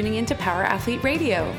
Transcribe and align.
tuning 0.00 0.14
into 0.14 0.34
Power 0.36 0.62
Athlete 0.62 1.04
Radio. 1.04 1.54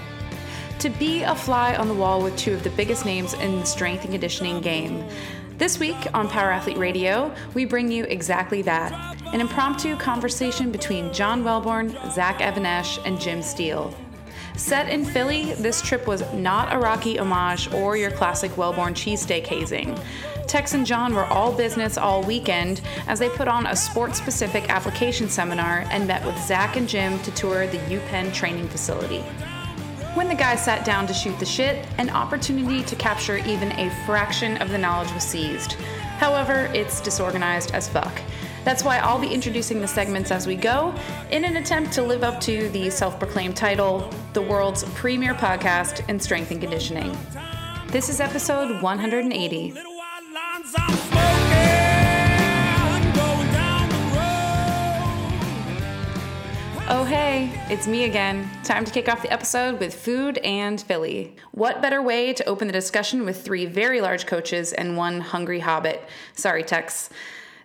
To 0.80 0.90
be 0.90 1.22
a 1.22 1.36
fly 1.36 1.76
on 1.76 1.88
the 1.88 1.94
wall 1.94 2.24
with 2.24 2.36
two 2.38 2.56
of 2.56 2.64
the 2.64 2.71
biggest 2.71 3.06
names 3.06 3.36
in 3.36 3.60
the 3.60 3.66
strength 3.68 4.02
and 4.02 4.12
conditioning 4.12 4.62
game. 4.62 5.06
This 5.60 5.78
week 5.78 6.08
on 6.16 6.28
Power 6.28 6.50
Athlete 6.50 6.80
Radio, 6.80 7.32
we 7.54 7.66
bring 7.66 7.92
you 7.92 8.04
exactly 8.06 8.64
that 8.64 9.16
an 9.28 9.42
impromptu 9.42 9.96
conversation 9.96 10.71
between 10.71 11.14
John 11.14 11.43
Welborn, 11.43 11.92
Zach 12.12 12.42
Even-Esh, 12.42 12.98
and 13.06 13.21
Jim 13.21 13.43
Steele. 13.43 13.93
Set 14.57 14.89
in 14.89 15.05
Philly, 15.05 15.54
this 15.54 15.81
trip 15.81 16.07
was 16.07 16.23
not 16.33 16.73
a 16.73 16.77
Rocky 16.77 17.18
homage 17.18 17.71
or 17.73 17.97
your 17.97 18.11
classic 18.11 18.51
Welborn 18.51 18.93
cheesesteak 18.93 19.47
hazing. 19.47 19.97
Tex 20.47 20.73
and 20.73 20.86
John 20.86 21.13
were 21.15 21.25
all 21.25 21.51
business 21.51 21.97
all 21.97 22.23
weekend 22.23 22.82
as 23.07 23.19
they 23.19 23.29
put 23.29 23.47
on 23.47 23.68
a 23.68 23.75
sports 23.75 24.18
specific 24.18 24.69
application 24.69 25.29
seminar 25.29 25.86
and 25.92 26.06
met 26.06 26.25
with 26.25 26.37
Zach 26.45 26.75
and 26.75 26.89
Jim 26.89 27.19
to 27.19 27.32
tour 27.32 27.68
the 27.68 27.78
UPenn 27.78 28.33
training 28.33 28.68
facility. 28.68 29.21
When 30.14 30.28
the 30.28 30.36
guys 30.36 30.65
sat 30.65 30.83
down 30.83 31.07
to 31.07 31.14
shoot 31.14 31.39
the 31.39 31.45
shit, 31.45 31.87
an 31.97 32.09
opportunity 32.09 32.83
to 32.83 32.95
capture 32.97 33.38
even 33.38 33.72
a 33.72 33.89
fraction 34.06 34.58
of 34.58 34.70
the 34.70 34.78
knowledge 34.78 35.14
was 35.14 35.23
seized. 35.23 35.73
However, 36.20 36.70
it's 36.73 37.00
disorganized 37.00 37.72
as 37.72 37.88
fuck. 37.88 38.22
That's 38.64 38.83
why 38.83 39.00
I'll 39.00 39.20
be 39.20 39.33
introducing 39.33 39.81
the 39.81 39.88
segments 39.88 40.30
as 40.30 40.45
we 40.45 40.56
go 40.56 40.94
in 41.31 41.45
an 41.45 41.58
attempt 41.58 41.94
to 41.94 42.03
live 42.03 42.23
up 42.23 42.39
to 42.42 42.70
the 42.70 42.92
self 42.92 43.17
proclaimed 43.17 43.58
title 43.58 44.08
the 44.34 44.42
world's 44.42 44.84
premier 44.94 45.34
podcast 45.34 46.08
in 46.08 46.20
strength 46.20 46.52
and 46.52 46.61
conditioning. 46.61 47.17
This 47.88 48.08
is 48.08 48.20
episode 48.20 48.81
180. 48.81 49.73
Oh, 56.94 57.06
hey, 57.06 57.50
it's 57.70 57.88
me 57.88 58.04
again. 58.04 58.50
Time 58.64 58.86
to 58.86 58.92
kick 58.92 59.09
off 59.09 59.22
the 59.23 59.32
episode 59.32 59.80
with 59.80 59.95
food 59.95 60.38
and 60.39 60.80
Philly. 60.80 61.36
What 61.52 61.82
better 61.82 62.02
way 62.02 62.34
to 62.34 62.45
open 62.45 62.67
the 62.67 62.73
discussion 62.73 63.26
with 63.26 63.44
three 63.44 63.66
very 63.66 64.02
large 64.02 64.28
coaches 64.28 64.72
and 64.72 64.98
one 64.98 65.22
hungry 65.22 65.62
hobbit? 65.62 66.04
Sorry, 66.36 66.64
Tex. 66.64 67.09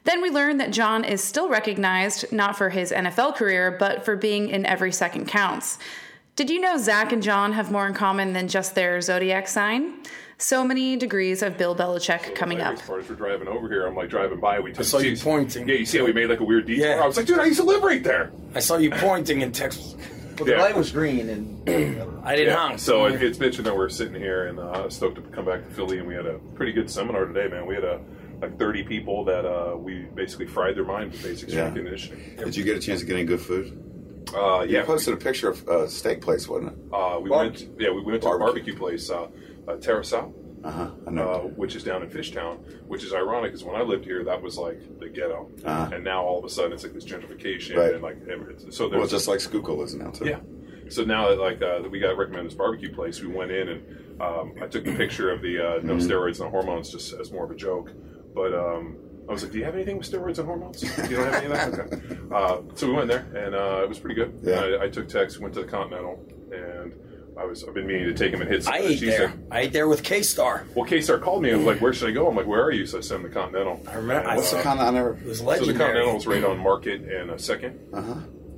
Then 0.06 0.22
we 0.22 0.30
learn 0.30 0.58
that 0.58 0.70
John 0.70 1.04
is 1.04 1.22
still 1.22 1.48
recognized 1.48 2.32
not 2.32 2.56
for 2.56 2.70
his 2.70 2.92
NFL 2.92 3.34
career, 3.36 3.76
but 3.78 4.04
for 4.04 4.16
being 4.16 4.48
in 4.48 4.64
Every 4.64 4.92
Second 4.92 5.26
Counts. 5.28 5.78
Did 6.36 6.48
you 6.48 6.60
know 6.60 6.76
Zach 6.78 7.12
and 7.12 7.22
John 7.22 7.52
have 7.52 7.70
more 7.72 7.86
in 7.86 7.94
common 7.94 8.32
than 8.32 8.46
just 8.46 8.74
their 8.74 9.00
zodiac 9.00 9.48
sign? 9.48 9.94
So 10.38 10.62
many 10.64 10.96
degrees 10.96 11.42
of 11.42 11.56
Bill 11.58 11.74
Belichick 11.74 12.34
coming 12.34 12.60
up. 12.60 12.74
As 12.74 12.82
far 12.82 13.00
as 13.00 13.08
we're 13.08 13.14
driving 13.16 13.48
over 13.48 13.68
here, 13.68 13.86
I'm 13.86 13.96
like 13.96 14.10
driving 14.10 14.38
by. 14.38 14.60
We 14.60 14.72
took, 14.72 14.84
saw 14.84 14.98
you 14.98 15.16
see- 15.16 15.24
pointing. 15.24 15.66
Yeah, 15.68 15.77
you 15.77 15.86
see 15.86 15.98
how 15.98 16.04
we 16.04 16.12
made 16.12 16.28
like 16.28 16.40
a 16.40 16.44
weird 16.44 16.66
detour. 16.66 16.86
Yeah. 16.86 17.02
I 17.02 17.06
was 17.06 17.16
like, 17.16 17.27
dude, 17.27 17.38
I 17.38 17.46
used 17.46 17.58
to 17.60 17.64
live 17.66 17.82
right 17.82 18.04
there. 18.04 18.30
I 18.54 18.60
saw 18.60 18.77
you 18.77 18.90
pointing 18.90 19.40
in 19.40 19.50
Texas. 19.52 19.96
Well, 20.36 20.44
the 20.44 20.52
Yeah. 20.52 20.60
light 20.62 20.77
was 20.77 20.92
green, 20.92 21.30
and 21.30 21.68
I 22.22 22.36
didn't 22.36 22.52
Yeah. 22.52 22.56
honk. 22.56 22.78
So 22.78 23.06
it, 23.06 23.22
it's 23.22 23.38
mentioned 23.40 23.66
that 23.66 23.74
we're 23.74 23.88
sitting 23.88 24.14
here 24.14 24.46
and 24.48 24.58
uh, 24.60 24.90
stoked 24.90 25.16
to 25.16 25.22
come 25.22 25.46
back 25.46 25.66
to 25.66 25.70
Philly, 25.74 25.98
and 25.98 26.06
we 26.06 26.14
had 26.14 26.27
a 26.27 26.34
pretty 26.54 26.72
good 26.72 26.90
seminar 26.90 27.24
today, 27.24 27.48
man. 27.48 27.64
We 27.66 27.74
had 27.74 27.84
a 27.84 28.00
like 28.42 28.59
30 28.59 28.83
people 28.84 29.25
that 29.25 29.45
uh, 29.45 29.77
we 29.77 30.09
basically 30.15 30.47
fried 30.47 30.77
their 30.77 30.84
mind 30.84 31.12
with 31.12 31.23
basic 31.23 31.48
Yeah. 31.48 31.55
strength 31.70 31.77
conditioning. 31.77 32.23
Did 32.39 32.56
you 32.56 32.65
get 32.65 32.77
a 32.77 32.81
chance 32.81 33.01
to 33.01 33.06
get 33.06 33.15
any 33.17 33.25
good 33.25 33.41
food? 33.41 33.73
Uh, 34.34 34.62
You 34.69 34.77
yeah, 34.77 34.84
posted 34.84 35.15
a 35.15 35.17
picture 35.17 35.48
of 35.51 35.67
a 35.69 35.89
steak 35.89 36.20
place, 36.20 36.48
wasn't 36.48 36.73
it? 36.73 36.79
uh, 36.92 37.19
we 37.20 37.31
went. 37.31 37.62
Yeah, 37.79 37.91
we 37.91 38.03
went 38.03 38.23
to 38.23 38.29
a 38.29 38.39
Barbecue. 38.39 38.77
place, 38.77 39.09
uh, 39.11 39.27
uh, 39.69 39.77
Terrasal. 39.77 40.33
Uh 40.64 40.70
huh. 40.70 40.91
Uh, 41.07 41.39
which 41.55 41.77
is 41.77 41.84
down 41.84 42.03
in 42.03 42.09
Fishtown, 42.11 42.59
which 42.89 43.05
is 43.05 43.14
ironic 43.14 43.53
because 43.53 43.64
when 43.64 43.77
I 43.77 43.83
lived 43.83 44.05
here, 44.05 44.25
that 44.25 44.42
was 44.42 44.59
like 44.59 44.81
the 44.98 45.09
ghetto, 45.09 45.51
Uh-huh. 45.64 45.89
and 45.95 46.03
now 46.03 46.25
all 46.25 46.39
of 46.41 46.45
a 46.45 46.48
sudden 46.48 46.73
it's 46.73 46.83
like 46.83 46.92
this 46.95 47.07
gentrification 47.07 47.77
Right. 47.77 47.95
and 47.95 48.03
like 48.03 48.19
so 48.70 48.89
well, 48.89 49.07
just 49.07 49.29
like 49.29 49.41
Schuylkill 49.41 49.83
is 49.83 49.95
now 49.95 50.11
too. 50.11 50.25
yeah. 50.27 50.41
So 50.89 51.05
now 51.05 51.29
that 51.29 51.39
like 51.39 51.63
uh, 51.63 51.83
that 51.83 51.91
we 51.91 52.01
got 52.01 52.17
recommended 52.19 52.51
this 52.51 52.57
barbecue 52.58 52.92
place, 52.92 53.23
we 53.23 53.29
went 53.29 53.52
in 53.52 53.69
and 53.69 53.83
um, 54.20 54.55
I 54.61 54.67
took 54.67 54.85
a 54.89 54.92
picture 54.92 55.30
of 55.30 55.42
the 55.42 55.58
uh, 55.61 55.80
no 55.85 55.95
Mm-hmm. 55.95 56.11
steroids, 56.11 56.41
no 56.41 56.51
hormones, 56.51 56.91
just 56.91 57.13
as 57.14 57.30
more 57.30 57.45
of 57.45 57.51
a 57.52 57.57
joke, 57.57 57.92
but. 58.36 58.55
Um, 58.55 58.98
I 59.29 59.33
was 59.33 59.42
like, 59.42 59.51
"Do 59.51 59.58
you 59.58 59.64
have 59.64 59.74
anything 59.74 59.98
with 59.98 60.08
steroids 60.08 60.39
and 60.39 60.47
hormones? 60.47 60.85
You 60.85 61.17
don't 61.17 61.33
have 61.33 61.42
any 61.42 61.47
of 61.47 61.52
that." 61.52 61.92
Okay. 61.95 62.17
Uh, 62.33 62.61
so 62.77 62.86
we 62.86 62.92
went 62.92 63.08
there, 63.08 63.27
and 63.35 63.57
uh, 63.57 63.80
it 63.83 63.89
was 63.89 63.98
pretty 63.98 64.14
good. 64.14 64.39
Yeah. 64.45 64.61
I, 64.61 64.85
I 64.85 64.89
took 64.89 65.08
Tex, 65.08 65.36
went 65.41 65.52
to 65.55 65.63
the 65.63 65.67
Continental, 65.67 66.24
and 66.52 66.95
I 67.36 67.45
was 67.45 67.64
I've 67.64 67.75
been 67.75 67.89
meaning 67.89 68.05
to 68.05 68.14
take 68.14 68.33
him 68.33 68.41
and 68.41 68.48
hit. 68.48 68.63
Some 68.63 68.75
I 68.75 68.79
ate 68.79 69.01
there. 69.01 69.30
steak. 69.30 69.41
I 69.51 69.61
ate 69.63 69.73
there 69.73 69.89
with 69.89 70.05
K 70.05 70.23
Star. 70.23 70.64
Well, 70.77 70.85
K-Star 70.85 71.19
called 71.19 71.42
me 71.42 71.51
and 71.51 71.58
was 71.58 71.67
like, 71.75 71.83
"Where 71.83 71.92
should 71.92 72.08
I 72.08 72.13
go?" 72.13 72.29
I'm 72.29 72.36
like, 72.36 72.46
"Where 72.46 72.63
are 72.63 72.70
you?" 72.70 72.86
So 72.86 72.98
I 72.98 73.01
sent 73.01 73.25
him 73.25 73.29
the 73.29 73.35
Continental. 73.35 73.83
I 73.89 73.96
remember. 73.96 74.29
I 74.30 74.36
What's 74.36 74.51
saw 74.51 74.58
the 74.58 74.63
kind 74.63 74.79
of 74.79 74.86
I 74.86 74.91
never? 74.92 75.14
It 75.14 75.25
was 75.25 75.39
So 75.39 75.45
the 75.45 75.51
legendary. 75.51 75.79
Continental 75.79 76.14
was 76.14 76.27
right 76.29 76.45
on 76.45 76.58
Market 76.61 77.01
and 77.01 77.33
a 77.33 77.39
Second. 77.41 77.80
Uh 77.92 78.02
huh. 78.02 78.14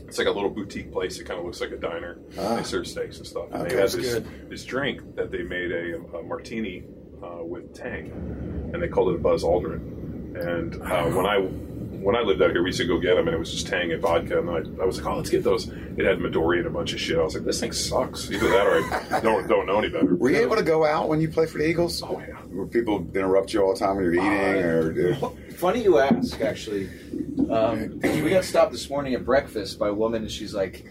It's 0.07 0.19
like 0.19 0.27
a 0.27 0.31
little 0.33 0.51
boutique 0.51 0.93
place. 0.93 1.19
It 1.19 1.25
kind 1.25 1.39
of 1.41 1.47
looks 1.47 1.63
like 1.63 1.71
a 1.71 1.79
diner. 1.79 2.19
Ah. 2.39 2.57
They 2.57 2.63
serve 2.65 2.87
steaks 2.87 3.17
and 3.17 3.27
stuff. 3.27 3.47
And 3.53 3.63
Okay. 3.63 3.75
they 3.75 3.81
had 3.81 3.91
this, 3.91 4.13
good. 4.15 4.51
this 4.51 4.65
drink 4.67 5.17
that 5.17 5.31
they 5.31 5.43
made 5.45 5.71
a, 5.73 5.97
a 6.19 6.23
martini 6.23 6.85
uh, 7.23 7.45
with 7.45 7.75
Tang, 7.75 8.11
and 8.73 8.83
they 8.83 8.89
called 8.89 9.11
it 9.11 9.17
a 9.17 9.19
Buzz 9.19 9.43
Aldrin. 9.45 9.97
And 10.37 10.83
uh, 10.83 11.05
when 11.11 11.27
I 11.27 11.39
when 12.01 12.15
I 12.15 12.21
lived 12.21 12.41
out 12.43 12.53
here, 12.53 12.63
we 12.63 12.69
used 12.69 12.79
to 12.79 12.87
go 12.87 12.99
get 12.99 13.17
them, 13.17 13.27
and 13.27 13.35
it 13.35 13.39
was 13.39 13.51
just 13.51 13.67
Tang 13.67 13.91
and 13.93 14.01
vodka. 14.01 14.39
And 14.39 14.49
I, 14.49 14.83
I 14.83 14.87
was 14.87 14.99
like, 14.99 15.07
"Oh, 15.07 15.17
let's 15.17 15.31
get 15.31 15.43
those." 15.43 15.69
It 15.69 16.05
had 16.05 16.19
Midori 16.19 16.59
and 16.59 16.67
a 16.67 16.71
bunch 16.71 16.93
of 16.93 17.01
shit. 17.01 17.19
I 17.19 17.23
was 17.23 17.35
like, 17.35 17.45
"This 17.45 17.61
thing 17.61 17.73
sucks." 17.73 18.31
Either 18.31 18.49
that, 18.49 18.67
or 18.67 19.15
I 19.15 19.21
don't 19.23 19.49
don't 19.49 19.67
know 19.67 19.79
any 19.79 19.89
better. 19.89 20.15
Were 20.15 20.31
you 20.31 20.39
able 20.39 20.57
to 20.57 20.63
go 20.63 20.85
out 20.85 21.09
when 21.09 21.21
you 21.21 21.29
played 21.29 21.51
for 21.51 21.59
the 21.59 21.69
Eagles? 21.69 22.03
Oh 22.03 22.21
yeah. 22.21 22.41
Were 22.47 22.67
people 22.67 23.07
interrupt 23.15 23.53
you 23.53 23.63
all 23.63 23.73
the 23.75 23.79
time 23.79 23.97
when 23.97 24.05
you're 24.05 24.15
eating, 24.15 24.27
or 24.29 25.33
funny 25.57 25.83
you 25.83 25.99
ask. 25.99 26.41
Actually, 26.41 26.89
um, 27.51 27.99
we 28.01 28.31
got 28.31 28.45
stopped 28.45 28.73
this 28.73 28.89
morning 28.89 29.15
at 29.15 29.25
breakfast 29.25 29.79
by 29.79 29.89
a 29.89 29.95
woman, 29.95 30.23
and 30.23 30.31
she's 30.31 30.55
like, 30.55 30.85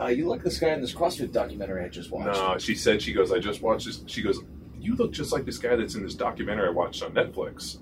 uh, 0.00 0.06
"You 0.06 0.28
look 0.28 0.42
this 0.42 0.58
guy 0.58 0.68
in 0.68 0.80
this 0.80 0.94
CrossFit 0.94 1.30
documentary 1.32 1.84
I 1.84 1.88
just 1.88 2.10
watched?" 2.10 2.38
No, 2.38 2.56
she 2.58 2.74
said 2.74 3.02
she 3.02 3.12
goes. 3.12 3.32
I 3.32 3.38
just 3.38 3.60
watched 3.60 3.86
this. 3.86 4.02
She 4.06 4.22
goes, 4.22 4.40
"You 4.80 4.94
look 4.96 5.12
just 5.12 5.32
like 5.32 5.44
this 5.44 5.58
guy 5.58 5.76
that's 5.76 5.94
in 5.94 6.02
this 6.02 6.14
documentary 6.14 6.68
I 6.68 6.70
watched 6.70 7.02
on 7.02 7.12
Netflix." 7.12 7.78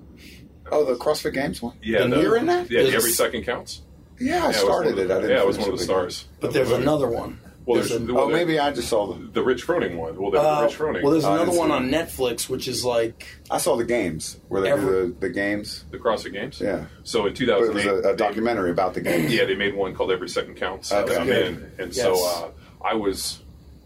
oh, 0.71 0.83
the 0.83 0.95
CrossFit 0.95 1.33
Games 1.33 1.61
one? 1.61 1.77
Yeah, 1.81 2.01
and 2.03 2.11
the- 2.11 2.21
you're 2.21 2.35
in 2.35 2.45
that? 2.47 2.69
Yeah, 2.69 2.81
There's- 2.81 2.95
every 2.95 3.11
second 3.11 3.43
counts. 3.45 3.81
Yeah, 4.19 4.43
I 4.43 4.47
Yeah, 4.47 4.51
started 4.51 4.97
it. 4.97 5.07
the- 5.07 5.15
I 5.15 5.21
didn't. 5.21 5.29
yeah, 5.37 5.41
I 5.41 5.45
was 5.45 5.55
finish 5.55 5.67
one 5.67 5.73
of 5.75 5.79
the 5.79 5.83
it. 5.83 5.85
stars. 5.85 6.25
But 6.41 6.51
there's 6.53 6.71
another 6.71 7.07
one. 7.07 7.39
Well, 7.65 7.75
There's 7.75 7.89
there's 7.89 8.01
a- 8.01 8.05
the, 8.05 8.17
Oh, 8.17 8.27
maybe 8.29 8.59
I 8.59 8.71
just 8.71 8.87
saw 8.89 9.13
the. 9.13 9.27
the 9.31 9.43
Rich 9.43 9.65
Froning 9.67 9.95
one. 9.97 10.19
Well, 10.19 10.31
there's 10.31 10.43
Uh, 10.45 10.59
the 10.61 10.65
Rich 10.67 10.77
Froning. 10.77 11.03
well, 11.03 11.11
there's 11.11 11.23
another 11.25 11.45
didn't 11.45 11.57
one 11.59 11.71
on 11.71 11.89
Netflix, 11.89 12.49
which 12.49 12.67
is 12.67 12.83
like 12.85 13.27
I 13.51 13.57
saw 13.57 13.75
the 13.77 13.83
games 13.85 14.39
where 14.47 14.61
they 14.61 14.71
Ever- 14.71 14.81
do 15.03 15.07
the, 15.19 15.27
the 15.27 15.29
games. 15.29 15.83
the 15.91 15.97
CrossFit 15.97 16.31
Games. 16.33 16.59
Yeah. 16.61 16.85
So 17.03 17.19
in 17.27 17.33
But 17.33 17.39
it 17.41 17.49
was 17.59 17.83
2008, 17.83 17.87
a, 18.05 18.09
a 18.11 18.15
documentary 18.15 18.71
about 18.71 18.93
the 18.93 19.01
games. 19.01 19.33
yeah, 19.33 19.43
they 19.45 19.55
made 19.55 19.75
one 19.75 19.93
called 19.93 20.11
Every 20.11 20.29
Second 20.29 20.55
Counts. 20.55 20.91
Okay. 20.93 21.09
that 21.13 21.21
I'm 21.21 21.27
Good. 21.27 21.71
and 21.77 21.93
so 21.95 22.13
uh, 22.25 22.49
I 22.85 22.93
was 22.95 23.39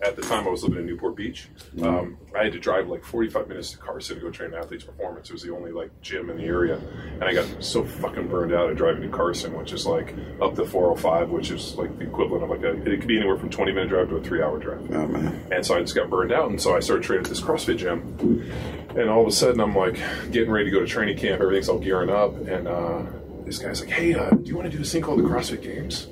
at 0.03 0.15
the 0.15 0.21
time 0.21 0.47
I 0.47 0.49
was 0.49 0.63
living 0.63 0.79
in 0.79 0.85
Newport 0.85 1.15
Beach. 1.15 1.47
Mm-hmm. 1.75 1.85
Um, 1.85 2.17
I 2.37 2.43
had 2.43 2.53
to 2.53 2.59
drive 2.59 2.87
like 2.87 3.03
45 3.03 3.47
minutes 3.47 3.71
to 3.71 3.77
Carson 3.77 4.15
to 4.15 4.21
go 4.21 4.31
train 4.31 4.53
Athletes 4.53 4.83
Performance. 4.83 5.29
It 5.29 5.33
was 5.33 5.43
the 5.43 5.53
only 5.53 5.71
like 5.71 5.89
gym 6.01 6.29
in 6.29 6.37
the 6.37 6.45
area, 6.45 6.77
and 7.13 7.23
I 7.23 7.33
got 7.33 7.47
so 7.63 7.83
fucking 7.83 8.27
burned 8.27 8.53
out 8.53 8.69
of 8.69 8.77
driving 8.77 9.03
to 9.03 9.09
Carson, 9.09 9.53
which 9.57 9.73
is 9.73 9.85
like 9.85 10.15
up 10.41 10.55
to 10.55 10.65
405, 10.65 11.29
which 11.29 11.51
is 11.51 11.75
like 11.75 11.97
the 11.97 12.05
equivalent 12.05 12.43
of 12.43 12.49
like 12.49 12.63
a 12.63 12.71
it 12.91 12.99
could 12.99 13.07
be 13.07 13.17
anywhere 13.17 13.37
from 13.37 13.49
20 13.49 13.71
minute 13.71 13.89
drive 13.89 14.09
to 14.09 14.15
a 14.15 14.23
three 14.23 14.41
hour 14.41 14.57
drive. 14.57 14.89
Oh 14.91 15.07
man. 15.07 15.47
And 15.51 15.65
so 15.65 15.75
I 15.75 15.81
just 15.81 15.95
got 15.95 16.09
burned 16.09 16.31
out, 16.31 16.49
and 16.49 16.59
so 16.59 16.75
I 16.75 16.79
started 16.79 17.03
training 17.03 17.25
at 17.25 17.29
this 17.29 17.41
CrossFit 17.41 17.77
gym. 17.77 18.51
And 18.95 19.09
all 19.09 19.21
of 19.21 19.27
a 19.27 19.31
sudden, 19.31 19.61
I'm 19.61 19.75
like 19.75 19.97
getting 20.31 20.51
ready 20.51 20.65
to 20.65 20.71
go 20.71 20.79
to 20.79 20.87
training 20.87 21.17
camp. 21.17 21.41
Everything's 21.41 21.69
all 21.69 21.79
gearing 21.79 22.09
up, 22.09 22.35
and 22.47 22.67
uh, 22.67 23.03
this 23.45 23.57
guy's 23.57 23.81
like, 23.81 23.89
"Hey, 23.89 24.13
uh, 24.13 24.31
do 24.31 24.43
you 24.43 24.55
want 24.55 24.65
to 24.65 24.71
do 24.71 24.77
this 24.77 24.91
thing 24.91 25.01
called 25.01 25.19
the 25.19 25.23
CrossFit 25.23 25.61
Games?" 25.61 26.07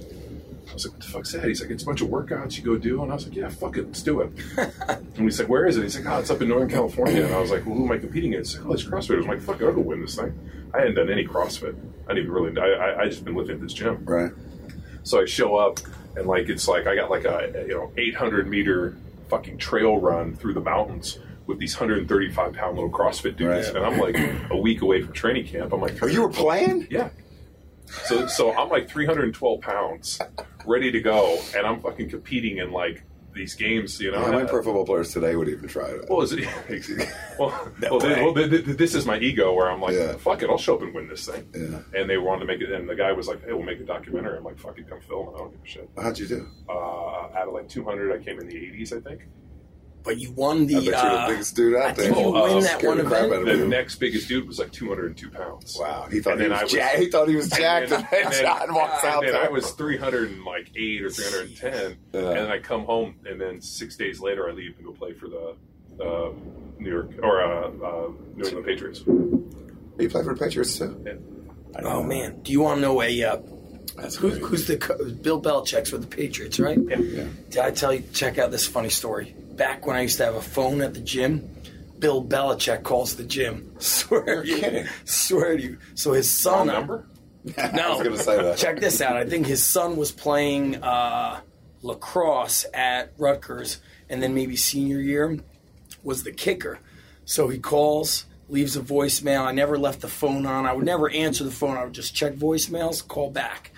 I 0.70 0.74
was 0.74 0.86
like, 0.86 0.94
"What 0.94 1.02
the 1.04 1.10
fuck's 1.10 1.32
that?" 1.34 1.44
He's 1.44 1.62
like, 1.62 1.70
"It's 1.72 1.84
a 1.84 1.86
bunch 1.86 2.02
of 2.02 2.10
workouts 2.10 2.58
you 2.58 2.64
go 2.64 2.78
do," 2.78 3.02
and 3.02 3.12
I 3.12 3.16
was 3.16 3.26
like, 3.28 3.36
"Yeah, 3.36 3.50
fuck 3.50 3.78
it, 3.78 3.86
let's 3.88 4.04
do 4.04 4.22
it." 4.22 4.32
and 4.58 5.18
he's 5.18 5.40
like, 5.40 5.50
"Where 5.50 5.66
is 5.66 5.78
it?" 5.78 5.84
He's 5.84 5.98
like, 6.00 6.06
"Oh, 6.14 6.20
it's 6.20 6.30
up 6.30 6.42
in 6.42 6.50
Northern 6.50 6.70
California." 6.70 7.26
And 7.26 7.34
I 7.34 7.40
was 7.40 7.52
like, 7.52 7.66
"Well, 7.66 7.76
who 7.76 7.86
am 7.86 7.92
I 7.92 7.98
competing 7.98 8.34
against?" 8.34 8.52
He's 8.56 8.60
like, 8.62 8.70
"Oh, 8.70 8.74
it's 8.74 8.84
CrossFit." 8.84 9.16
I 9.16 9.18
was 9.18 9.28
like, 9.28 9.42
"Fuck 9.42 9.62
it, 9.62 9.66
I'll 9.66 9.74
go 9.74 9.82
win 9.82 10.02
this 10.02 10.16
thing." 10.16 10.38
I 10.74 10.80
hadn't 10.80 10.96
done 10.96 11.10
any 11.10 11.26
CrossFit. 11.26 11.76
I 12.08 12.14
didn't 12.14 12.26
even 12.30 12.32
really. 12.32 12.60
I, 12.60 12.66
I, 12.68 13.02
I 13.02 13.06
just 13.10 13.26
been 13.26 13.36
lifting 13.36 13.56
at 13.56 13.62
this 13.62 13.74
gym. 13.74 14.04
Right. 14.06 14.32
So 15.04 15.22
I 15.22 15.26
show 15.26 15.56
up 15.56 15.80
and 16.16 16.28
like 16.28 16.50
it's 16.50 16.68
like 16.68 16.86
I 16.88 16.96
got 16.96 17.10
like 17.10 17.26
a 17.26 17.66
you 17.68 17.74
know 17.74 17.92
800 17.98 18.48
meter 18.48 18.96
fucking 19.30 19.58
trail 19.58 19.98
run 20.00 20.36
through 20.36 20.54
the 20.54 20.60
mountains 20.62 21.18
with 21.48 21.58
these 21.58 21.74
135 21.80 22.54
pound 22.54 22.76
little 22.76 22.92
CrossFit 22.92 23.36
dudes, 23.36 23.68
Right. 23.72 23.76
and 23.76 23.86
I'm 23.86 23.98
like 24.00 24.16
a 24.52 24.58
week 24.58 24.82
away 24.84 25.02
from 25.02 25.14
training 25.14 25.48
camp. 25.48 25.74
I'm 25.74 25.82
like, 25.82 26.02
Oh, 26.04 26.06
you 26.06 26.22
were 26.22 26.30
playing? 26.30 26.88
yeah. 26.92 27.10
So 28.06 28.28
so 28.28 28.54
I'm 28.58 28.70
like 28.70 28.90
312 28.90 29.62
pounds, 29.62 30.20
ready 30.66 30.92
to 30.92 31.00
go, 31.02 31.40
and 31.56 31.66
I'm 31.66 31.80
fucking 31.82 32.10
competing 32.10 32.58
in 32.58 32.72
like 32.72 33.04
these 33.34 33.54
games. 33.56 34.00
You 34.00 34.12
know, 34.12 34.20
How 34.26 34.32
many 34.32 34.48
pro 34.48 34.62
football 34.64 34.86
players 34.86 35.14
today 35.14 35.36
would 35.36 35.48
even 35.50 35.68
try 35.68 35.88
that? 35.92 36.10
well, 36.10 36.22
is 36.22 36.34
it? 36.34 36.48
well, 37.40 37.50
No 37.82 37.92
well, 37.92 38.00
th- 38.00 38.18
way. 38.18 38.24
well 38.24 38.34
th- 38.34 38.50
th- 38.66 38.78
this 38.78 38.96
is 38.96 39.06
my 39.06 39.18
ego 39.20 39.54
where 39.54 39.70
I'm 39.72 39.82
like, 39.82 39.96
Yeah. 39.96 40.14
fuck 40.18 40.42
it, 40.44 40.50
I'll 40.50 40.58
show 40.58 40.76
up 40.76 40.82
and 40.82 40.94
win 40.94 41.08
this 41.08 41.26
thing. 41.28 41.48
Yeah. 41.56 42.00
And 42.00 42.10
they 42.10 42.18
wanted 42.18 42.42
to 42.42 42.46
make 42.46 42.62
it, 42.62 42.72
and 42.72 42.90
the 42.90 42.96
guy 42.96 43.12
was 43.12 43.28
like, 43.28 43.44
"Hey, 43.46 43.54
we'll 43.54 43.64
make 43.64 43.80
a 43.80 43.86
documentary." 43.86 44.38
I'm 44.38 44.44
like, 44.44 44.60
"Fuck 44.60 44.78
it, 44.80 44.90
come 44.90 45.00
film 45.02 45.30
it. 45.30 45.32
I 45.36 45.38
don't 45.40 45.52
give 45.52 45.62
a 45.64 45.68
shit." 45.68 45.90
How'd 45.98 46.18
you 46.20 46.28
do? 46.28 46.48
uh, 46.70 46.74
out 46.74 47.48
of 47.48 47.54
like 47.54 47.70
200, 47.70 48.20
I 48.20 48.24
came 48.24 48.40
in 48.40 48.48
the 48.48 48.56
80s, 48.56 48.98
I 48.98 49.02
think. 49.02 49.22
But 50.04 50.18
you 50.20 50.32
won 50.32 50.66
the. 50.66 50.76
I 50.76 50.80
bet 50.80 50.86
you're 50.86 50.96
uh, 50.96 51.28
the 51.28 51.34
biggest 51.34 51.56
dude 51.56 51.76
I 51.76 51.90
out 51.90 51.96
there. 51.96 52.06
think 52.06 52.18
you 52.18 52.24
Oh, 52.26 52.32
win 52.44 52.58
uh, 52.58 52.60
that 52.62 52.78
scared 52.80 52.84
one 52.86 52.98
the 52.98 53.04
crap 53.04 53.24
event. 53.26 53.34
out 53.34 53.48
of 53.50 53.58
The 53.58 53.64
you. 53.64 53.68
next 53.70 53.96
biggest 53.96 54.28
dude 54.28 54.48
was 54.48 54.60
like 54.60 54.72
202 54.72 55.30
pounds. 55.30 55.78
Wow, 55.80 56.08
he 56.12 56.20
thought 56.20 56.34
And 56.34 56.42
he 56.42 56.48
then 56.48 56.52
was, 56.52 56.60
I 56.60 56.64
was- 56.64 56.72
jacked. 56.72 56.98
He 57.00 57.10
thought 57.10 57.28
he 57.30 57.36
was 57.36 57.50
jacked, 57.50 57.92
and, 57.92 58.04
then 58.12 58.24
and 58.24 58.34
then- 58.34 58.42
John 58.44 58.74
walks 58.74 59.04
out 59.04 59.18
and 59.24 59.28
then 59.28 59.34
there. 59.34 59.46
I 59.46 59.50
was 59.50 59.72
308 59.72 61.02
or 61.04 61.10
310, 61.10 61.98
Yeah. 62.14 62.20
and 62.20 62.38
then 62.38 62.48
I 62.52 62.60
come 62.60 62.86
home, 62.86 63.16
and 63.26 63.40
then 63.40 63.62
six 63.62 63.96
days 63.96 64.20
later 64.20 64.50
I 64.50 64.54
leave 64.54 64.76
and 64.78 64.86
go 64.86 64.94
play 64.94 65.14
for 65.14 65.28
the 65.28 65.56
uh, 66.04 66.32
New 66.80 66.90
York 66.92 67.12
or 67.22 67.42
uh, 67.42 67.68
uh, 67.68 68.12
New 68.36 68.46
England 68.46 68.66
Patriots. 68.66 69.00
He 70.00 70.08
played 70.08 70.24
for 70.26 70.34
the 70.34 70.40
Patriots 70.40 70.78
too. 70.78 71.02
Yeah. 71.06 71.14
Oh 71.84 72.02
man, 72.04 72.40
do 72.42 72.52
you 72.52 72.62
want 72.62 72.78
to 72.78 72.82
know 72.82 73.02
a 73.02 73.24
uh, 73.24 73.38
That's 73.98 74.16
who, 74.16 74.30
crazy. 74.30 74.44
who's 74.46 74.68
the 74.68 74.78
co- 74.78 75.12
Bill 75.22 75.42
Belichick's 75.42 75.92
with 75.92 76.02
the 76.02 76.08
Patriots, 76.08 76.60
right? 76.60 76.78
Yeah. 76.80 76.98
Yeah. 77.00 77.24
Did 77.50 77.58
I 77.60 77.72
tell 77.72 77.94
you? 77.94 78.04
Check 78.14 78.38
out 78.38 78.50
this 78.52 78.66
funny 78.66 78.90
story. 78.90 79.36
Back 79.60 79.86
when 79.86 79.98
I 79.98 80.02
used 80.02 80.18
to 80.18 80.26
have 80.26 80.36
a 80.36 80.42
phone 80.42 80.80
at 80.82 80.94
the 80.94 81.02
gym, 81.02 81.48
Bill 82.00 82.24
Belichick 82.24 82.84
calls 82.84 83.18
the 83.18 83.26
gym. 83.26 83.76
Swear, 83.80 84.44
You're 84.46 84.58
kidding. 84.58 84.88
Swear 85.04 85.58
to 85.58 85.62
you. 85.62 85.78
So 85.96 86.14
his 86.14 86.26
Wrong 86.46 86.66
son. 86.66 86.68
number? 86.68 87.06
I 87.58 87.68
No, 87.72 87.90
was 87.98 88.04
going 88.08 88.18
to 88.18 88.24
say 88.24 88.42
that. 88.42 88.58
Check 88.58 88.80
this 88.80 89.02
out. 89.02 89.18
I 89.18 89.26
think 89.26 89.46
his 89.48 89.62
son 89.64 89.98
was 89.98 90.12
playing 90.14 90.82
uh, 90.82 91.42
lacrosse 91.82 92.66
at 92.74 93.12
Rutgers, 93.18 93.82
and 94.10 94.24
then 94.24 94.34
maybe 94.34 94.56
senior 94.56 95.02
year 95.02 95.38
was 96.04 96.24
the 96.24 96.32
kicker. 96.32 96.80
So 97.26 97.50
he 97.50 97.60
calls, 97.60 98.26
leaves 98.48 98.78
a 98.78 98.82
voicemail. 98.82 99.42
I 99.46 99.52
never 99.52 99.78
left 99.78 100.00
the 100.02 100.08
phone 100.08 100.46
on. 100.46 100.66
I 100.66 100.72
would 100.74 100.86
never 100.86 101.10
answer 101.10 101.44
the 101.44 101.52
phone. 101.52 101.76
I 101.78 101.84
would 101.84 101.94
just 101.94 102.16
check 102.16 102.34
voicemails, 102.36 103.06
call 103.06 103.30
back. 103.30 103.72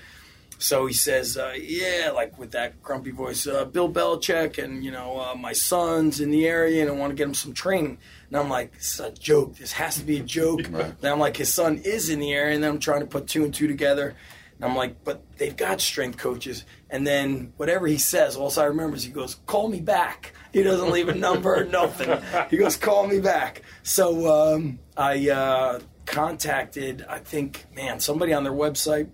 So 0.62 0.86
he 0.86 0.94
says, 0.94 1.38
uh, 1.38 1.56
"Yeah, 1.60 2.12
like 2.14 2.38
with 2.38 2.52
that 2.52 2.84
grumpy 2.84 3.10
voice, 3.10 3.48
uh, 3.48 3.66
Bill 3.66 3.92
Belichick, 3.92 4.64
and 4.64 4.86
you 4.86 4.92
know 4.92 5.20
uh, 5.20 5.36
my 5.36 5.54
son's 5.54 6.22
in 6.22 6.30
the 6.30 6.46
area, 6.48 6.84
and 6.84 6.92
I 6.92 6.94
want 6.94 7.10
to 7.10 7.16
get 7.16 7.28
him 7.28 7.34
some 7.34 7.54
training." 7.54 7.98
And 8.30 8.38
I'm 8.38 8.48
like, 8.48 8.74
"This 8.74 8.94
is 8.94 9.00
a 9.00 9.12
joke. 9.12 9.56
This 9.58 9.72
has 9.74 9.98
to 9.98 10.04
be 10.04 10.18
a 10.20 10.24
joke." 10.24 10.62
Right. 10.72 11.02
Then 11.02 11.12
I'm 11.12 11.20
like, 11.20 11.38
"His 11.38 11.52
son 11.52 11.80
is 11.80 12.10
in 12.10 12.20
the 12.20 12.32
area," 12.32 12.54
and 12.54 12.64
then 12.64 12.70
I'm 12.70 12.80
trying 12.80 13.00
to 13.00 13.08
put 13.08 13.28
two 13.28 13.44
and 13.44 13.52
two 13.52 13.68
together. 13.68 14.16
And 14.56 14.66
I'm 14.66 14.76
like, 14.76 15.04
"But 15.04 15.24
they've 15.38 15.56
got 15.56 15.82
strength 15.82 16.20
coaches." 16.20 16.64
And 16.92 17.08
then 17.08 17.54
whatever 17.58 17.88
he 17.88 17.98
says, 17.98 18.36
all 18.36 18.54
I 18.60 18.66
remember 18.66 18.96
is 18.96 19.04
he 19.04 19.12
goes, 19.12 19.36
"Call 19.48 19.68
me 19.68 19.80
back." 19.80 20.34
He 20.54 20.62
doesn't 20.62 20.92
leave 20.92 21.10
a 21.10 21.16
number 21.16 21.56
or 21.56 21.64
nothing. 21.80 22.22
He 22.52 22.58
goes, 22.58 22.78
"Call 22.78 23.08
me 23.08 23.20
back." 23.20 23.64
So 23.82 24.54
um, 24.54 24.78
I 24.96 25.28
uh, 25.32 25.80
contacted, 26.06 27.04
I 27.10 27.18
think, 27.18 27.66
man, 27.76 28.00
somebody 28.00 28.32
on 28.34 28.44
their 28.44 28.54
website 28.54 29.10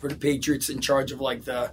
for 0.00 0.08
the 0.08 0.16
Patriots 0.16 0.68
in 0.68 0.80
charge 0.80 1.12
of 1.12 1.20
like 1.20 1.44
the 1.44 1.70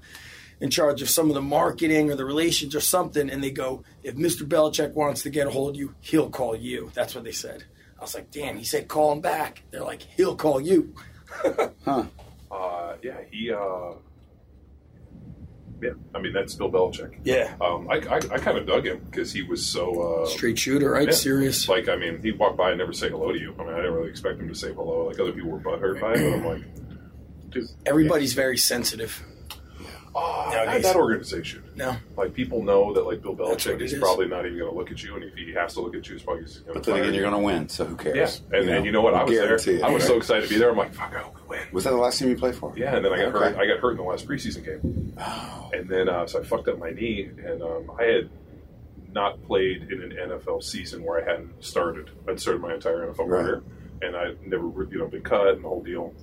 in 0.60 0.70
charge 0.70 1.02
of 1.02 1.10
some 1.10 1.30
of 1.30 1.36
the 1.36 1.42
marketing 1.42 2.10
or 2.12 2.16
the 2.16 2.26
relations 2.26 2.76
or 2.76 2.80
something, 2.80 3.30
and 3.30 3.44
they 3.44 3.52
go, 3.52 3.84
if 4.04 4.16
Mr. 4.16 4.42
Belichick 4.42 4.94
wants 4.94 5.22
to 5.24 5.30
get 5.30 5.46
a 5.48 5.52
hold 5.52 5.76
of 5.76 5.80
you, 5.80 5.94
he'll 6.02 6.30
call 6.30 6.56
you. 6.56 6.92
That's 6.96 7.14
what 7.14 7.24
they 7.24 7.32
said. 7.32 7.64
I 8.00 8.02
was 8.02 8.16
like, 8.16 8.32
damn, 8.32 8.58
he 8.58 8.64
said 8.64 8.88
call 8.88 9.12
him 9.12 9.22
back. 9.22 9.64
They're 9.72 9.84
like, 9.84 10.02
he'll 10.02 10.36
call 10.36 10.60
you. 10.62 10.94
Huh. 11.86 12.06
Uh, 12.50 12.96
yeah, 13.04 13.18
he. 13.32 13.52
Uh, 13.52 13.94
yeah, 15.82 15.92
I 16.16 16.20
mean 16.20 16.34
that's 16.34 16.56
Bill 16.56 16.72
Belichick. 16.72 17.20
Yeah. 17.24 17.54
Um, 17.62 17.88
I, 17.90 17.96
I, 17.96 18.16
I 18.16 18.38
kind 18.40 18.58
of 18.58 18.66
dug 18.66 18.86
him 18.86 19.06
because 19.10 19.32
he 19.32 19.44
was 19.44 19.64
so 19.66 20.24
uh, 20.24 20.26
Straight 20.26 20.58
shooter, 20.58 20.92
right? 20.92 21.08
yeah. 21.08 21.14
Serious. 21.14 21.70
Like, 21.70 21.88
I 21.88 21.96
mean, 21.96 22.22
he'd 22.22 22.40
walk 22.40 22.58
by 22.58 22.70
and 22.70 22.80
never 22.80 22.94
say 22.94 23.10
hello 23.10 23.32
to 23.32 23.40
you. 23.40 23.54
I 23.60 23.64
mean, 23.64 23.74
I 23.74 23.78
didn't 23.78 23.94
really 23.94 24.10
expect 24.10 24.40
him 24.40 24.48
to 24.48 24.56
say 24.56 24.74
hello. 24.74 25.06
Like 25.08 25.20
other 25.20 25.32
people 25.32 25.52
were 25.52 25.60
butthurt 25.60 26.02
by 26.02 26.14
it, 26.14 26.32
but 26.32 26.38
I'm 26.38 26.46
like, 26.46 26.64
dude, 27.62 27.70
Everybody's 27.86 28.34
very 28.34 28.58
sensitive. 28.58 29.24
oh, 30.16 30.50
Yeah, 30.52 30.66
not 30.66 30.82
that 30.82 30.96
organization. 30.96 31.64
No. 31.76 31.96
Like 32.16 32.34
people 32.34 32.64
know 32.64 32.94
that 32.94 33.06
like 33.06 33.22
Bill 33.22 33.36
Belichick 33.36 33.76
it 33.76 33.82
is 33.84 33.94
is. 33.94 34.00
probably 34.00 34.28
not 34.28 34.46
even 34.46 34.58
going 34.58 34.72
to 34.72 34.76
look 34.78 34.92
at 34.92 35.04
you, 35.04 35.16
and 35.16 35.24
if 35.24 35.36
he 35.36 35.54
has 35.54 35.74
to 35.76 35.82
look 35.82 35.96
at 35.96 36.08
you, 36.10 36.16
it's 36.16 36.24
probably 36.24 36.44
just 36.44 36.66
going 36.66 36.74
But 36.74 36.84
then 36.86 36.96
again, 36.98 37.14
you're 37.14 37.24
going 37.30 37.36
to 37.40 37.46
win, 37.46 37.70
so 37.70 37.86
who 37.86 37.96
cares? 37.96 38.42
Yeah, 38.52 38.60
and, 38.60 38.70
and 38.70 38.86
you 38.86 38.92
know 38.92 39.02
what? 39.02 39.14
I 39.14 39.24
was 39.24 39.32
there. 39.38 39.56
it, 39.56 39.84
I 39.84 39.90
was 39.92 40.02
right? 40.04 40.08
so 40.08 40.18
excited 40.18 40.44
to 40.44 40.50
be 40.50 40.58
there. 40.58 40.72
I'm 40.72 40.78
like, 40.78 40.94
fuck, 40.94 41.14
I 41.16 41.20
hope 41.20 41.36
we 41.48 41.58
win. 41.58 41.68
Was 41.72 41.84
that 41.84 41.92
the 41.92 41.98
last 41.98 42.18
team 42.20 42.30
you 42.30 42.36
played 42.38 42.56
for? 42.56 42.74
Yeah, 42.76 42.96
and 42.96 43.06
then 43.06 43.14
I 43.14 43.18
got 43.18 43.26
Okay. 43.36 43.38
hurt. 43.54 43.58
I 43.58 43.68
got 43.68 43.80
hurt 43.80 43.92
in 43.92 43.98
the 43.98 44.04
last 44.04 44.28
preseason 44.28 44.66
game, 44.66 45.14
and 45.74 45.88
then 45.90 46.10
uh, 46.10 46.26
so 46.26 46.40
I 46.40 46.44
fucked 46.44 46.68
up 46.68 46.80
my 46.80 46.90
knee, 46.92 47.30
and 47.46 47.62
um, 47.62 47.92
I 48.00 48.04
had 48.04 48.30
not 49.14 49.42
played 49.46 49.92
in 49.92 50.02
an 50.02 50.12
NFL 50.32 50.64
season 50.64 51.04
where 51.04 51.22
I 51.24 51.30
hadn't 51.32 51.64
started. 51.64 52.10
I'd 52.28 52.40
started 52.40 52.62
my 52.62 52.74
entire 52.74 53.06
NFL 53.08 53.20
Right. 53.28 53.44
career, 53.46 53.64
and 54.02 54.16
I 54.16 54.34
never 54.46 54.66
you 54.90 54.98
know 55.00 55.08
been 55.08 55.22
cut 55.22 55.48
and 55.50 55.64
the 55.64 55.68
whole 55.70 55.84
deal. 55.84 56.14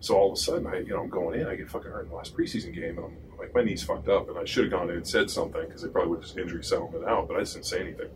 So 0.00 0.16
all 0.16 0.28
of 0.32 0.34
a 0.34 0.40
sudden, 0.40 0.66
I 0.66 0.78
you 0.78 0.88
know 0.90 1.00
I'm 1.02 1.08
going 1.08 1.40
in, 1.40 1.46
I 1.46 1.56
get 1.56 1.68
fucking 1.70 1.90
hurt 1.90 2.04
in 2.04 2.10
the 2.10 2.14
last 2.16 2.36
preseason 2.36 2.72
game, 2.74 2.98
and 2.98 3.06
I'm 3.06 3.16
like 3.38 3.54
my 3.54 3.62
knee's 3.62 3.82
fucked 3.82 4.08
up, 4.08 4.28
and 4.28 4.38
I 4.38 4.44
should 4.44 4.64
have 4.64 4.72
gone 4.72 4.90
in 4.90 4.96
and 4.96 5.06
said 5.08 5.30
something 5.30 5.62
because 5.66 5.82
they 5.82 5.88
probably 5.88 6.10
would 6.10 6.16
have 6.18 6.24
just 6.26 6.38
injury 6.38 6.62
settlement 6.64 7.04
out, 7.04 7.26
but 7.28 7.36
I 7.36 7.40
just 7.40 7.54
didn't 7.54 7.66
say 7.66 7.80
anything. 7.80 8.08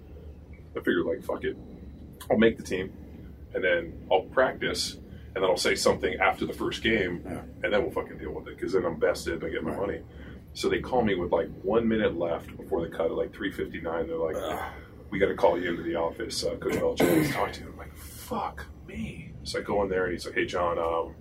I 0.77 0.79
figured 0.81 1.05
like 1.07 1.23
fuck 1.25 1.43
it, 1.45 1.57
I'll 2.31 2.39
make 2.39 2.57
the 2.57 2.63
team, 2.63 2.93
and 3.55 3.63
then 3.65 4.07
I'll 4.11 4.23
practice, 4.23 4.95
and 4.95 5.37
then 5.37 5.45
I'll 5.45 5.57
say 5.57 5.75
something 5.75 6.15
after 6.21 6.47
the 6.47 6.53
first 6.53 6.83
game, 6.83 7.23
Yeah. 7.25 7.43
and 7.65 7.73
then 7.73 7.83
we'll 7.83 7.91
fucking 7.91 8.19
deal 8.19 8.31
with 8.33 8.47
it 8.49 8.57
because 8.57 8.73
then 8.75 8.85
I'm 8.85 9.01
vested 9.01 9.35
and 9.35 9.45
I 9.45 9.49
get 9.51 9.65
my 9.65 9.75
money. 9.75 10.01
So 10.55 10.69
they 10.69 10.81
call 10.81 11.03
me 11.03 11.15
with 11.17 11.33
like 11.33 11.49
one 11.63 11.89
minute 11.89 12.17
left 12.17 12.55
before 12.57 12.83
they 12.87 12.91
cut 12.95 13.07
at 13.07 13.13
like 13.13 13.33
3:59. 13.33 14.07
They're 14.07 14.17
like, 14.17 14.37
"We 15.11 15.19
got 15.19 15.29
to 15.29 15.35
call 15.35 15.59
you 15.61 15.71
into 15.71 15.83
the 15.83 15.95
office, 15.97 16.45
uh, 16.45 16.57
Coach 16.57 16.75
Belichick 16.75 17.33
talk 17.33 17.53
to 17.55 17.61
you." 17.63 17.69
I'm 17.73 17.77
like, 17.79 17.95
"Fuck 17.97 18.67
me!" 18.87 19.33
So 19.45 19.59
I 19.59 19.63
go 19.63 19.83
in 19.83 19.89
there 19.89 20.05
and 20.05 20.13
he's 20.13 20.27
like, 20.27 20.35
"Hey 20.35 20.45
John, 20.45 20.79
um, 20.79 21.15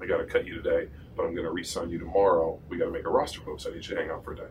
I 0.00 0.06
got 0.06 0.18
to 0.18 0.24
cut 0.24 0.46
you 0.46 0.60
today, 0.60 0.88
but 1.16 1.24
I'm 1.24 1.34
going 1.34 1.44
to 1.44 1.50
re-sign 1.50 1.90
you 1.90 1.98
tomorrow. 1.98 2.60
We 2.68 2.78
got 2.78 2.86
to 2.86 2.90
make 2.90 3.04
a 3.04 3.10
roster 3.10 3.40
move, 3.46 3.60
so 3.60 3.70
I 3.70 3.74
need 3.74 3.86
you 3.86 3.94
to 3.94 4.00
hang 4.00 4.10
out 4.10 4.24
for 4.24 4.32
a 4.32 4.36
day." 4.36 4.48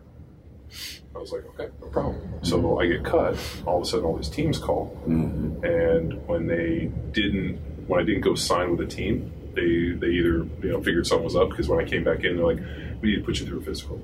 I 1.15 1.19
was 1.19 1.31
like, 1.31 1.45
"Okay, 1.47 1.69
no 1.81 1.88
problem." 1.88 2.21
So 2.44 2.79
I 2.79 2.88
get 2.88 3.03
cut. 3.03 3.38
All 3.65 3.77
of 3.77 3.83
a 3.83 3.85
sudden, 3.85 4.06
all 4.06 4.18
these 4.18 4.29
teams 4.29 4.57
call, 4.57 4.95
mm-hmm. 5.07 5.63
and 5.63 6.27
when 6.27 6.47
they 6.47 6.91
didn't, 7.12 7.57
when 7.88 8.01
I 8.01 8.03
didn't 8.03 8.21
go 8.21 8.35
sign 8.35 8.71
with 8.71 8.81
a 8.81 8.85
team, 8.85 9.31
they 9.53 9.95
they 9.97 10.13
either 10.13 10.45
you 10.62 10.71
know 10.71 10.81
figured 10.81 11.07
something 11.07 11.24
was 11.24 11.35
up 11.35 11.50
because 11.50 11.68
when 11.68 11.83
I 11.83 11.88
came 11.88 12.03
back 12.03 12.24
in, 12.24 12.35
they're 12.38 12.45
like, 12.45 12.59
"We 13.01 13.09
need 13.12 13.18
to 13.18 13.24
put 13.24 13.39
you 13.39 13.45
through 13.45 13.59
a 13.59 13.63
physical." 13.63 14.01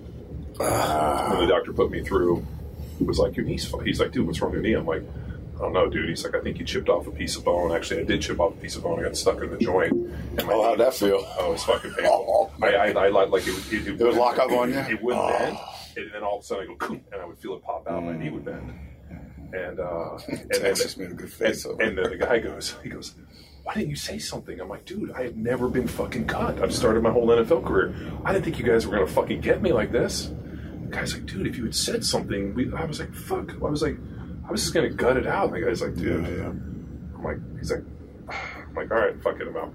Ah. 0.59 1.29
when 1.31 1.47
the 1.47 1.53
doctor 1.53 1.73
put 1.73 1.89
me 1.89 2.03
through, 2.03 2.45
it 2.99 3.05
was 3.05 3.19
like 3.19 3.35
your 3.35 3.45
knee's. 3.45 3.65
fu-" 3.65 3.79
He's 3.79 3.99
like, 3.99 4.11
"Dude, 4.11 4.25
what's 4.25 4.41
wrong 4.41 4.51
with 4.51 4.63
your 4.63 4.69
knee?" 4.69 4.79
I'm 4.79 4.85
like, 4.85 5.03
"I 5.55 5.59
don't 5.59 5.73
know, 5.73 5.89
dude." 5.89 6.09
He's 6.09 6.23
like, 6.23 6.35
"I 6.35 6.41
think 6.41 6.59
you 6.59 6.65
chipped 6.65 6.89
off 6.89 7.07
a 7.07 7.11
piece 7.11 7.35
of 7.35 7.43
bone." 7.45 7.71
Actually, 7.71 8.01
I 8.01 8.03
did 8.03 8.21
chip 8.21 8.39
off 8.39 8.53
a 8.53 8.57
piece 8.57 8.75
of 8.75 8.83
bone. 8.83 8.99
I 8.99 9.03
got 9.03 9.17
stuck 9.17 9.41
in 9.41 9.49
the 9.51 9.57
joint. 9.57 9.91
And 9.93 10.45
my 10.45 10.53
Oh, 10.53 10.63
how'd 10.63 10.79
that 10.79 10.93
feel? 10.93 11.25
Oh, 11.39 11.49
it 11.49 11.51
was 11.53 11.63
fucking 11.63 11.91
painful. 11.93 12.51
Oh, 12.61 12.65
I, 12.65 12.75
I, 12.75 12.87
I 13.05 13.07
like 13.09 13.29
like 13.29 13.47
it, 13.47 13.53
would- 13.53 13.73
it, 13.73 13.87
It 14.01 14.03
would 14.03 14.15
lock 14.15 14.37
up 14.39 14.51
on 14.51 14.69
you? 14.71 14.79
It 14.79 15.01
wouldn't 15.01 15.23
Oh. 15.23 15.29
bend, 15.37 15.57
and 15.97 16.11
then 16.13 16.23
all 16.23 16.37
of 16.39 16.43
a 16.43 16.45
sudden 16.47 16.67
I 16.71 16.75
go, 16.85 16.93
and 17.11 17.21
I 17.21 17.25
would 17.25 17.37
feel 17.37 17.55
it 17.55 17.63
pop 17.63 17.87
out. 17.87 18.03
My 18.03 18.15
knee 18.17 18.29
would 18.29 18.45
bend, 18.45 18.73
and 19.53 19.79
uh, 19.79 20.17
and 20.27 20.49
then 20.49 20.75
made 20.97 21.11
a 21.11 21.13
good 21.13 21.31
face 21.31 21.65
and, 21.65 21.79
and 21.81 21.97
then 21.97 22.09
the 22.09 22.17
guy 22.17 22.39
goes, 22.39 22.75
he 22.83 22.89
goes, 22.89 23.13
why 23.63 23.73
didn't 23.75 23.89
you 23.91 23.95
say 23.95 24.17
something? 24.19 24.59
I'm 24.59 24.67
like, 24.67 24.83
dude, 24.85 25.11
I 25.11 25.23
have 25.23 25.37
never 25.37 25.69
been 25.69 25.87
fucking 25.87 26.25
cut. 26.27 26.61
I've 26.61 26.73
started 26.73 27.01
my 27.03 27.11
whole 27.11 27.27
NFL 27.27 27.65
career. 27.65 27.93
I 28.25 28.33
didn't 28.33 28.43
think 28.45 28.59
you 28.59 28.65
guys 28.65 28.85
were 28.85 28.93
gonna 28.95 29.07
fucking 29.07 29.39
get 29.41 29.61
me 29.61 29.71
like 29.71 29.91
this. 29.91 30.31
The 30.81 30.89
guy's 30.89 31.13
like, 31.13 31.25
dude, 31.27 31.47
if 31.47 31.55
you 31.57 31.63
had 31.63 31.75
said 31.75 32.03
something, 32.03 32.53
we, 32.55 32.73
I 32.73 32.83
was 32.85 32.99
like, 32.99 33.13
fuck. 33.13 33.51
I 33.53 33.69
was 33.69 33.81
like, 33.81 33.97
I 34.47 34.51
was 34.51 34.61
just 34.61 34.73
gonna 34.73 34.89
gut 34.89 35.17
it 35.17 35.27
out. 35.27 35.53
And 35.53 35.55
the 35.55 35.65
guy's 35.65 35.81
like, 35.81 35.95
dude, 35.95 36.25
Yeah, 36.25 36.29
yeah. 36.29 36.45
I'm 36.47 37.23
like, 37.23 37.37
he's 37.57 37.71
like, 37.71 37.83
I'm 38.29 38.75
like, 38.75 38.91
all 38.91 38.97
right, 38.97 39.21
fuck 39.21 39.39
it, 39.39 39.47
I'm 39.47 39.57
out. 39.57 39.73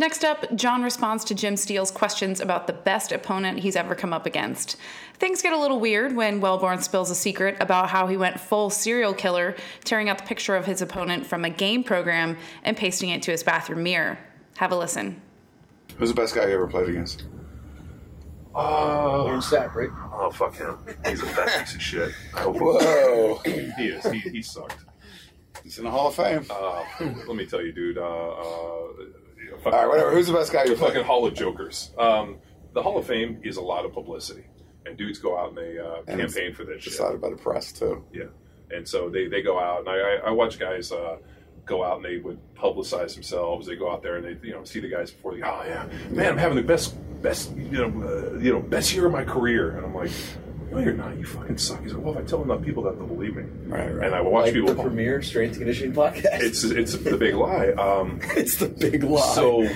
Next 0.00 0.24
up, 0.24 0.54
John 0.54 0.84
responds 0.84 1.24
to 1.24 1.34
Jim 1.34 1.56
Steele's 1.56 1.90
questions 1.90 2.40
about 2.40 2.68
the 2.68 2.72
best 2.72 3.10
opponent 3.10 3.58
he's 3.58 3.74
ever 3.74 3.96
come 3.96 4.12
up 4.12 4.26
against. 4.26 4.76
Things 5.14 5.42
get 5.42 5.52
a 5.52 5.58
little 5.58 5.80
weird 5.80 6.14
when 6.14 6.40
Welborn 6.40 6.80
spills 6.80 7.10
a 7.10 7.16
secret 7.16 7.56
about 7.58 7.88
how 7.88 8.06
he 8.06 8.16
went 8.16 8.38
full 8.38 8.70
serial 8.70 9.12
killer, 9.12 9.56
tearing 9.82 10.08
out 10.08 10.18
the 10.18 10.24
picture 10.24 10.54
of 10.54 10.66
his 10.66 10.80
opponent 10.80 11.26
from 11.26 11.44
a 11.44 11.50
game 11.50 11.82
program 11.82 12.36
and 12.62 12.76
pasting 12.76 13.10
it 13.10 13.22
to 13.22 13.32
his 13.32 13.42
bathroom 13.42 13.82
mirror. 13.82 14.20
Have 14.58 14.70
a 14.70 14.76
listen. 14.76 15.20
Who's 15.96 16.10
the 16.10 16.14
best 16.14 16.32
guy 16.32 16.46
you 16.46 16.54
ever 16.54 16.68
played 16.68 16.88
against? 16.88 17.24
Oh, 18.54 19.24
Warren 19.24 19.40
Sapp, 19.40 19.74
right? 19.74 19.90
oh, 20.12 20.30
fuck 20.30 20.56
him. 20.56 20.78
He's 21.06 21.22
a 21.22 21.26
fat 21.26 21.58
piece 21.66 21.74
of 21.74 21.82
shit. 21.82 22.12
I 22.34 22.40
hope 22.42 22.56
Whoa. 22.56 23.40
he 23.44 23.50
is. 23.86 24.04
He, 24.10 24.18
he 24.18 24.42
sucked. 24.42 24.84
He's 25.62 25.78
in 25.78 25.84
the 25.84 25.90
Hall 25.90 26.08
of 26.08 26.14
Fame. 26.14 26.46
Uh, 26.50 26.84
let 27.00 27.36
me 27.36 27.44
tell 27.46 27.62
you, 27.62 27.72
dude. 27.72 27.98
Uh, 27.98 28.00
uh, 28.02 28.04
All 28.04 28.92
right, 29.64 29.86
whatever. 29.86 30.12
Who's 30.12 30.26
the 30.28 30.32
best 30.32 30.52
guy 30.52 30.64
you 30.64 30.70
the 30.70 30.76
fucking 30.76 30.94
played? 30.94 31.06
Hall 31.06 31.26
of 31.26 31.34
Jokers. 31.34 31.90
Um, 31.98 32.38
the 32.72 32.82
Hall 32.82 32.98
of 32.98 33.06
Fame 33.06 33.40
is 33.44 33.56
a 33.56 33.62
lot 33.62 33.84
of 33.84 33.92
publicity, 33.92 34.44
and 34.86 34.96
dudes 34.96 35.18
go 35.18 35.38
out 35.38 35.50
and 35.50 35.58
they 35.58 35.78
uh, 35.78 36.02
And 36.06 36.20
campaign 36.20 36.54
for 36.54 36.64
this 36.64 36.82
shit. 36.82 36.92
Decided 36.92 37.20
by 37.20 37.30
the 37.30 37.36
press 37.36 37.72
too. 37.72 38.04
Yeah, 38.12 38.24
and 38.70 38.86
so 38.88 39.10
they, 39.10 39.26
they 39.28 39.42
go 39.42 39.58
out, 39.58 39.80
and 39.80 39.88
I, 39.88 39.96
I, 39.98 40.14
I 40.26 40.30
watch 40.30 40.58
guys 40.58 40.92
uh, 40.92 41.16
go 41.64 41.84
out 41.84 41.96
and 41.96 42.04
they 42.04 42.18
would 42.18 42.38
publicize 42.54 43.14
themselves. 43.14 43.66
They 43.66 43.76
go 43.76 43.90
out 43.92 44.02
there 44.02 44.16
and 44.16 44.24
they 44.24 44.46
you 44.46 44.54
know 44.54 44.64
see 44.64 44.80
the 44.80 44.88
guys 44.88 45.10
before 45.10 45.34
they 45.34 45.42
oh 45.42 45.62
yeah 45.66 45.86
man 46.10 46.32
I'm 46.32 46.38
having 46.38 46.56
the 46.56 46.62
best 46.62 46.94
best 47.22 47.54
you 47.56 47.86
know 47.88 48.08
uh, 48.34 48.38
you 48.38 48.52
know 48.52 48.60
best 48.60 48.94
year 48.94 49.06
of 49.06 49.12
my 49.12 49.24
career, 49.24 49.70
and 49.76 49.84
I'm 49.86 49.94
like. 49.94 50.10
No, 50.70 50.80
you're 50.80 50.92
not. 50.92 51.16
You 51.16 51.24
fucking 51.24 51.56
suck. 51.56 51.80
He's 51.82 51.94
like, 51.94 52.04
well, 52.04 52.12
if 52.18 52.24
I 52.24 52.26
tell 52.28 52.42
enough 52.42 52.60
people 52.60 52.82
that, 52.82 52.98
they'll 52.98 53.06
believe 53.06 53.34
me. 53.36 53.44
Right, 53.68 53.90
right. 53.90 54.04
And 54.04 54.14
I 54.14 54.20
will 54.20 54.32
watch 54.32 54.44
Like 54.48 54.52
people. 54.52 54.74
the 54.74 54.82
premier 54.82 55.22
strength 55.22 55.56
conditioning 55.56 55.94
podcast. 55.94 56.42
It's 56.42 56.62
it's 56.62 56.92
the 56.92 57.16
big 57.16 57.36
lie. 57.36 57.68
Um, 57.70 58.20
It's 58.36 58.56
the 58.56 58.68
big 58.68 59.02
lie. 59.02 59.32
so 59.34 59.66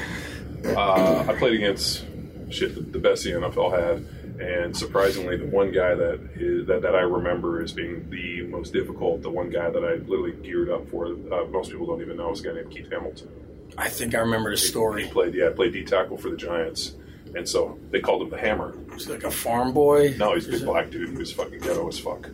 uh, 0.66 1.24
I 1.26 1.34
played 1.38 1.54
against 1.54 2.04
shit 2.50 2.74
the, 2.74 2.82
the 2.82 2.98
best 2.98 3.24
the 3.24 3.30
NFL 3.30 3.72
had, 3.72 4.40
And 4.40 4.76
surprisingly, 4.76 5.38
the 5.38 5.46
one 5.46 5.72
guy 5.72 5.94
that 5.94 6.20
is, 6.34 6.66
that, 6.66 6.82
that 6.82 6.94
I 6.94 7.00
remember 7.00 7.62
as 7.62 7.72
being 7.72 8.08
the 8.10 8.42
most 8.48 8.74
difficult, 8.74 9.22
the 9.22 9.30
one 9.30 9.48
guy 9.48 9.70
that 9.70 9.82
I 9.82 9.94
literally 9.94 10.32
geared 10.42 10.68
up 10.68 10.88
for, 10.90 11.06
uh, 11.06 11.46
most 11.46 11.70
people 11.70 11.86
don't 11.86 12.02
even 12.02 12.18
know, 12.18 12.32
is 12.32 12.40
a 12.40 12.44
guy 12.48 12.52
named 12.52 12.70
Keith 12.70 12.90
Hamilton. 12.90 13.30
I 13.78 13.88
think 13.88 14.14
I 14.14 14.18
remember 14.18 14.50
the 14.50 14.58
story. 14.58 15.04
He 15.04 15.08
story. 15.08 15.30
played, 15.30 15.34
yeah, 15.40 15.50
played 15.54 15.72
D 15.72 15.84
tackle 15.84 16.18
for 16.18 16.28
the 16.28 16.36
Giants, 16.36 16.96
and 17.34 17.48
so 17.48 17.78
they 17.90 18.00
called 18.00 18.22
him 18.22 18.30
the 18.30 18.38
Hammer. 18.38 18.74
He's 18.92 19.08
like 19.08 19.24
a 19.24 19.30
farm 19.30 19.72
boy. 19.72 20.14
No, 20.18 20.34
he's 20.34 20.48
a 20.48 20.52
big 20.52 20.64
black 20.64 20.90
dude 20.90 21.08
who 21.10 21.18
was 21.18 21.32
fucking 21.32 21.60
ghetto 21.60 21.86
as 21.88 21.98
fuck, 21.98 22.26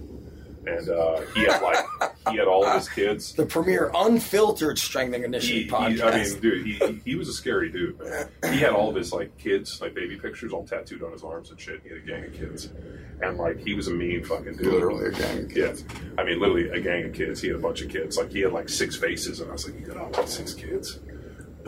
and 0.66 0.88
uh, 0.88 1.20
he 1.34 1.42
had 1.44 1.62
like 1.62 1.84
he 2.30 2.36
had 2.36 2.46
all 2.48 2.64
of 2.66 2.74
his 2.74 2.88
kids. 2.88 3.32
The 3.32 3.46
premier 3.46 3.90
unfiltered 3.94 4.78
strengthening 4.78 5.24
initiative 5.24 5.56
He, 5.56 5.62
he, 5.64 5.70
podcast. 5.70 6.12
I 6.12 6.22
mean, 6.24 6.40
dude, 6.40 6.66
he, 6.66 7.00
he 7.04 7.14
was 7.14 7.28
a 7.28 7.32
scary 7.32 7.70
dude, 7.70 7.98
man. 8.00 8.28
He 8.52 8.58
had 8.58 8.72
all 8.72 8.90
of 8.90 8.96
his 8.96 9.12
like 9.12 9.36
kids, 9.38 9.80
like 9.80 9.94
baby 9.94 10.16
pictures, 10.16 10.52
all 10.52 10.66
tattooed 10.66 11.02
on 11.02 11.12
his 11.12 11.22
arms 11.22 11.50
and 11.50 11.58
shit. 11.60 11.80
He 11.84 11.88
had 11.90 11.98
a 11.98 12.02
gang 12.02 12.24
of 12.24 12.32
kids, 12.34 12.68
and 13.22 13.38
like 13.38 13.58
he 13.60 13.74
was 13.74 13.88
a 13.88 13.92
mean 13.92 14.24
fucking 14.24 14.56
dude. 14.56 14.66
Literally 14.72 15.06
a 15.06 15.12
gang 15.12 15.38
of 15.44 15.52
Yeah, 15.56 15.66
kids. 15.68 15.84
I 16.18 16.24
mean, 16.24 16.38
literally 16.40 16.68
a 16.70 16.80
gang 16.80 17.04
of 17.04 17.14
kids. 17.14 17.40
He 17.40 17.48
had 17.48 17.56
a 17.56 17.60
bunch 17.60 17.80
of 17.82 17.88
kids. 17.88 18.18
Like 18.18 18.30
he 18.30 18.40
had 18.40 18.52
like 18.52 18.68
six 18.68 18.96
faces, 18.96 19.40
and 19.40 19.48
I 19.48 19.52
was 19.54 19.66
like, 19.70 19.80
you 19.80 19.86
got 19.86 19.96
all 19.96 20.10
like 20.10 20.28
six 20.28 20.52
kids. 20.54 20.98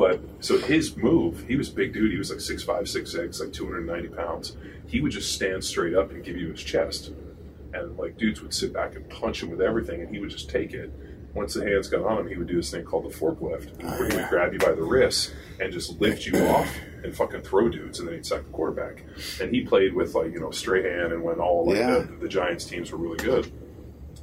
But 0.01 0.23
so 0.41 0.57
his 0.57 0.97
move, 0.97 1.45
he 1.47 1.57
was 1.57 1.69
a 1.69 1.73
big 1.75 1.93
dude. 1.93 2.11
He 2.11 2.17
was 2.17 2.31
like 2.31 2.41
six 2.41 2.63
five, 2.63 2.89
six 2.89 3.13
six, 3.13 3.39
like 3.39 3.53
two 3.53 3.67
hundred 3.67 3.87
ninety 3.87 4.09
pounds. 4.09 4.57
He 4.87 5.03
would 5.03 5.13
just 5.13 5.35
stand 5.35 5.63
straight 5.63 5.95
up 5.95 6.11
and 6.11 6.25
give 6.25 6.39
you 6.39 6.49
his 6.53 6.63
chest, 6.63 7.13
and 7.75 7.99
like 7.99 8.17
dudes 8.17 8.41
would 8.41 8.55
sit 8.55 8.73
back 8.73 8.97
and 8.97 9.07
punch 9.11 9.43
him 9.43 9.51
with 9.51 9.61
everything, 9.61 10.01
and 10.01 10.09
he 10.09 10.19
would 10.19 10.31
just 10.31 10.49
take 10.49 10.73
it. 10.73 10.91
Once 11.35 11.53
the 11.53 11.63
hands 11.69 11.87
got 11.87 12.03
on 12.07 12.21
him, 12.21 12.29
he 12.29 12.37
would 12.39 12.49
do 12.49 12.57
this 12.57 12.71
thing 12.71 12.83
called 12.83 13.05
the 13.05 13.15
forklift, 13.15 13.77
where 13.83 14.09
he 14.09 14.17
would 14.17 14.25
oh, 14.25 14.29
grab 14.31 14.55
you 14.55 14.59
by 14.59 14.73
the 14.73 14.83
wrists 14.83 15.35
and 15.61 15.71
just 15.71 16.01
lift 16.01 16.25
you 16.25 16.35
off 16.47 16.75
and 17.05 17.15
fucking 17.15 17.43
throw 17.43 17.69
dudes, 17.69 17.99
and 17.99 18.09
then 18.09 18.15
he'd 18.15 18.25
sack 18.25 18.43
the 18.45 18.51
quarterback. 18.53 19.05
And 19.39 19.55
he 19.55 19.61
played 19.67 19.93
with 19.93 20.15
like 20.15 20.33
you 20.33 20.41
know 20.41 20.51
Strahan, 20.51 21.13
and 21.13 21.23
when 21.23 21.41
all 21.41 21.67
like 21.67 21.77
Yeah. 21.77 21.99
the, 21.99 22.17
the 22.23 22.29
Giants 22.29 22.65
teams 22.65 22.91
were 22.91 22.97
really 22.97 23.19
good. 23.19 23.53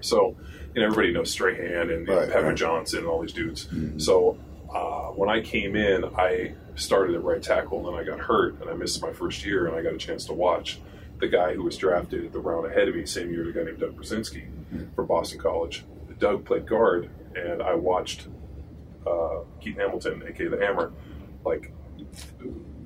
So, 0.02 0.36
you 0.74 0.82
know, 0.82 0.88
everybody 0.88 1.14
knows 1.14 1.30
Strahan 1.32 1.92
and 1.92 2.08
Right, 2.08 2.28
Pepper 2.30 2.48
right. 2.48 2.56
Johnson 2.58 3.00
and 3.00 3.08
all 3.08 3.22
these 3.22 3.34
dudes. 3.34 3.68
Mm-hmm. 3.68 4.00
So, 4.00 4.38
uh, 4.78 5.12
when 5.12 5.30
I 5.30 5.42
came 5.42 5.76
in, 5.76 6.06
I 6.06 6.54
started 6.76 7.16
at 7.16 7.24
right 7.24 7.42
tackle, 7.42 7.80
and 7.80 7.88
then 7.88 7.96
I 7.96 8.04
got 8.04 8.20
hurt, 8.20 8.62
and 8.62 8.70
I 8.70 8.74
missed 8.74 9.02
my 9.02 9.12
first 9.12 9.44
year, 9.44 9.68
and 9.68 9.76
I 9.76 9.82
got 9.82 9.94
a 9.94 9.98
chance 9.98 10.26
to 10.26 10.34
watch 10.34 10.80
the 11.20 11.28
guy 11.28 11.56
who 11.56 11.64
was 11.64 11.78
drafted 11.78 12.32
the 12.32 12.40
round 12.40 12.68
ahead 12.68 12.88
of 12.88 12.96
me, 12.96 13.06
same 13.06 13.32
year, 13.32 13.50
a 13.50 13.52
guy 13.52 13.64
named 13.64 13.80
Doug 13.80 13.96
Brzezinski 13.96 14.46
from 14.96 15.08
Boston 15.08 15.40
College. 15.40 15.84
Doug 16.20 16.46
played 16.46 16.68
guard, 16.68 17.10
and 17.36 17.62
I 17.62 17.74
watched 17.74 18.28
uh, 19.06 19.40
Keith 19.62 19.78
Hamilton, 19.78 20.24
aka 20.28 20.48
the 20.48 20.58
Hammer, 20.58 20.92
like 21.44 21.72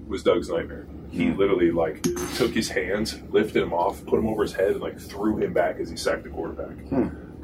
was 0.07 0.23
Doug's 0.23 0.49
nightmare. 0.49 0.85
He 1.11 1.31
literally 1.31 1.71
like 1.71 2.03
took 2.35 2.51
his 2.53 2.69
hands, 2.69 3.19
lifted 3.31 3.63
him 3.63 3.73
off, 3.73 4.05
put 4.05 4.19
him 4.19 4.27
over 4.27 4.43
his 4.43 4.53
head, 4.53 4.71
and 4.71 4.81
like 4.81 4.99
threw 4.99 5.37
him 5.37 5.51
back 5.53 5.77
as 5.79 5.89
he 5.89 5.97
sacked 5.97 6.23
the 6.23 6.29
quarterback. 6.29 6.77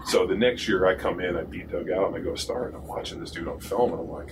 So 0.07 0.25
the 0.25 0.35
next 0.35 0.67
year 0.67 0.85
I 0.85 0.95
come 0.95 1.19
in, 1.19 1.35
I 1.35 1.43
beat 1.43 1.69
Doug 1.71 1.89
out, 1.91 2.07
and 2.07 2.15
I 2.15 2.19
go 2.19 2.35
start, 2.35 2.67
and 2.73 2.77
I'm 2.81 2.87
watching 2.87 3.19
this 3.19 3.31
dude 3.31 3.47
on 3.47 3.59
film, 3.59 3.91
and 3.91 4.01
I'm 4.01 4.09
like, 4.09 4.29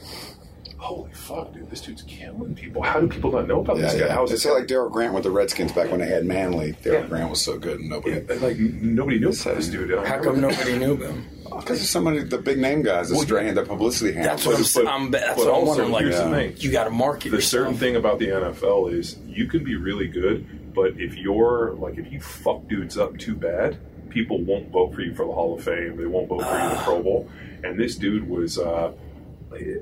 holy 0.77 1.11
fuck, 1.13 1.53
dude, 1.53 1.69
this 1.69 1.81
dude's 1.81 2.03
killing 2.03 2.55
people. 2.55 2.81
How 2.81 2.99
do 3.01 3.07
people 3.07 3.31
not 3.31 3.47
know 3.47 3.59
about 3.61 3.77
Yeah, 3.77 3.81
this 3.83 3.93
guy? 3.93 3.99
yeah. 4.07 4.13
How's 4.13 4.31
It's 4.31 4.43
this 4.43 4.51
like 4.53 4.67
Daryl 4.67 4.91
Grant 4.91 5.13
with 5.13 5.23
the 5.23 5.31
Redskins 5.31 5.71
back 5.73 5.91
when 5.91 5.99
they 5.99 6.07
had 6.07 6.25
Manley. 6.25 6.73
Daryl 6.83 7.01
Yeah. 7.01 7.07
Grant 7.07 7.29
was 7.29 7.41
so 7.41 7.57
good, 7.57 7.79
and 7.81 7.89
nobody. 7.89 8.17
And, 8.17 8.41
like 8.41 8.57
nobody 8.57 9.19
knew 9.19 9.29
about 9.29 9.55
this 9.55 9.67
dude. 9.67 9.91
How 10.07 10.21
come 10.21 10.39
nobody 10.39 10.77
knew 10.77 10.95
him? 10.95 11.25
Because 11.43 11.79
of 11.81 11.87
some 11.87 12.07
of 12.07 12.29
the 12.29 12.37
big 12.37 12.57
name 12.57 12.81
guys, 12.81 13.09
the 13.09 13.15
strain, 13.17 13.53
the 13.53 13.63
publicity 13.63 14.13
handle. 14.13 14.31
That's 14.31 14.45
what 14.45 14.55
I'm, 14.55 14.61
But- 14.61 14.67
saying. 14.67 14.87
I'm, 14.87 15.11
that's 15.11 15.27
but 15.27 15.37
what 15.37 15.47
I'm 15.47 15.53
also, 15.67 15.67
wondering. 15.69 15.91
Like, 15.91 16.03
here's 16.03 16.17
the 16.17 16.29
thing. 16.29 16.53
you 16.57 16.71
got 16.71 16.83
to 16.85 16.89
market 16.89 17.29
the 17.31 17.37
yourself. 17.37 17.49
certain 17.63 17.75
thing 17.77 17.95
about 17.95 18.19
the 18.19 18.27
NFL 18.27 18.93
is 18.93 19.17
you 19.27 19.47
can 19.47 19.63
be 19.63 19.75
really 19.75 20.07
good, 20.07 20.73
but 20.73 20.99
if 20.99 21.15
you're 21.17 21.73
like 21.77 21.97
if 21.97 22.11
you 22.11 22.19
fuck 22.19 22.67
dudes 22.67 22.97
up 22.97 23.17
too 23.17 23.35
bad, 23.35 23.77
people 24.09 24.41
won't 24.43 24.69
vote 24.69 24.93
for 24.93 25.01
you 25.01 25.13
for 25.13 25.25
the 25.25 25.33
Hall 25.33 25.55
of 25.57 25.63
Fame. 25.63 25.97
They 25.97 26.05
won't 26.05 26.27
vote 26.29 26.43
for 26.43 26.57
you 26.57 26.63
in 26.63 26.69
the 26.69 26.75
Pro 26.83 27.01
Bowl. 27.03 27.29
And 27.63 27.79
this 27.79 27.95
dude 27.95 28.27
was 28.29 28.57
uh, 28.59 28.91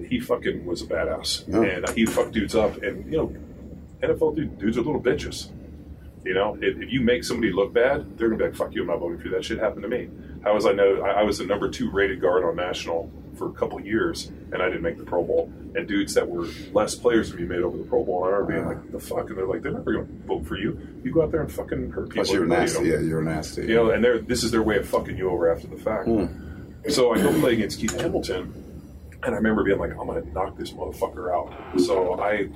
he 0.07 0.19
fucking 0.19 0.65
was 0.65 0.81
a 0.81 0.85
badass, 0.85 1.47
Yeah. 1.47 1.61
and 1.77 1.89
he 1.89 2.05
fucked 2.05 2.31
dudes 2.33 2.55
up. 2.55 2.81
And 2.83 3.05
you 3.11 3.17
know, 3.17 3.35
NFL 4.07 4.35
dude, 4.35 4.57
dudes 4.59 4.77
are 4.77 4.81
little 4.81 5.01
bitches. 5.01 5.49
You 6.25 6.33
know, 6.33 6.57
if, 6.61 6.77
if 6.81 6.91
you 6.91 7.01
make 7.01 7.23
somebody 7.23 7.51
look 7.51 7.73
bad, 7.73 8.17
they're 8.17 8.29
gonna 8.29 8.37
be 8.39 8.45
like, 8.45 8.55
"Fuck 8.55 8.73
you, 8.73 8.81
I'm 8.81 8.87
not 8.87 8.99
voting 8.99 9.17
for 9.19 9.25
you." 9.27 9.31
That 9.33 9.43
shit 9.43 9.59
happened 9.59 9.83
to 9.83 9.89
me. 9.89 10.09
How 10.43 10.53
was 10.53 10.65
I 10.65 10.71
know? 10.73 11.01
I, 11.01 11.21
I 11.21 11.23
was 11.23 11.37
the 11.37 11.45
number 11.45 11.69
two 11.69 11.89
rated 11.91 12.21
guard 12.21 12.43
on 12.45 12.55
national 12.55 13.11
for 13.37 13.49
a 13.49 13.53
couple 13.53 13.79
years, 13.81 14.31
and 14.51 14.61
I 14.61 14.65
didn't 14.67 14.81
make 14.83 14.97
the 14.97 15.03
Pro 15.03 15.23
Bowl. 15.23 15.51
And 15.75 15.87
dudes 15.87 16.13
that 16.13 16.27
were 16.27 16.47
less 16.71 16.93
players 16.95 17.31
than 17.31 17.39
me 17.41 17.47
made 17.47 17.61
over 17.63 17.77
the 17.77 17.83
Pro 17.83 18.03
Bowl, 18.03 18.25
and 18.25 18.33
I 18.35 18.37
remember 18.37 18.53
being 18.53 18.65
like, 18.83 18.91
"The 18.91 18.99
fuck?" 18.99 19.29
And 19.29 19.37
they're 19.37 19.47
like, 19.47 19.61
"They're 19.63 19.71
never 19.71 19.91
gonna 19.93 20.07
vote 20.27 20.45
for 20.45 20.57
you. 20.57 20.77
You 21.03 21.11
go 21.11 21.23
out 21.23 21.31
there 21.31 21.41
and 21.41 21.51
fucking 21.51 21.91
hurt 21.91 22.09
people." 22.09 22.23
Plus, 22.23 22.31
you're 22.31 22.43
You 22.43 22.49
know, 22.49 22.55
nasty. 22.59 22.87
Yeah, 22.87 22.99
you're 22.99 23.21
nasty. 23.23 23.61
you 23.63 23.75
know, 23.75 23.89
and 23.91 24.03
they're 24.03 24.19
this 24.19 24.43
is 24.43 24.51
their 24.51 24.61
way 24.63 24.77
of 24.77 24.87
fucking 24.87 25.17
you 25.17 25.29
over 25.29 25.51
after 25.51 25.67
the 25.67 25.77
fact. 25.77 26.07
So 26.89 27.13
I 27.13 27.17
go 27.21 27.31
play 27.39 27.53
against 27.53 27.79
Keith 27.79 27.99
Hamilton, 27.99 28.53
and 29.23 29.33
I 29.33 29.37
remember 29.37 29.63
being 29.63 29.79
like, 29.79 29.91
I'm 29.91 30.05
gonna 30.07 30.21
knock 30.33 30.57
this 30.57 30.71
motherfucker 30.73 31.33
out. 31.33 31.79
So 31.79 32.13
I, 32.19 32.49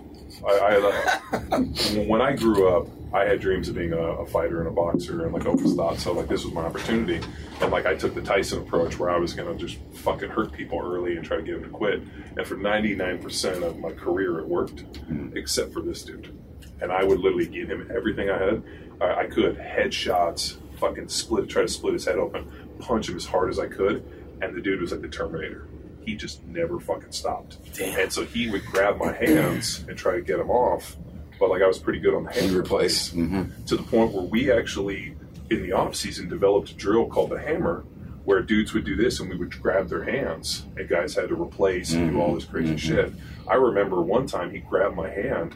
I, 0.45 0.51
I 0.51 1.19
uh, 1.31 1.59
when 2.07 2.21
I 2.21 2.33
grew 2.35 2.67
up, 2.67 2.87
I 3.13 3.25
had 3.25 3.39
dreams 3.39 3.69
of 3.69 3.75
being 3.75 3.93
a, 3.93 3.97
a 3.97 4.25
fighter 4.25 4.59
and 4.59 4.67
a 4.67 4.71
boxer, 4.71 5.23
and 5.23 5.33
like 5.33 5.45
always 5.45 5.73
thought 5.73 5.97
so. 5.99 6.13
Like 6.13 6.27
this 6.27 6.43
was 6.43 6.53
my 6.53 6.61
opportunity, 6.61 7.21
and 7.61 7.71
like 7.71 7.85
I 7.85 7.95
took 7.95 8.13
the 8.13 8.21
Tyson 8.21 8.59
approach 8.59 8.99
where 8.99 9.09
I 9.09 9.17
was 9.17 9.33
gonna 9.33 9.55
just 9.55 9.77
fucking 9.93 10.29
hurt 10.29 10.51
people 10.51 10.79
early 10.79 11.15
and 11.15 11.25
try 11.25 11.37
to 11.37 11.43
get 11.43 11.53
them 11.53 11.63
to 11.63 11.69
quit. 11.69 12.01
And 12.37 12.45
for 12.45 12.57
99% 12.57 13.63
of 13.63 13.79
my 13.79 13.91
career, 13.91 14.39
it 14.39 14.47
worked, 14.47 14.81
hmm. 15.07 15.35
except 15.35 15.73
for 15.73 15.81
this 15.81 16.03
dude. 16.03 16.37
And 16.81 16.91
I 16.91 17.03
would 17.03 17.19
literally 17.19 17.47
give 17.47 17.69
him 17.69 17.89
everything 17.95 18.29
I 18.29 18.37
had. 18.37 18.63
I, 18.99 19.21
I 19.21 19.25
could 19.27 19.57
headshots, 19.57 20.57
fucking 20.77 21.07
split, 21.09 21.49
try 21.49 21.63
to 21.63 21.67
split 21.67 21.93
his 21.93 22.05
head 22.05 22.17
open, 22.17 22.51
punch 22.79 23.09
him 23.09 23.15
as 23.15 23.25
hard 23.25 23.49
as 23.49 23.57
I 23.57 23.67
could, 23.67 24.05
and 24.41 24.55
the 24.55 24.61
dude 24.61 24.81
was 24.81 24.91
like 24.91 25.01
the 25.01 25.07
Terminator. 25.07 25.67
He 26.05 26.15
just 26.15 26.43
never 26.45 26.79
fucking 26.79 27.11
stopped. 27.11 27.57
Damn. 27.73 27.99
And 27.99 28.13
so 28.13 28.23
he 28.23 28.49
would 28.49 28.65
grab 28.65 28.97
my 28.97 29.11
hands 29.11 29.83
and 29.89 29.97
try 29.97 30.15
to 30.15 30.21
get 30.21 30.39
him 30.39 30.49
off, 30.49 30.95
but 31.39 31.49
like 31.49 31.61
I 31.61 31.67
was 31.67 31.79
pretty 31.79 31.99
good 31.99 32.13
on 32.13 32.23
the 32.23 32.31
hand 32.31 32.47
And 32.47 32.55
replace. 32.57 33.11
hmm 33.11 33.43
to 33.67 33.75
the 33.77 33.83
point 33.83 34.13
where 34.13 34.23
we 34.23 34.51
actually 34.51 35.15
in 35.49 35.61
the 35.61 35.71
off 35.73 35.95
season 35.95 36.27
developed 36.29 36.71
a 36.71 36.73
drill 36.73 37.05
called 37.07 37.29
the 37.31 37.39
hammer 37.39 37.85
where 38.25 38.41
dudes 38.41 38.73
would 38.73 38.83
do 38.83 38.95
this 38.97 39.19
and 39.21 39.29
we 39.29 39.37
would 39.37 39.49
grab 39.61 39.87
their 39.87 40.03
hands 40.03 40.65
and 40.75 40.89
guys 40.89 41.15
had 41.15 41.29
to 41.29 41.41
replace 41.41 41.93
and 41.93 42.11
do 42.11 42.19
all 42.21 42.33
this 42.35 42.43
crazy 42.43 42.75
shit 42.75 43.13
i 43.47 43.53
remember 43.55 44.01
one 44.01 44.27
time 44.27 44.51
he 44.51 44.59
grabbed 44.59 44.95
my 44.97 45.09
hand 45.09 45.55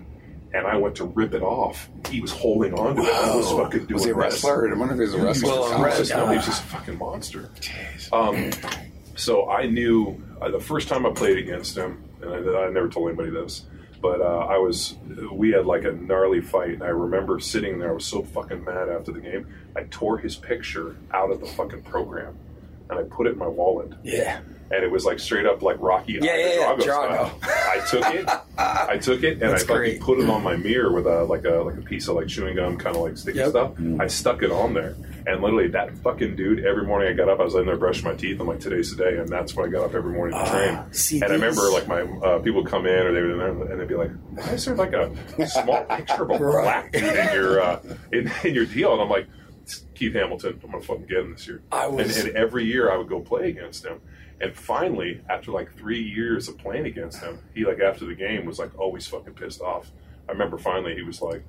and 0.54 0.66
i 0.66 0.78
went 0.78 0.96
to 0.96 1.04
rip 1.04 1.34
it 1.34 1.42
off 1.42 1.90
he 2.10 2.22
was 2.22 2.32
holding 2.32 2.74
on 2.74 2.96
to 2.96 3.02
it 3.02 3.14
i 3.14 3.36
was 3.36 3.52
fucking 3.52 3.80
doing 3.88 3.94
Was 3.96 4.06
he 4.06 4.12
a 4.12 4.16
wrestler? 4.16 4.74
I 4.74 4.78
wonder 4.78 4.94
if 4.94 5.00
he 5.00 5.04
was 5.04 5.14
a 5.14 5.26
wrestler. 5.26 5.50
Well, 5.50 5.78
He 5.78 5.84
was 5.84 5.98
just, 5.98 6.12
no, 6.12 6.28
he 6.30 6.38
was 6.38 6.46
just 6.46 6.64
a 6.64 6.68
fucking 6.68 6.98
monster. 6.98 7.50
Um, 8.14 8.52
so 9.16 9.50
I 9.50 9.66
knew 9.66 10.22
uh, 10.42 10.50
the 10.50 10.60
first 10.60 10.88
time 10.88 11.06
I 11.06 11.12
played 11.12 11.38
against 11.38 11.78
him, 11.78 12.04
and 12.22 12.32
I, 12.32 12.64
I 12.66 12.70
never 12.70 12.88
told 12.90 13.10
anybody 13.10 13.30
this, 13.32 13.66
but 14.02 14.22
uh, 14.22 14.48
I 14.50 14.58
was, 14.58 14.96
we 15.32 15.52
had 15.52 15.66
like 15.66 15.84
a 15.84 15.92
gnarly 15.92 16.42
fight, 16.42 16.72
and 16.72 16.84
I 16.84 16.88
remember 16.88 17.40
sitting 17.40 17.80
there. 17.80 17.92
I 17.92 17.94
was 17.94 18.06
so 18.06 18.24
fucking 18.24 18.64
mad 18.64 18.90
after 18.90 19.12
the 19.12 19.22
game. 19.22 19.48
I 19.76 19.84
tore 19.84 20.18
his 20.18 20.36
picture 20.36 20.98
out 21.14 21.32
of 21.32 21.40
the 21.40 21.46
fucking 21.46 21.84
program, 21.84 22.38
and 22.92 23.00
I 23.00 23.04
put 23.04 23.28
it 23.28 23.32
in 23.34 23.40
my 23.40 23.48
wallet. 23.48 23.92
Yeah. 24.04 24.40
And 24.74 24.86
it 24.86 24.92
was 24.92 25.04
like 25.04 25.20
straight 25.20 25.46
up 25.46 25.62
like 25.62 25.76
Rocky 25.82 26.14
Yeah, 26.14 26.34
yeah, 26.38 26.48
yeah, 26.48 26.56
Drago 26.76 26.80
Drago. 26.80 26.84
style. 26.84 27.40
I 27.44 27.80
took 27.90 28.14
it, 28.14 28.30
I 28.58 28.98
took 28.98 29.24
it, 29.24 29.34
and 29.34 29.42
That's 29.42 29.64
I 29.64 29.68
fucking 29.68 29.76
great. 29.76 30.00
put 30.02 30.20
it 30.20 30.30
on 30.30 30.42
my 30.44 30.56
mirror 30.56 30.94
with 30.94 31.08
a 31.08 31.24
like 31.26 31.44
a 31.44 31.56
like 31.56 31.76
a 31.78 31.82
piece 31.82 32.08
of 32.08 32.16
like 32.16 32.28
chewing 32.28 32.56
gum, 32.56 32.78
kind 32.78 32.96
of 32.96 33.02
like 33.02 33.18
sticky 33.18 33.40
Yep. 33.40 33.50
stuff. 33.50 33.72
I 34.00 34.08
stuck 34.08 34.44
it 34.44 34.52
on 34.52 34.74
there, 34.74 34.96
and 35.28 35.42
literally 35.42 35.68
that 35.70 35.94
fucking 35.98 36.38
dude. 36.38 36.64
Every 36.66 36.86
morning 36.86 37.10
I 37.10 37.14
got 37.14 37.28
up, 37.28 37.42
I 37.42 37.44
was 37.44 37.56
in 37.56 37.66
there 37.66 37.76
brushing 37.76 38.06
my 38.06 38.14
teeth. 38.16 38.40
I'm 38.40 38.48
like, 38.48 38.62
today's 38.62 38.96
the 38.96 39.04
day, 39.04 39.18
and 39.18 39.28
that's 39.28 39.54
when 39.56 39.68
I 39.68 39.70
got 39.74 39.84
up 39.84 39.94
every 39.94 40.14
morning 40.14 40.36
to 40.38 40.42
Ah, 40.42 40.50
train. 40.52 40.94
see, 40.94 41.16
and 41.18 41.26
I 41.26 41.34
remember 41.34 41.70
like 41.70 41.90
my 41.90 42.04
uh, 42.04 42.40
people 42.40 42.62
would 42.64 42.72
come 42.72 42.86
in 42.86 42.94
or 42.96 43.12
they 43.12 43.22
would 43.22 43.32
in 43.32 43.38
there, 43.40 43.50
and 43.74 43.82
they'd 43.82 43.90
be 43.90 43.96
like, 43.96 44.12
"Why 44.36 44.52
is 44.54 44.64
there 44.64 44.76
like 44.76 44.94
a 44.94 45.12
small 45.48 45.84
picture 45.84 46.24
of 46.24 46.30
a 46.30 46.38
Right. 46.46 46.64
black 46.64 46.92
dude 46.94 47.04
in 47.04 47.34
your 47.34 47.62
uh, 47.62 47.80
in, 48.14 48.32
in 48.46 48.56
your 48.56 48.66
deal?" 48.68 48.94
And 48.94 49.02
I'm 49.02 49.10
like. 49.10 49.28
"It's 49.62 49.86
Keith 49.96 50.14
Hamilton, 50.14 50.60
I'm 50.64 50.72
gonna 50.72 50.84
fucking 50.84 51.06
get 51.08 51.20
him 51.20 51.32
this 51.34 51.48
year. 51.48 51.62
I 51.72 51.88
was- 51.88 52.18
and, 52.18 52.28
and 52.30 52.38
every 52.38 52.66
year 52.66 52.92
I 52.92 52.98
would 52.98 53.08
go 53.10 53.20
play 53.22 53.50
against 53.50 53.86
him. 53.86 54.02
And 54.40 54.56
finally, 54.56 55.22
after 55.30 55.52
like 55.52 55.72
three 55.78 56.02
years 56.02 56.48
of 56.50 56.58
playing 56.58 56.86
against 56.88 57.22
him, 57.22 57.40
he 57.54 57.64
like 57.66 57.80
after 57.80 58.06
the 58.06 58.16
game 58.16 58.46
was 58.46 58.58
like 58.60 58.78
always 58.80 59.06
fucking 59.08 59.34
pissed 59.36 59.62
off. 59.62 59.92
I 60.28 60.32
remember 60.32 60.58
finally 60.58 60.96
he 60.96 61.04
was 61.04 61.22
like, 61.22 61.44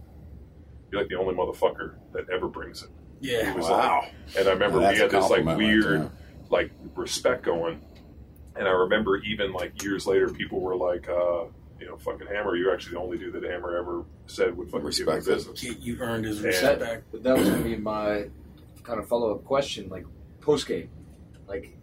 "You're 0.90 1.00
like 1.00 1.08
the 1.08 1.16
only 1.16 1.34
motherfucker 1.34 1.94
that 2.12 2.28
ever 2.30 2.48
brings 2.48 2.82
it." 2.82 2.90
He 3.22 3.32
Yeah. 3.32 3.54
was 3.54 3.66
Wow. 3.68 4.00
like, 4.02 4.12
and 4.38 4.48
I 4.48 4.52
remember 4.52 4.80
That's 4.80 4.94
we 4.96 5.00
had 5.00 5.10
this 5.10 5.30
like 5.30 5.44
compliment 5.44 5.58
right 5.58 5.90
weird 5.92 6.10
like 6.50 6.70
respect 6.96 7.44
going. 7.44 7.80
And 8.56 8.68
I 8.68 8.72
remember 8.72 9.16
even 9.18 9.52
like 9.54 9.82
years 9.82 10.06
later, 10.06 10.28
people 10.28 10.60
were 10.60 10.76
like, 10.76 11.08
uh, 11.08 11.44
you 11.82 11.88
know, 11.88 11.96
fucking 11.96 12.28
Hammer, 12.28 12.54
you're 12.54 12.72
actually 12.72 12.94
the 12.94 13.00
only 13.00 13.18
dude 13.18 13.32
that 13.32 13.42
Hammer 13.42 13.76
ever 13.76 14.04
said 14.26 14.56
would 14.56 14.70
fucking 14.70 14.88
give 14.90 15.00
him 15.00 15.14
Respect 15.14 15.26
it. 15.26 15.34
business. 15.34 15.62
You, 15.64 15.74
you 15.80 15.98
earned 16.00 16.24
his 16.24 16.40
Yeah. 16.40 16.46
respect. 16.46 16.80
That, 16.80 17.22
that 17.24 17.36
was 17.36 17.48
going 17.48 17.62
to 17.64 17.68
be 17.68 17.76
my 17.76 18.26
kind 18.84 19.00
of 19.00 19.08
follow 19.08 19.34
up 19.34 19.44
question, 19.44 19.88
like 19.88 20.06
post 20.40 20.66
game, 20.68 20.88
like 21.48 21.76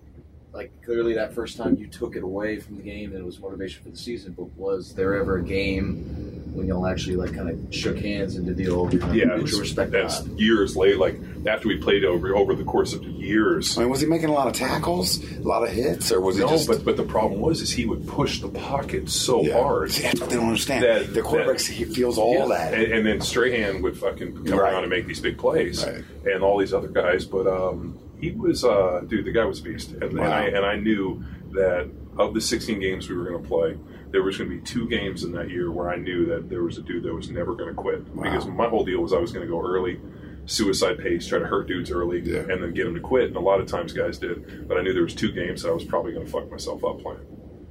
like 0.54 0.72
clearly 0.84 1.14
that 1.14 1.34
first 1.34 1.58
time 1.58 1.76
you 1.78 1.86
took 1.88 2.16
it 2.16 2.24
away 2.24 2.60
from 2.60 2.78
the 2.78 2.82
game 2.82 3.12
and 3.12 3.20
it 3.20 3.26
was 3.26 3.40
motivation 3.40 3.84
for 3.84 3.90
the 3.90 3.98
season. 3.98 4.34
But 4.38 4.46
was 4.58 4.94
there 4.96 5.16
ever 5.16 5.38
a 5.38 5.44
game 5.44 6.39
when 6.54 6.68
y'all 6.68 6.86
actually 6.88 7.16
like 7.16 7.34
kind 7.34 7.50
of 7.50 7.74
shook 7.74 7.98
hands 7.98 8.36
and 8.36 8.46
did 8.46 8.58
the 8.58 8.68
old 8.70 8.92
kind 8.92 9.04
of 9.04 9.16
Yeah, 9.16 9.26
mutual 9.26 9.44
was, 9.44 9.60
respect 9.62 9.92
that's 9.92 10.26
nod? 10.26 10.40
years 10.40 10.76
late. 10.76 10.98
Like 10.98 11.20
after 11.46 11.68
we 11.68 11.78
played 11.78 12.04
over 12.04 12.36
over 12.36 12.54
the 12.56 12.64
course 12.64 12.94
of 12.94 13.04
years. 13.04 13.78
I 13.78 13.82
mean, 13.82 13.90
was 13.90 14.02
he 14.02 14.08
making 14.08 14.30
a 14.30 14.34
lot 14.34 14.48
of 14.48 14.54
tackles, 14.54 15.24
a 15.38 15.40
lot 15.42 15.64
of 15.64 15.70
hits, 15.70 16.12
or 16.12 16.20
was 16.22 16.36
he 16.38 16.42
No, 16.44 16.50
just? 16.50 16.68
but 16.68 16.84
but 16.84 16.98
the 16.98 17.04
problem 17.04 17.40
was 17.42 17.62
is 17.62 17.72
he 17.72 17.86
would 17.86 18.08
push 18.08 18.40
the 18.42 18.50
pocket 18.50 19.10
so 19.10 19.42
Yeah. 19.44 19.62
hard. 19.62 19.92
See, 19.92 20.04
that's 20.04 20.20
what 20.20 20.30
they 20.30 20.36
don't 20.36 20.48
understand. 20.48 20.84
That- 20.84 21.14
the 21.14 21.22
quarterback 21.22 21.58
that- 21.58 21.68
he 21.68 21.86
feels 21.86 22.18
all 22.18 22.34
Yeah. 22.34 22.46
that. 22.48 22.74
And, 22.74 22.92
and 22.92 23.06
then 23.06 23.22
Strahan 23.22 23.82
would 23.82 23.98
fucking 23.98 24.34
come 24.46 24.46
Right. 24.60 24.72
around 24.74 24.84
and 24.84 24.90
make 24.90 25.08
these 25.08 25.20
big 25.22 25.38
plays, 25.38 25.86
Right. 25.86 26.04
and 26.34 26.44
all 26.44 26.58
these 26.58 26.74
other 26.74 26.88
guys. 26.90 27.26
But 27.26 27.48
um, 27.48 27.98
he 28.20 28.32
was, 28.32 28.64
uh, 28.66 29.02
dude, 29.08 29.26
the 29.26 29.32
guy 29.32 29.46
was 29.46 29.60
a 29.60 29.64
beast, 29.64 29.92
and, 29.94 30.04
and 30.04 30.20
I 30.22 30.46
and 30.46 30.66
I 30.66 30.76
knew 30.76 31.24
that 31.52 31.90
of 32.18 32.34
the 32.34 32.42
16 32.42 32.80
games 32.82 33.10
we 33.10 33.16
were 33.16 33.24
going 33.24 33.42
to 33.42 33.48
play, 33.48 33.78
there 34.12 34.24
was 34.24 34.38
going 34.38 34.50
to 34.50 34.56
be 34.58 34.62
two 34.62 34.88
games 34.90 35.24
in 35.24 35.32
that 35.34 35.50
year 35.50 35.72
where 35.72 35.90
I 35.90 35.96
knew 35.98 36.26
that 36.28 36.50
there 36.50 36.64
was 36.64 36.78
a 36.78 36.82
dude 36.82 37.04
that 37.04 37.14
was 37.14 37.30
never 37.30 37.54
going 37.56 37.70
to 37.70 37.76
quit 37.76 38.08
Wow. 38.10 38.24
because 38.24 38.46
my 38.48 38.68
whole 38.68 38.84
deal 38.84 39.02
was 39.02 39.14
I 39.14 39.20
was 39.20 39.32
going 39.32 39.46
to 39.46 39.52
go 39.52 39.62
early. 39.62 40.00
Suicide 40.46 40.98
pace, 40.98 41.28
try 41.28 41.38
to 41.38 41.46
hurt 41.46 41.68
dudes 41.68 41.92
early, 41.92 42.22
Yeah. 42.22 42.40
and 42.40 42.64
then 42.64 42.74
get 42.74 42.86
them 42.86 42.96
to 42.96 43.00
quit. 43.02 43.28
And 43.28 43.36
a 43.36 43.40
lot 43.40 43.60
of 43.62 43.68
times 43.68 43.94
guys 43.94 44.18
did, 44.18 44.68
but 44.68 44.78
I 44.78 44.82
knew 44.82 44.94
there 44.94 45.04
was 45.04 45.14
two 45.14 45.32
games 45.32 45.62
that 45.62 45.70
I 45.70 45.74
was 45.74 45.84
probably 45.84 46.12
going 46.14 46.26
to 46.26 46.32
fuck 46.32 46.50
myself 46.50 46.84
up 46.84 47.02
playing, 47.02 47.20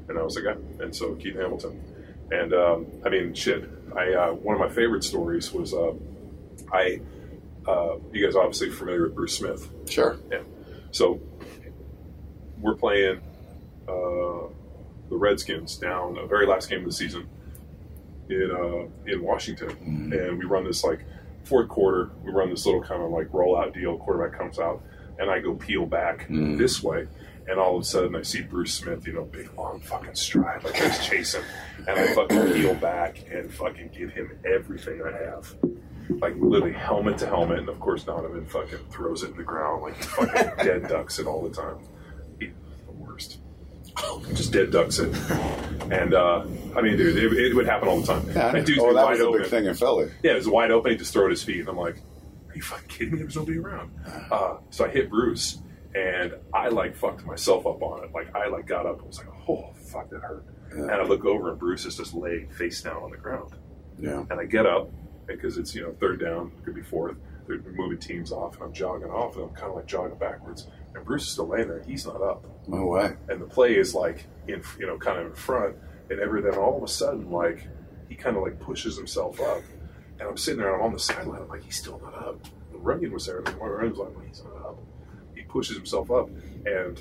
and 0.09 0.17
I 0.17 0.23
was 0.23 0.37
like, 0.37 0.45
guy. 0.45 0.85
And 0.85 0.95
so 0.95 1.17
Keith 1.17 1.35
Hamilton, 1.35 1.83
and 2.31 2.55
um, 2.55 2.87
I 3.05 3.09
mean, 3.09 3.35
shit. 3.35 3.69
I 3.97 4.13
uh, 4.13 4.33
one 4.33 4.55
of 4.55 4.61
my 4.61 4.69
favorite 4.69 5.03
stories 5.03 5.53
was 5.53 5.75
uh, 5.75 5.93
I. 6.73 7.01
Uh, 7.67 7.97
you 8.13 8.25
guys 8.25 8.35
are 8.37 8.43
obviously 8.43 8.71
familiar 8.71 9.03
with 9.03 9.15
Bruce 9.17 9.37
Smith. 9.37 9.69
Sure. 9.91 10.17
Yeah. 10.31 10.43
So 10.93 11.21
we're 12.61 12.77
playing 12.77 13.21
uh, 13.89 14.47
the 15.09 15.17
Redskins 15.17 15.77
down 15.77 16.15
the 16.15 16.27
very 16.27 16.47
last 16.47 16.69
game 16.69 16.81
of 16.81 16.87
the 16.87 16.93
season 16.93 17.29
in 18.29 18.51
uh, 18.51 19.11
in 19.11 19.23
Washington, 19.23 19.71
and 20.13 20.39
we 20.39 20.45
run 20.45 20.65
this 20.65 20.85
like 20.85 21.05
fourth 21.45 21.69
quarter. 21.69 22.11
We 22.23 22.33
run 22.33 22.51
this 22.51 22.67
little 22.67 22.83
kind 22.83 23.03
of 23.03 23.11
like 23.11 23.29
rollout 23.29 23.75
deal. 23.75 23.97
Quarterback 23.99 24.39
comes 24.39 24.59
out, 24.59 24.83
and 25.19 25.31
I 25.31 25.41
go 25.41 25.55
peel 25.55 25.87
back 25.87 26.27
this 26.59 26.83
way. 26.83 27.07
And 27.51 27.59
all 27.59 27.77
of 27.77 27.83
a 27.83 27.85
sudden, 27.87 28.15
I 28.15 28.21
see 28.21 28.43
Bruce 28.43 28.75
Smith, 28.75 29.07
you 29.07 29.15
know, 29.15 29.25
big 29.25 29.51
long 29.57 29.81
fucking 29.81 30.15
stride, 30.15 30.63
like 30.65 30.79
I 30.83 30.89
he's 30.89 31.07
chasing, 31.07 31.43
and 31.79 31.99
I 31.99 32.15
fucking 32.15 32.53
peel 32.53 32.75
back 32.75 33.25
and 33.31 33.51
fucking 33.51 33.89
give 33.97 34.11
him 34.11 34.39
everything 34.45 35.03
I 35.03 35.13
have 35.25 35.55
like 36.21 36.35
literally 36.39 36.73
helmet 36.73 37.19
to 37.19 37.27
helmet, 37.27 37.59
and 37.59 37.69
of 37.69 37.79
course 37.81 38.05
Donovan 38.05 38.47
fucking 38.47 38.79
throws 38.91 39.23
it 39.23 39.31
in 39.31 39.37
the 39.37 39.43
ground 39.43 39.83
like 39.83 39.97
he 39.97 40.03
fucking 40.03 40.51
dead 40.65 40.89
ducks 40.89 41.19
it 41.19 41.27
all 41.27 41.43
the 41.43 41.55
time. 41.55 41.79
He's 44.01 44.09
the 44.09 44.19
worst. 44.19 44.37
Just 44.37 44.53
dead 44.53 44.71
ducks 44.71 44.99
it, 44.99 45.15
and 45.93 46.15
uh, 46.15 46.45
I 46.77 46.83
mean, 46.83 46.97
dude, 46.97 47.17
it, 47.17 47.33
it 47.33 47.55
would 47.55 47.67
happen 47.67 47.89
all 47.89 48.01
the 48.01 48.07
time. 48.07 48.27
Yeah, 48.29 48.53
that 48.53 48.67
dude's 48.67 48.81
oh, 48.83 48.95
that 48.95 49.05
wide 49.05 49.21
was 49.21 49.21
a 49.21 49.39
big 49.39 49.47
thing 49.47 49.65
in 49.67 49.75
Philly. 49.75 50.11
Yeah, 50.23 50.33
it 50.33 50.37
was 50.37 50.49
wide 50.49 50.71
open. 50.71 50.93
He 50.93 50.97
just 50.97 51.13
threw 51.13 51.23
it 51.23 51.27
at 51.27 51.31
his 51.33 51.45
feet, 51.45 51.61
and 51.61 51.69
I'm 51.69 51.77
like, 51.77 51.97
"Are 52.49 52.55
you 52.55 52.63
fucking 52.63 52.89
kidding 52.89 53.15
me? 53.15 53.21
There's 53.21 53.37
nobody 53.37 53.59
around." 53.59 53.91
Uh, 54.31 54.59
so 54.71 54.85
I 54.85 54.89
hit 54.89 55.11
Bruce, 55.11 55.61
and 55.95 56.35
I 56.53 56.69
like 56.69 56.97
fucked 56.97 57.25
myself 57.25 57.67
up 57.67 57.83
on 57.83 58.05
it. 58.05 58.13
Like 58.13 58.35
I 58.35 58.49
like 58.49 58.67
got 58.67 58.87
up 58.87 58.99
and 58.99 59.07
was 59.07 59.19
like, 59.19 59.29
"Oh 59.49 59.73
fuck, 59.75 60.11
that 60.11 60.21
hurt." 60.21 60.45
And 60.71 60.91
I 60.91 61.03
look 61.03 61.25
over, 61.25 61.51
and 61.51 61.59
Bruce 61.59 61.87
is 61.87 61.97
just 61.97 62.15
laid 62.15 62.53
face 62.53 62.83
down 62.83 63.03
on 63.03 63.11
the 63.11 63.17
ground. 63.17 63.53
Yeah. 63.99 64.25
And 64.31 64.39
I 64.39 64.45
get 64.45 64.67
up 64.67 64.91
because 65.27 65.59
it's 65.59 65.75
you 65.75 65.83
know 65.83 65.93
third 65.99 66.21
down, 66.21 66.53
could 66.65 66.75
be 66.75 66.83
fourth. 66.83 67.17
They're 67.47 67.59
moving 67.59 67.99
teams 67.99 68.31
off, 68.31 68.55
and 68.55 68.65
I'm 68.65 68.73
jogging 68.75 69.09
off, 69.09 69.37
and 69.37 69.45
I'm 69.45 69.55
kind 69.55 69.71
of 69.71 69.77
like 69.77 69.87
jogging 69.87 70.19
backwards. 70.19 70.67
And 70.99 71.07
Bruce 71.07 71.23
is 71.25 71.29
still 71.31 71.47
laying 71.47 71.69
there. 71.69 71.83
He's 71.87 72.05
not 72.07 72.21
up, 72.21 72.45
No 72.67 72.87
way. 72.87 73.15
and 73.29 73.41
the 73.41 73.47
play 73.47 73.77
is 73.77 73.95
like 73.95 74.27
in 74.49 74.63
you 74.79 74.87
know 74.87 74.99
kind 74.99 75.19
of 75.21 75.27
in 75.29 75.33
front, 75.35 75.77
and 76.11 76.19
every 76.21 76.43
then 76.43 76.55
all 76.55 76.77
of 76.77 76.83
a 76.83 76.89
sudden 76.89 77.31
like 77.31 77.67
he 78.09 78.15
kind 78.15 78.37
of 78.37 78.43
like 78.43 78.59
pushes 78.59 78.97
himself 78.97 79.41
up, 79.41 79.63
and 80.19 80.29
I'm 80.29 80.37
sitting 80.37 80.59
there, 80.61 80.73
and 80.73 80.81
I'm 80.81 80.87
on 80.87 80.93
the 80.93 80.99
sideline. 80.99 81.43
I'm 81.43 81.49
like, 81.49 81.63
he's 81.63 81.77
still 81.79 82.01
not 82.03 82.15
up. 82.15 82.43
The 82.73 82.79
Runyan 82.79 83.13
was 83.13 83.27
there, 83.27 83.39
and 83.39 83.47
Runyan 83.49 83.91
was 83.91 83.99
like, 83.99 84.17
well, 84.17 84.25
he's 84.27 84.43
not 84.43 84.57
up. 84.67 84.79
He 85.35 85.43
pushes 85.43 85.77
himself 85.77 86.11
up, 86.11 86.29
and 86.67 86.99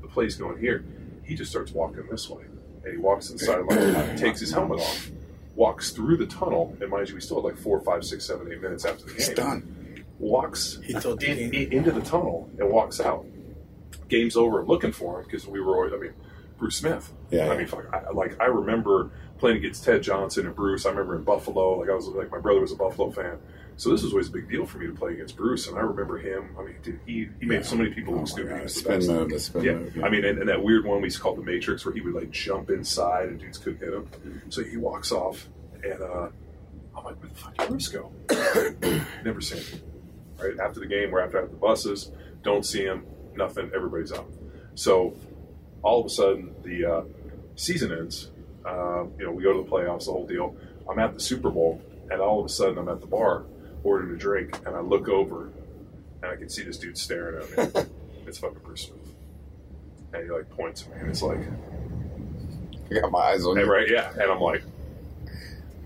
the 0.00 0.08
play's 0.08 0.36
going 0.36 0.58
here. 0.58 0.84
He 1.24 1.34
just 1.34 1.50
starts 1.50 1.72
walking 1.72 2.06
this 2.10 2.28
way, 2.30 2.44
and 2.84 2.92
he 2.92 2.98
walks 2.98 3.26
to 3.28 3.32
the 3.34 3.38
sideline, 3.40 4.16
takes 4.16 4.40
his 4.40 4.52
helmet 4.52 4.78
off, 4.80 5.10
walks 5.56 5.90
through 5.90 6.16
the 6.18 6.26
tunnel, 6.26 6.76
and 6.80 6.88
mind 6.90 7.08
you, 7.08 7.14
we 7.16 7.20
still 7.20 7.38
had 7.42 7.44
like 7.44 7.58
four, 7.58 7.80
five, 7.80 8.04
six, 8.04 8.24
seven, 8.24 8.50
eight 8.52 8.62
minutes 8.62 8.84
after 8.84 9.02
the 9.04 9.10
game. 9.10 9.16
He's 9.18 9.28
done. 9.30 10.04
Walks 10.20 10.78
He 10.84 10.92
thought 10.92 11.18
the 11.18 11.30
in, 11.32 11.52
in- 11.52 11.72
into 11.72 11.90
the 11.90 12.00
tunnel 12.00 12.48
and 12.58 12.70
walks 12.70 13.00
out. 13.00 13.26
Game's 14.08 14.36
over. 14.36 14.60
I'm 14.60 14.66
looking 14.66 14.92
for 14.92 15.18
him 15.18 15.24
because 15.24 15.46
we 15.46 15.60
were 15.60 15.74
always. 15.76 15.92
I 15.92 15.96
mean, 15.96 16.12
Bruce 16.58 16.76
Smith. 16.76 17.12
Yeah. 17.30 17.50
I 17.50 17.56
mean, 17.56 17.66
fuck, 17.66 17.84
I, 17.92 18.10
like 18.10 18.40
I 18.40 18.46
remember 18.46 19.10
playing 19.38 19.56
against 19.58 19.84
Ted 19.84 20.02
Johnson 20.02 20.46
and 20.46 20.54
Bruce. 20.54 20.86
I 20.86 20.90
remember 20.90 21.16
in 21.16 21.22
Buffalo. 21.24 21.78
Like 21.78 21.90
I 21.90 21.94
was 21.94 22.06
like 22.08 22.30
my 22.30 22.38
brother 22.38 22.60
was 22.60 22.70
a 22.72 22.76
Buffalo 22.76 23.10
fan, 23.10 23.38
so 23.76 23.90
this 23.90 24.02
was 24.02 24.12
always 24.12 24.28
a 24.28 24.32
big 24.32 24.48
deal 24.48 24.64
for 24.64 24.78
me 24.78 24.86
to 24.86 24.92
play 24.92 25.14
against 25.14 25.36
Bruce. 25.36 25.66
And 25.66 25.76
I 25.76 25.80
remember 25.80 26.16
him. 26.18 26.54
I 26.58 26.62
mean, 26.62 26.76
dude, 26.82 27.00
he 27.06 27.28
he 27.40 27.46
made 27.46 27.64
so 27.66 27.74
many 27.76 27.92
people 27.92 28.14
Oh 28.14 28.18
look 28.18 28.28
stupid. 28.28 28.50
God. 28.50 28.56
He 28.58 28.62
was 28.62 28.74
the 28.74 28.80
Spin 28.80 28.98
best. 28.98 29.08
move. 29.10 29.30
The 29.30 29.40
spin 29.40 29.92
Yeah. 29.96 30.04
I 30.06 30.10
mean, 30.10 30.24
and, 30.24 30.38
and 30.38 30.48
that 30.48 30.62
weird 30.62 30.84
one 30.84 30.98
we 31.00 31.06
used 31.06 31.16
to 31.16 31.22
call 31.22 31.34
the 31.34 31.42
Matrix, 31.42 31.84
where 31.84 31.92
he 31.94 32.00
would 32.00 32.14
like 32.14 32.30
jump 32.30 32.70
inside 32.70 33.28
and 33.28 33.40
dudes 33.40 33.58
couldn't 33.58 33.80
hit 33.80 33.92
him. 33.92 34.08
So 34.50 34.62
he 34.62 34.76
walks 34.76 35.10
off, 35.10 35.48
and 35.82 36.00
uh, 36.00 36.28
I'm 36.96 37.04
like, 37.04 37.20
where 37.20 37.28
the 37.28 37.34
fuck 37.34 37.56
did 37.56 37.68
Bruce 37.68 37.88
go? 37.88 38.12
Never 39.24 39.40
seen 39.40 39.58
him. 39.60 39.82
Right 40.38 40.58
after 40.60 40.78
the 40.80 40.86
game, 40.86 41.10
we're 41.10 41.20
after, 41.20 41.38
after 41.38 41.50
the 41.50 41.56
buses, 41.56 42.12
don't 42.42 42.64
see 42.64 42.82
him, 42.84 43.04
nothing. 43.36 43.70
Everybody's 43.74 44.12
out. 44.12 44.30
So 44.74 45.14
all 45.82 46.00
of 46.00 46.06
a 46.06 46.10
sudden, 46.10 46.54
the 46.62 46.84
uh, 46.84 47.02
season 47.56 47.92
ends. 47.92 48.30
Uh, 48.64 49.04
you 49.18 49.24
know, 49.24 49.30
we 49.30 49.42
go 49.42 49.52
to 49.52 49.62
the 49.62 49.70
playoffs, 49.70 50.06
the 50.06 50.12
whole 50.12 50.26
deal. 50.26 50.56
I'm 50.88 50.98
at 50.98 51.14
the 51.14 51.20
Super 51.20 51.50
Bowl, 51.50 51.82
and 52.10 52.20
all 52.20 52.40
of 52.40 52.46
a 52.46 52.48
sudden, 52.48 52.78
I'm 52.78 52.88
at 52.88 53.00
the 53.00 53.06
bar 53.06 53.44
ordering 53.82 54.14
a 54.14 54.18
drink, 54.18 54.58
and 54.66 54.74
I 54.74 54.80
look 54.80 55.08
over, 55.08 55.52
and 56.22 56.32
I 56.32 56.36
can 56.36 56.48
see 56.48 56.62
this 56.62 56.78
dude 56.78 56.96
staring 56.96 57.42
at 57.42 57.74
me. 57.74 57.82
it's 58.26 58.38
fucking 58.38 58.60
Bruce 58.64 58.86
Smith. 58.86 59.14
And 60.14 60.24
he 60.24 60.30
like 60.30 60.48
points 60.50 60.82
at 60.82 60.94
me, 60.94 61.00
and 61.00 61.10
it's 61.10 61.22
like, 61.22 61.40
I 62.90 63.00
got 63.00 63.10
my 63.10 63.18
eyes 63.18 63.44
on 63.44 63.58
you. 63.58 63.70
right, 63.70 63.88
yeah. 63.88 64.10
And 64.12 64.22
I'm 64.22 64.40
like, 64.40 64.62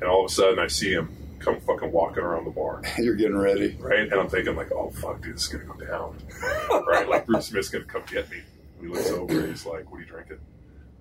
and 0.01 0.05
all 0.05 0.25
of 0.25 0.31
a 0.31 0.35
sudden, 0.35 0.59
I 0.59 0.69
see 0.69 0.93
him 0.93 1.18
come 1.53 1.61
fucking 1.61 1.93
walking 1.93 2.23
around 2.23 2.45
the 2.45 2.51
bar, 2.51 2.83
You're 2.99 3.15
getting 3.15 3.39
ready. 3.39 3.77
right? 3.81 4.01
And 4.01 4.15
I'm 4.15 4.29
thinking 4.29 4.57
like, 4.57 4.73
oh 4.73 4.91
fuck, 4.91 5.23
dude, 5.23 5.37
this 5.37 5.43
is 5.43 5.49
gonna 5.49 5.65
go 5.65 5.75
down, 5.85 6.19
right? 6.87 7.09
Like 7.09 7.27
Bruce 7.27 7.47
Smith's 7.47 7.69
gonna 7.69 7.85
come 7.85 8.03
get 8.07 8.31
me. 8.31 8.43
He 8.81 8.87
looks 8.87 9.11
over, 9.11 9.41
and 9.41 9.49
he's 9.49 9.67
like, 9.67 9.91
what 9.91 9.99
are 9.99 10.01
you 10.01 10.07
drinking? 10.07 10.39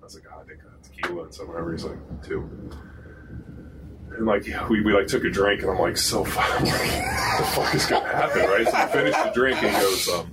I 0.00 0.04
was 0.04 0.14
like, 0.14 0.24
oh, 0.34 0.40
I 0.40 0.44
think 0.44 0.60
uh, 0.60 0.68
tequila 0.82 1.24
and 1.24 1.34
some 1.34 1.48
whatever. 1.48 1.72
He's 1.72 1.84
like, 1.84 2.22
two. 2.24 2.70
And 4.16 4.26
like 4.26 4.46
yeah, 4.46 4.66
we, 4.68 4.80
we 4.82 4.92
like 4.92 5.06
took 5.06 5.24
a 5.24 5.30
drink, 5.30 5.62
and 5.62 5.70
I'm 5.70 5.78
like, 5.78 5.96
so 5.96 6.24
fuck, 6.24 6.48
what 6.60 7.38
the 7.38 7.44
fuck 7.54 7.74
is 7.74 7.86
gonna 7.86 8.08
happen, 8.08 8.42
right? 8.42 8.66
So 8.68 8.86
we 8.86 8.92
finished 8.92 9.24
the 9.24 9.30
drink, 9.34 9.62
and 9.62 9.74
he 9.76 9.80
goes, 9.80 10.08
um, 10.08 10.32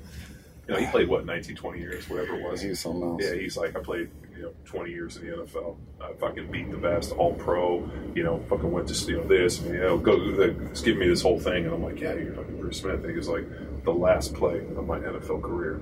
you 0.68 0.74
know, 0.74 0.80
he 0.80 0.88
played 0.88 1.08
what 1.08 1.26
19, 1.26 1.56
20 1.56 1.80
years, 1.80 2.10
whatever 2.10 2.36
it 2.36 2.42
was. 2.44 2.62
He's 2.62 2.80
something 2.80 3.04
else. 3.04 3.24
Yeah, 3.24 3.36
he's 3.36 3.56
like, 3.58 3.76
I 3.76 3.82
played, 3.82 4.10
you 4.36 4.44
know, 4.44 4.54
20 4.66 4.92
years 4.92 5.18
in 5.18 5.28
the 5.28 5.38
NFL. 5.38 5.78
Uh, 6.02 6.06
I 6.06 6.14
fucking 6.14 6.52
beat 6.52 6.70
the 6.72 6.78
best, 6.78 7.12
all 7.14 7.34
pro, 7.34 7.90
you 8.14 8.24
know, 8.24 8.40
fucking 8.50 8.72
went 8.72 8.88
to, 8.90 9.12
you 9.12 9.18
know, 9.18 9.28
this, 9.28 9.60
and, 9.62 9.74
you 9.74 9.80
know, 9.80 9.98
go, 9.98 10.34
just 10.70 10.86
give 10.86 10.98
me 10.98 11.08
this 11.08 11.22
whole 11.22 11.40
thing. 11.40 11.66
And 11.66 11.74
I'm 11.74 11.84
like, 11.84 12.00
yeah, 12.00 12.14
you're 12.14 12.34
fucking 12.34 12.60
Bruce 12.60 12.82
Smith. 12.82 12.96
And 12.96 13.06
he 13.08 13.14
goes, 13.14 13.28
like, 13.28 13.46
the 13.84 13.92
last 13.94 14.34
play 14.34 14.60
of 14.60 14.86
my 14.86 15.00
NFL 15.00 15.42
career, 15.42 15.80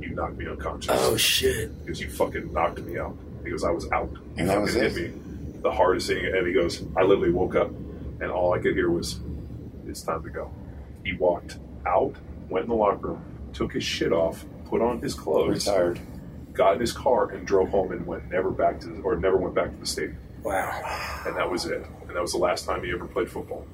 you 0.00 0.14
knocked 0.14 0.36
me 0.36 0.48
unconscious. 0.48 0.90
Oh 0.94 1.16
shit! 1.16 1.76
Because 1.84 2.00
you 2.00 2.10
fucking 2.10 2.52
knocked 2.52 2.80
me 2.82 2.98
out. 2.98 3.16
He 3.44 3.50
goes, 3.50 3.64
I 3.64 3.70
was 3.70 3.90
out. 3.92 4.10
You 4.12 4.20
And 4.38 4.48
that 4.48 4.54
fucking 4.58 4.62
was 4.62 4.74
hit 4.74 4.96
it? 4.96 5.14
me. 5.16 5.60
The 5.62 5.70
hardest 5.72 6.08
thing. 6.08 6.24
And 6.24 6.46
he 6.46 6.52
goes, 6.52 6.82
I 6.96 7.02
literally 7.02 7.30
woke 7.32 7.54
up, 7.56 7.68
and 7.68 8.30
all 8.30 8.52
I 8.52 8.58
could 8.58 8.74
hear 8.74 8.90
was, 8.90 9.20
it's 9.86 10.02
time 10.02 10.22
to 10.22 10.30
go. 10.30 10.50
He 11.04 11.12
walked 11.14 11.58
out, 11.86 12.14
went 12.48 12.64
in 12.64 12.70
the 12.70 12.76
locker 12.76 13.08
room, 13.08 13.24
took 13.52 13.72
his 13.72 13.84
shit 13.84 14.12
off, 14.12 14.44
put 14.66 14.80
on 14.82 15.00
his 15.00 15.14
clothes 15.14 15.66
Retired. 15.66 16.00
Got 16.56 16.74
in 16.74 16.80
his 16.80 16.92
car 16.92 17.30
and 17.30 17.46
drove 17.46 17.68
home 17.68 17.92
and 17.92 18.06
went 18.06 18.30
never 18.30 18.50
back 18.50 18.80
to 18.80 18.88
the, 18.88 19.00
or 19.02 19.16
never 19.16 19.36
went 19.36 19.54
back 19.54 19.70
to 19.70 19.76
the 19.76 19.86
stadium. 19.86 20.18
Wow. 20.42 21.22
And 21.26 21.36
that 21.36 21.50
was 21.50 21.66
it. 21.66 21.84
And 22.06 22.10
that 22.16 22.22
was 22.22 22.32
the 22.32 22.38
last 22.38 22.64
time 22.64 22.84
he 22.84 22.92
ever 22.92 23.06
played 23.06 23.30
football. 23.30 23.66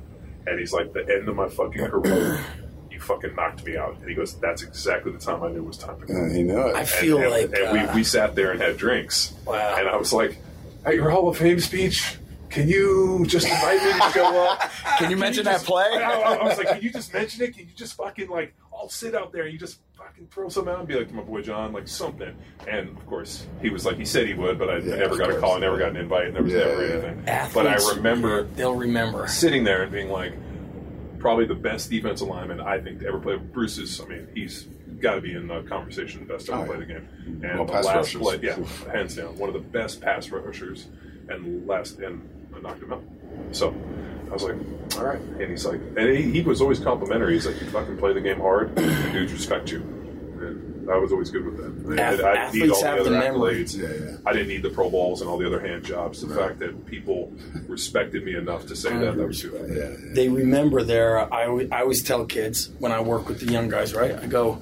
And 0.46 0.58
he's 0.58 0.72
like, 0.72 0.92
the 0.92 1.00
end 1.00 1.28
of 1.28 1.36
my 1.36 1.48
fucking 1.48 1.84
career, 1.86 2.44
you 2.90 2.98
fucking 3.00 3.34
knocked 3.36 3.64
me 3.64 3.76
out. 3.76 3.96
And 4.00 4.08
he 4.08 4.14
goes, 4.14 4.34
that's 4.40 4.62
exactly 4.62 5.12
the 5.12 5.18
time 5.18 5.42
I 5.42 5.48
knew 5.50 5.58
it 5.58 5.66
was 5.66 5.76
time 5.78 6.00
to 6.00 6.06
go. 6.06 6.14
And 6.14 6.34
he 6.34 6.42
knew 6.42 6.58
it. 6.58 6.74
I 6.74 6.84
feel 6.84 7.18
and, 7.20 7.30
like 7.30 7.44
and, 7.44 7.54
and 7.54 7.88
uh, 7.88 7.92
we, 7.92 7.98
we 7.98 8.04
sat 8.04 8.34
there 8.34 8.50
and 8.50 8.60
had 8.60 8.76
drinks. 8.76 9.34
Wow. 9.46 9.76
And 9.78 9.88
I 9.88 9.96
was 9.96 10.12
like, 10.12 10.38
at 10.84 10.94
your 10.94 11.10
Hall 11.10 11.28
of 11.28 11.36
Fame 11.36 11.60
speech, 11.60 12.16
can 12.50 12.68
you 12.68 13.24
just 13.26 13.46
invite 13.46 13.82
me 13.82 13.92
to 13.92 14.10
show 14.12 14.44
up? 14.44 14.60
Can 14.98 15.10
you 15.10 15.16
mention 15.16 15.44
that 15.44 15.52
just- 15.52 15.66
play? 15.66 15.84
I, 15.94 16.20
I- 16.20 16.34
I 16.34 16.44
was 16.44 16.58
like, 16.58 16.68
can 16.68 16.82
you 16.82 16.90
just 16.90 17.12
mention 17.14 17.42
it? 17.42 17.56
Can 17.56 17.66
you 17.66 17.72
just 17.74 17.94
fucking 17.94 18.28
like, 18.28 18.54
I'll 18.74 18.90
sit 18.90 19.14
out 19.14 19.32
there 19.32 19.44
and 19.44 19.52
you 19.54 19.58
just 19.58 19.78
fucking 20.12 20.28
throw 20.28 20.48
something 20.48 20.72
out 20.72 20.80
and 20.80 20.88
be 20.88 20.94
like 20.94 21.08
to 21.08 21.14
my 21.14 21.22
boy 21.22 21.42
John, 21.42 21.72
like 21.72 21.88
something. 21.88 22.34
And 22.68 22.88
of 22.96 23.06
course, 23.06 23.46
he 23.60 23.70
was 23.70 23.84
like, 23.84 23.96
he 23.96 24.04
said 24.04 24.26
he 24.26 24.34
would, 24.34 24.58
but 24.58 24.68
I 24.70 24.78
Yeah, 24.78 24.96
never 24.96 25.14
of 25.14 25.18
got 25.18 25.30
a 25.30 25.38
call, 25.40 25.54
I 25.56 25.60
never 25.60 25.78
got 25.78 25.90
an 25.90 25.96
invite, 25.96 26.26
and 26.26 26.36
there 26.36 26.42
was 26.42 26.52
Yeah, 26.52 26.58
never 26.60 26.86
yeah. 26.86 26.92
anything. 26.94 27.24
athletes, 27.28 27.54
But 27.54 27.66
I 27.66 27.96
remember 27.96 28.42
they'll 28.44 28.74
remember. 28.74 29.26
sitting 29.28 29.64
there 29.64 29.82
and 29.82 29.92
being 29.92 30.10
like, 30.10 30.34
probably 31.18 31.44
the 31.46 31.54
best 31.54 31.88
defensive 31.90 32.26
lineman 32.28 32.60
I 32.60 32.80
think 32.80 33.00
to 33.00 33.06
ever 33.06 33.18
play. 33.18 33.36
Bruce 33.36 33.78
is, 33.78 34.00
I 34.00 34.06
mean, 34.06 34.26
he's 34.34 34.64
got 35.00 35.14
to 35.16 35.20
be 35.20 35.34
in 35.34 35.46
the 35.46 35.62
conversation 35.62 36.26
the 36.26 36.32
best 36.32 36.48
ever 36.50 36.62
Oh, 36.62 36.64
play 36.66 36.74
yeah. 36.74 36.80
the 36.80 36.86
game. 36.86 37.08
And 37.44 37.58
Well, 37.58 37.64
the 37.64 37.72
pass 37.72 37.84
last 37.84 38.14
rushers. 38.14 38.20
play, 38.22 38.38
yeah, 38.42 38.92
hands 38.92 39.16
down, 39.16 39.38
one 39.38 39.48
of 39.48 39.54
the 39.54 39.60
best 39.60 40.00
pass 40.00 40.30
rushers. 40.30 40.86
And 41.28 41.66
last, 41.66 41.98
and 42.00 42.28
I 42.56 42.60
knocked 42.60 42.82
him 42.82 42.92
out. 42.92 43.02
So 43.52 43.72
I 44.28 44.32
was 44.32 44.42
like, 44.42 44.56
all 44.98 45.04
right. 45.04 45.20
And 45.20 45.50
he's 45.50 45.64
like, 45.64 45.80
and 45.96 46.10
he, 46.10 46.22
he 46.32 46.40
was 46.42 46.60
always 46.60 46.80
complimentary. 46.80 47.34
He's 47.34 47.46
like, 47.46 47.60
you 47.60 47.70
fucking 47.70 47.98
play 47.98 48.12
the 48.12 48.20
game 48.20 48.40
hard, 48.40 48.74
dudes 48.74 49.32
respect 49.32 49.70
you. 49.70 49.80
And 50.42 50.90
I 50.90 50.96
was 50.96 51.12
always 51.12 51.30
good 51.30 51.44
with 51.44 51.56
that. 51.58 51.98
Ath- 52.00 52.20
I 52.20 52.34
didn't 52.50 52.54
need 52.54 52.62
athletes 52.62 52.72
all 52.72 52.84
have 52.84 53.04
the 53.04 53.10
the 53.10 53.16
other 53.18 53.30
memory. 53.32 53.64
accolades. 53.64 53.76
Yeah, 53.78 54.06
yeah. 54.10 54.16
I 54.26 54.32
didn't 54.32 54.48
need 54.48 54.62
the 54.62 54.70
Pro 54.70 54.90
Bowls 54.90 55.20
and 55.20 55.30
all 55.30 55.38
the 55.38 55.46
other 55.46 55.60
hand 55.60 55.84
jobs. 55.84 56.20
The 56.26 56.34
fact 56.34 56.58
that 56.60 56.84
people 56.86 57.32
respected 57.68 58.24
me 58.24 58.34
enough 58.34 58.66
to 58.66 58.76
say 58.76 58.90
that, 58.96 59.16
that 59.16 59.26
was 59.26 59.42
good. 59.42 59.74
Yeah, 59.76 60.12
they 60.14 60.28
remember 60.28 60.82
their. 60.82 61.32
I 61.32 61.46
always, 61.46 61.70
I 61.70 61.80
always 61.80 62.02
tell 62.02 62.24
kids 62.24 62.70
when 62.78 62.92
I 62.92 63.00
work 63.00 63.28
with 63.28 63.40
the 63.40 63.52
young 63.52 63.68
guys, 63.68 63.94
right? 63.94 64.14
I 64.18 64.26
go, 64.26 64.60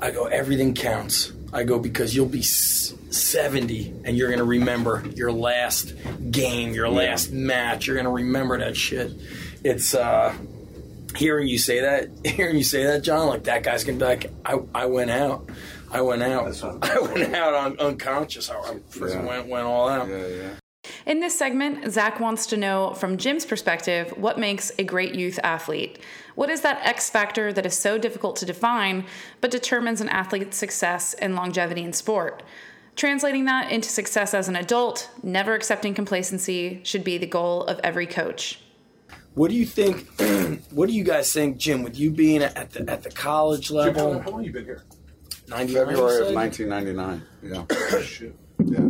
I 0.00 0.10
go, 0.10 0.26
everything 0.26 0.74
counts. 0.74 1.32
I 1.52 1.64
go 1.64 1.78
because 1.78 2.14
you'll 2.14 2.26
be 2.26 2.40
s- 2.40 2.94
seventy 3.10 3.94
and 4.04 4.16
you're 4.16 4.30
gonna 4.30 4.44
remember 4.44 5.02
your 5.14 5.32
last 5.32 5.94
game, 6.30 6.74
your 6.74 6.88
last 6.90 7.32
match. 7.32 7.86
You're 7.86 7.96
gonna 7.96 8.10
remember 8.12 8.58
that 8.58 8.76
shit. 8.76 9.12
It's 9.64 9.94
uh, 9.94 10.34
hearing 11.16 11.48
you 11.48 11.58
say 11.58 11.80
that, 11.80 12.08
hearing 12.26 12.56
you 12.56 12.64
say 12.64 12.84
that, 12.84 13.02
John. 13.02 13.28
Like 13.28 13.44
that 13.44 13.62
guy's 13.62 13.84
gonna 13.84 13.98
be 13.98 14.04
like, 14.04 14.30
I, 14.44 14.58
I 14.74 14.86
went 14.86 15.10
out. 15.10 15.48
I 15.90 16.00
went 16.02 16.22
out. 16.22 16.62
I 16.82 17.00
went 17.00 17.34
out 17.34 17.54
on 17.54 17.78
unconscious. 17.78 18.50
I, 18.50 18.54
I 18.56 18.76
Yeah. 19.00 19.22
went 19.24 19.48
went 19.48 19.66
all 19.66 19.88
out. 19.88 20.08
yeah, 20.08 20.26
yeah. 20.26 20.50
In 21.06 21.20
this 21.20 21.38
segment, 21.38 21.90
Zach 21.92 22.20
wants 22.20 22.46
to 22.46 22.56
know 22.56 22.94
from 22.94 23.16
Jim's 23.18 23.44
perspective 23.44 24.10
what 24.16 24.38
makes 24.38 24.70
a 24.78 24.84
great 24.84 25.14
youth 25.14 25.38
athlete. 25.42 25.98
What 26.34 26.50
is 26.50 26.60
that 26.62 26.80
X 26.86 27.10
factor 27.10 27.52
that 27.52 27.66
is 27.66 27.76
so 27.76 27.98
difficult 27.98 28.36
to 28.36 28.46
define 28.46 29.04
but 29.40 29.50
determines 29.50 30.00
an 30.00 30.08
athlete's 30.08 30.56
success 30.56 31.14
and 31.14 31.34
longevity 31.34 31.82
in 31.82 31.92
sport? 31.92 32.42
Translating 32.96 33.44
that 33.46 33.70
into 33.70 33.88
success 33.88 34.34
as 34.34 34.48
an 34.48 34.56
adult, 34.56 35.10
never 35.22 35.54
accepting 35.54 35.94
complacency 35.94 36.80
should 36.84 37.04
be 37.04 37.16
the 37.18 37.26
goal 37.26 37.64
of 37.64 37.80
every 37.84 38.06
coach. 38.06 38.60
What 39.38 39.52
do 39.52 39.56
you 39.56 39.66
think? 39.66 40.08
what 40.72 40.88
do 40.88 40.92
you 40.92 41.04
guys 41.04 41.32
think, 41.32 41.58
Jim? 41.58 41.84
With 41.84 41.96
you 41.96 42.10
being 42.10 42.42
at 42.42 42.70
the 42.72 42.90
at 42.90 43.04
the 43.04 43.10
college 43.10 43.68
Jim, 43.68 43.76
how, 43.76 43.84
level, 43.84 44.18
how 44.20 44.30
long 44.30 44.42
you 44.42 44.50
been 44.52 44.64
here? 44.64 44.82
99, 45.46 45.86
February 45.86 46.28
of 46.28 46.34
1999. 46.34 47.22
Yeah, 47.44 47.64
Oh, 47.92 48.00
shit. 48.02 48.34
yeah. 48.64 48.88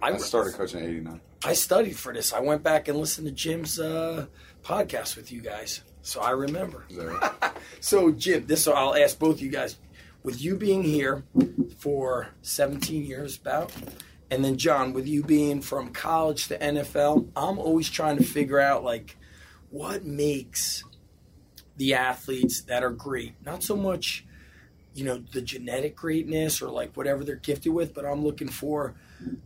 I, 0.00 0.12
I 0.12 0.16
started 0.16 0.54
coaching 0.54 0.80
in 0.80 0.86
'89. 0.90 1.20
I 1.44 1.52
studied 1.52 1.98
for 1.98 2.14
this. 2.14 2.32
I 2.32 2.40
went 2.40 2.62
back 2.62 2.88
and 2.88 2.96
listened 2.98 3.26
to 3.26 3.32
Jim's 3.34 3.78
uh, 3.78 4.24
podcast 4.62 5.16
with 5.16 5.30
you 5.30 5.42
guys, 5.42 5.82
so 6.00 6.22
I 6.22 6.30
remember. 6.30 6.86
Is 6.88 6.96
that 6.96 7.06
right? 7.42 7.52
So, 7.80 8.10
Jim, 8.10 8.46
this 8.46 8.66
I'll 8.66 8.96
ask 8.96 9.18
both 9.18 9.42
you 9.42 9.50
guys. 9.50 9.76
With 10.22 10.42
you 10.42 10.56
being 10.56 10.82
here 10.82 11.24
for 11.76 12.28
17 12.40 13.04
years, 13.04 13.36
about, 13.36 13.70
and 14.30 14.42
then 14.42 14.56
John, 14.56 14.94
with 14.94 15.06
you 15.06 15.22
being 15.22 15.60
from 15.60 15.90
college 15.90 16.48
to 16.48 16.56
NFL, 16.58 17.28
I'm 17.36 17.58
always 17.58 17.90
trying 17.90 18.16
to 18.16 18.24
figure 18.24 18.58
out 18.58 18.82
like 18.82 19.18
what 19.74 20.04
makes 20.04 20.84
the 21.76 21.94
athletes 21.94 22.60
that 22.62 22.84
are 22.84 22.90
great. 22.90 23.34
Not 23.44 23.64
so 23.64 23.74
much, 23.74 24.24
you 24.94 25.04
know, 25.04 25.18
the 25.32 25.42
genetic 25.42 25.96
greatness 25.96 26.62
or 26.62 26.70
like 26.70 26.96
whatever 26.96 27.24
they're 27.24 27.34
gifted 27.34 27.72
with, 27.72 27.92
but 27.92 28.04
I'm 28.04 28.22
looking 28.22 28.46
for. 28.46 28.94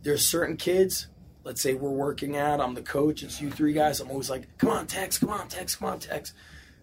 There's 0.03 0.27
certain 0.27 0.55
kids. 0.55 1.07
Let's 1.43 1.61
say 1.61 1.73
we're 1.73 1.89
working 1.89 2.37
out. 2.37 2.61
I'm 2.61 2.75
the 2.75 2.83
coach. 2.83 3.23
It's 3.23 3.41
you 3.41 3.49
three 3.49 3.73
guys. 3.73 3.99
I'm 3.99 4.11
always 4.11 4.29
like, 4.29 4.55
come 4.59 4.69
on, 4.69 4.85
Tex. 4.85 5.17
Come 5.17 5.31
on, 5.31 5.47
Tex. 5.47 5.75
Come 5.75 5.89
on, 5.89 5.97
Tex. 5.97 6.33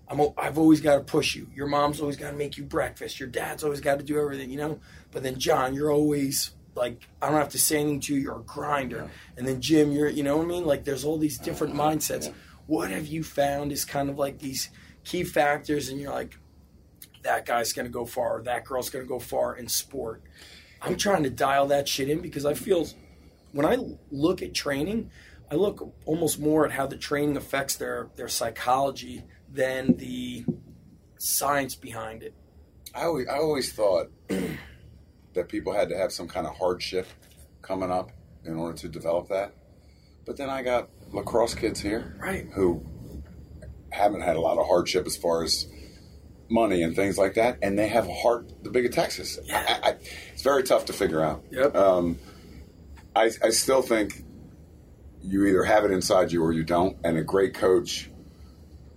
I'm, 0.09 0.21
I've 0.37 0.59
always 0.59 0.81
got 0.81 0.97
to 0.97 1.03
push 1.03 1.37
you. 1.37 1.47
Your 1.55 1.69
mom's 1.69 2.01
always 2.01 2.17
got 2.17 2.33
to 2.33 2.37
make 2.37 2.59
you 2.59 2.65
breakfast. 2.65 3.21
Your 3.21 3.29
dad's 3.29 3.63
always 3.63 3.81
got 3.81 4.01
to 4.01 4.05
do 4.05 4.19
everything, 4.19 4.51
you 4.51 4.59
know. 4.59 4.81
But 5.13 5.23
then 5.23 5.39
John, 5.39 5.73
you're 5.73 5.93
always 5.93 6.51
like, 6.75 7.07
I 7.23 7.29
don't 7.29 7.39
have 7.39 7.51
to 7.51 7.59
say 7.59 7.77
anything 7.77 8.01
to 8.01 8.15
you. 8.17 8.23
You're 8.23 8.41
a 8.41 8.43
grinder. 8.43 9.09
And 9.37 9.47
then 9.47 9.61
Jim, 9.61 9.93
you're, 9.93 10.09
you 10.09 10.25
know 10.25 10.37
what 10.37 10.47
I 10.47 10.49
mean? 10.49 10.67
Like, 10.67 10.83
there's 10.83 11.05
all 11.05 11.17
these 11.17 11.39
different 11.39 11.75
uh, 11.75 11.83
mindsets. 11.83 12.33
What 12.67 12.91
have 12.91 13.07
you 13.07 13.23
found 13.23 13.73
is 13.73 13.85
kind 13.85 14.11
of 14.11 14.19
like 14.19 14.39
these 14.39 14.71
key 15.05 15.25
factors, 15.25 15.89
and 15.89 16.01
you're 16.01 16.13
like, 16.13 16.37
that 17.23 17.47
guy's 17.47 17.73
going 17.73 17.87
to 17.87 17.93
go 17.93 18.05
far, 18.05 18.39
or 18.39 18.43
that 18.43 18.65
girl's 18.65 18.91
going 18.91 19.05
to 19.05 19.09
go 19.09 19.19
far 19.19 19.57
in 19.57 19.69
sport. 19.69 20.23
I'm 20.83 20.97
trying 20.97 21.23
to 21.25 21.31
dial 21.31 21.67
that 21.69 21.89
shit 21.89 22.09
in 22.09 22.21
because 22.21 22.45
I 22.45 22.55
feel 22.55 22.87
when 23.53 23.67
I 23.67 23.79
look 24.11 24.43
at 24.43 24.55
training, 24.55 25.11
I 25.51 25.55
look 25.55 25.93
almost 26.05 26.39
more 26.39 26.67
at 26.67 26.73
how 26.73 26.87
the 26.87 26.97
training 26.97 27.37
affects 27.37 27.77
their 27.77 28.09
their 28.17 28.29
psychology 28.29 29.25
than 29.51 29.97
the 29.97 30.45
science 31.19 31.75
behind 31.75 32.23
it. 32.23 32.35
I 32.95 33.05
always, 33.05 33.29
I 33.29 33.37
always 33.39 33.73
thought 33.73 34.11
that 35.35 35.49
people 35.49 35.73
had 35.73 35.89
to 35.91 35.97
have 35.97 36.13
some 36.13 36.29
kind 36.29 36.47
of 36.47 36.57
hardship 36.57 37.07
coming 37.63 37.91
up 37.91 38.11
in 38.45 38.57
order 38.57 38.77
to 38.79 38.89
develop 38.89 39.29
that. 39.29 39.53
But 40.25 40.37
then 40.37 40.51
I 40.51 40.63
got 40.63 40.89
lacrosse 41.13 41.55
kids 41.55 41.81
here, 41.81 42.17
Right. 42.21 42.47
who 42.55 42.85
haven't 43.91 44.21
had 44.23 44.37
a 44.37 44.41
lot 44.41 44.59
of 44.59 44.67
hardship 44.67 45.07
as 45.07 45.17
far 45.17 45.43
as 45.43 45.67
money 46.49 46.83
and 46.83 46.95
things 46.95 47.17
like 47.19 47.35
that, 47.35 47.59
and 47.63 47.79
they 47.79 47.89
have 47.89 48.07
a 48.09 48.15
heart 48.15 48.51
the 48.63 48.71
big 48.71 48.87
of 48.87 48.93
Texas. 48.93 49.39
Yeah. 49.45 49.65
I, 49.83 49.91
I, 49.91 49.95
it's 50.33 50.43
very 50.43 50.63
tough 50.63 50.85
to 50.87 50.93
figure 50.93 51.23
out. 51.23 51.45
Yep. 51.51 51.75
Um, 51.75 52.19
I, 53.15 53.31
I 53.43 53.51
still 53.51 53.83
think 53.83 54.23
you 55.23 55.47
either 55.47 55.65
have 55.65 55.85
it 55.85 55.91
inside 55.91 56.31
you 56.33 56.43
or 56.45 56.53
you 56.53 56.63
don't, 56.63 56.97
and 57.05 57.17
a 57.19 57.23
great 57.25 57.55
coach 57.55 58.11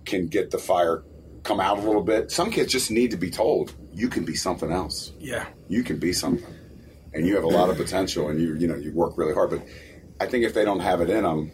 can 0.04 0.26
get 0.28 0.50
the 0.50 0.58
fire 0.58 1.02
come 1.42 1.58
out 1.60 1.78
a 1.78 1.82
little 1.82 2.02
bit. 2.02 2.30
Some 2.30 2.50
kids 2.50 2.70
just 2.70 2.90
need 2.90 3.10
to 3.12 3.16
be 3.16 3.30
told 3.30 3.74
you 3.92 4.08
can 4.08 4.24
be 4.24 4.34
something 4.36 4.70
else. 4.70 5.12
yeah. 5.18 5.46
You 5.68 5.82
can 5.82 5.98
be 5.98 6.12
something, 6.12 6.46
and 7.14 7.26
you 7.26 7.34
have 7.36 7.44
a 7.44 7.48
lot 7.48 7.70
of 7.70 7.76
potential, 7.76 8.28
and 8.28 8.40
you 8.40 8.54
you 8.56 8.66
know 8.68 8.74
you 8.76 8.92
work 8.92 9.16
really 9.16 9.32
hard. 9.34 9.50
But 9.50 9.62
I 10.20 10.26
think 10.26 10.44
if 10.44 10.52
they 10.52 10.64
don't 10.64 10.80
have 10.80 11.00
it 11.00 11.08
in 11.10 11.22
them, 11.24 11.52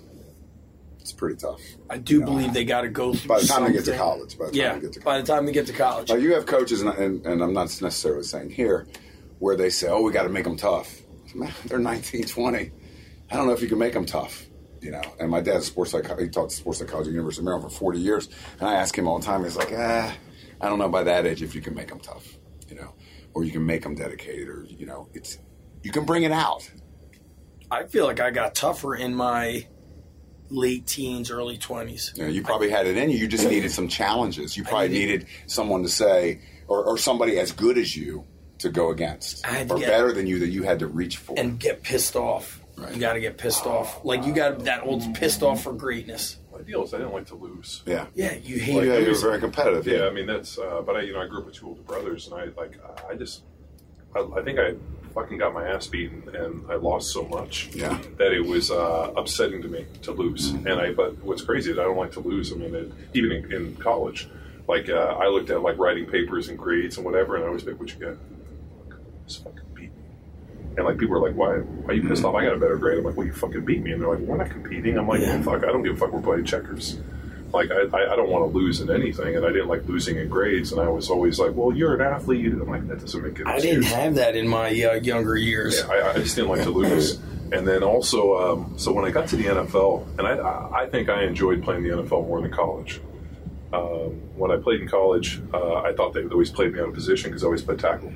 it's 1.06 1.12
pretty 1.12 1.36
tough. 1.36 1.60
I 1.88 1.98
do 1.98 2.20
believe 2.24 2.52
they 2.52 2.64
got 2.64 2.80
to 2.80 2.88
go 2.88 3.14
through. 3.14 3.28
By 3.28 3.40
the 3.40 3.46
time 3.46 3.64
they 3.64 3.72
get 3.72 3.84
to 3.84 3.96
college, 3.96 4.36
by 4.36 4.46
the 4.46 4.50
time 4.50 4.60
yeah. 4.60 4.74
they 4.74 4.80
get 4.80 4.92
to 4.94 4.98
By 5.00 5.04
college. 5.12 5.26
the 5.26 5.32
time 5.32 5.46
they 5.46 5.52
get 5.52 5.66
to 5.68 5.72
college, 5.72 6.10
Like 6.10 6.20
you 6.20 6.34
have 6.34 6.46
coaches, 6.46 6.82
and, 6.82 6.90
and, 6.98 7.24
and 7.24 7.40
I'm 7.42 7.52
not 7.52 7.66
necessarily 7.80 8.24
saying 8.24 8.50
here, 8.50 8.88
where 9.38 9.56
they 9.56 9.70
say, 9.70 9.86
"Oh, 9.88 10.02
we 10.02 10.10
got 10.10 10.24
to 10.24 10.28
make 10.28 10.42
them 10.44 10.56
tough." 10.56 11.00
Man, 11.32 11.52
they're 11.66 11.78
19, 11.78 12.24
20. 12.24 12.72
I 13.30 13.36
don't 13.36 13.46
know 13.46 13.52
if 13.52 13.62
you 13.62 13.68
can 13.68 13.78
make 13.78 13.92
them 13.92 14.04
tough. 14.06 14.46
You 14.80 14.90
know, 14.90 15.02
and 15.20 15.30
my 15.30 15.40
dad's 15.40 15.66
sports 15.66 15.92
psych- 15.92 16.18
he 16.18 16.28
taught 16.28 16.50
sports 16.50 16.80
psychology 16.80 17.08
at 17.08 17.12
the 17.12 17.16
University 17.16 17.40
of 17.42 17.44
Maryland 17.44 17.70
for 17.72 17.78
40 17.78 18.00
years, 18.00 18.28
and 18.58 18.68
I 18.68 18.74
ask 18.74 18.96
him 18.98 19.06
all 19.06 19.18
the 19.20 19.24
time. 19.26 19.44
He's 19.44 19.56
like, 19.56 19.72
"Ah, 19.76 20.12
I 20.60 20.68
don't 20.68 20.78
know 20.80 20.88
by 20.88 21.04
that 21.04 21.24
age 21.24 21.40
if 21.42 21.54
you 21.54 21.60
can 21.60 21.74
make 21.74 21.88
them 21.88 22.00
tough, 22.00 22.26
you 22.68 22.74
know, 22.74 22.94
or 23.34 23.44
you 23.44 23.52
can 23.52 23.64
make 23.64 23.82
them 23.82 23.94
dedicated, 23.94 24.48
or 24.48 24.64
you 24.68 24.86
know, 24.86 25.08
it's 25.14 25.38
you 25.84 25.92
can 25.92 26.04
bring 26.04 26.24
it 26.24 26.32
out." 26.32 26.68
I 27.70 27.82
feel 27.84 28.06
like 28.06 28.20
I 28.20 28.30
got 28.30 28.54
tougher 28.54 28.94
in 28.94 29.12
my 29.14 29.66
late 30.50 30.86
teens, 30.86 31.30
early 31.30 31.58
twenties. 31.58 32.12
You 32.16 32.24
know, 32.24 32.28
you 32.30 32.42
probably 32.42 32.70
had 32.70 32.86
it 32.86 32.96
in 32.96 33.10
you. 33.10 33.18
You 33.18 33.26
just 33.28 33.48
needed 33.48 33.70
some 33.70 33.88
challenges. 33.88 34.56
You 34.56 34.64
probably 34.64 34.88
needed- 34.88 35.20
needed 35.22 35.26
someone 35.46 35.82
to 35.82 35.88
say, 35.88 36.40
or, 36.68 36.84
or 36.84 36.98
somebody 36.98 37.38
as 37.38 37.52
good 37.52 37.78
as 37.78 37.96
you 37.96 38.24
to 38.58 38.70
go 38.70 38.90
against, 38.90 39.46
I 39.46 39.50
had 39.52 39.68
to 39.68 39.74
or 39.74 39.78
get- 39.78 39.88
better 39.88 40.12
than 40.12 40.26
you 40.26 40.38
that 40.40 40.48
you 40.48 40.62
had 40.62 40.78
to 40.78 40.86
reach 40.86 41.18
for. 41.18 41.34
and 41.38 41.58
get 41.60 41.82
pissed 41.82 42.16
off. 42.16 42.60
Right. 42.76 42.92
You 42.94 43.00
got 43.00 43.14
to 43.14 43.20
get 43.20 43.38
pissed 43.38 43.64
off. 43.66 44.04
Like 44.04 44.24
you 44.26 44.34
got 44.34 44.64
that 44.64 44.82
old 44.84 45.14
pissed 45.14 45.42
off 45.42 45.62
for 45.62 45.72
greatness. 45.72 46.36
My 46.52 46.60
deal 46.62 46.84
is 46.84 46.92
I 46.94 46.98
didn't 46.98 47.12
like 47.12 47.26
to 47.28 47.34
lose. 47.34 47.82
yeah, 47.86 48.06
Yeah, 48.14 48.34
you 48.34 48.56
yeah, 48.56 48.98
you 48.98 49.08
were 49.10 49.14
very 49.18 49.40
competitive. 49.40 49.86
Yeah, 49.86 50.06
I 50.06 50.10
mean 50.10 50.26
that's. 50.26 50.58
Uh, 50.58 50.82
but 50.84 50.96
I, 50.96 51.00
you 51.02 51.12
know, 51.12 51.20
I 51.20 51.26
grew 51.26 51.40
up 51.40 51.46
with 51.46 51.54
two 51.54 51.68
older 51.68 51.82
brothers, 51.82 52.26
and 52.28 52.34
I 52.34 52.44
like. 52.60 52.78
I 53.10 53.14
just. 53.14 53.42
I, 54.14 54.20
I 54.20 54.42
think 54.42 54.58
I 54.58 54.74
fucking 55.16 55.38
got 55.38 55.52
my 55.54 55.66
ass 55.66 55.86
beaten, 55.88 56.22
and 56.36 56.70
I 56.70 56.74
lost 56.76 57.10
so 57.12 57.24
much 57.26 57.70
Yeah. 57.74 57.98
that 58.18 58.32
it 58.32 58.44
was 58.44 58.70
uh, 58.70 59.12
upsetting 59.16 59.62
to 59.62 59.68
me 59.68 59.86
to 60.02 60.12
lose. 60.12 60.50
And 60.50 60.68
I. 60.68 60.92
But 60.92 61.16
what's 61.24 61.42
crazy 61.42 61.72
is 61.72 61.78
I 61.78 61.82
don't 61.84 61.96
like 61.96 62.12
to 62.12 62.20
lose. 62.20 62.52
I 62.52 62.56
mean, 62.56 62.74
it, 62.74 62.92
even 63.14 63.32
in, 63.32 63.52
in 63.52 63.76
college, 63.76 64.28
like 64.68 64.88
uh, 64.90 65.16
I 65.18 65.26
looked 65.28 65.50
at 65.50 65.62
like 65.62 65.78
writing 65.78 66.06
papers 66.06 66.48
and 66.48 66.58
grades 66.58 66.96
and 66.98 67.04
whatever, 67.06 67.34
and 67.36 67.44
I 67.44 67.48
always 67.48 67.64
think, 67.64 67.80
"What 67.80 67.88
you 67.92 67.98
get? 67.98 68.16
Just 69.26 69.42
fucking 69.42 69.60
beat 69.74 69.90
me." 69.96 70.04
And 70.76 70.84
like 70.84 70.98
people 70.98 71.16
are 71.16 71.20
like, 71.26 71.34
"Why? 71.34 71.56
Why 71.58 71.92
are 71.92 71.96
you 71.96 72.06
pissed 72.08 72.24
off? 72.24 72.34
I 72.34 72.44
got 72.44 72.54
a 72.54 72.58
better 72.58 72.76
grade." 72.76 72.98
I'm 72.98 73.04
like, 73.04 73.16
"Well, 73.16 73.26
you 73.26 73.32
fucking 73.32 73.64
beat 73.64 73.82
me." 73.82 73.92
And 73.92 74.02
they're 74.02 74.08
like, 74.10 74.18
"We're 74.20 74.36
not 74.36 74.50
competing." 74.50 74.98
I'm 74.98 75.08
like, 75.08 75.20
Yeah. 75.22 75.36
well, 75.40 75.54
"Fuck, 75.58 75.64
I 75.64 75.72
don't 75.72 75.82
give 75.82 75.94
a 75.94 75.96
fuck. 75.98 76.12
We're 76.12 76.20
playing 76.20 76.44
checkers." 76.44 76.98
Like 77.56 77.70
I, 77.70 78.12
I, 78.12 78.16
don't 78.16 78.28
want 78.28 78.52
to 78.52 78.58
lose 78.58 78.80
in 78.80 78.90
anything, 78.90 79.34
and 79.34 79.44
I 79.44 79.48
didn't 79.48 79.68
like 79.68 79.88
losing 79.88 80.16
in 80.18 80.28
grades. 80.28 80.72
And 80.72 80.80
I 80.80 80.88
was 80.88 81.08
always 81.08 81.38
like, 81.38 81.52
"Well, 81.54 81.74
you're 81.74 81.94
an 81.94 82.02
athlete." 82.02 82.52
I'm 82.52 82.68
like, 82.68 82.86
"That 82.86 83.00
doesn't 83.00 83.22
make 83.22 83.40
any 83.40 83.50
I 83.50 83.58
didn't 83.58 83.84
have 83.84 84.14
that 84.16 84.36
in 84.36 84.46
my 84.46 84.68
uh, 84.68 84.94
younger 84.94 85.36
years. 85.36 85.78
Yeah, 85.78 85.94
I, 85.94 86.10
I 86.10 86.14
just 86.18 86.36
didn't 86.36 86.50
like 86.50 86.62
to 86.64 86.70
lose. 86.70 87.18
And 87.52 87.66
then 87.66 87.82
also, 87.82 88.36
um, 88.36 88.74
so 88.76 88.92
when 88.92 89.04
I 89.04 89.10
got 89.10 89.28
to 89.28 89.36
the 89.36 89.44
NFL, 89.44 90.18
and 90.18 90.26
I, 90.26 90.82
I 90.82 90.88
think 90.88 91.08
I 91.08 91.24
enjoyed 91.24 91.62
playing 91.62 91.84
the 91.84 91.90
NFL 91.90 92.26
more 92.26 92.40
than 92.42 92.50
college. 92.50 93.00
Um, 93.72 94.20
when 94.36 94.50
I 94.50 94.56
played 94.56 94.80
in 94.80 94.88
college, 94.88 95.40
uh, 95.54 95.76
I 95.76 95.92
thought 95.94 96.12
they 96.12 96.22
would 96.22 96.32
always 96.32 96.50
play 96.50 96.68
me 96.68 96.80
out 96.80 96.88
of 96.88 96.94
position 96.94 97.30
because 97.30 97.42
I 97.42 97.46
always 97.46 97.62
played 97.62 97.78
tackle. 97.78 98.12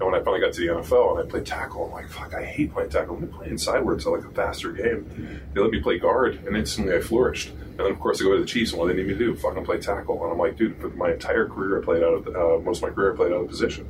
And 0.00 0.10
when 0.10 0.14
I 0.14 0.24
finally 0.24 0.40
got 0.40 0.52
to 0.54 0.60
the 0.60 0.66
NFL 0.80 1.18
and 1.18 1.26
I 1.26 1.30
played 1.30 1.46
tackle, 1.46 1.86
I'm 1.86 1.92
like, 1.92 2.08
fuck, 2.08 2.34
I 2.34 2.44
hate 2.44 2.72
playing 2.72 2.90
tackle. 2.90 3.16
I'm 3.16 3.28
playing 3.28 3.58
sideways. 3.58 4.06
I 4.06 4.10
like 4.10 4.24
a 4.24 4.30
faster 4.30 4.72
game. 4.72 5.40
They 5.54 5.60
let 5.60 5.70
me 5.70 5.80
play 5.80 5.98
guard, 5.98 6.42
and 6.46 6.56
instantly 6.56 6.94
I 6.94 7.00
flourished. 7.00 7.50
And 7.50 7.78
then, 7.78 7.86
of 7.92 8.00
course, 8.00 8.20
I 8.20 8.24
go 8.24 8.34
to 8.34 8.40
the 8.40 8.46
Chiefs, 8.46 8.72
and 8.72 8.80
what 8.80 8.88
they 8.88 8.94
need 8.94 9.06
me 9.06 9.12
to 9.12 9.18
do, 9.18 9.34
fucking 9.36 9.64
play 9.64 9.78
tackle. 9.78 10.22
And 10.24 10.32
I'm 10.32 10.38
like, 10.38 10.56
dude, 10.56 10.80
for 10.80 10.88
my 10.90 11.12
entire 11.12 11.46
career, 11.48 11.80
I 11.80 11.84
played 11.84 12.02
out 12.02 12.14
of, 12.14 12.24
the, 12.24 12.32
uh, 12.32 12.58
most 12.60 12.78
of 12.78 12.88
my 12.88 12.90
career, 12.90 13.12
I 13.12 13.16
played 13.16 13.32
out 13.32 13.42
of 13.42 13.48
position. 13.48 13.86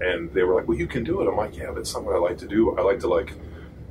And 0.00 0.32
they 0.32 0.42
were 0.42 0.54
like, 0.54 0.66
well, 0.66 0.78
you 0.78 0.86
can 0.86 1.04
do 1.04 1.20
it. 1.20 1.28
I'm 1.28 1.36
like, 1.36 1.56
yeah, 1.56 1.70
but 1.70 1.78
it's 1.78 1.94
not 1.94 2.04
what 2.04 2.14
I 2.16 2.18
like 2.18 2.38
to 2.38 2.48
do. 2.48 2.76
I 2.78 2.82
like 2.82 3.00
to, 3.00 3.08
like, 3.08 3.32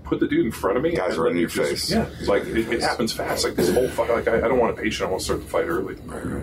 put 0.03 0.19
the 0.19 0.27
dude 0.27 0.45
in 0.45 0.51
front 0.51 0.77
of 0.77 0.83
me. 0.83 0.95
Guys 0.95 1.13
and 1.13 1.23
right 1.23 1.31
in 1.31 1.37
your 1.37 1.49
just- 1.49 1.69
face. 1.69 1.91
Yeah, 1.91 2.07
it's 2.19 2.27
like 2.27 2.43
it, 2.43 2.57
it 2.57 2.81
happens 2.81 3.13
fast. 3.13 3.45
Like 3.45 3.55
this 3.55 3.73
whole 3.73 3.87
fight. 3.89 4.09
Like 4.09 4.27
I, 4.27 4.37
I 4.37 4.47
don't 4.47 4.59
want 4.59 4.77
a 4.77 4.81
patient. 4.81 5.07
I 5.07 5.11
want 5.11 5.21
to 5.21 5.25
start 5.25 5.41
the 5.41 5.47
fight 5.47 5.65
early. 5.65 5.95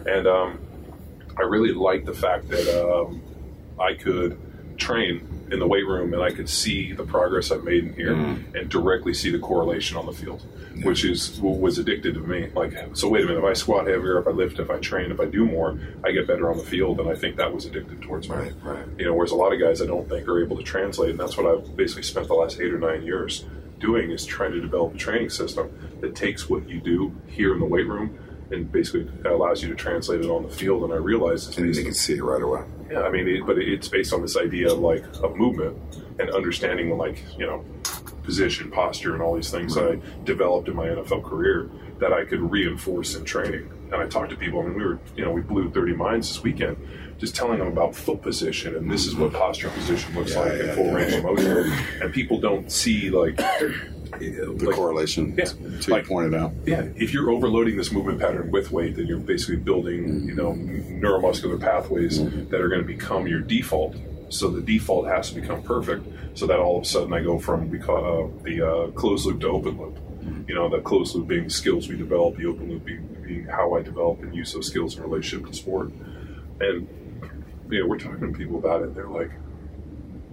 And 0.07 0.27
um, 0.27 0.59
I 1.37 1.43
really 1.43 1.73
like 1.73 2.05
the 2.07 2.15
fact 2.15 2.49
that 2.49 2.83
um, 2.83 3.21
I 3.79 3.95
could 3.95 4.41
train 4.81 5.27
in 5.53 5.59
the 5.59 5.67
weight 5.67 5.87
room 5.87 6.13
and 6.15 6.23
I 6.23 6.31
could 6.31 6.49
see 6.49 6.93
the 6.93 7.05
progress 7.05 7.51
I've 7.51 7.65
made 7.65 7.85
in 7.85 7.93
here 7.95 8.15
Mm. 8.15 8.55
and 8.55 8.69
directly 8.69 9.13
see 9.15 9.31
the 9.31 9.39
correlation 9.39 9.97
on 9.97 10.07
the 10.07 10.13
field, 10.13 10.43
which 10.83 11.05
is 11.05 11.39
was 11.41 11.79
addicted 11.79 12.15
to 12.15 12.21
me. 12.21 12.49
Like, 12.55 12.73
so 12.95 13.09
wait 13.09 13.25
a 13.25 13.27
minute, 13.27 13.41
if 13.41 13.45
I 13.45 13.53
squat 13.53 13.87
heavier, 13.87 14.19
if 14.19 14.27
I 14.27 14.31
lift, 14.31 14.59
if 14.59 14.71
I 14.71 14.79
train, 14.79 15.11
if 15.11 15.21
I 15.21 15.27
do 15.27 15.45
more, 15.45 15.79
I 16.05 16.13
get 16.13 16.27
better 16.27 16.51
on 16.51 16.57
the 16.59 16.65
field, 16.65 16.99
and 17.01 17.09
I 17.09 17.15
think 17.15 17.37
that 17.37 17.53
was 17.53 17.67
addicted 17.67 18.01
towards 18.03 18.29
me. 18.29 18.37
Right, 18.37 18.53
right. 18.65 18.85
You 18.99 19.05
know, 19.07 19.15
whereas 19.15 19.33
a 19.33 19.37
lot 19.37 19.53
of 19.53 19.61
guys 19.61 19.83
I 19.83 19.87
don't 19.87 20.09
think 20.09 20.27
are 20.29 20.43
able 20.43 20.57
to 20.57 20.63
translate, 20.63 21.11
and 21.11 21.19
that's 21.21 21.37
what 21.37 21.47
I've 21.47 21.77
basically 21.77 22.05
spent 22.05 22.29
the 22.29 22.35
last 22.35 22.61
eight 22.61 22.73
or 22.73 22.79
nine 22.79 23.03
years 23.05 23.45
doing 23.81 24.11
is 24.11 24.25
trying 24.27 24.53
to 24.53 24.61
develop 24.61 24.95
a 24.95 24.99
training 24.99 25.31
system 25.31 25.71
that 26.01 26.15
takes 26.15 26.49
what 26.51 26.69
you 26.69 26.81
do 26.81 27.13
here 27.27 27.53
in 27.55 27.59
the 27.61 27.65
weight 27.67 27.87
room 27.89 28.19
and 28.51 28.71
basically 28.71 29.09
allows 29.25 29.63
you 29.63 29.69
to 29.69 29.75
translate 29.75 30.21
it 30.21 30.27
on 30.31 30.43
the 30.43 30.49
field. 30.49 30.83
And 30.85 30.93
I 30.93 30.97
realize 30.97 31.47
it's 31.49 31.57
And 31.59 31.75
you 31.75 31.85
can 31.85 31.95
see 31.95 32.15
it 32.15 32.23
right 32.23 32.43
away. 32.43 32.63
yeah, 32.91 33.03
I 33.03 33.11
mean, 33.11 33.29
it, 33.29 33.47
but 33.47 33.59
it's 33.59 33.89
based 33.89 34.13
on 34.13 34.23
this 34.23 34.37
idea 34.37 34.73
of 34.73 34.79
like 34.81 35.05
of 35.23 35.37
movement 35.37 35.77
and 36.19 36.31
understanding 36.31 36.97
like 36.99 37.23
you 37.39 37.47
know 37.47 37.65
position, 38.23 38.71
posture, 38.71 39.15
and 39.15 39.23
all 39.23 39.35
these 39.35 39.51
things 39.51 39.75
that 39.75 39.85
I 39.93 40.25
developed 40.25 40.69
in 40.69 40.77
my 40.77 40.87
NFL 40.87 41.25
career 41.25 41.71
that 41.99 42.13
I 42.13 42.25
could 42.25 42.41
reinforce 42.41 43.15
in 43.15 43.25
training. 43.25 43.71
And 43.93 43.95
I 43.97 44.07
talked 44.07 44.31
to 44.31 44.37
people. 44.37 44.61
I 44.61 44.65
mean, 44.65 44.75
we 44.77 44.85
were 44.85 44.99
you 45.17 45.25
know 45.25 45.33
we 45.33 45.41
blew 45.43 45.71
thirty 45.71 45.95
minds 45.95 46.29
this 46.29 46.43
weekend, 46.43 46.77
just 47.19 47.35
telling 47.35 47.59
them 47.59 47.69
about 47.69 47.95
foot 47.95 48.21
position 48.23 48.75
and 48.77 48.91
this 48.91 49.07
is 49.07 49.15
what 49.15 49.33
posture 49.33 49.69
and 49.69 49.77
position 49.77 50.15
looks 50.15 50.33
Yeah, 50.33 50.41
like 50.41 50.53
yeah, 50.53 50.69
in 50.71 50.75
full 50.75 50.87
yeah. 50.87 50.95
range 50.95 51.13
of 51.15 51.23
motion. 51.25 51.73
And 52.03 52.13
people 52.13 52.39
don't 52.41 52.71
see 52.71 53.11
like. 53.11 53.41
The 54.19 54.47
like- 54.67 54.75
correlation, 54.77 55.35
Yeah. 55.37 55.45
to 55.83 55.91
Like- 55.91 56.07
pointed 56.07 56.35
out. 56.35 56.53
yeah, 56.67 56.87
if 56.97 57.13
you're 57.15 57.31
overloading 57.31 57.77
this 57.77 57.93
movement 57.93 58.19
pattern 58.21 58.51
with 58.51 58.71
weight, 58.73 58.97
then 58.97 59.07
you're 59.07 59.19
basically 59.19 59.57
building, 59.57 60.25
you 60.27 60.35
know, 60.35 60.53
neuromuscular 60.53 61.59
pathways 61.61 62.19
that 62.49 62.61
are 62.61 62.69
going 62.69 62.81
to 62.83 62.87
become 62.87 63.27
your 63.27 63.41
default. 63.41 63.97
So 64.29 64.49
the 64.49 64.61
default 64.61 65.07
has 65.09 65.31
to 65.31 65.41
become 65.41 65.63
perfect, 65.63 66.07
so 66.35 66.47
that 66.47 66.59
all 66.59 66.77
of 66.79 66.83
a 66.83 66.87
sudden 66.87 67.13
I 67.13 67.21
go 67.23 67.39
from 67.39 67.69
we 67.71 67.79
call, 67.79 68.31
uh, 68.39 68.45
the 68.45 68.63
uh, 68.63 68.87
closed 68.93 69.27
loop 69.27 69.41
to 69.41 69.49
open 69.49 69.79
loop. 69.81 69.97
You 70.49 70.55
know, 70.55 70.69
the 70.69 70.79
closed 70.81 71.15
loop 71.15 71.27
being 71.29 71.45
the 71.45 71.51
skills 71.51 71.89
we 71.89 71.97
develop, 71.97 72.37
the 72.37 72.47
open 72.47 72.69
loop 72.71 72.85
being, 72.85 73.17
being 73.27 73.45
how 73.45 73.75
I 73.75 73.83
develop 73.83 74.23
and 74.23 74.35
use 74.35 74.53
those 74.53 74.67
skills 74.67 74.97
in 74.97 75.03
relationship 75.03 75.49
to 75.49 75.55
sport. 75.57 75.91
And 76.61 76.87
you 77.71 77.81
know, 77.81 77.87
we're 77.87 77.99
talking 77.99 78.33
to 78.33 78.39
people 78.39 78.59
about 78.59 78.83
it. 78.83 78.95
They're 78.95 79.09
like, 79.09 79.31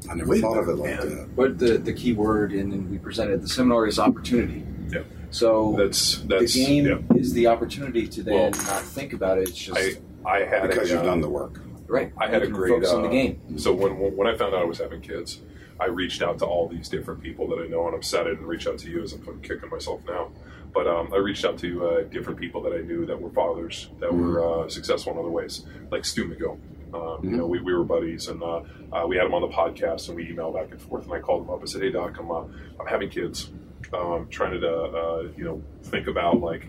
I 0.09 0.15
never 0.15 0.29
Wait 0.31 0.41
thought 0.41 0.57
of 0.57 0.69
it 0.69 0.75
like 0.75 0.99
that. 1.01 1.35
But 1.35 1.57
the, 1.59 1.77
the 1.77 1.93
key 1.93 2.13
word, 2.13 2.51
and 2.53 2.71
then 2.71 2.89
we 2.89 2.97
presented 2.97 3.41
the 3.41 3.47
seminar, 3.49 3.87
is 3.87 3.99
opportunity. 3.99 4.63
yeah, 4.89 5.01
So 5.31 5.75
that's 5.77 6.19
that's 6.21 6.53
the 6.53 6.65
game 6.65 6.85
yeah. 6.85 7.17
is 7.17 7.33
the 7.33 7.47
opportunity 7.47 8.07
to 8.07 8.23
then 8.23 8.33
Well, 8.33 8.49
not 8.51 8.81
think 8.83 9.13
about 9.13 9.37
it. 9.37 9.49
It's 9.49 9.57
just 9.57 9.77
I 9.77 9.95
I 10.25 10.39
had 10.45 10.67
Because 10.69 10.89
a, 10.89 10.93
you've 10.93 11.01
uh, 11.03 11.05
done 11.05 11.21
the 11.21 11.29
work. 11.29 11.61
right. 11.87 12.11
I 12.17 12.27
had 12.27 12.43
a 12.43 12.47
great 12.47 12.71
focus 12.71 12.91
on 12.91 13.03
the 13.03 13.07
uh, 13.09 13.11
game. 13.11 13.57
So 13.59 13.73
when 13.73 13.91
when 14.15 14.27
I 14.27 14.35
found 14.37 14.53
out 14.53 14.61
I 14.61 14.65
was 14.65 14.77
having 14.79 15.01
kids, 15.01 15.39
I 15.79 15.85
reached 15.87 16.21
out 16.21 16.39
to 16.39 16.45
all 16.45 16.67
these 16.67 16.89
different 16.89 17.21
people 17.21 17.47
that 17.49 17.59
I 17.59 17.67
know, 17.67 17.85
and 17.87 17.95
I'm 17.95 18.03
sad 18.03 18.27
I 18.27 18.31
didn't 18.31 18.47
reach 18.47 18.67
out 18.67 18.79
to 18.79 18.89
you 18.89 19.03
as 19.03 19.13
I'm 19.13 19.41
kicking 19.41 19.69
myself 19.69 20.01
now. 20.07 20.31
But 20.73 20.85
um, 20.87 21.11
I 21.13 21.17
reached 21.17 21.45
out 21.45 21.57
to 21.59 21.87
uh, 21.87 22.01
different 22.03 22.39
people 22.39 22.61
that 22.63 22.73
I 22.73 22.79
knew 22.81 23.05
that 23.05 23.19
were 23.19 23.29
fathers 23.31 23.89
that 23.99 24.13
were 24.13 24.65
uh, 24.65 24.69
successful 24.69 25.13
in 25.13 25.19
other 25.19 25.29
ways, 25.29 25.65
like 25.91 26.03
Stu 26.05 26.25
McGill. 26.27 26.57
Um, 26.93 27.19
You 27.23 27.37
know, 27.37 27.45
we, 27.47 27.59
we 27.59 27.73
were 27.73 27.83
buddies, 27.83 28.27
and 28.27 28.41
uh, 28.41 28.61
uh, 28.91 29.05
we 29.07 29.17
had 29.17 29.25
him 29.25 29.33
on 29.33 29.41
the 29.41 29.49
podcast, 29.49 30.07
and 30.07 30.15
we 30.15 30.27
emailed 30.27 30.53
back 30.53 30.71
and 30.71 30.81
forth. 30.81 31.05
And 31.05 31.13
I 31.13 31.19
called 31.19 31.43
him 31.43 31.49
up. 31.49 31.61
I 31.61 31.65
said, 31.65 31.81
"Hey, 31.81 31.91
Doc, 31.91 32.17
I'm 32.19 32.31
uh, 32.31 32.43
I'm 32.79 32.87
having 32.87 33.09
kids, 33.09 33.49
um, 33.93 34.27
trying 34.29 34.59
to 34.59 34.69
uh, 34.69 35.27
you 35.35 35.43
know 35.43 35.61
think 35.83 36.07
about 36.07 36.39
like 36.39 36.67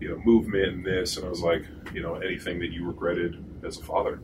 you 0.00 0.08
know 0.08 0.18
movement 0.24 0.68
and 0.74 0.84
this." 0.84 1.16
And 1.16 1.26
I 1.26 1.28
was 1.28 1.40
like, 1.42 1.64
you 1.94 2.02
know, 2.02 2.16
anything 2.16 2.58
that 2.60 2.70
you 2.70 2.86
regretted 2.86 3.42
as 3.64 3.78
a 3.78 3.82
father. 3.82 4.20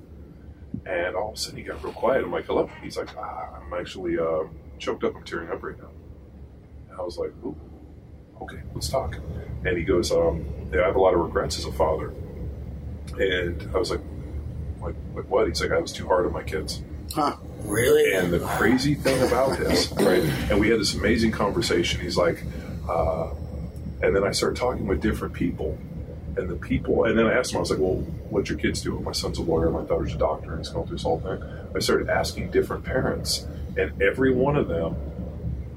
And 0.85 1.17
all 1.17 1.31
of 1.31 1.35
a 1.35 1.39
sudden 1.39 1.59
he 1.59 1.65
got 1.65 1.83
real 1.83 1.93
quiet. 1.93 2.23
I'm 2.23 2.31
like, 2.31 2.47
hello? 2.47 2.71
He's 2.83 2.97
like, 2.97 3.17
ah, 3.17 3.49
I'm 3.57 3.73
actually 3.75 4.19
uh, 4.19 4.45
choked 4.79 5.05
up. 5.05 5.17
I'm 5.17 5.25
tearing 5.25 5.51
up 5.51 5.63
right 5.63 5.77
now. 5.79 5.89
And 6.91 7.01
I 7.01 7.03
was 7.03 7.19
like, 7.19 7.31
ooh, 7.45 7.57
okay, 8.43 8.61
let's 8.75 8.89
talk. 8.89 9.19
And 9.65 9.77
he 9.77 9.85
goes, 9.85 10.13
um, 10.13 10.45
yeah, 10.73 10.83
I 10.83 10.87
have 10.87 10.97
a 10.97 11.01
lot 11.01 11.15
of 11.15 11.21
regrets 11.21 11.59
as 11.59 11.65
a 11.65 11.73
father. 11.73 12.13
And 13.19 13.69
I 13.75 13.79
was 13.79 13.91
like, 13.91 14.01
like, 14.87 14.95
like 15.15 15.31
what? 15.31 15.49
He's 15.49 15.61
like, 15.61 15.73
I 15.73 15.79
was 15.79 15.93
too 15.93 16.07
hard 16.07 16.27
on 16.27 16.33
my 16.33 16.43
kids. 16.43 16.83
Huh. 17.13 17.37
Really? 17.65 18.15
And 18.15 18.33
the 18.33 18.41
crazy 18.41 18.95
thing 18.95 19.21
about 19.27 19.59
this, 19.59 19.91
right? 19.93 20.23
And 20.51 20.61
we 20.61 20.69
had 20.69 20.81
this 20.81 20.95
amazing 20.95 21.33
conversation. 21.33 22.01
He's 22.01 22.17
like, 22.17 22.43
uh, 22.89 23.31
and 24.03 24.15
then 24.15 24.25
I 24.25 24.31
started 24.31 24.57
talking 24.57 24.87
with 24.87 25.01
different 25.01 25.35
people, 25.35 25.79
and 26.37 26.49
the 26.49 26.57
people, 26.57 27.05
and 27.05 27.19
then 27.19 27.27
I 27.27 27.33
asked 27.33 27.53
him, 27.53 27.59
I 27.59 27.61
was 27.61 27.71
like, 27.71 27.81
well, 27.81 27.97
what's 28.31 28.51
your 28.51 28.59
kids 28.59 28.83
do? 28.83 28.99
My 29.01 29.13
son's 29.13 29.39
a 29.39 29.43
lawyer, 29.43 29.71
my 29.71 29.83
daughter's 29.83 30.15
a 30.15 30.19
doctor, 30.19 30.51
and 30.51 30.59
he's 30.61 30.69
going 30.69 30.87
through 30.87 30.97
this 30.97 31.03
whole 31.03 31.21
thing. 31.21 31.43
I 31.75 31.79
started 31.79 32.11
asking 32.11 32.51
different 32.51 32.85
parents, 32.85 33.47
and 33.77 34.01
every 34.03 34.33
one 34.35 34.57
of 34.57 34.69
them 34.69 34.97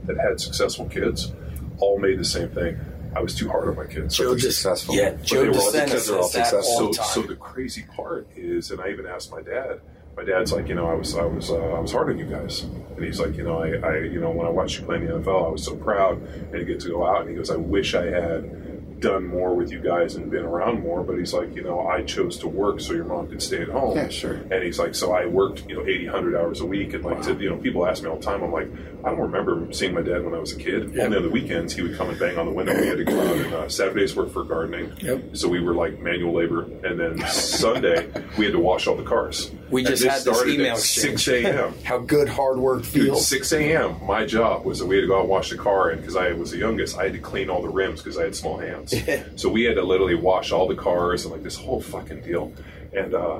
that 0.04 0.18
had 0.18 0.40
successful 0.42 0.86
kids 0.88 1.32
all 1.80 1.98
made 1.98 2.20
the 2.20 2.26
same 2.26 2.50
thing. 2.50 2.78
I 3.16 3.22
was 3.22 3.36
too 3.36 3.50
hard 3.50 3.68
on 3.70 3.76
my 3.76 3.86
kids. 3.86 4.16
Joe 4.18 4.30
they're 4.30 4.38
just 4.38 4.62
successful. 4.62 4.96
Yeah, 4.96 5.12
But 5.12 5.24
Joe 5.24 5.42
they 5.44 5.50
were 5.50 5.56
all- 5.58 5.72
because 5.72 6.08
they're 6.08 6.18
all 6.18 6.24
successful. 6.28 6.60
all 6.72 6.78
so, 6.78 6.88
the 6.88 6.94
time. 6.98 7.08
so 7.08 7.22
the 7.24 7.36
crazy 7.36 7.86
part 7.96 8.28
is, 8.36 8.72
and 8.72 8.80
I 8.82 8.90
even 8.90 9.06
asked 9.06 9.32
my 9.32 9.42
dad. 9.42 9.82
My 10.18 10.24
dad's 10.26 10.52
like, 10.52 10.68
you 10.68 10.76
know, 10.76 10.88
I 10.88 10.94
was, 10.96 11.16
I 11.16 11.24
was, 11.24 11.50
uh, 11.50 11.56
I 11.58 11.80
was 11.80 11.92
hard 11.94 12.10
on 12.10 12.18
you 12.18 12.26
guys, 12.26 12.64
and 12.64 13.04
he's 13.04 13.20
like, 13.22 13.38
you 13.38 13.44
know, 13.44 13.60
I, 13.64 13.70
I, 13.78 13.98
you 14.00 14.20
know, 14.20 14.32
when 14.32 14.46
I 14.46 14.50
watched 14.50 14.80
you 14.80 14.86
play 14.86 14.98
in 14.98 15.06
the 15.06 15.14
NFL, 15.14 15.48
I 15.48 15.50
was 15.50 15.64
so 15.64 15.76
proud, 15.78 16.22
and 16.22 16.52
to 16.52 16.66
get 16.66 16.82
to 16.82 16.90
go 16.90 17.06
out, 17.08 17.22
and 17.22 17.30
he 17.30 17.36
goes, 17.38 17.50
I 17.50 17.56
wish 17.56 17.96
I 17.96 18.06
had 18.08 19.00
done 19.00 19.26
more 19.26 19.56
with 19.56 19.72
you 19.72 19.80
guys 19.80 20.16
and 20.16 20.30
been 20.30 20.44
around 20.44 20.82
more, 20.82 21.04
but 21.06 21.18
he's 21.18 21.34
like, 21.34 21.56
you 21.56 21.64
know, 21.64 21.88
I 21.88 22.04
chose 22.04 22.38
to 22.40 22.50
work 22.50 22.82
so 22.82 22.92
your 22.92 23.06
mom 23.06 23.28
could 23.30 23.42
stay 23.42 23.62
at 23.62 23.70
home. 23.70 23.96
Yeah, 23.96 24.10
sure. 24.10 24.34
And 24.52 24.62
he's 24.62 24.78
like, 24.78 24.94
so 24.94 25.14
I 25.14 25.26
worked, 25.26 25.66
you 25.70 25.76
know, 25.78 25.86
80, 25.88 26.08
100 26.10 26.36
hours 26.36 26.60
a 26.60 26.66
week, 26.66 26.94
and 26.94 27.06
like, 27.06 27.22
to, 27.22 27.34
you 27.36 27.50
know, 27.50 27.56
people 27.56 27.88
ask 27.88 28.04
me 28.04 28.10
all 28.10 28.18
the 28.18 28.22
time, 28.26 28.44
I'm 28.44 28.52
like, 28.52 28.68
I 29.04 29.10
don't 29.10 29.20
remember 29.20 29.72
seeing 29.72 29.94
my 29.94 30.02
dad 30.02 30.26
when 30.26 30.34
I 30.34 30.40
was 30.40 30.52
a 30.52 30.58
kid. 30.58 30.94
Yeah. 30.94 31.04
Only 31.04 31.18
on 31.18 31.24
the 31.24 31.30
weekends 31.30 31.74
he 31.74 31.82
would 31.82 31.96
come 31.96 32.10
and 32.10 32.20
bang 32.20 32.38
on 32.38 32.46
the 32.46 32.52
window. 32.52 32.80
We 32.80 32.88
had 32.88 32.98
to 32.98 33.06
go 33.06 33.20
out 33.20 33.38
and 33.38 33.54
uh, 33.54 33.70
Saturdays 33.70 34.16
work 34.16 34.32
for 34.32 34.44
gardening. 34.44 34.92
Yep. 35.00 35.38
So 35.38 35.48
we 35.48 35.62
were 35.62 35.74
like 35.74 36.00
manual 36.00 36.34
labor, 36.34 36.64
and 36.84 37.00
then 37.00 37.20
Sunday 37.30 38.12
we 38.38 38.46
had 38.46 38.54
to 38.54 38.60
wash 38.60 38.88
all 38.88 38.96
the 38.96 39.04
cars. 39.04 39.52
We 39.70 39.82
And 39.82 39.90
just 39.90 40.04
this 40.04 40.12
had 40.12 40.24
this 40.24 40.36
started 40.36 40.54
email 40.54 40.74
at 40.74 40.80
six 40.80 41.28
a.m. 41.28 41.74
How 41.84 42.00
good 42.00 42.28
hard 42.28 42.58
work 42.58 42.84
Dude, 42.84 43.06
feels. 43.06 43.28
6 43.28 43.52
a.m. 43.54 44.06
My 44.06 44.26
job 44.26 44.66
was 44.66 44.80
that 44.80 44.86
we 44.86 44.96
had 44.96 45.02
to 45.02 45.08
go 45.08 45.18
out 45.18 45.22
and 45.22 45.30
wash 45.30 45.50
the 45.50 45.58
car, 45.58 45.90
and 45.90 46.02
because 46.02 46.16
I 46.16 46.34
was 46.34 46.52
the 46.52 46.58
youngest, 46.58 46.98
I 46.98 47.04
had 47.04 47.14
to 47.14 47.20
clean 47.20 47.50
all 47.50 47.62
the 47.62 47.70
rims 47.70 48.02
because 48.02 48.18
I 48.18 48.24
had 48.24 48.36
small 48.36 48.58
hands. 48.58 48.94
so 49.36 49.50
we 49.50 49.64
had 49.64 49.76
to 49.76 49.84
literally 49.84 50.16
wash 50.16 50.52
all 50.52 50.68
the 50.68 50.76
cars 50.76 51.24
and 51.26 51.32
like 51.32 51.44
this 51.44 51.56
whole 51.56 51.82
fucking 51.82 52.22
deal. 52.22 52.52
And 52.94 53.14
uh, 53.14 53.40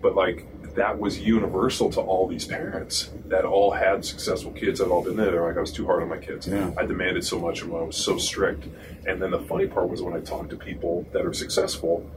but 0.00 0.14
like 0.14 0.46
that 0.74 0.98
was 0.98 1.18
universal 1.18 1.90
to 1.90 2.00
all 2.00 2.26
these 2.26 2.44
parents 2.44 3.10
that 3.26 3.44
all 3.44 3.70
had 3.70 4.04
successful 4.04 4.50
kids 4.52 4.80
that 4.80 4.88
all 4.88 5.02
been 5.02 5.16
there. 5.16 5.30
They're 5.30 5.46
like, 5.46 5.56
I 5.56 5.60
was 5.60 5.72
too 5.72 5.86
hard 5.86 6.02
on 6.02 6.08
my 6.08 6.18
kids. 6.18 6.48
Yeah. 6.48 6.72
I 6.76 6.84
demanded 6.84 7.24
so 7.24 7.38
much 7.38 7.62
of 7.62 7.68
them. 7.68 7.76
I 7.76 7.82
was 7.82 7.96
so 7.96 8.18
strict. 8.18 8.66
And 9.06 9.22
then 9.22 9.30
the 9.30 9.40
funny 9.40 9.66
part 9.66 9.88
was 9.88 10.02
when 10.02 10.14
I 10.14 10.20
talked 10.20 10.50
to 10.50 10.56
people 10.56 11.06
that 11.12 11.24
are 11.24 11.32
successful. 11.32 12.08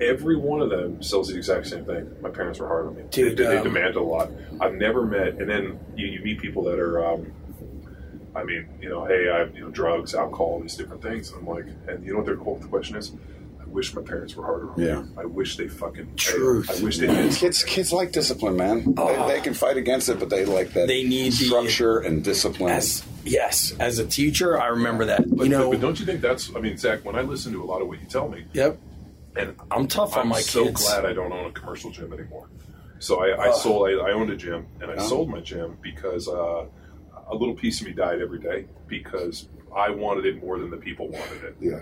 Every 0.00 0.36
one 0.36 0.60
of 0.60 0.70
them 0.70 1.02
says 1.02 1.28
the 1.28 1.36
exact 1.36 1.68
same 1.68 1.84
thing. 1.84 2.10
My 2.20 2.30
parents 2.30 2.58
were 2.58 2.66
hard 2.66 2.88
on 2.88 2.96
me. 2.96 3.04
Dude, 3.10 3.36
they, 3.36 3.44
they 3.44 3.58
um, 3.58 3.64
demand 3.64 3.96
a 3.96 4.02
lot. 4.02 4.30
I've 4.60 4.74
never 4.74 5.06
met, 5.06 5.34
and 5.34 5.48
then 5.48 5.78
you, 5.96 6.06
you 6.06 6.20
meet 6.22 6.40
people 6.40 6.64
that 6.64 6.78
are, 6.78 7.04
um, 7.06 7.32
I 8.34 8.42
mean, 8.42 8.68
you 8.80 8.88
know, 8.88 9.04
hey, 9.04 9.30
I 9.30 9.38
have 9.38 9.54
you 9.54 9.64
know 9.64 9.70
drugs, 9.70 10.14
alcohol, 10.14 10.60
these 10.60 10.74
different 10.74 11.02
things. 11.02 11.30
And 11.30 11.40
I'm 11.40 11.46
like, 11.46 11.66
and 11.86 12.04
you 12.04 12.12
know 12.12 12.18
what 12.18 12.26
their 12.26 12.36
quote 12.36 12.62
the 12.62 12.68
question 12.68 12.96
is? 12.96 13.12
I 13.72 13.74
wish 13.74 13.94
my 13.94 14.02
parents 14.02 14.36
were 14.36 14.44
harder. 14.44 14.70
on 14.70 14.78
me. 14.78 14.86
Yeah. 14.86 15.02
I 15.16 15.24
wish 15.24 15.56
they 15.56 15.66
fucking. 15.66 16.14
Truth. 16.16 16.70
I, 16.70 16.78
I 16.78 16.82
wish 16.82 16.98
they 16.98 17.06
did. 17.06 17.32
Kids, 17.32 17.64
kids 17.64 17.90
like 17.90 18.12
discipline, 18.12 18.54
man. 18.56 18.92
They, 18.94 19.24
they 19.28 19.40
can 19.40 19.54
fight 19.54 19.78
against 19.78 20.10
it, 20.10 20.18
but 20.18 20.28
they 20.28 20.44
like 20.44 20.74
that. 20.74 20.84
Oh. 20.84 20.86
They 20.86 21.04
need 21.04 21.32
the- 21.32 21.46
structure 21.46 21.98
and 22.00 22.22
discipline. 22.22 22.70
As 22.74 23.02
yes, 23.24 23.72
as 23.80 23.98
a 23.98 24.04
teacher, 24.06 24.60
I 24.60 24.66
remember 24.66 25.06
that. 25.06 25.24
But, 25.26 25.44
you 25.44 25.48
know, 25.50 25.70
but 25.70 25.80
don't 25.80 25.98
you 25.98 26.04
think 26.04 26.20
that's? 26.20 26.54
I 26.54 26.60
mean, 26.60 26.76
Zach, 26.76 27.02
when 27.02 27.16
I 27.16 27.22
listen 27.22 27.50
to 27.54 27.62
a 27.62 27.64
lot 27.64 27.80
of 27.80 27.88
what 27.88 27.98
you 27.98 28.06
tell 28.06 28.28
me, 28.28 28.44
yep. 28.52 28.78
and 29.36 29.56
I'm 29.70 29.88
tough 29.88 30.16
on 30.16 30.24
I'm 30.24 30.28
my 30.28 30.40
so 30.42 30.64
kids. 30.66 30.84
glad 30.84 31.06
I 31.06 31.14
don't 31.14 31.32
own 31.32 31.46
a 31.46 31.52
commercial 31.52 31.90
gym 31.90 32.12
anymore. 32.12 32.50
So 32.98 33.24
I, 33.24 33.28
I 33.30 33.48
Ugh. 33.48 33.54
sold. 33.54 33.88
I, 33.88 33.92
I 33.92 34.12
owned 34.12 34.28
a 34.30 34.36
gym, 34.36 34.66
and 34.82 34.90
I 34.90 34.98
sold 34.98 35.30
my 35.30 35.40
gym 35.40 35.78
because 35.80 36.28
uh, 36.28 36.66
a 37.26 37.34
little 37.34 37.54
piece 37.54 37.80
of 37.80 37.86
me 37.86 37.94
died 37.94 38.20
every 38.20 38.38
day 38.38 38.66
because 38.86 39.48
I 39.74 39.88
wanted 39.88 40.26
it 40.26 40.42
more 40.44 40.58
than 40.58 40.70
the 40.70 40.76
people 40.76 41.08
wanted 41.08 41.42
it. 41.42 41.56
yeah. 41.58 41.80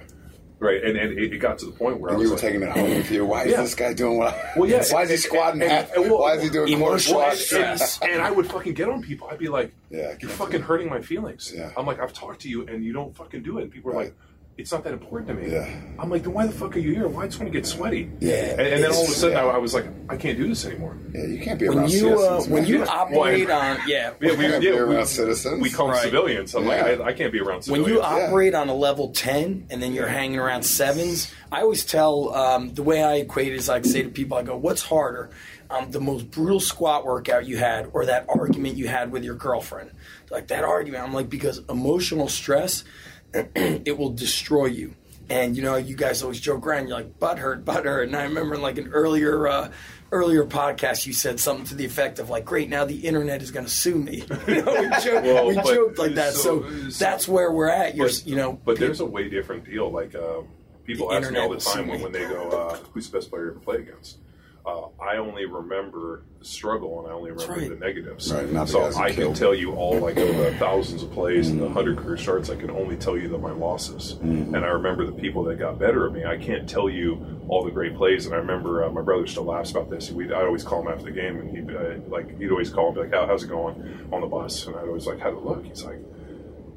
Right, 0.60 0.84
and 0.84 0.94
and 0.98 1.18
it, 1.18 1.38
got 1.38 1.58
to 1.60 1.64
the 1.66 1.72
point 1.72 1.98
where 2.00 2.10
And 2.10 2.18
I 2.18 2.22
you 2.22 2.30
was 2.30 2.42
were 2.42 2.48
like, 2.48 2.52
taking 2.54 2.62
it 2.68 2.68
home 2.70 2.90
with 2.90 3.10
you. 3.10 3.24
Why 3.24 3.44
is 3.44 3.52
Yeah. 3.52 3.62
this 3.62 3.74
guy 3.74 3.94
doing 3.94 4.18
what? 4.18 4.34
I, 4.34 4.52
Well, 4.56 4.68
yeah, 4.68 4.84
Why 4.90 5.04
is 5.04 5.10
he 5.10 5.16
squatting 5.16 5.62
and- 5.62 5.70
half? 5.70 5.92
and- 5.96 6.04
well, 6.10 6.20
Why 6.20 6.34
is 6.34 6.42
he 6.42 6.50
doing 6.50 6.76
quarter 6.78 6.98
squats? 6.98 7.50
and, 7.52 7.80
and 8.02 8.20
I 8.20 8.30
would 8.30 8.46
fucking 8.46 8.74
get 8.74 8.90
on 8.90 9.00
people. 9.02 9.26
I'd 9.30 9.38
be 9.38 9.48
like, 9.48 9.72
Yeah, 9.90 10.14
"You're 10.20 10.30
fucking 10.30 10.60
hurting 10.60 10.90
my 10.90 11.00
feelings." 11.00 11.50
Yeah. 11.56 11.70
I'm 11.78 11.86
like, 11.86 11.98
"I've 11.98 12.12
talked 12.12 12.42
to 12.42 12.48
you, 12.50 12.66
and 12.66 12.84
you 12.84 12.92
don't 12.92 13.16
fucking 13.16 13.42
do 13.42 13.56
it." 13.58 13.62
And 13.62 13.72
people 13.72 13.90
are 13.92 13.94
Right. 13.94 14.04
like, 14.08 14.14
it's 14.60 14.72
not 14.72 14.84
that 14.84 14.92
important 14.92 15.28
to 15.28 15.34
me. 15.34 15.52
Yeah. 15.52 15.68
I'm 15.98 16.10
like, 16.10 16.22
then 16.22 16.32
why 16.32 16.46
the 16.46 16.52
fuck 16.52 16.76
are 16.76 16.78
you 16.78 16.94
here? 16.94 17.08
Why 17.08 17.26
just 17.26 17.40
want 17.40 17.52
to 17.52 17.58
get 17.58 17.66
sweaty? 17.66 18.10
Yeah. 18.20 18.50
And, 18.52 18.60
and 18.60 18.84
then 18.84 18.92
all 18.92 19.02
of 19.04 19.08
a 19.08 19.12
sudden, 19.12 19.36
Yeah. 19.36 19.44
I, 19.44 19.54
I 19.54 19.58
was 19.58 19.74
like, 19.74 19.86
I 20.08 20.16
can't 20.16 20.36
do 20.38 20.46
this 20.48 20.64
anymore. 20.64 20.96
Yeah, 21.12 21.24
you 21.26 21.40
can't 21.40 21.58
be 21.58 21.68
When 21.68 21.78
around 21.78 21.90
you 21.92 22.14
uh, 22.14 22.18
citizens. 22.40 22.48
when 22.48 22.66
you 22.66 22.84
operate 22.84 23.50
on 23.50 23.78
yeah 23.88 24.12
Yeah, 24.20 24.30
we, 24.36 24.36
can't 24.36 24.60
be 24.62 24.68
around 24.68 24.96
we, 24.98 25.04
citizens. 25.04 25.60
we 25.62 25.70
call 25.70 25.86
them 25.86 25.96
Right. 25.96 26.04
civilians. 26.04 26.54
I'm 26.54 26.64
Yeah. 26.66 26.68
like, 26.84 27.00
I, 27.00 27.04
I 27.06 27.12
can't 27.12 27.32
be 27.32 27.40
around 27.40 27.62
civilians. 27.62 27.86
when 27.88 27.94
you 27.94 28.02
operate 28.02 28.54
on 28.54 28.68
a 28.68 28.74
level 28.74 29.10
10 29.10 29.66
and 29.70 29.82
then 29.82 29.92
you're 29.92 30.06
hanging 30.08 30.38
around 30.38 30.62
sevens 30.62 31.32
i 31.52 31.60
always 31.62 31.84
tell 31.84 32.32
um, 32.34 32.72
the 32.74 32.82
way 32.82 33.02
i 33.02 33.14
equate 33.16 33.48
it 33.52 33.56
is 33.56 33.68
i 33.68 33.80
say 33.82 34.02
to 34.02 34.08
people 34.08 34.36
i 34.36 34.42
go 34.42 34.56
what's 34.56 34.82
harder 34.82 35.30
um, 35.70 35.90
the 35.90 36.00
most 36.00 36.30
brutal 36.30 36.60
squat 36.60 37.04
workout 37.04 37.46
you 37.46 37.56
had 37.58 37.88
or 37.92 38.06
that 38.06 38.26
argument 38.28 38.76
you 38.76 38.86
had 38.88 39.10
with 39.12 39.24
your 39.24 39.34
girlfriend 39.34 39.90
like 40.30 40.46
that 40.48 40.62
argument 40.64 41.02
i'm 41.02 41.12
like 41.14 41.28
because 41.28 41.58
emotional 41.68 42.28
stress 42.28 42.84
it 43.34 43.96
will 43.98 44.10
destroy 44.12 44.66
you. 44.66 44.94
And 45.28 45.56
you 45.56 45.62
know 45.62 45.76
you 45.76 45.94
guys 45.94 46.22
always 46.24 46.40
joke 46.40 46.66
around 46.66 46.88
you're 46.88 46.96
like 46.96 47.18
butt 47.20 47.38
hurt 47.38 47.64
butt 47.64 47.84
hurt 47.84 48.08
and 48.08 48.16
i 48.16 48.24
remember 48.24 48.56
in 48.56 48.62
like 48.62 48.78
an 48.78 48.88
earlier 48.88 49.46
uh, 49.46 49.70
earlier 50.10 50.44
podcast 50.44 51.06
you 51.06 51.12
said 51.12 51.38
something 51.38 51.64
to 51.66 51.76
the 51.76 51.84
effect 51.84 52.18
of 52.18 52.28
like 52.28 52.44
great 52.44 52.68
now 52.68 52.84
the 52.84 52.96
internet 53.06 53.40
is 53.40 53.52
going 53.52 53.64
to 53.64 53.70
sue 53.70 53.94
me. 53.94 54.24
You 54.48 54.62
know 54.62 54.80
we, 54.80 54.88
joke, 55.04 55.22
Well, 55.24 55.46
we 55.46 55.54
joked 55.54 55.98
like 55.98 56.14
that. 56.16 56.34
so, 56.34 56.68
so- 56.90 57.04
that's 57.04 57.28
where 57.28 57.52
we're 57.52 57.68
at. 57.68 57.94
You're 57.94 58.08
But- 58.08 58.26
you 58.26 58.34
know 58.34 58.58
But 58.64 58.78
there's 58.80 58.98
a 58.98 59.06
way 59.06 59.28
different 59.28 59.64
deal. 59.64 59.88
Like 59.92 60.16
um, 60.16 60.48
people 60.84 61.12
ask 61.12 61.30
me 61.30 61.38
all 61.38 61.48
the 61.48 61.58
time 61.58 61.86
when, 61.86 62.00
when 62.02 62.10
they 62.10 62.24
go, 62.26 62.48
uh, 62.50 62.76
"Who's 62.92 63.08
the 63.08 63.18
best 63.18 63.30
player 63.30 63.44
you 63.44 63.50
ever 63.52 63.60
played 63.60 63.80
against?" 63.82 64.18
Uh, 64.64 64.88
I 65.00 65.16
only 65.16 65.46
remember 65.46 66.22
the 66.38 66.44
struggle 66.44 67.00
and 67.00 67.08
I 67.08 67.14
only 67.14 67.30
remember 67.30 67.54
right. 67.54 67.68
the 67.68 67.76
negatives. 67.76 68.32
Right, 68.32 68.50
not 68.50 68.66
the 68.66 68.72
so 68.72 68.80
guys 68.80 68.96
I 68.96 69.12
can 69.12 69.32
tell 69.32 69.54
you 69.54 69.72
all 69.74 69.98
like 69.98 70.16
the 70.16 70.54
thousands 70.58 71.02
of 71.02 71.10
plays 71.12 71.48
and 71.48 71.60
the 71.60 71.68
hundred 71.68 71.98
career 71.98 72.16
starts. 72.16 72.50
I 72.50 72.56
can 72.56 72.70
only 72.70 72.96
tell 72.96 73.16
you 73.16 73.28
that 73.28 73.38
my 73.38 73.52
losses. 73.52 74.14
Mm-hmm. 74.14 74.54
And 74.54 74.64
I 74.64 74.68
remember 74.68 75.06
the 75.06 75.12
people 75.12 75.44
that 75.44 75.58
got 75.58 75.78
better 75.78 76.06
at 76.06 76.12
me. 76.12 76.24
I 76.24 76.36
can't 76.36 76.68
tell 76.68 76.90
you 76.90 77.40
all 77.48 77.64
the 77.64 77.70
great 77.70 77.96
plays. 77.96 78.26
And 78.26 78.34
I 78.34 78.38
remember 78.38 78.84
uh, 78.84 78.90
my 78.90 79.02
brother 79.02 79.26
still 79.26 79.44
laughs 79.44 79.70
about 79.70 79.88
this. 79.88 80.10
We 80.10 80.32
I 80.32 80.42
always 80.42 80.62
call 80.62 80.82
him 80.82 80.88
after 80.88 81.04
the 81.04 81.12
game, 81.12 81.38
and 81.40 81.50
he 81.50 81.74
uh, 81.74 81.98
like 82.08 82.38
he'd 82.38 82.50
always 82.50 82.70
call 82.70 82.88
and 82.88 82.94
be 82.94 83.00
like, 83.02 83.12
How, 83.12 83.26
"How's 83.26 83.44
it 83.44 83.48
going 83.48 84.08
on 84.12 84.20
the 84.20 84.26
bus?" 84.26 84.66
And 84.66 84.76
I'd 84.76 84.86
always 84.86 85.06
like, 85.06 85.20
"How'd 85.20 85.34
it 85.34 85.42
look?" 85.42 85.64
He's 85.64 85.84
like. 85.84 85.98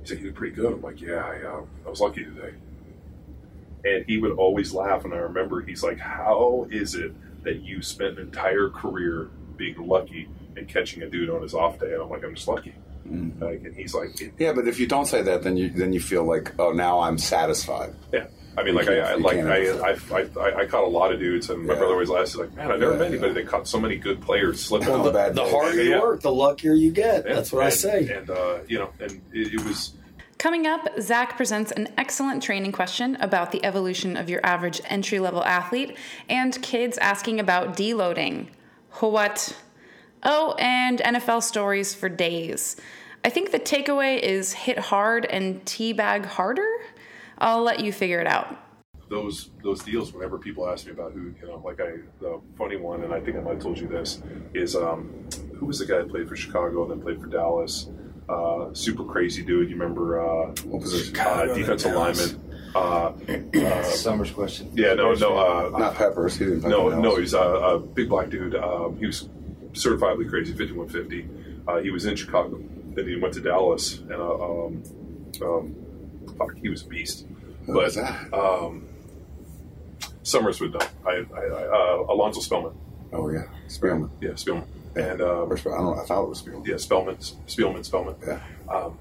He's 0.02 0.12
like, 0.12 0.20
you 0.20 0.26
did 0.26 0.36
pretty 0.36 0.54
good. 0.54 0.74
I'm 0.74 0.82
like, 0.82 1.00
yeah, 1.00 1.26
I, 1.26 1.48
uh, 1.48 1.62
I 1.86 1.90
was 1.90 2.02
lucky 2.02 2.26
today. 2.26 2.56
And 3.86 4.06
he 4.06 4.18
would 4.18 4.34
always 4.34 4.74
laugh. 4.74 5.06
And 5.06 5.14
I 5.14 5.18
remember 5.18 5.62
he's 5.62 5.82
like, 5.82 5.98
how 5.98 6.68
is 6.70 6.94
it 6.96 7.14
that 7.44 7.62
you 7.62 7.82
spent 7.82 8.18
an 8.20 8.26
entire 8.28 8.70
career 8.70 9.30
being 9.58 9.76
lucky 9.88 10.28
and 10.58 10.68
catching 10.68 11.04
a 11.04 11.10
dude 11.10 11.30
on 11.30 11.42
his 11.42 11.54
off 11.54 11.80
day? 11.80 11.94
And 11.94 12.02
I'm 12.02 12.10
like, 12.10 12.24
I'm 12.24 12.36
just 12.36 12.48
lucky. 12.48 12.74
Like, 13.06 13.64
and 13.64 13.76
he's 13.76 13.94
like, 13.94 14.12
Yeah, 14.40 14.54
but 14.54 14.68
if 14.68 14.80
you 14.80 14.88
don't 14.88 15.06
say 15.06 15.22
that, 15.24 15.44
then 15.44 15.58
you 15.58 15.70
then 15.70 15.92
you 15.94 16.00
feel 16.00 16.24
like, 16.24 16.54
oh, 16.58 16.72
now 16.72 17.02
I'm 17.02 17.18
satisfied. 17.18 17.94
yeah. 18.14 18.28
I 18.56 18.62
mean, 18.62 18.76
like, 18.76 18.88
I, 18.88 19.00
I 19.00 19.14
like, 19.16 19.36
can't 19.38 19.50
I, 19.50 19.96
I, 20.16 20.28
I, 20.40 20.56
I 20.62 20.66
caught 20.68 20.84
a 20.84 20.88
lot 20.88 21.12
of 21.12 21.20
dudes, 21.20 21.50
and 21.50 21.66
my 21.66 21.74
Yeah. 21.74 21.80
brother 21.80 21.94
always 21.94 22.10
laughs. 22.10 22.34
He's 22.34 22.40
like, 22.40 22.54
man, 22.56 22.72
I've 22.72 22.80
never 22.80 22.92
Yeah, 22.94 22.98
met 23.00 23.08
anybody 23.08 23.28
yeah. 23.34 23.42
that 23.42 23.48
caught 23.48 23.68
so 23.68 23.80
many 23.80 23.96
good 23.96 24.22
players 24.22 24.64
slipping. 24.64 24.90
Well, 24.90 25.00
on 25.00 25.06
the 25.06 25.12
bad 25.12 25.34
the 25.34 25.44
harder 25.44 25.82
you 25.84 25.90
Yeah. 25.90 26.02
work, 26.02 26.22
the 26.22 26.32
luckier 26.32 26.74
you 26.74 26.92
get. 26.92 27.26
Yeah. 27.26 27.34
That's 27.34 27.52
what 27.52 27.64
I 27.64 27.70
say. 27.70 28.14
And, 28.14 28.30
uh, 28.30 28.60
you 28.68 28.78
know, 28.78 28.92
and 29.00 29.12
it, 29.34 29.54
it 29.56 29.64
was, 29.66 29.94
Coming 30.38 30.68
up, 30.68 30.90
Zach 31.00 31.38
presents 31.38 31.72
an 31.72 31.88
excellent 31.98 32.44
training 32.44 32.72
question 32.74 33.16
about 33.18 33.52
the 33.52 33.64
evolution 33.64 34.18
of 34.18 34.30
your 34.30 34.42
average 34.46 34.82
entry 34.86 35.20
level 35.20 35.44
athlete, 35.44 35.98
and 36.28 36.62
kids 36.62 36.98
asking 36.98 37.40
about 37.40 37.78
deloading. 37.78 38.48
What? 39.00 39.56
Oh, 40.24 40.56
and 40.60 41.00
NFL 41.00 41.44
stories 41.44 41.94
for 41.94 42.10
days. 42.10 42.76
I 43.24 43.30
think 43.30 43.52
the 43.52 43.60
takeaway 43.60 44.20
is 44.20 44.54
hit 44.54 44.78
hard 44.78 45.26
and 45.26 45.64
teabag 45.66 46.26
harder. 46.26 46.70
I'll 47.38 47.64
let 47.64 47.80
you 47.80 47.94
figure 47.94 48.20
it 48.20 48.28
out. 48.28 48.58
those 49.10 49.52
those 49.64 49.82
deals 49.84 50.12
whenever 50.14 50.38
people 50.38 50.68
ask 50.68 50.86
me 50.86 50.92
about 50.92 51.12
who 51.14 51.34
you 51.40 51.48
know 51.48 51.62
like 51.64 51.80
I 51.80 51.98
the 52.20 52.42
funny 52.58 52.78
one 52.78 53.04
and 53.04 53.14
I 53.14 53.20
think 53.20 53.38
I 53.38 53.42
might 53.42 53.56
have 53.56 53.62
told 53.62 53.78
you 53.78 53.88
this 53.88 54.22
is 54.54 54.76
um 54.76 55.28
who 55.58 55.66
was 55.68 55.80
the 55.80 55.86
guy 55.86 55.98
that 55.98 56.10
played 56.10 56.28
for 56.28 56.36
Chicago 56.36 56.84
and 56.84 56.92
then 56.92 57.02
played 57.02 57.22
for 57.22 57.28
Dallas 57.28 57.90
uh, 58.30 58.74
super 58.74 59.04
crazy 59.04 59.44
dude 59.44 59.70
you 59.70 59.76
remember 59.76 60.20
uh, 60.22 60.48
What 60.66 60.82
was 60.82 60.92
his 60.94 61.14
uh, 61.20 61.46
defensive 61.54 61.94
lineman 61.94 62.40
uh, 62.76 63.84
Summers 63.84 64.32
question. 64.32 64.72
yeah 64.74 64.94
no 64.94 65.14
no 65.14 65.38
uh, 65.38 65.78
Not 65.78 65.96
Peppers. 65.96 66.38
He 66.38 66.46
didn't. 66.46 66.68
no 66.70 66.90
no 66.90 67.16
he's 67.18 67.34
a, 67.34 67.40
a 67.40 67.80
big 67.80 68.10
black 68.10 68.30
dude 68.30 68.56
um, 68.56 68.98
he 68.98 69.06
was 69.06 69.28
certifiably 69.74 70.30
crazy 70.30 70.54
5150 70.54 71.30
uh, 71.68 71.78
he 71.82 71.92
was 71.92 72.06
in 72.06 72.16
Chicago 72.16 72.60
then 72.96 73.08
he 73.08 73.16
went 73.16 73.34
to 73.36 73.42
Dallas 73.42 74.00
and 74.00 74.12
uh, 74.14 74.34
um, 74.66 74.84
um, 75.42 75.76
fuck 76.38 76.56
he 76.56 76.70
was 76.70 76.84
a 76.84 76.88
beast 76.88 77.26
Who 77.66 77.74
but 77.74 77.84
was 77.84 77.96
that? 77.96 78.34
um, 78.34 78.88
Summers 80.26 80.62
would 80.62 80.72
know. 80.74 80.80
I, 81.06 81.26
I, 81.36 81.42
I 81.42 81.64
uh, 82.00 82.06
Alonzo 82.14 82.40
Spellman. 82.40 82.74
oh 83.12 83.30
yeah, 83.30 83.44
Spellman. 83.68 84.10
Yeah, 84.22 84.30
Spielman. 84.32 84.64
And 84.96 85.22
uh, 85.22 85.26
Or 85.26 85.54
I 85.56 85.58
don't 85.58 85.66
know. 85.86 85.96
I 86.02 86.06
thought 86.06 86.24
it 86.24 86.30
was 86.30 86.40
Spearman. 86.40 86.64
yeah, 86.66 86.78
Spellman, 86.78 87.18
Spielman, 87.18 87.84
Spellman. 87.84 88.16
Yeah. 88.26 88.40
Um, 88.70 88.98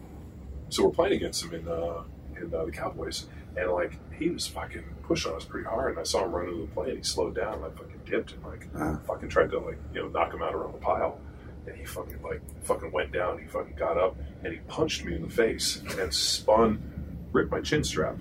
so 0.70 0.85
we're 0.85 0.90
playing 0.90 1.14
against 1.14 1.44
him 1.44 1.55
in 1.55 1.68
uh, 1.68 2.02
in 2.40 2.52
uh, 2.55 2.64
the 2.64 2.70
Cowboys, 2.72 3.26
and 3.57 3.70
like 3.70 3.98
he 4.18 4.31
was 4.31 4.46
fucking 4.46 4.85
pushing 5.02 5.33
us 5.35 5.44
pretty 5.44 5.66
hard, 5.68 5.90
and 5.90 6.00
I 6.00 6.05
saw 6.05 6.24
him 6.24 6.33
run 6.33 6.48
into 6.48 6.62
the 6.62 6.66
play, 6.68 6.88
and 6.88 6.98
he 6.98 7.05
slowed 7.05 7.35
down, 7.35 7.55
and 7.57 7.64
I 7.66 7.68
fucking 7.70 8.00
dipped 8.07 8.33
and 8.33 8.42
like 8.44 8.68
Uh. 8.74 8.96
fucking 9.07 9.28
tried 9.28 9.50
to 9.50 9.59
like 9.59 9.78
you 9.92 10.00
know 10.02 10.09
knock 10.09 10.33
him 10.33 10.42
out 10.42 10.55
around 10.55 10.72
the 10.72 10.78
pile, 10.78 11.18
and 11.66 11.76
he 11.76 11.85
fucking 11.85 12.22
like 12.22 12.40
fucking 12.64 12.90
went 12.90 13.12
down, 13.12 13.38
he 13.38 13.46
fucking 13.46 13.74
got 13.76 13.98
up, 13.98 14.16
and 14.44 14.52
he 14.55 14.61
punched 14.61 15.05
me 15.05 15.14
in 15.14 15.20
the 15.22 15.28
face 15.31 15.83
and 15.98 16.12
spun, 16.14 16.83
ripped 17.33 17.50
my 17.50 17.61
chin 17.61 17.85
strap, 17.85 18.16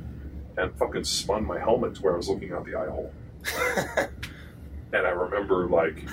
and 0.58 0.78
fucking 0.78 1.06
spun 1.06 1.46
my 1.46 1.58
helmet 1.58 1.96
to 1.96 2.02
where 2.02 2.14
I 2.16 2.18
was 2.18 2.28
looking 2.28 2.52
out 2.52 2.66
the 2.66 2.76
eye 2.76 2.90
hole. 2.90 3.14
And 4.94 5.08
I 5.08 5.12
remember 5.12 5.68
like 5.68 6.06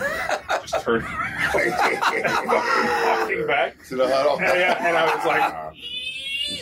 just 0.62 0.83
turning, 0.85 1.07
walking 1.55 3.47
back, 3.47 3.83
To 3.88 3.97
the 3.97 4.07
huddle. 4.09 4.38
and, 4.38 4.87
and 4.87 4.97
I 4.97 5.17
was 5.17 5.25
like, 5.27 5.43
uh-huh. 5.43 5.71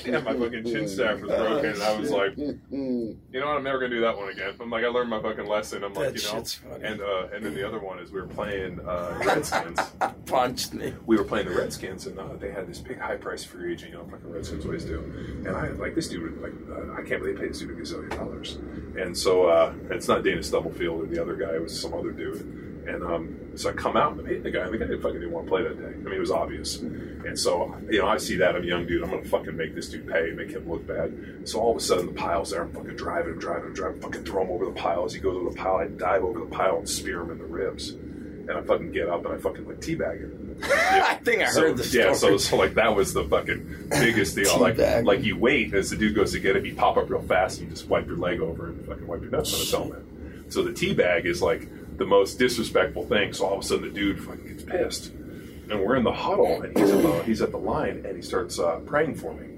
And 0.06 0.24
my 0.24 0.34
fucking 0.34 0.64
chin 0.64 0.88
strap 0.88 1.20
was 1.20 1.30
broken, 1.30 1.70
and 1.72 1.82
I 1.82 1.98
was 1.98 2.10
like, 2.10 2.36
Mm, 2.36 3.16
you 3.32 3.40
know 3.40 3.46
what? 3.46 3.56
I'm 3.56 3.64
never 3.64 3.78
gonna 3.78 3.94
do 3.94 4.00
that 4.00 4.16
one 4.16 4.28
again. 4.30 4.54
I'm 4.60 4.70
like, 4.70 4.84
I 4.84 4.88
learned 4.88 5.10
my 5.10 5.20
fucking 5.20 5.46
lesson. 5.46 5.84
I'm 5.84 5.94
like, 5.94 6.12
That 6.14 6.22
you 6.22 6.28
know, 6.28 6.38
shit's 6.38 6.54
funny. 6.54 6.84
and 6.84 7.00
uh, 7.00 7.28
and 7.34 7.44
then 7.44 7.54
the 7.54 7.66
other 7.66 7.78
one 7.80 7.98
is 7.98 8.10
we 8.10 8.20
were 8.20 8.26
playing 8.26 8.80
uh, 8.80 9.20
Redskins. 9.24 9.78
Punched 10.26 10.74
me. 10.74 10.92
we 11.06 11.16
were 11.16 11.24
playing 11.24 11.46
the 11.48 11.54
Redskins, 11.54 12.06
and 12.06 12.18
uh, 12.18 12.34
they 12.38 12.50
had 12.50 12.66
this 12.66 12.78
big 12.78 12.98
high 12.98 13.16
price 13.16 13.44
free 13.44 13.72
agent, 13.72 13.92
you 13.92 13.98
know, 13.98 14.04
fucking 14.04 14.30
Redskins 14.30 14.64
always 14.64 14.84
do. 14.84 14.98
And 15.46 15.56
I 15.56 15.68
like 15.70 15.94
this 15.94 16.08
dude, 16.08 16.40
like 16.40 16.52
uh, 16.70 16.92
I 16.94 17.02
can't 17.06 17.20
believe 17.20 17.36
they 17.36 17.42
paid 17.42 17.50
this 17.50 17.60
dude 17.60 17.70
a 17.70 17.74
gazillion 17.74 18.10
dollars. 18.10 18.58
And 18.98 19.16
so 19.16 19.46
uh, 19.46 19.72
it's 19.90 20.08
not 20.08 20.24
Dana 20.24 20.42
Stubblefield 20.42 21.02
or 21.02 21.06
the 21.06 21.20
other 21.20 21.36
guy; 21.36 21.54
it 21.54 21.62
was 21.62 21.78
some 21.80 21.94
other 21.94 22.10
dude. 22.12 22.65
And 22.86 23.02
um, 23.02 23.36
so 23.56 23.70
I 23.70 23.72
come 23.72 23.96
out 23.96 24.12
and 24.12 24.20
I'm 24.20 24.26
hitting 24.26 24.42
the 24.44 24.50
guy, 24.50 24.60
and 24.64 24.72
the 24.72 24.78
guy 24.78 24.86
didn't 24.86 25.02
fucking 25.02 25.18
didn't 25.18 25.32
want 25.32 25.46
to 25.46 25.50
play 25.50 25.62
that 25.64 25.78
day. 25.78 25.86
I 25.88 25.96
mean, 25.96 26.12
it 26.14 26.18
was 26.20 26.30
obvious. 26.30 26.76
And 26.78 27.38
so 27.38 27.74
you 27.90 27.98
know, 28.00 28.06
I 28.08 28.16
see 28.18 28.36
that 28.36 28.54
I'm 28.54 28.62
a 28.62 28.66
young 28.66 28.86
dude. 28.86 29.02
I'm 29.02 29.10
gonna 29.10 29.24
fucking 29.24 29.56
make 29.56 29.74
this 29.74 29.88
dude 29.88 30.06
pay, 30.06 30.30
make 30.30 30.50
him 30.50 30.68
look 30.70 30.86
bad. 30.86 31.48
So 31.48 31.58
all 31.60 31.72
of 31.72 31.76
a 31.76 31.80
sudden, 31.80 32.06
the 32.06 32.12
pile's 32.12 32.50
there. 32.50 32.62
I'm 32.62 32.72
fucking 32.72 32.96
driving 32.96 33.32
him, 33.34 33.38
driving 33.40 33.66
him, 33.68 33.74
driving, 33.74 34.00
fucking 34.00 34.24
throw 34.24 34.42
him 34.42 34.50
over 34.50 34.66
the 34.66 34.70
pile. 34.72 35.04
As 35.04 35.12
he 35.14 35.20
goes 35.20 35.36
over 35.36 35.50
the 35.50 35.56
pile, 35.56 35.76
I 35.76 35.86
dive 35.88 36.22
over 36.24 36.38
the 36.40 36.46
pile 36.46 36.78
and 36.78 36.88
spear 36.88 37.22
him 37.22 37.30
in 37.30 37.38
the 37.38 37.44
ribs. 37.44 37.90
And 37.90 38.52
I 38.52 38.60
fucking 38.62 38.92
get 38.92 39.08
up 39.08 39.24
and 39.26 39.34
I 39.34 39.38
fucking 39.38 39.66
like 39.66 39.80
teabag 39.80 40.20
him. 40.20 40.56
I 40.62 41.18
think 41.24 41.42
I 41.42 41.46
So, 41.50 41.62
heard 41.62 41.76
the 41.76 41.82
story. 41.84 42.04
yeah, 42.04 42.12
so, 42.12 42.36
so 42.36 42.56
like 42.56 42.74
that 42.74 42.94
was 42.94 43.12
the 43.12 43.24
fucking 43.24 43.88
biggest 43.90 44.36
deal. 44.36 44.58
like, 44.60 44.78
like 44.78 45.24
you 45.24 45.36
wait 45.36 45.74
as 45.74 45.90
the 45.90 45.96
dude 45.96 46.14
goes 46.14 46.30
to 46.32 46.38
get 46.38 46.54
it, 46.54 46.64
you 46.64 46.74
pop 46.76 46.96
up 46.96 47.10
real 47.10 47.20
fast, 47.22 47.58
and 47.58 47.68
you 47.68 47.74
just 47.74 47.88
wipe 47.88 48.06
your 48.06 48.16
leg 48.16 48.40
over 48.40 48.66
and 48.68 48.86
fucking 48.86 49.06
wipe 49.06 49.20
your 49.22 49.30
nuts 49.32 49.52
on 49.52 49.58
his 49.58 49.70
helmet. 49.72 50.04
So 50.48 50.62
the 50.62 50.70
teabag 50.70 51.24
is 51.24 51.42
like 51.42 51.68
the 51.98 52.06
most 52.06 52.38
disrespectful 52.38 53.06
thing. 53.06 53.32
So 53.32 53.46
all 53.46 53.54
of 53.54 53.60
a 53.60 53.62
sudden 53.62 53.84
the 53.84 53.90
dude 53.90 54.22
fucking 54.22 54.46
gets 54.46 54.62
pissed, 54.62 55.12
and 55.12 55.80
we're 55.80 55.96
in 55.96 56.04
the 56.04 56.12
huddle, 56.12 56.62
and 56.62 56.76
he's 56.76 56.90
at 56.90 57.02
the 57.02 57.22
he's 57.24 57.42
at 57.42 57.50
the 57.50 57.58
line, 57.58 58.04
and 58.06 58.16
he 58.16 58.22
starts 58.22 58.58
uh, 58.58 58.80
praying 58.86 59.16
for 59.16 59.34
me. 59.34 59.48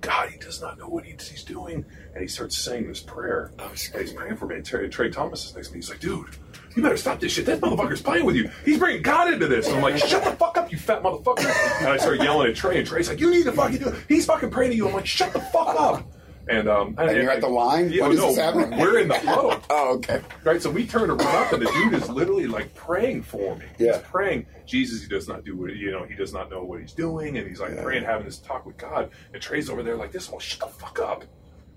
God, 0.00 0.30
he 0.30 0.38
does 0.38 0.62
not 0.62 0.78
know 0.78 0.88
what 0.88 1.04
he's 1.04 1.44
doing, 1.44 1.84
and 2.14 2.22
he 2.22 2.26
starts 2.26 2.56
saying 2.56 2.88
this 2.88 3.00
prayer. 3.00 3.52
Oh, 3.58 3.68
and 3.68 4.02
he's 4.02 4.14
praying 4.14 4.36
for 4.36 4.46
me. 4.46 4.56
And 4.56 4.64
Trey, 4.64 4.88
Trey 4.88 5.10
Thomas 5.10 5.44
is 5.44 5.54
next 5.54 5.68
to 5.68 5.74
me. 5.74 5.78
He's 5.78 5.90
like, 5.90 6.00
dude, 6.00 6.26
you 6.74 6.82
better 6.82 6.96
stop 6.96 7.20
this 7.20 7.32
shit. 7.32 7.44
That 7.44 7.60
motherfucker's 7.60 8.00
playing 8.00 8.24
with 8.24 8.34
you. 8.34 8.50
He's 8.64 8.78
bringing 8.78 9.02
God 9.02 9.30
into 9.30 9.46
this. 9.46 9.66
And 9.66 9.76
I'm 9.76 9.82
like, 9.82 9.98
shut 9.98 10.24
the 10.24 10.30
fuck 10.32 10.56
up, 10.56 10.72
you 10.72 10.78
fat 10.78 11.02
motherfucker. 11.02 11.80
And 11.80 11.88
I 11.88 11.98
start 11.98 12.22
yelling 12.22 12.50
at 12.50 12.56
Trey, 12.56 12.78
and 12.78 12.86
Trey's 12.86 13.10
like, 13.10 13.20
you 13.20 13.30
need 13.30 13.44
to 13.44 13.52
fucking 13.52 13.76
do 13.78 13.88
it. 13.88 13.94
He's 14.08 14.24
fucking 14.24 14.50
praying 14.50 14.70
to 14.70 14.76
you. 14.76 14.88
I'm 14.88 14.94
like, 14.94 15.06
shut 15.06 15.34
the 15.34 15.40
fuck 15.40 15.78
up. 15.78 16.10
And 16.50 16.68
um, 16.68 16.94
And 16.98 17.16
you're 17.16 17.30
at 17.30 17.40
the 17.40 17.48
line? 17.48 17.90
Yeah, 17.90 18.02
When 18.02 18.12
is 18.12 18.18
no, 18.18 18.26
this 18.28 18.36
happening? 18.38 18.78
we're 18.78 18.98
in 18.98 19.08
the 19.08 19.18
huddle. 19.18 19.60
Oh, 19.70 19.94
okay. 19.96 20.20
Right, 20.44 20.60
so 20.60 20.68
we 20.70 20.86
turn 20.86 21.10
around, 21.10 21.20
up, 21.22 21.52
and 21.52 21.62
the 21.62 21.70
dude 21.70 21.94
is 21.94 22.08
literally 22.08 22.46
like 22.48 22.74
praying 22.74 23.22
for 23.22 23.54
me. 23.56 23.66
Yeah. 23.78 23.98
He's 23.98 24.02
praying. 24.02 24.46
Jesus, 24.66 25.02
he 25.02 25.08
does 25.08 25.28
not 25.28 25.44
do 25.44 25.56
what 25.56 25.74
you 25.76 25.90
know. 25.92 26.04
He 26.04 26.14
does 26.14 26.32
not 26.32 26.50
know 26.50 26.64
what 26.64 26.80
he's 26.80 26.92
doing, 26.92 27.38
and 27.38 27.46
he's 27.48 27.60
like 27.60 27.74
Yeah. 27.74 27.82
praying, 27.82 28.04
having 28.04 28.24
this 28.26 28.38
talk 28.38 28.66
with 28.66 28.76
God. 28.76 29.10
And 29.32 29.40
Trey's 29.40 29.70
over 29.70 29.82
there 29.84 29.96
like 29.96 30.10
this. 30.12 30.28
Well, 30.30 30.40
shut 30.40 30.60
the 30.60 30.66
fuck 30.66 30.98
up. 31.00 31.24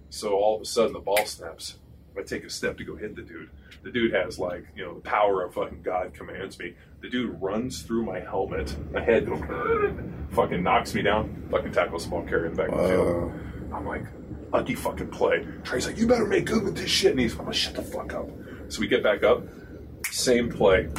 So 0.09 0.33
all 0.33 0.55
of 0.55 0.61
a 0.61 0.65
sudden, 0.65 0.93
the 0.93 0.99
ball 0.99 1.23
snaps. 1.25 1.77
I 2.17 2.21
take 2.21 2.43
a 2.43 2.49
step 2.49 2.77
to 2.77 2.83
go 2.83 2.95
hit 2.95 3.15
the 3.15 3.23
dude. 3.23 3.49
The 3.83 3.89
dude 3.91 4.13
has 4.13 4.37
like 4.37 4.65
you 4.75 4.85
know 4.85 4.93
the 4.95 5.01
power 5.01 5.43
of 5.43 5.53
fucking 5.55 5.81
God 5.81 6.13
commands 6.13 6.57
me. 6.59 6.75
The 7.01 7.09
dude 7.09 7.41
runs 7.41 7.81
through 7.81 8.03
my 8.05 8.19
helmet. 8.19 8.75
My 8.91 9.01
head 9.01 9.25
goes, 9.27 9.41
fucking 10.31 10.61
knocks 10.63 10.93
me 10.93 11.01
down. 11.01 11.47
Fucking 11.51 11.71
tackles 11.71 12.05
the 12.05 12.11
ball, 12.11 12.23
carry 12.23 12.49
it 12.49 12.55
back 12.55 12.69
to 12.69 12.75
the 12.77 12.87
field. 12.87 13.31
I'm 13.73 13.85
like, 13.87 14.05
lucky 14.53 14.75
fucking 14.75 15.07
play. 15.07 15.45
Trey's 15.63 15.87
like, 15.87 15.97
you 15.97 16.07
better 16.07 16.25
make 16.25 16.45
good 16.45 16.63
with 16.63 16.77
this 16.77 16.89
shit. 16.89 17.11
And 17.11 17.19
he's, 17.19 17.37
I'm 17.37 17.45
like, 17.45 17.55
shut 17.55 17.73
the 17.73 17.81
fuck 17.81 18.13
up. 18.13 18.29
So 18.69 18.79
we 18.79 18.87
get 18.87 19.03
back 19.03 19.23
up, 19.23 19.43
same 20.09 20.51
play, 20.51 20.89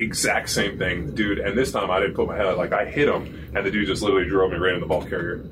exact 0.00 0.50
same 0.50 0.78
thing, 0.78 1.14
dude. 1.14 1.38
And 1.38 1.56
this 1.56 1.72
time 1.72 1.90
I 1.90 2.00
didn't 2.00 2.14
put 2.14 2.26
my 2.26 2.36
head 2.36 2.46
out. 2.46 2.58
like 2.58 2.72
I 2.72 2.84
hit 2.84 3.08
him, 3.08 3.50
and 3.54 3.64
the 3.64 3.70
dude 3.70 3.86
just 3.86 4.02
literally 4.02 4.28
drove 4.28 4.50
me 4.50 4.58
right 4.58 4.74
in 4.74 4.80
the 4.80 4.86
ball 4.86 5.04
carrier. 5.04 5.44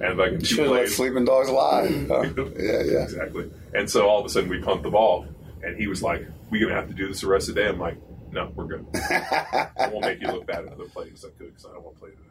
And 0.00 0.16
like 0.16 0.40
two 0.40 0.62
have 0.62 0.70
let 0.70 0.88
sleeping 0.88 1.24
dogs 1.24 1.50
lie. 1.50 1.88
Huh? 2.08 2.22
yeah, 2.56 2.82
yeah. 2.82 3.02
exactly. 3.02 3.50
And 3.74 3.90
so 3.90 4.08
all 4.08 4.20
of 4.20 4.26
a 4.26 4.28
sudden 4.28 4.48
we 4.48 4.60
pumped 4.62 4.84
the 4.84 4.90
ball, 4.90 5.26
and 5.64 5.76
he 5.76 5.88
was 5.88 6.02
like, 6.02 6.24
we're 6.50 6.62
gonna 6.62 6.78
have 6.78 6.88
to 6.88 6.94
do 6.94 7.08
this 7.08 7.22
the 7.22 7.26
rest 7.26 7.48
of 7.48 7.56
the 7.56 7.62
day?" 7.62 7.68
I'm 7.68 7.80
like, 7.80 7.96
"No, 8.30 8.52
we're 8.54 8.66
good. 8.66 8.86
I 8.94 9.90
won't 9.92 10.02
make 10.02 10.20
you 10.20 10.28
look 10.28 10.46
bad 10.46 10.64
in 10.64 10.72
other 10.72 10.84
plays. 10.84 11.24
I 11.26 11.30
could 11.36 11.48
because 11.48 11.66
I 11.66 11.72
don't 11.72 11.82
want 11.82 11.96
to 11.96 12.00
play 12.00 12.10
today." 12.10 12.27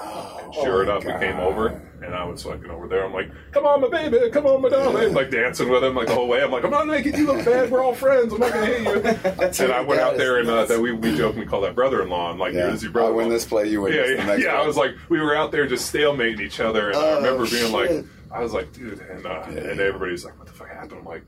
And 0.00 0.54
sure 0.54 0.82
enough, 0.82 1.04
we 1.04 1.12
came 1.12 1.38
over, 1.38 1.68
and 2.02 2.14
I 2.14 2.24
was 2.24 2.42
fucking 2.42 2.70
over 2.70 2.88
there. 2.88 3.04
I'm 3.04 3.12
like, 3.12 3.30
"Come 3.52 3.66
on, 3.66 3.80
my 3.80 3.88
baby, 3.88 4.30
come 4.30 4.46
on, 4.46 4.62
my 4.62 4.68
darling!" 4.68 5.12
Like 5.14 5.30
dancing 5.30 5.68
with 5.68 5.84
him 5.84 5.94
like 5.94 6.06
the 6.08 6.14
whole 6.14 6.28
way. 6.28 6.42
I'm 6.42 6.50
like, 6.50 6.64
"I'm 6.64 6.70
not 6.70 6.86
making 6.86 7.16
you 7.16 7.26
look 7.26 7.44
bad. 7.44 7.70
We're 7.70 7.82
all 7.84 7.94
friends. 7.94 8.32
I'm 8.32 8.40
not 8.40 8.52
gonna 8.52 8.66
hit 8.66 8.82
you." 8.82 9.64
and 9.64 9.72
I 9.72 9.80
went 9.82 10.00
out 10.00 10.16
there 10.16 10.38
and 10.38 10.48
uh, 10.48 10.64
that 10.66 10.80
we 10.80 10.92
we 10.92 11.16
jokingly 11.16 11.46
call 11.46 11.60
that 11.62 11.74
brother-in-law. 11.74 12.30
I'm 12.30 12.38
like, 12.38 12.54
Yeah. 12.54 12.66
"This 12.66 12.82
is 12.82 12.84
your 12.92 13.04
I 13.04 13.10
win 13.10 13.28
this 13.28 13.44
play, 13.44 13.66
you 13.68 13.82
win 13.82 13.92
Yeah, 13.92 14.06
yeah, 14.06 14.34
yeah. 14.36 14.60
I 14.60 14.66
was 14.66 14.76
like, 14.76 14.94
we 15.08 15.20
were 15.20 15.36
out 15.36 15.52
there 15.52 15.66
just 15.66 15.92
stalemating 15.92 16.40
each 16.40 16.60
other, 16.60 16.88
and 16.90 16.96
I 16.98 17.00
Oh, 17.02 17.16
remember 17.16 17.46
being 17.48 17.72
like. 17.72 18.04
I 18.32 18.38
was 18.40 18.52
like, 18.52 18.72
dude, 18.72 19.00
and 19.00 19.26
uh, 19.26 19.42
and 19.48 19.80
everybody's 19.80 20.24
like, 20.24 20.38
what 20.38 20.46
the 20.46 20.52
fuck 20.52 20.68
happened? 20.68 21.00
I'm 21.00 21.04
like, 21.04 21.24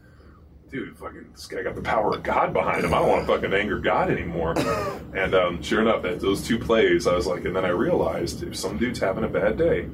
dude, 0.73 0.97
fucking, 0.97 1.29
this 1.33 1.47
guy 1.47 1.63
got 1.63 1.75
the 1.75 1.83
power 1.83 2.15
of 2.15 2.23
God 2.23 2.53
behind 2.55 2.85
him. 2.85 2.95
I 2.95 2.99
don't 3.01 3.09
want 3.09 3.27
to 3.27 3.33
fucking 3.33 3.53
anger 3.53 3.79
God 3.79 4.11
anymore. 4.11 4.55
and 5.15 5.35
um, 5.35 5.63
sure 5.63 5.83
enough, 5.83 6.03
that 6.03 6.19
those 6.21 6.43
two 6.47 6.59
plays, 6.59 7.07
I 7.07 7.15
was 7.15 7.27
like, 7.27 7.45
and 7.45 7.55
then 7.55 7.65
I 7.65 7.69
realized 7.69 8.43
if 8.43 8.57
some 8.57 8.79
dude's 8.79 8.99
having 8.99 9.25
a 9.25 9.29
bad 9.29 9.59
day. 9.59 9.87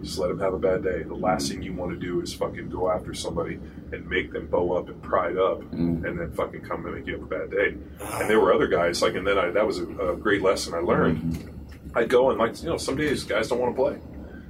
Just 0.00 0.18
let 0.18 0.30
him 0.30 0.40
have 0.40 0.52
a 0.52 0.58
bad 0.58 0.82
day. 0.82 1.04
The 1.04 1.14
last 1.14 1.48
thing 1.48 1.62
you 1.62 1.72
want 1.74 1.92
to 1.92 1.96
do 1.96 2.20
is 2.22 2.34
fucking 2.34 2.70
go 2.70 2.90
after 2.90 3.14
somebody 3.14 3.60
and 3.92 4.08
make 4.08 4.32
them 4.32 4.48
bow 4.48 4.72
up 4.76 4.88
and 4.88 5.00
pride 5.00 5.36
up, 5.36 5.60
and 5.72 6.02
then 6.04 6.32
fucking 6.32 6.62
come 6.62 6.84
and 6.86 6.94
make 6.96 7.06
you 7.06 7.12
have 7.14 7.22
a 7.22 7.26
bad 7.26 7.50
day. 7.52 7.76
And 8.20 8.28
there 8.28 8.40
were 8.40 8.52
other 8.52 8.66
guys 8.66 9.00
like, 9.00 9.14
and 9.14 9.24
then 9.24 9.38
I, 9.38 9.50
that 9.50 9.64
was 9.64 9.78
a, 9.78 9.86
a 9.86 10.16
great 10.16 10.42
lesson 10.42 10.74
I 10.74 10.78
learned. 10.78 11.48
I'd 11.94 12.08
go 12.08 12.30
and 12.30 12.38
like, 12.38 12.60
you 12.62 12.68
know, 12.68 12.78
some 12.78 12.96
days 12.96 13.22
guys 13.22 13.48
don't 13.48 13.60
want 13.60 13.76
to 13.76 13.80
play, 13.80 13.98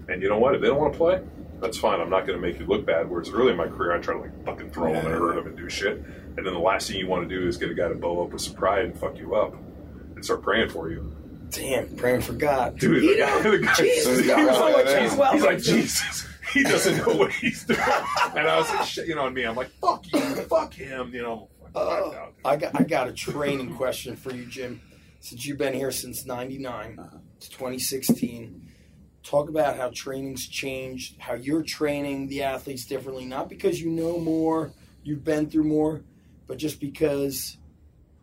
and 0.09 0.23
you 0.23 0.31
know 0.31 0.39
what? 0.39 0.55
If 0.55 0.63
they 0.63 0.69
don't 0.69 0.79
want 0.81 0.95
to 0.95 0.99
play, 0.99 1.21
that's 1.63 1.79
fine. 1.79 2.01
I'm 2.01 2.11
not 2.11 2.27
going 2.27 2.39
to 2.39 2.47
make 2.47 2.59
you 2.59 2.67
look 2.67 2.85
bad. 2.85 3.09
Whereas 3.09 3.31
early 3.31 3.53
in 3.53 3.57
my 3.57 3.69
career, 3.69 3.97
I 3.97 3.99
try 4.01 4.15
to 4.15 4.21
like 4.21 4.45
fucking 4.45 4.71
throw 4.73 4.93
them 4.93 5.07
and 5.07 5.15
hurt 5.15 5.37
them 5.37 5.47
and 5.47 5.57
do 5.57 5.69
shit, 5.71 5.97
and 5.97 6.45
then 6.45 6.53
the 6.53 6.59
last 6.59 6.89
thing 6.89 6.99
you 6.99 7.07
want 7.07 7.29
to 7.29 7.35
do 7.35 7.47
is 7.47 7.57
get 7.57 7.71
a 7.71 7.75
guy 7.75 7.89
to 7.89 7.95
bow 7.95 8.25
up 8.25 8.33
with 8.33 8.43
some 8.43 8.55
pride 8.55 8.85
and 8.85 8.99
fuck 8.99 9.17
you 9.17 9.35
up 9.37 9.55
and 10.15 10.25
start 10.25 10.43
praying 10.43 10.69
for 10.69 10.91
you. 10.91 11.15
Damn, 11.51 11.95
praying 11.97 12.23
for 12.23 12.33
God. 12.33 12.79
Dude, 12.79 13.03
You 13.03 13.15
the 13.15 13.21
guy, 13.21 13.43
the 13.43 13.59
guy, 13.59 13.75
Jesus, 13.75 14.21
he 14.21 14.27
God, 14.27 14.47
was 14.47 14.59
like, 14.59 14.87
much 14.87 15.03
he's, 15.03 15.15
well. 15.19 15.33
he's 15.33 15.43
like, 15.43 15.59
Jesus, 15.63 16.27
he 16.53 16.63
doesn't 16.63 17.07
know 17.07 17.15
what 17.17 17.33
he's 17.33 17.65
doing. 17.65 17.79
And 18.35 18.49
I 18.49 18.57
was 18.59 18.71
like, 18.71 18.87
shit, 18.87 19.07
you 19.07 19.15
know, 19.15 19.27
and 19.27 19.35
me, 19.35 19.45
I'm 19.45 19.55
like, 19.55 19.69
fuck 19.81 20.11
you, 20.13 20.21
fuck 20.21 20.73
him, 20.73 21.15
you 21.15 21.23
know. 21.23 21.49
fucking 21.75 22.15
uh, 22.15 22.19
out. 22.19 22.35
I 22.45 22.57
got 22.57 22.81
I 22.81 22.85
got 22.85 23.09
a 23.09 23.13
training 23.13 23.75
question 23.77 24.17
for 24.17 24.35
you, 24.35 24.47
Jim. 24.47 24.81
Since 25.21 25.47
you've 25.47 25.59
been 25.59 25.75
here 25.75 25.93
since 25.93 26.27
'99, 26.27 26.99
uh-huh. 26.99 27.19
to 27.41 27.51
2016. 27.51 28.62
Talk 29.23 29.49
about 29.49 29.77
how 29.77 29.91
training's 29.95 30.47
changed, 30.47 31.17
how 31.19 31.35
you're 31.35 31.63
training 31.63 32.29
the 32.29 32.43
athletes 32.43 32.85
differently, 32.85 33.25
not 33.25 33.49
because 33.49 33.81
you 33.81 33.91
know 33.91 34.19
more, 34.19 34.73
you've 35.05 35.25
been 35.25 35.49
through 35.49 35.65
more, 35.65 36.03
but 36.47 36.59
just 36.59 36.81
because 36.81 37.57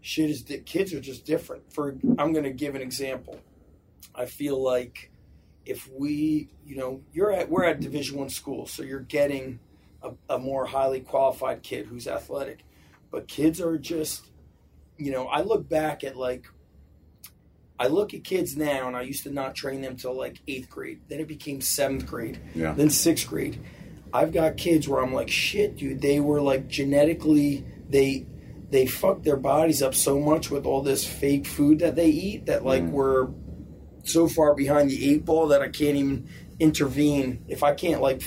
shit 0.02 0.30
is 0.30 0.42
di- 0.42 0.60
kids 0.60 0.94
are 0.94 1.00
just 1.00 1.26
different. 1.26 1.72
For 1.72 1.96
I'm 2.18 2.34
going 2.34 2.44
to 2.44 2.52
give 2.52 2.76
an 2.76 2.82
example. 2.82 3.40
I 4.14 4.26
feel 4.26 4.62
like 4.62 5.12
if 5.66 5.90
we, 5.90 6.50
you 6.66 6.76
know, 6.76 7.02
you're 7.14 7.32
at 7.32 7.50
we're 7.50 7.64
at 7.64 7.80
Division 7.80 8.18
One 8.18 8.30
school, 8.30 8.66
so 8.66 8.84
you're 8.84 9.00
getting 9.00 9.60
a, 10.02 10.12
a 10.30 10.40
more 10.40 10.66
highly 10.66 11.00
qualified 11.00 11.64
kid 11.64 11.86
who's 11.86 12.08
athletic 12.08 12.64
but 13.12 13.28
kids 13.28 13.60
are 13.62 13.78
just 13.78 14.30
you 14.98 15.12
know 15.12 15.28
i 15.28 15.42
look 15.42 15.68
back 15.68 16.04
at 16.04 16.16
like 16.16 16.46
i 17.80 17.88
look 17.88 18.14
at 18.14 18.24
kids 18.24 18.56
now 18.58 18.88
and 18.88 18.96
i 18.96 19.02
used 19.02 19.24
to 19.24 19.32
not 19.32 19.56
train 19.56 19.82
them 19.82 19.96
till 19.96 20.16
like 20.16 20.42
eighth 20.48 20.70
grade. 20.70 21.00
Then 21.08 21.20
it 21.20 21.28
became 21.28 21.62
seventh 21.62 22.06
grade 22.06 22.40
Yeah. 22.54 22.74
then 22.74 22.90
sixth 22.90 23.28
grade. 23.28 23.60
I've 24.14 24.32
got 24.32 24.58
kids 24.58 24.88
where 24.88 25.02
i'm 25.04 25.14
like 25.14 25.30
shit 25.30 25.78
dude 25.78 26.02
they 26.02 26.20
were 26.20 26.42
like 26.42 26.68
genetically 26.68 27.66
they 27.90 28.26
they 28.70 28.86
fucked 28.86 29.24
their 29.24 29.38
bodies 29.38 29.82
up 29.82 29.96
so 29.96 30.20
much 30.20 30.52
with 30.52 30.66
all 30.66 30.82
this 30.82 31.06
fake 31.06 31.48
food 31.48 31.80
that 31.80 31.96
they 31.96 32.10
eat 32.10 32.46
that 32.48 32.66
like 32.66 32.84
mm. 32.84 32.92
we're 32.92 33.28
so 34.04 34.28
far 34.28 34.54
behind 34.56 34.90
the 34.90 35.12
eight 35.12 35.26
ball 35.26 35.48
that 35.48 35.62
i 35.62 35.68
can't 35.68 35.96
even 35.96 36.28
intervene. 36.60 37.44
If 37.48 37.64
i 37.64 37.74
can't 37.74 38.02
like 38.02 38.22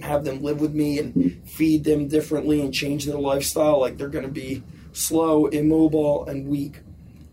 have 0.00 0.24
them 0.24 0.42
live 0.42 0.60
with 0.60 0.74
me 0.74 0.98
and 0.98 1.40
feed 1.48 1.84
them 1.84 2.08
differently 2.08 2.60
and 2.60 2.74
change 2.74 3.04
their 3.04 3.18
lifestyle 3.18 3.78
like 3.78 3.96
they're 3.96 4.08
going 4.08 4.24
to 4.24 4.30
be 4.30 4.62
slow 4.92 5.46
immobile 5.46 6.26
and 6.26 6.48
weak 6.48 6.80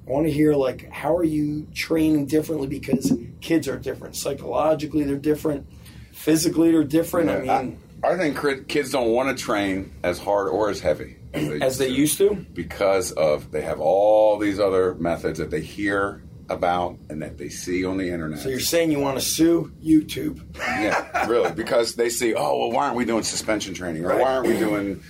i 0.07 0.11
want 0.11 0.25
to 0.25 0.31
hear 0.31 0.53
like 0.53 0.89
how 0.91 1.15
are 1.15 1.23
you 1.23 1.67
training 1.73 2.25
differently 2.25 2.67
because 2.67 3.11
kids 3.41 3.67
are 3.67 3.77
different? 3.77 4.15
Psychologically 4.15 5.03
they're 5.03 5.17
different. 5.17 5.67
Physically 6.13 6.71
they're 6.71 6.83
different. 6.83 7.29
I 7.29 7.39
mean 7.41 7.79
I, 8.03 8.09
I 8.11 8.17
think 8.17 8.67
kids 8.67 8.91
don't 8.91 9.09
want 9.09 9.35
to 9.35 9.43
train 9.43 9.93
as 10.03 10.19
hard 10.19 10.47
or 10.49 10.69
as 10.69 10.79
heavy 10.79 11.17
as 11.33 11.47
they, 11.49 11.61
as 11.61 11.77
they 11.77 11.87
to 11.87 11.93
used 11.93 12.17
to? 12.19 12.35
because 12.53 13.11
of 13.11 13.51
they 13.51 13.61
have 13.61 13.79
all 13.79 14.37
these 14.37 14.59
other 14.59 14.95
methods 14.95 15.39
that 15.39 15.49
they 15.51 15.61
hear 15.61 16.21
about 16.47 16.97
and 17.09 17.21
that 17.23 17.37
they 17.39 17.49
see 17.49 17.83
on 17.83 17.97
the 17.97 18.07
internet. 18.09 18.37
so 18.39 18.49
you're 18.49 18.59
saying 18.59 18.91
you 18.91 18.99
want 18.99 19.17
to 19.17 19.25
sue 19.25 19.71
youtube. 19.83 20.39
Yeah, 20.55 21.25
really, 21.27 21.51
because 21.51 21.95
they 21.95 22.09
see, 22.09 22.35
oh, 22.35 22.59
well, 22.59 22.71
why 22.71 22.85
aren't 22.85 22.95
we 22.95 23.03
doing 23.05 23.23
suspension 23.23 23.73
training, 23.73 24.05
or 24.05 24.09
Right. 24.09 24.21
why 24.21 24.35
aren't 24.35 24.47
we 24.47 24.57
doing, 24.59 25.01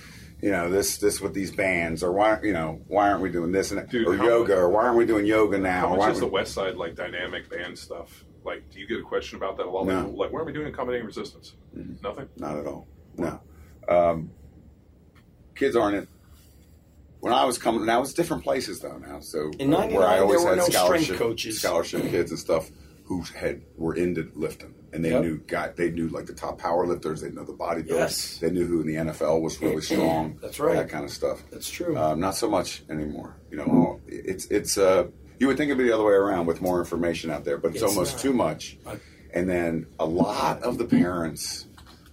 you 0.42 0.50
know, 0.50 0.70
this 0.70 0.98
this 0.98 1.20
with 1.20 1.32
these 1.34 1.50
bands, 1.50 2.02
or 2.02 2.12
why, 2.12 2.38
you 2.42 2.52
know, 2.52 2.80
why 2.88 3.08
aren't 3.10 3.22
we 3.22 3.30
doing 3.30 3.52
this 3.52 3.70
and 3.70 3.80
that, 3.80 3.88
Dude, 3.90 4.06
or 4.06 4.14
yoga, 4.16 4.52
much- 4.54 4.58
or 4.58 4.68
why 4.68 4.84
aren't 4.84 4.96
we 4.98 5.06
doing 5.06 5.26
yoga 5.26 5.58
now? 5.58 5.80
How 5.80 5.88
why 5.90 5.96
much 5.96 6.02
aren't 6.02 6.14
is 6.14 6.20
the 6.20 6.26
West 6.26 6.52
Side 6.54 6.76
like 6.76 6.94
dynamic 6.94 7.48
band 7.48 7.78
stuff? 7.78 8.24
Like, 8.44 8.70
do 8.70 8.78
you 8.78 8.86
get 8.86 9.00
a 9.00 9.02
question 9.02 9.36
about 9.38 9.56
that 9.56 9.66
a 9.66 9.70
lot? 9.70 9.86
No. 9.86 10.02
Like, 10.08 10.16
like, 10.16 10.32
why 10.32 10.40
are 10.40 10.44
we 10.44 10.52
doing 10.52 10.68
accommodating 10.68 11.06
resistance? 11.06 11.54
Nothing. 12.02 12.28
Not 12.36 12.56
at 12.58 12.66
all. 12.66 12.86
No. 13.16 13.40
Um, 13.88 14.30
kids 15.54 15.74
aren't 15.74 15.96
in. 15.96 16.08
When 17.20 17.32
I 17.32 17.44
was 17.44 17.58
coming, 17.58 17.84
now 17.86 18.02
it's 18.02 18.12
different 18.12 18.44
places 18.44 18.78
though 18.80 18.98
now. 18.98 19.18
So 19.20 19.50
In 19.58 19.72
uh, 19.74 19.78
99, 19.80 20.28
there 20.28 20.38
were 20.38 20.56
no 20.56 20.64
strength 20.68 21.14
coaches. 21.14 21.60
scholarship 21.60 22.02
kids 22.02 22.30
and 22.30 22.38
stuff 22.38 22.70
who 23.06 23.22
had 23.34 23.62
were 23.76 23.94
into 23.94 24.30
lifting, 24.34 24.74
and 24.92 25.04
they 25.04 25.10
Yep. 25.10 25.22
knew 25.22 25.36
got 25.46 25.76
they 25.76 25.90
knew 25.90 26.08
like 26.08 26.26
the 26.26 26.32
top 26.34 26.58
power 26.58 26.86
lifters, 26.86 27.20
they 27.22 27.30
know 27.30 27.44
the 27.44 27.52
bodybuilders, 27.52 27.88
Yes. 27.88 28.38
they 28.38 28.50
knew 28.50 28.66
who 28.66 28.80
in 28.82 28.86
the 28.86 28.96
NFL 28.96 29.40
was 29.40 29.60
really 29.62 29.80
strong. 29.80 30.38
That's 30.42 30.58
right. 30.60 30.76
That 30.76 30.88
kind 30.88 31.04
of 31.04 31.10
stuff. 31.10 31.42
That's 31.50 31.70
true. 31.70 31.96
Um, 31.96 32.20
not 32.20 32.34
so 32.34 32.48
much 32.50 32.82
anymore. 32.90 33.36
You 33.50 33.58
know, 33.58 34.00
it's 34.06 34.46
it's 34.46 34.76
uh, 34.76 35.06
you 35.38 35.46
would 35.46 35.56
think 35.56 35.68
it'd 35.70 35.78
be 35.78 35.84
the 35.84 35.94
other 35.94 36.04
way 36.04 36.14
around 36.14 36.46
with 36.46 36.60
more 36.60 36.78
information 36.80 37.30
out 37.30 37.44
there, 37.44 37.58
but 37.58 37.68
it's, 37.72 37.82
It's 37.82 37.84
almost 37.92 38.14
not. 38.14 38.22
too 38.22 38.32
much. 38.32 38.78
And 39.32 39.48
then 39.48 39.86
a 40.00 40.06
lot 40.06 40.62
of 40.62 40.78
the 40.78 40.84
parents 40.86 41.66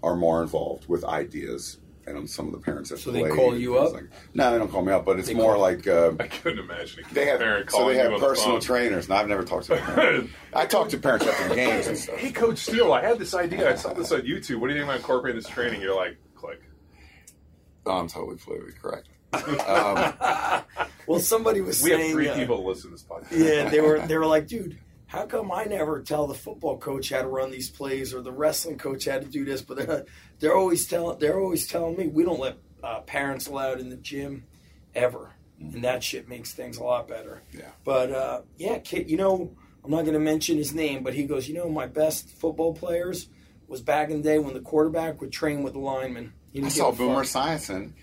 are 0.04 0.16
more 0.18 0.42
involved 0.42 0.88
with 0.90 1.06
ideas. 1.06 1.80
And 2.06 2.30
some 2.30 2.48
of 2.48 2.52
the 2.52 2.60
parents 2.60 2.90
have 2.90 3.00
So 3.00 3.12
they 3.12 3.22
played. 3.22 3.34
call 3.34 3.58
you 3.58 3.78
up? 3.78 3.94
Like, 3.94 4.04
no, 4.34 4.52
they 4.52 4.58
don't 4.58 4.70
call 4.70 4.82
me 4.84 4.92
up, 4.92 5.06
but 5.06 5.20
it's 5.20 5.30
They 5.30 5.34
more 5.34 5.54
call- 5.54 5.62
like 5.62 5.88
uh, 5.88 6.12
I 6.20 6.28
couldn't 6.28 6.60
imagine 6.60 7.06
a 7.10 7.14
they 7.14 7.26
have. 7.28 7.40
parent 7.40 7.72
So 7.72 7.78
calling 7.78 7.94
they 7.96 8.04
you 8.04 8.04
have 8.04 8.14
on 8.16 8.20
the 8.20 8.28
personal 8.28 8.52
phone. 8.56 8.62
trainers, 8.62 9.06
and 9.06 9.14
I've 9.14 9.28
never 9.30 9.44
talked 9.46 9.68
to 9.68 9.76
a 9.76 9.78
parent. 9.78 10.30
I 10.54 10.66
talk 10.66 10.90
to 10.90 10.98
parents 10.98 11.26
after 11.26 11.48
the 11.48 11.56
games 11.56 11.88
and 11.88 11.98
stuff. 11.98 12.18
Hey, 12.18 12.32
Coach 12.34 12.58
Steele, 12.58 12.92
I 12.92 13.02
had 13.02 13.20
this 13.20 13.34
idea. 13.34 13.72
I 13.72 13.76
saw 13.76 13.94
this 13.94 14.12
on 14.12 14.22
YouTube. 14.24 14.58
What 14.58 14.68
do 14.68 14.74
you 14.74 14.80
think 14.82 14.84
about 14.90 14.98
incorporating 14.98 15.40
this 15.42 15.50
training? 15.50 15.80
You're 15.82 15.96
like, 15.96 16.18
click. 16.36 16.62
Oh, 17.86 17.92
I'm 18.00 18.08
totally 18.10 18.36
politically 18.38 18.74
correct. 18.82 19.08
well 21.08 21.20
somebody 21.20 21.62
was 21.62 21.82
We 21.84 21.92
have 21.92 22.00
saying 22.02 22.12
three 22.14 22.28
uh, 22.30 22.36
people 22.36 22.58
to 22.58 22.64
listen 22.68 22.90
to 22.92 22.96
this 22.96 23.04
podcast. 23.04 23.32
Yeah, 23.32 23.70
they 23.70 23.82
were 23.82 24.00
they 24.06 24.18
were 24.18 24.26
like, 24.28 24.48
dude, 24.48 24.78
how 25.14 25.28
come 25.28 25.52
I 25.52 25.66
never 25.66 26.02
tell 26.02 26.26
the 26.26 26.34
football 26.34 26.80
coach 26.80 27.12
how 27.12 27.22
to 27.22 27.28
run 27.28 27.52
these 27.52 27.70
plays 27.70 28.16
or 28.16 28.22
the 28.22 28.32
wrestling 28.32 28.80
coach 28.80 29.06
how 29.06 29.20
to 29.20 29.26
do 29.26 29.46
this? 29.46 29.62
But 29.62 29.78
they're, 29.78 30.06
they're 30.40 30.58
always 30.58 30.88
telling 30.88 31.20
they're 31.20 31.40
always 31.40 31.68
telling 31.68 31.96
me 31.96 32.08
we 32.08 32.24
don't 32.24 32.40
let 32.40 32.58
uh, 32.84 33.02
parents 33.02 33.46
allowed 33.46 33.80
in 33.80 33.90
the 33.90 33.96
gym 33.96 34.46
ever, 34.96 35.30
and 35.60 35.84
that 35.84 36.04
shit 36.04 36.28
makes 36.28 36.54
things 36.54 36.78
a 36.78 36.84
lot 36.84 37.08
better. 37.08 37.44
Yeah. 37.54 37.70
But 37.84 38.12
uh, 38.12 38.42
yeah, 38.58 38.80
kid, 38.80 39.08
you 39.08 39.18
know, 39.18 39.56
I'm 39.86 39.92
not 39.92 40.02
going 40.02 40.16
to 40.16 40.20
mention 40.20 40.58
his 40.58 40.74
name, 40.74 41.04
but 41.04 41.14
he 41.14 41.26
goes, 41.26 41.48
you 41.48 41.54
know, 41.54 41.70
my 41.70 41.86
best 41.86 42.30
football 42.30 42.74
players 42.74 43.30
was 43.68 43.82
back 43.82 44.10
in 44.10 44.18
the 44.18 44.24
day 44.24 44.40
when 44.40 44.56
the 44.56 44.62
quarterback 44.62 45.22
would 45.22 45.32
train 45.32 45.62
with 45.62 45.74
the 45.74 45.80
lineman. 45.80 46.34
I 46.60 46.70
saw 46.70 46.92
Boomer. 46.92 47.22
Esiason 47.22 47.94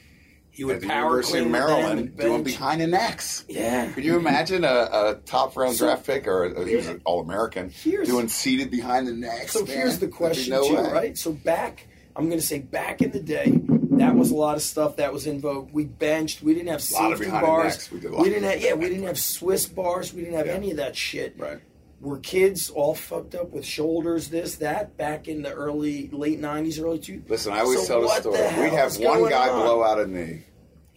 He 0.52 0.64
would 0.64 0.76
at 0.76 0.82
the 0.82 0.88
power 0.88 1.02
University 1.22 1.38
of 1.38 1.44
clean 1.44 1.52
with 1.52 1.60
them 1.60 1.70
Maryland 1.70 2.16
doing 2.18 2.42
behind 2.42 2.80
the 2.80 2.86
necks. 2.86 3.44
Yeah. 3.48 3.90
Could 3.92 4.04
you 4.04 4.18
imagine 4.18 4.64
a, 4.64 4.68
a 4.68 5.20
top 5.24 5.56
round 5.56 5.76
So- 5.76 5.86
draft 5.86 6.06
pick 6.06 6.26
or 6.26 6.44
a, 6.46 6.66
he 6.66 6.76
was 6.76 6.88
an 6.88 7.00
All 7.04 7.20
American 7.20 7.72
doing 7.84 8.28
seated 8.28 8.70
behind 8.70 9.06
the 9.06 9.12
necks? 9.12 9.52
So 9.52 9.64
man? 9.64 9.68
here's 9.76 9.98
the 9.98 10.08
question 10.08 10.50
no 10.52 10.66
too, 10.68 10.74
way. 10.76 10.92
right? 10.92 11.18
So 11.18 11.32
back, 11.32 11.86
I'm 12.16 12.26
going 12.28 12.40
to 12.40 12.46
say 12.46 12.58
back 12.58 13.00
in 13.00 13.10
the 13.12 13.20
day, 13.20 13.52
that 13.98 14.14
was 14.14 14.30
a 14.30 14.34
lot 14.34 14.56
of 14.56 14.62
stuff 14.62 14.96
that 14.96 15.12
was 15.12 15.26
in 15.26 15.40
vogue. 15.40 15.70
We 15.72 15.84
benched. 15.84 16.42
We 16.42 16.54
didn't 16.54 16.68
have 16.68 16.82
safety 16.82 17.26
bars. 17.30 17.90
We 17.90 18.00
did 18.00 18.10
a 18.10 18.14
lot. 18.16 18.24
didn't 18.24 18.44
have 18.44 18.60
yeah. 18.62 18.74
We 18.74 18.88
didn't 18.88 19.06
have 19.06 19.18
Swiss 19.18 19.66
bars. 19.66 20.12
We 20.14 20.22
didn't 20.22 20.36
have 20.36 20.46
Yeah. 20.46 20.52
any 20.54 20.70
of 20.72 20.78
that 20.78 20.96
shit. 20.96 21.34
Right. 21.38 21.60
Were 22.00 22.18
kids 22.18 22.70
all 22.70 22.94
fucked 22.94 23.34
up 23.34 23.50
with 23.50 23.64
shoulders, 23.64 24.28
this, 24.28 24.56
that, 24.56 24.96
back 24.96 25.28
in 25.28 25.42
the 25.42 25.52
early, 25.52 26.08
late 26.12 26.40
90s, 26.40 26.82
early 26.82 26.98
2000s? 26.98 27.28
Listen, 27.28 27.52
I 27.52 27.60
always 27.60 27.80
So 27.86 27.86
tell 27.86 28.00
the 28.02 28.08
story. 28.20 28.36
the 28.38 28.60
We'd 28.62 28.72
have 28.72 28.96
one 28.98 29.28
guy 29.28 29.48
on? 29.50 29.62
blow 29.62 29.82
out 29.84 30.00
a 30.00 30.06
knee 30.06 30.44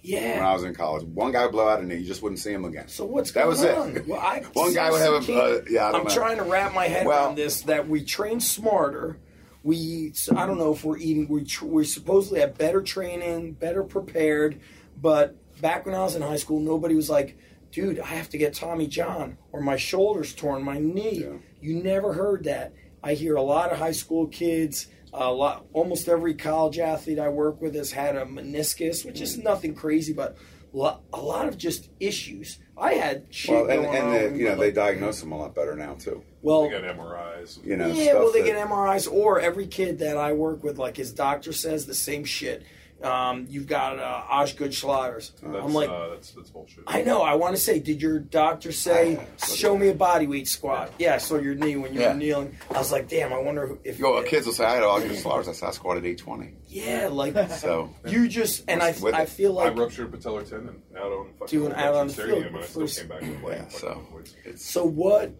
Yeah. 0.01 0.37
when 0.37 0.45
I 0.45 0.53
was 0.53 0.63
in 0.63 0.73
college. 0.73 1.03
One 1.03 1.31
guy 1.33 1.47
blow 1.47 1.67
out 1.67 1.81
a 1.81 1.85
knee, 1.85 1.97
you 1.97 2.05
just 2.07 2.21
wouldn't 2.21 2.39
see 2.39 2.53
him 2.53 2.63
again. 2.63 2.87
So 2.87 3.03
what's 3.05 3.31
that 3.31 3.43
going 3.43 3.49
was 3.49 3.65
on? 3.65 3.97
it. 3.97 4.07
Well, 4.07 4.19
I 4.21 4.39
One 4.53 4.73
guy 4.73 4.89
would 4.91 5.01
have 5.01 5.27
a 5.29 5.33
uh, 5.33 5.61
yeah. 5.69 5.87
I 5.87 5.91
don't 5.91 6.01
I'm 6.01 6.07
know. 6.07 6.13
trying 6.13 6.37
to 6.37 6.43
wrap 6.43 6.73
my 6.73 6.87
head 6.87 7.05
Well- 7.05 7.25
around 7.25 7.35
this 7.35 7.61
that 7.63 7.87
we 7.89 8.03
train 8.05 8.39
smarter. 8.39 9.17
We 9.61 10.13
I 10.35 10.45
don't 10.45 10.57
know 10.57 10.73
if 10.73 10.83
we're 10.83 10.97
eating. 10.97 11.27
We 11.29 11.43
tr- 11.45 11.65
we 11.65 11.85
supposedly 11.85 12.39
have 12.41 12.57
better 12.57 12.81
training, 12.81 13.53
better 13.53 13.83
prepared. 13.83 14.59
But 15.01 15.35
back 15.61 15.85
when 15.85 15.95
I 15.95 16.03
was 16.03 16.15
in 16.15 16.21
high 16.21 16.35
school, 16.37 16.59
nobody 16.59 16.95
was 16.95 17.09
like, 17.09 17.37
"Dude, 17.73 17.99
I 17.99 18.05
have 18.05 18.29
to 18.29 18.37
get 18.37 18.53
Tommy 18.53 18.87
John 18.87 19.37
or 19.51 19.59
my 19.59 19.75
shoulder's 19.75 20.33
torn, 20.33 20.63
my 20.63 20.79
knee." 20.79 21.25
Yeah. 21.25 21.37
You 21.59 21.83
never 21.83 22.13
heard 22.13 22.45
that. 22.45 22.73
I 23.03 23.15
hear 23.15 23.35
a 23.35 23.41
lot 23.41 23.71
of 23.71 23.79
high 23.79 23.91
school 23.91 24.27
kids. 24.27 24.87
A 25.15 25.31
lot, 25.31 25.65
almost 25.73 26.07
every 26.07 26.33
college 26.33 26.79
athlete 26.79 27.19
I 27.19 27.29
work 27.29 27.61
with 27.61 27.75
has 27.75 27.91
had 27.91 28.15
a 28.15 28.25
meniscus, 28.25 29.05
which 29.05 29.21
is 29.21 29.37
mm. 29.37 29.43
nothing 29.43 29.75
crazy, 29.75 30.11
but 30.11 30.37
a 30.73 31.21
lot 31.21 31.47
of 31.47 31.57
just 31.57 31.89
issues. 31.99 32.57
I 32.75 32.93
had 32.93 33.25
shit 33.29 33.53
Well, 33.53 33.69
and, 33.69 33.83
going 33.83 33.95
and 33.95 34.05
on. 34.07 34.33
the, 34.33 34.39
you 34.39 34.49
know 34.49 34.55
they 34.55 34.71
diagnose 34.71 35.19
them 35.19 35.31
a 35.31 35.37
lot 35.37 35.53
better 35.53 35.75
now 35.75 35.93
too. 35.93 36.23
well, 36.41 36.63
They 36.63 36.71
got 36.71 36.83
MRIs. 36.83 37.63
You 37.63 37.77
know, 37.77 37.87
yeah, 37.87 38.05
stuff 38.05 38.23
well, 38.23 38.31
they 38.31 38.41
that- 38.41 38.47
get 38.47 38.67
MRIs, 38.67 39.11
or 39.11 39.39
every 39.39 39.67
kid 39.67 39.99
that 39.99 40.17
I 40.17 40.33
work 40.33 40.63
with, 40.63 40.79
like 40.79 40.97
his 40.97 41.13
doctor 41.13 41.53
says 41.53 41.85
the 41.85 41.93
same 41.93 42.23
shit. 42.23 42.63
Um, 43.03 43.47
you've 43.49 43.67
got 43.67 43.99
uh, 43.99 44.23
Osgood 44.29 44.71
Schlatters. 44.71 45.31
That's, 45.41 45.65
I'm 45.65 45.73
like, 45.73 45.89
uh, 45.89 46.09
that's, 46.11 46.31
that's 46.31 46.49
bullshit. 46.49 46.85
I 46.87 47.01
know. 47.01 47.21
I 47.21 47.33
want 47.35 47.53
to 47.55 47.61
say, 47.61 47.79
did 47.79 48.01
your 48.01 48.17
doctor 48.19 48.71
say, 48.71 49.19
show 49.45 49.77
me 49.77 49.89
a 49.89 49.93
body 49.93 50.25
weight 50.25 50.47
squat? 50.47 50.91
Yeah, 50.97 51.15
I 51.15 51.17
saw 51.17 51.37
your 51.37 51.53
knee 51.55 51.75
when 51.75 51.93
you 51.93 51.99
Yeah. 51.99 52.13
were 52.13 52.19
kneeling. 52.19 52.57
I 52.73 52.77
was 52.77 52.91
like, 52.93 53.09
damn, 53.09 53.33
I 53.33 53.39
wonder 53.39 53.67
who- 53.67 53.79
if. 53.83 53.99
Yo, 53.99 54.23
kids 54.23 54.45
will 54.45 54.53
say, 54.53 54.63
"I 54.65 54.75
had 54.75 54.83
all 54.83 55.03
your 55.03 55.15
slaughters." 55.15 55.49
I 55.49 55.51
said, 55.51 55.67
"I 55.67 55.71
squatted 55.71 56.05
820." 56.05 56.53
Yeah, 56.67 57.09
like, 57.11 57.35
So 57.51 57.93
you 58.07 58.27
just, 58.29 58.63
and 58.69 58.81
I, 58.81 58.95
With 59.01 59.13
I 59.13 59.23
it. 59.23 59.29
feel 59.29 59.59
I 59.59 59.65
like. 59.69 59.77
ruptured 59.77 60.11
patellar 60.11 60.49
tendon 60.49 60.81
out 60.97 61.11
on 61.11 61.33
fucking 61.39 61.59
Doing 61.59 61.71
Old 61.73 61.81
out 61.81 61.93
on 61.95 62.07
Veterans 62.09 62.15
the 62.15 62.21
Stadium, 62.23 62.41
field 62.43 62.53
and 62.55 62.63
I 62.63 62.67
still 62.67 62.81
first- 62.81 62.99
came 62.99 63.07
back 63.09 63.21
and 63.21 63.41
played. 63.41 63.55
yeah, 63.57 63.63
fucking 63.65 63.79
so 63.79 64.07
boys. 64.11 64.35
it's 64.45 64.65
So 64.65 64.85
what? 64.85 65.31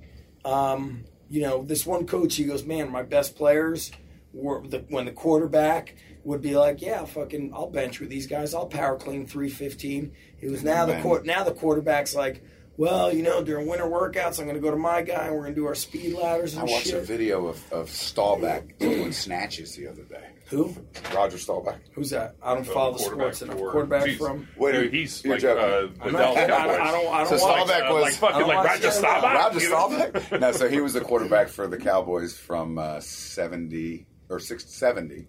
Um, 0.46 1.06
you 1.30 1.42
know, 1.42 1.64
this 1.64 1.86
one 1.86 2.06
coach, 2.06 2.36
he 2.36 2.44
goes, 2.44 2.64
"Man, 2.66 2.92
my 2.92 3.04
best 3.04 3.36
players 3.36 3.92
were 4.34 4.62
the, 4.68 4.80
when 4.90 5.06
the 5.06 5.12
quarterback 5.12 5.96
would 6.24 6.42
be 6.42 6.56
like, 6.56 6.82
yeah, 6.82 7.06
fucking, 7.06 7.52
I'll 7.54 7.70
bench 7.70 8.00
with 8.00 8.10
these 8.10 8.28
guys. 8.28 8.54
I'll 8.54 8.66
power 8.68 8.98
clean 8.98 9.26
three 9.28 9.50
fifteen. 9.50 10.14
It 10.42 10.50
was 10.52 10.64
now 10.64 10.86
the 10.86 10.94
Man. 10.94 11.04
court. 11.04 11.26
Now 11.26 11.44
the 11.44 11.54
quarterback's 11.54 12.16
like, 12.16 12.44
well, 12.76 13.14
you 13.14 13.22
know, 13.24 13.44
during 13.44 13.68
winter 13.68 13.86
workouts, 13.86 14.40
I'm 14.40 14.46
going 14.46 14.56
to 14.56 14.62
go 14.62 14.72
to 14.72 14.78
my 14.78 15.02
guy 15.04 15.26
and 15.28 15.36
we're 15.36 15.44
going 15.44 15.54
to 15.54 15.62
do 15.62 15.68
our 15.68 15.76
speed 15.76 16.14
ladders 16.14 16.58
I 16.58 16.62
and 16.62 16.70
watched 16.72 16.92
a 16.92 17.02
video 17.02 17.46
of, 17.48 17.72
of 17.72 17.90
Staubach 17.90 18.80
doing 18.80 19.12
snatches 19.12 19.76
the 19.76 19.88
other 19.88 20.04
day. 20.04 20.30
Who? 20.48 20.76
Roger 21.14 21.38
Staubach. 21.38 21.80
Who's 21.94 22.10
that? 22.10 22.36
I 22.42 22.54
don't 22.56 22.66
follow 22.66 22.94
the 22.98 23.04
quarterback 23.04 23.36
sports 23.36 23.42
enough. 23.44 23.58
for- 23.60 23.72
Quarterback 23.72 24.04
Jeez. 24.06 24.18
from. 24.18 24.48
Wait, 24.58 24.72
Dude, 24.74 24.94
he's 24.94 25.24
like 25.26 25.44
uh, 25.44 25.54
the 25.56 25.92
I'm 26.02 26.12
Dallas 26.14 26.14
not- 26.14 26.38
I 26.38 26.48
don't. 26.48 26.50
Cowboys. 26.50 26.80
I 26.80 26.92
don't. 26.92 27.14
I 27.14 27.24
don't 27.24 27.40
So 27.40 27.46
watch- 27.48 27.68
Staubach 27.68 27.84
Uh, 27.90 27.94
was- 27.94 28.02
like 28.04 28.14
fucking 28.14 28.36
I 28.36 28.40
don't 28.40 28.48
like 28.48 28.58
watch 28.58 28.68
Roger 28.68 28.82
the 28.82 28.92
Staubach. 28.92 29.34
Roger 29.34 29.60
you? 29.60 29.68
Staubach? 29.68 30.32
no, 30.42 30.52
so 30.52 30.68
he 30.70 30.82
was 30.82 30.94
the 30.94 31.02
quarterback 31.02 31.50
for 31.50 31.68
the 31.68 31.78
Cowboys 31.78 32.36
from 32.38 32.78
uh, 32.80 33.00
70 33.00 34.06
or 34.30 34.40
6, 34.40 34.66
70 34.66 35.28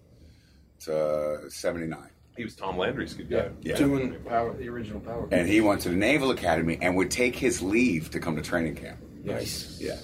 to 0.81 1.49
79. 1.49 1.99
He 2.37 2.43
was 2.43 2.55
Tom 2.55 2.77
Landry's 2.77 3.13
good 3.13 3.29
guy. 3.29 3.49
Yeah. 3.61 3.75
Doing 3.77 4.13
Power, 4.25 4.53
the 4.57 4.67
original 4.67 4.99
Power. 4.99 5.27
And 5.31 5.47
he 5.47 5.61
went 5.61 5.81
to 5.81 5.89
the 5.89 5.95
Naval 5.95 6.31
Academy 6.31 6.77
and 6.81 6.95
would 6.97 7.09
take 7.09 7.35
his 7.35 7.61
leave 7.61 8.11
to 8.11 8.19
come 8.19 8.35
to 8.35 8.41
training 8.41 8.75
camp. 8.75 8.99
nice. 9.23 9.79
Yeah. 9.79 9.97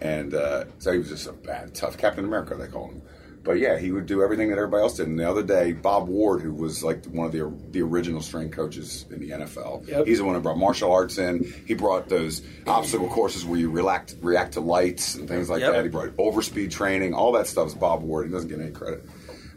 And 0.00 0.34
uh, 0.34 0.64
so 0.78 0.92
he 0.92 0.98
was 0.98 1.08
just 1.08 1.26
a 1.28 1.32
bad, 1.32 1.74
tough 1.74 1.96
Captain 1.96 2.24
America, 2.24 2.54
they 2.56 2.66
call 2.68 2.88
him. 2.88 3.02
But 3.44 3.58
yeah, 3.58 3.76
he 3.78 3.90
would 3.90 4.06
do 4.06 4.22
everything 4.22 4.50
that 4.50 4.56
everybody 4.58 4.82
else 4.82 4.96
did. 4.96 5.08
And 5.08 5.18
the 5.18 5.28
other 5.28 5.42
day, 5.42 5.72
Bob 5.72 6.06
Ward, 6.08 6.42
who 6.42 6.52
was 6.52 6.84
like 6.84 7.04
one 7.06 7.26
of 7.26 7.32
the 7.32 7.52
the 7.72 7.82
original 7.82 8.20
strength 8.22 8.54
coaches 8.54 9.04
in 9.10 9.18
the 9.18 9.30
NFL, 9.30 9.86
Yep. 9.88 10.06
he's 10.06 10.18
the 10.18 10.24
one 10.24 10.36
who 10.36 10.40
brought 10.40 10.58
martial 10.58 10.92
arts 10.92 11.18
in. 11.18 11.52
He 11.66 11.74
brought 11.74 12.08
those 12.08 12.42
obstacle 12.68 13.08
courses 13.08 13.44
where 13.44 13.58
you 13.58 13.68
react 13.68 14.14
react 14.22 14.52
to 14.52 14.60
lights 14.60 15.16
and 15.16 15.26
things 15.26 15.50
like 15.50 15.60
Yep. 15.60 15.72
that. 15.72 15.82
He 15.84 15.88
brought 15.90 16.10
overspeed 16.18 16.70
training. 16.70 17.14
All 17.14 17.32
that 17.32 17.48
stuff 17.48 17.66
is 17.66 17.74
Bob 17.74 18.02
Ward. 18.02 18.26
He 18.26 18.32
doesn't 18.32 18.48
get 18.48 18.60
any 18.60 18.70
credit. 18.70 19.04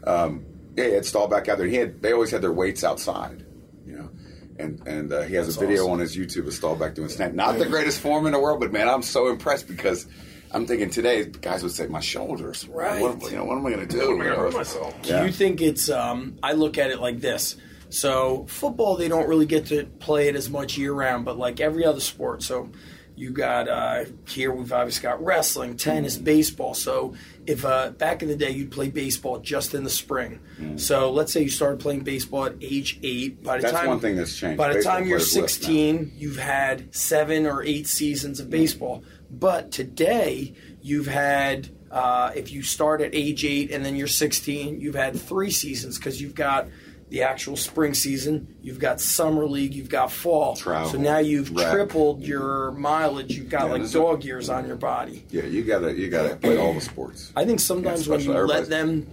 Um, 0.04 0.44
yeah, 0.76 0.84
he 0.84 0.92
had 0.92 1.04
Staubach 1.04 1.48
out 1.48 1.58
there. 1.58 1.66
He 1.66 1.76
had 1.76 2.02
they 2.02 2.12
always 2.12 2.30
had 2.30 2.42
their 2.42 2.52
weights 2.52 2.84
outside, 2.84 3.44
you 3.86 3.96
know. 3.96 4.10
And 4.58 4.86
and 4.86 5.12
uh, 5.12 5.22
he 5.22 5.34
has 5.34 5.46
That's 5.46 5.56
a 5.56 5.60
video 5.60 5.82
awesome. 5.82 5.92
on 5.92 5.98
his 6.00 6.16
YouTube 6.16 6.46
of 6.46 6.54
Staubach 6.54 6.94
doing 6.94 7.08
snatch. 7.08 7.32
Not 7.32 7.58
the 7.58 7.66
greatest 7.66 8.00
form 8.00 8.26
in 8.26 8.32
the 8.32 8.40
world, 8.40 8.60
but 8.60 8.72
man, 8.72 8.88
I'm 8.88 9.02
so 9.02 9.28
impressed 9.28 9.68
because 9.68 10.06
I'm 10.52 10.66
thinking 10.66 10.90
today 10.90 11.24
guys 11.24 11.62
would 11.62 11.72
say 11.72 11.86
my 11.86 12.00
shoulders. 12.00 12.66
Right. 12.68 13.02
What, 13.02 13.22
you 13.30 13.36
know, 13.36 13.44
what 13.44 13.58
am 13.58 13.66
I 13.66 13.70
going 13.72 13.86
to 13.86 13.94
do? 13.94 14.16
What 14.16 14.26
am 14.26 14.30
gonna 14.30 14.36
hurt 14.36 14.54
myself? 14.54 15.02
Do 15.02 15.24
you 15.24 15.32
think 15.32 15.60
it's? 15.60 15.90
Um, 15.90 16.38
I 16.42 16.52
look 16.52 16.78
at 16.78 16.90
it 16.90 17.00
like 17.00 17.20
this. 17.20 17.56
So 17.88 18.46
football, 18.48 18.96
they 18.96 19.08
don't 19.08 19.28
really 19.28 19.46
get 19.46 19.66
to 19.66 19.84
play 19.84 20.28
it 20.28 20.36
as 20.36 20.50
much 20.50 20.76
year 20.76 20.92
round, 20.92 21.24
but 21.24 21.38
like 21.38 21.60
every 21.60 21.84
other 21.84 22.00
sport. 22.00 22.42
So 22.42 22.70
you 23.16 23.30
got 23.30 23.68
uh, 23.68 24.04
here. 24.28 24.52
We've 24.52 24.72
obviously 24.72 25.02
got 25.02 25.24
wrestling, 25.24 25.76
tennis, 25.76 26.16
baseball. 26.16 26.74
So 26.74 27.14
if 27.46 27.64
uh, 27.64 27.90
back 27.90 28.22
in 28.22 28.28
the 28.28 28.36
day 28.36 28.50
you'd 28.50 28.70
play 28.70 28.90
baseball 28.90 29.38
just 29.38 29.74
in 29.74 29.84
the 29.84 29.90
spring. 29.90 30.38
So 30.76 31.10
let's 31.10 31.32
say 31.32 31.42
you 31.42 31.48
started 31.48 31.80
playing 31.80 32.00
baseball 32.00 32.44
at 32.44 32.56
age 32.60 32.98
eight. 33.02 33.42
By 33.42 33.56
the 33.56 33.62
That's 33.62 33.74
time 33.74 33.88
one 33.88 34.00
thing 34.00 34.16
that's 34.16 34.36
changed. 34.36 34.58
By 34.58 34.68
the 34.68 34.74
Baseball 34.74 34.92
time 34.92 35.06
you're 35.06 35.18
players 35.18 35.34
lift 35.36 35.62
now. 35.62 35.66
16, 35.66 36.12
you've 36.16 36.38
had 36.38 36.94
seven 36.94 37.46
or 37.46 37.62
eight 37.62 37.86
seasons 37.86 38.38
of 38.38 38.50
baseball. 38.50 39.02
But 39.30 39.72
today, 39.72 40.54
you've 40.82 41.08
had, 41.08 41.70
uh, 41.90 42.32
if 42.36 42.52
you 42.52 42.62
start 42.62 43.00
at 43.00 43.14
age 43.14 43.44
eight 43.44 43.70
and 43.70 43.84
then 43.84 43.96
you're 43.96 44.06
16, 44.06 44.80
you've 44.80 44.94
had 44.94 45.18
three 45.18 45.50
seasons 45.50 45.98
because 45.98 46.20
you've 46.20 46.34
got 46.34 46.68
the 47.08 47.22
actual 47.22 47.56
spring 47.56 47.94
season, 47.94 48.56
you've 48.62 48.80
got 48.80 49.00
summer 49.00 49.46
league, 49.46 49.74
you've 49.74 49.88
got 49.88 50.10
fall. 50.10 50.56
Travel, 50.56 50.90
so 50.90 50.98
now 50.98 51.18
you've 51.18 51.50
rep. 51.54 51.72
tripled 51.72 52.22
your 52.24 52.72
mileage. 52.72 53.32
You've 53.36 53.48
got 53.48 53.66
Yeah, 53.66 53.72
like 53.72 53.82
this 53.82 53.90
is- 53.90 53.94
dog 53.94 54.24
years 54.24 54.48
on 54.50 54.66
your 54.66 54.76
body. 54.76 55.24
Yeah, 55.30 55.44
you 55.44 55.62
gotta 55.62 55.94
you 55.94 56.08
gotta 56.08 56.36
play 56.36 56.56
all 56.58 56.74
the 56.74 56.80
sports. 56.80 57.32
I 57.36 57.44
think 57.44 57.60
sometimes 57.60 58.08
when 58.08 58.18
you 58.20 58.24
special- 58.32 58.46
let 58.46 58.68
them, 58.68 59.06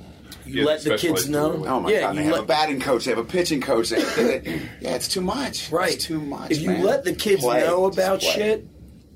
you 0.45 0.61
Yeah, 0.61 0.65
let 0.65 0.83
the 0.83 0.97
kids 0.97 1.29
know. 1.29 1.63
Oh 1.67 1.79
my 1.81 1.91
yeah, 1.91 2.01
god! 2.01 2.15
you 2.15 2.21
They 2.21 2.23
have 2.25 2.33
let- 2.33 2.43
a 2.43 2.47
batting 2.47 2.79
coach. 2.81 3.05
They 3.05 3.11
have 3.11 3.19
a 3.19 3.23
pitching 3.23 3.61
coach. 3.61 3.89
They, 3.89 4.01
they- 4.01 4.61
yeah, 4.81 4.95
it's 4.95 5.07
too 5.07 5.21
much. 5.21 5.71
Right. 5.71 5.93
It's 5.93 6.05
too 6.05 6.19
much. 6.19 6.49
If 6.51 6.61
you 6.61 6.69
man. 6.71 6.83
let 6.83 7.03
the 7.03 7.13
kids 7.13 7.43
Play. 7.43 7.61
know 7.61 7.87
Just 7.89 7.99
about 7.99 8.21
shit, 8.23 8.67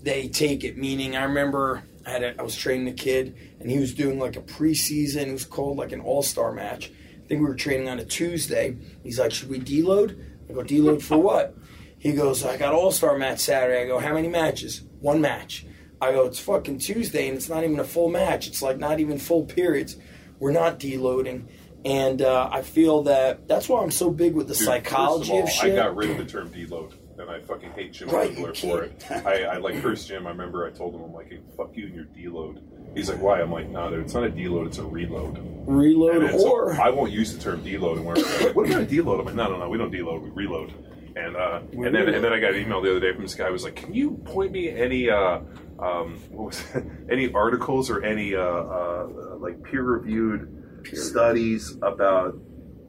they 0.04 0.28
take 0.28 0.64
it. 0.64 0.78
Meaning, 0.78 1.16
I 1.16 1.24
remember 1.24 1.84
I 2.06 2.12
had 2.12 2.24
a, 2.24 2.40
I 2.40 2.44
was 2.44 2.56
training 2.56 2.88
a 2.88 2.94
kid, 2.94 3.36
and 3.60 3.72
he 3.72 3.80
was 3.80 3.94
doing 3.96 4.20
like 4.20 4.36
a 4.38 4.42
preseason. 4.42 5.28
It 5.28 5.34
was 5.34 5.46
called 5.46 5.78
like 5.78 5.92
an 5.92 6.00
all 6.02 6.22
star 6.22 6.52
match. 6.54 6.92
Think 7.28 7.42
we 7.42 7.48
were 7.48 7.56
training 7.56 7.90
on 7.90 8.00
a 8.00 8.06
Tuesday. 8.06 8.78
He's 9.04 9.20
like, 9.20 9.32
"Should 9.32 9.50
we 9.50 9.60
deload?" 9.60 10.18
I 10.50 10.54
go, 10.54 10.62
"Deload 10.62 11.02
for 11.02 11.18
what?" 11.18 11.56
He 11.98 12.14
goes, 12.14 12.46
"I 12.46 12.58
got 12.58 12.74
all 12.74 12.92
star 12.92 13.18
match 13.18 13.40
Saturday." 13.40 13.82
I 13.82 13.86
go, 13.86 14.00
"How 14.00 14.14
many 14.14 14.28
matches?" 14.30 14.84
One 15.02 15.20
match. 15.20 15.66
I 16.00 16.12
go, 16.12 16.26
"It's 16.26 16.40
fucking 16.40 16.80
Tuesday, 16.80 17.28
and 17.28 17.38
it's 17.38 17.50
not 17.50 17.64
even 17.64 17.80
a 17.80 17.84
full 17.84 18.10
match. 18.10 18.48
It's 18.48 18.62
like 18.62 18.78
not 18.78 19.00
even 19.00 19.18
full 19.18 19.46
periods. 19.46 19.98
We're 20.40 20.52
not 20.52 20.80
deloading." 20.80 21.48
And 21.86 22.22
uh, 22.22 22.50
I 22.52 22.64
feel 22.64 23.04
that 23.04 23.48
that's 23.48 23.70
why 23.70 23.82
I'm 23.82 23.92
so 23.92 24.10
big 24.10 24.34
with 24.36 24.48
the 24.48 24.56
Dude, 24.56 24.66
psychology 24.66 25.32
first 25.32 25.42
of, 25.42 25.44
of, 25.44 25.50
shit. 25.52 25.74
I 25.80 25.84
got 25.84 25.96
rid 25.96 26.10
of 26.10 26.18
the 26.18 26.26
term 26.26 26.50
deload, 26.50 26.94
and 27.18 27.30
I 27.30 27.40
fucking 27.42 27.72
hate 27.72 27.94
Jim 27.94 28.10
Right, 28.10 28.36
for 28.58 28.84
it. 28.84 29.06
I, 29.10 29.44
I 29.44 29.58
like 29.58 29.82
cursed 29.82 30.08
Jim. 30.08 30.28
I 30.28 30.32
remember 30.32 30.66
I 30.66 30.72
told 30.72 30.96
him, 30.96 31.04
I'm 31.04 31.14
like, 31.14 31.30
hey, 31.30 31.40
fuck 31.56 31.76
you 31.76 31.86
and 31.86 31.96
your 31.96 32.06
deload. 32.06 32.62
He's 32.98 33.10
like, 33.10 33.22
why? 33.22 33.40
I'm 33.42 33.52
like, 33.52 33.70
no, 33.70 33.90
dude, 33.90 34.00
it's 34.02 34.14
not 34.14 34.24
a 34.24 34.30
deload, 34.30 34.68
it's 34.68 34.78
a 34.80 34.84
reload. 34.84 35.38
reload 35.68 36.24
And 36.24 36.40
so 36.40 36.50
or 36.52 36.74
I 36.74 36.90
won't 36.90 37.12
use 37.12 37.34
the 37.36 37.42
term 37.42 37.64
deload. 37.64 37.98
And 37.98 38.06
we're 38.06 38.16
like, 38.16 38.56
what 38.56 38.68
about 38.68 38.82
a 38.82 38.86
deload? 38.86 39.20
I'm 39.20 39.26
like, 39.28 39.36
no, 39.36 39.50
no, 39.52 39.60
no, 39.60 39.70
we 39.70 39.78
don't 39.78 39.92
deload, 39.94 40.22
we 40.24 40.30
reload. 40.32 40.74
And 41.16 41.36
uh, 41.36 41.62
and 41.72 41.96
then 41.96 42.10
and 42.10 42.24
then 42.24 42.32
I 42.34 42.40
got 42.40 42.54
an 42.54 42.62
email 42.62 42.82
the 42.82 42.92
other 42.92 43.00
day 43.00 43.12
from 43.14 43.24
this 43.24 43.34
guy 43.36 43.48
who 43.48 43.54
was 43.54 43.64
like, 43.64 43.76
can 43.76 43.94
you 43.94 44.12
point 44.26 44.52
me 44.52 44.70
any 44.70 45.10
uh, 45.10 45.40
um, 45.80 46.20
what 46.30 46.48
was 46.48 46.64
it? 46.76 46.84
any 47.12 47.32
articles 47.34 47.90
or 47.90 48.04
any 48.04 48.36
uh, 48.36 48.42
uh, 48.42 49.08
like 49.40 49.64
peer 49.64 49.82
reviewed 49.84 50.84
studies 50.94 51.76
about 51.82 52.36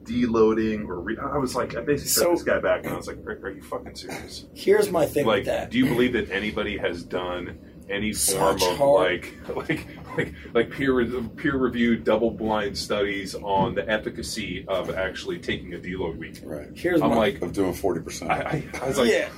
deloading 0.03 0.87
or 0.87 0.99
re- 1.01 1.17
I 1.21 1.37
was 1.37 1.55
like, 1.55 1.75
I 1.75 1.81
basically 1.81 2.09
So- 2.09 2.21
sent 2.21 2.31
this 2.33 2.43
guy 2.43 2.59
back 2.59 2.85
and 2.85 2.93
I 2.93 2.97
was 2.97 3.07
like, 3.07 3.17
are, 3.17 3.39
are 3.43 3.51
you 3.51 3.61
fucking 3.61 3.95
serious? 3.95 4.45
Here's 4.53 4.91
my 4.91 5.05
thing 5.05 5.25
Like, 5.25 5.39
with 5.39 5.45
that. 5.47 5.69
do 5.71 5.77
you 5.77 5.85
believe 5.85 6.13
that 6.13 6.31
anybody 6.31 6.77
has 6.77 7.03
done 7.03 7.59
any 7.89 8.13
form 8.13 8.59
Such 8.59 8.69
of 8.71 8.77
hard- 8.77 9.23
like, 9.47 9.55
like, 9.69 9.87
like, 10.17 10.33
like 10.53 10.69
peer 10.71 11.05
peer 11.37 11.57
reviewed 11.57 12.03
double 12.03 12.31
blind 12.31 12.77
studies 12.77 13.35
on 13.35 13.75
the 13.75 13.89
efficacy 13.89 14.65
of 14.67 14.89
actually 14.89 15.39
taking 15.39 15.73
a 15.73 15.77
deload 15.77 16.17
week? 16.17 16.39
Right. 16.43 16.67
Here's 16.75 17.01
I'm 17.01 17.09
my 17.09 17.15
like, 17.15 17.41
Of 17.41 17.53
doing 17.53 17.73
forty 17.73 18.01
percent. 18.01 18.31
I, 18.31 18.35
I, 18.73 18.79
I 18.81 18.87
was 18.87 18.97
like, 18.97 19.11
yeah. 19.11 19.29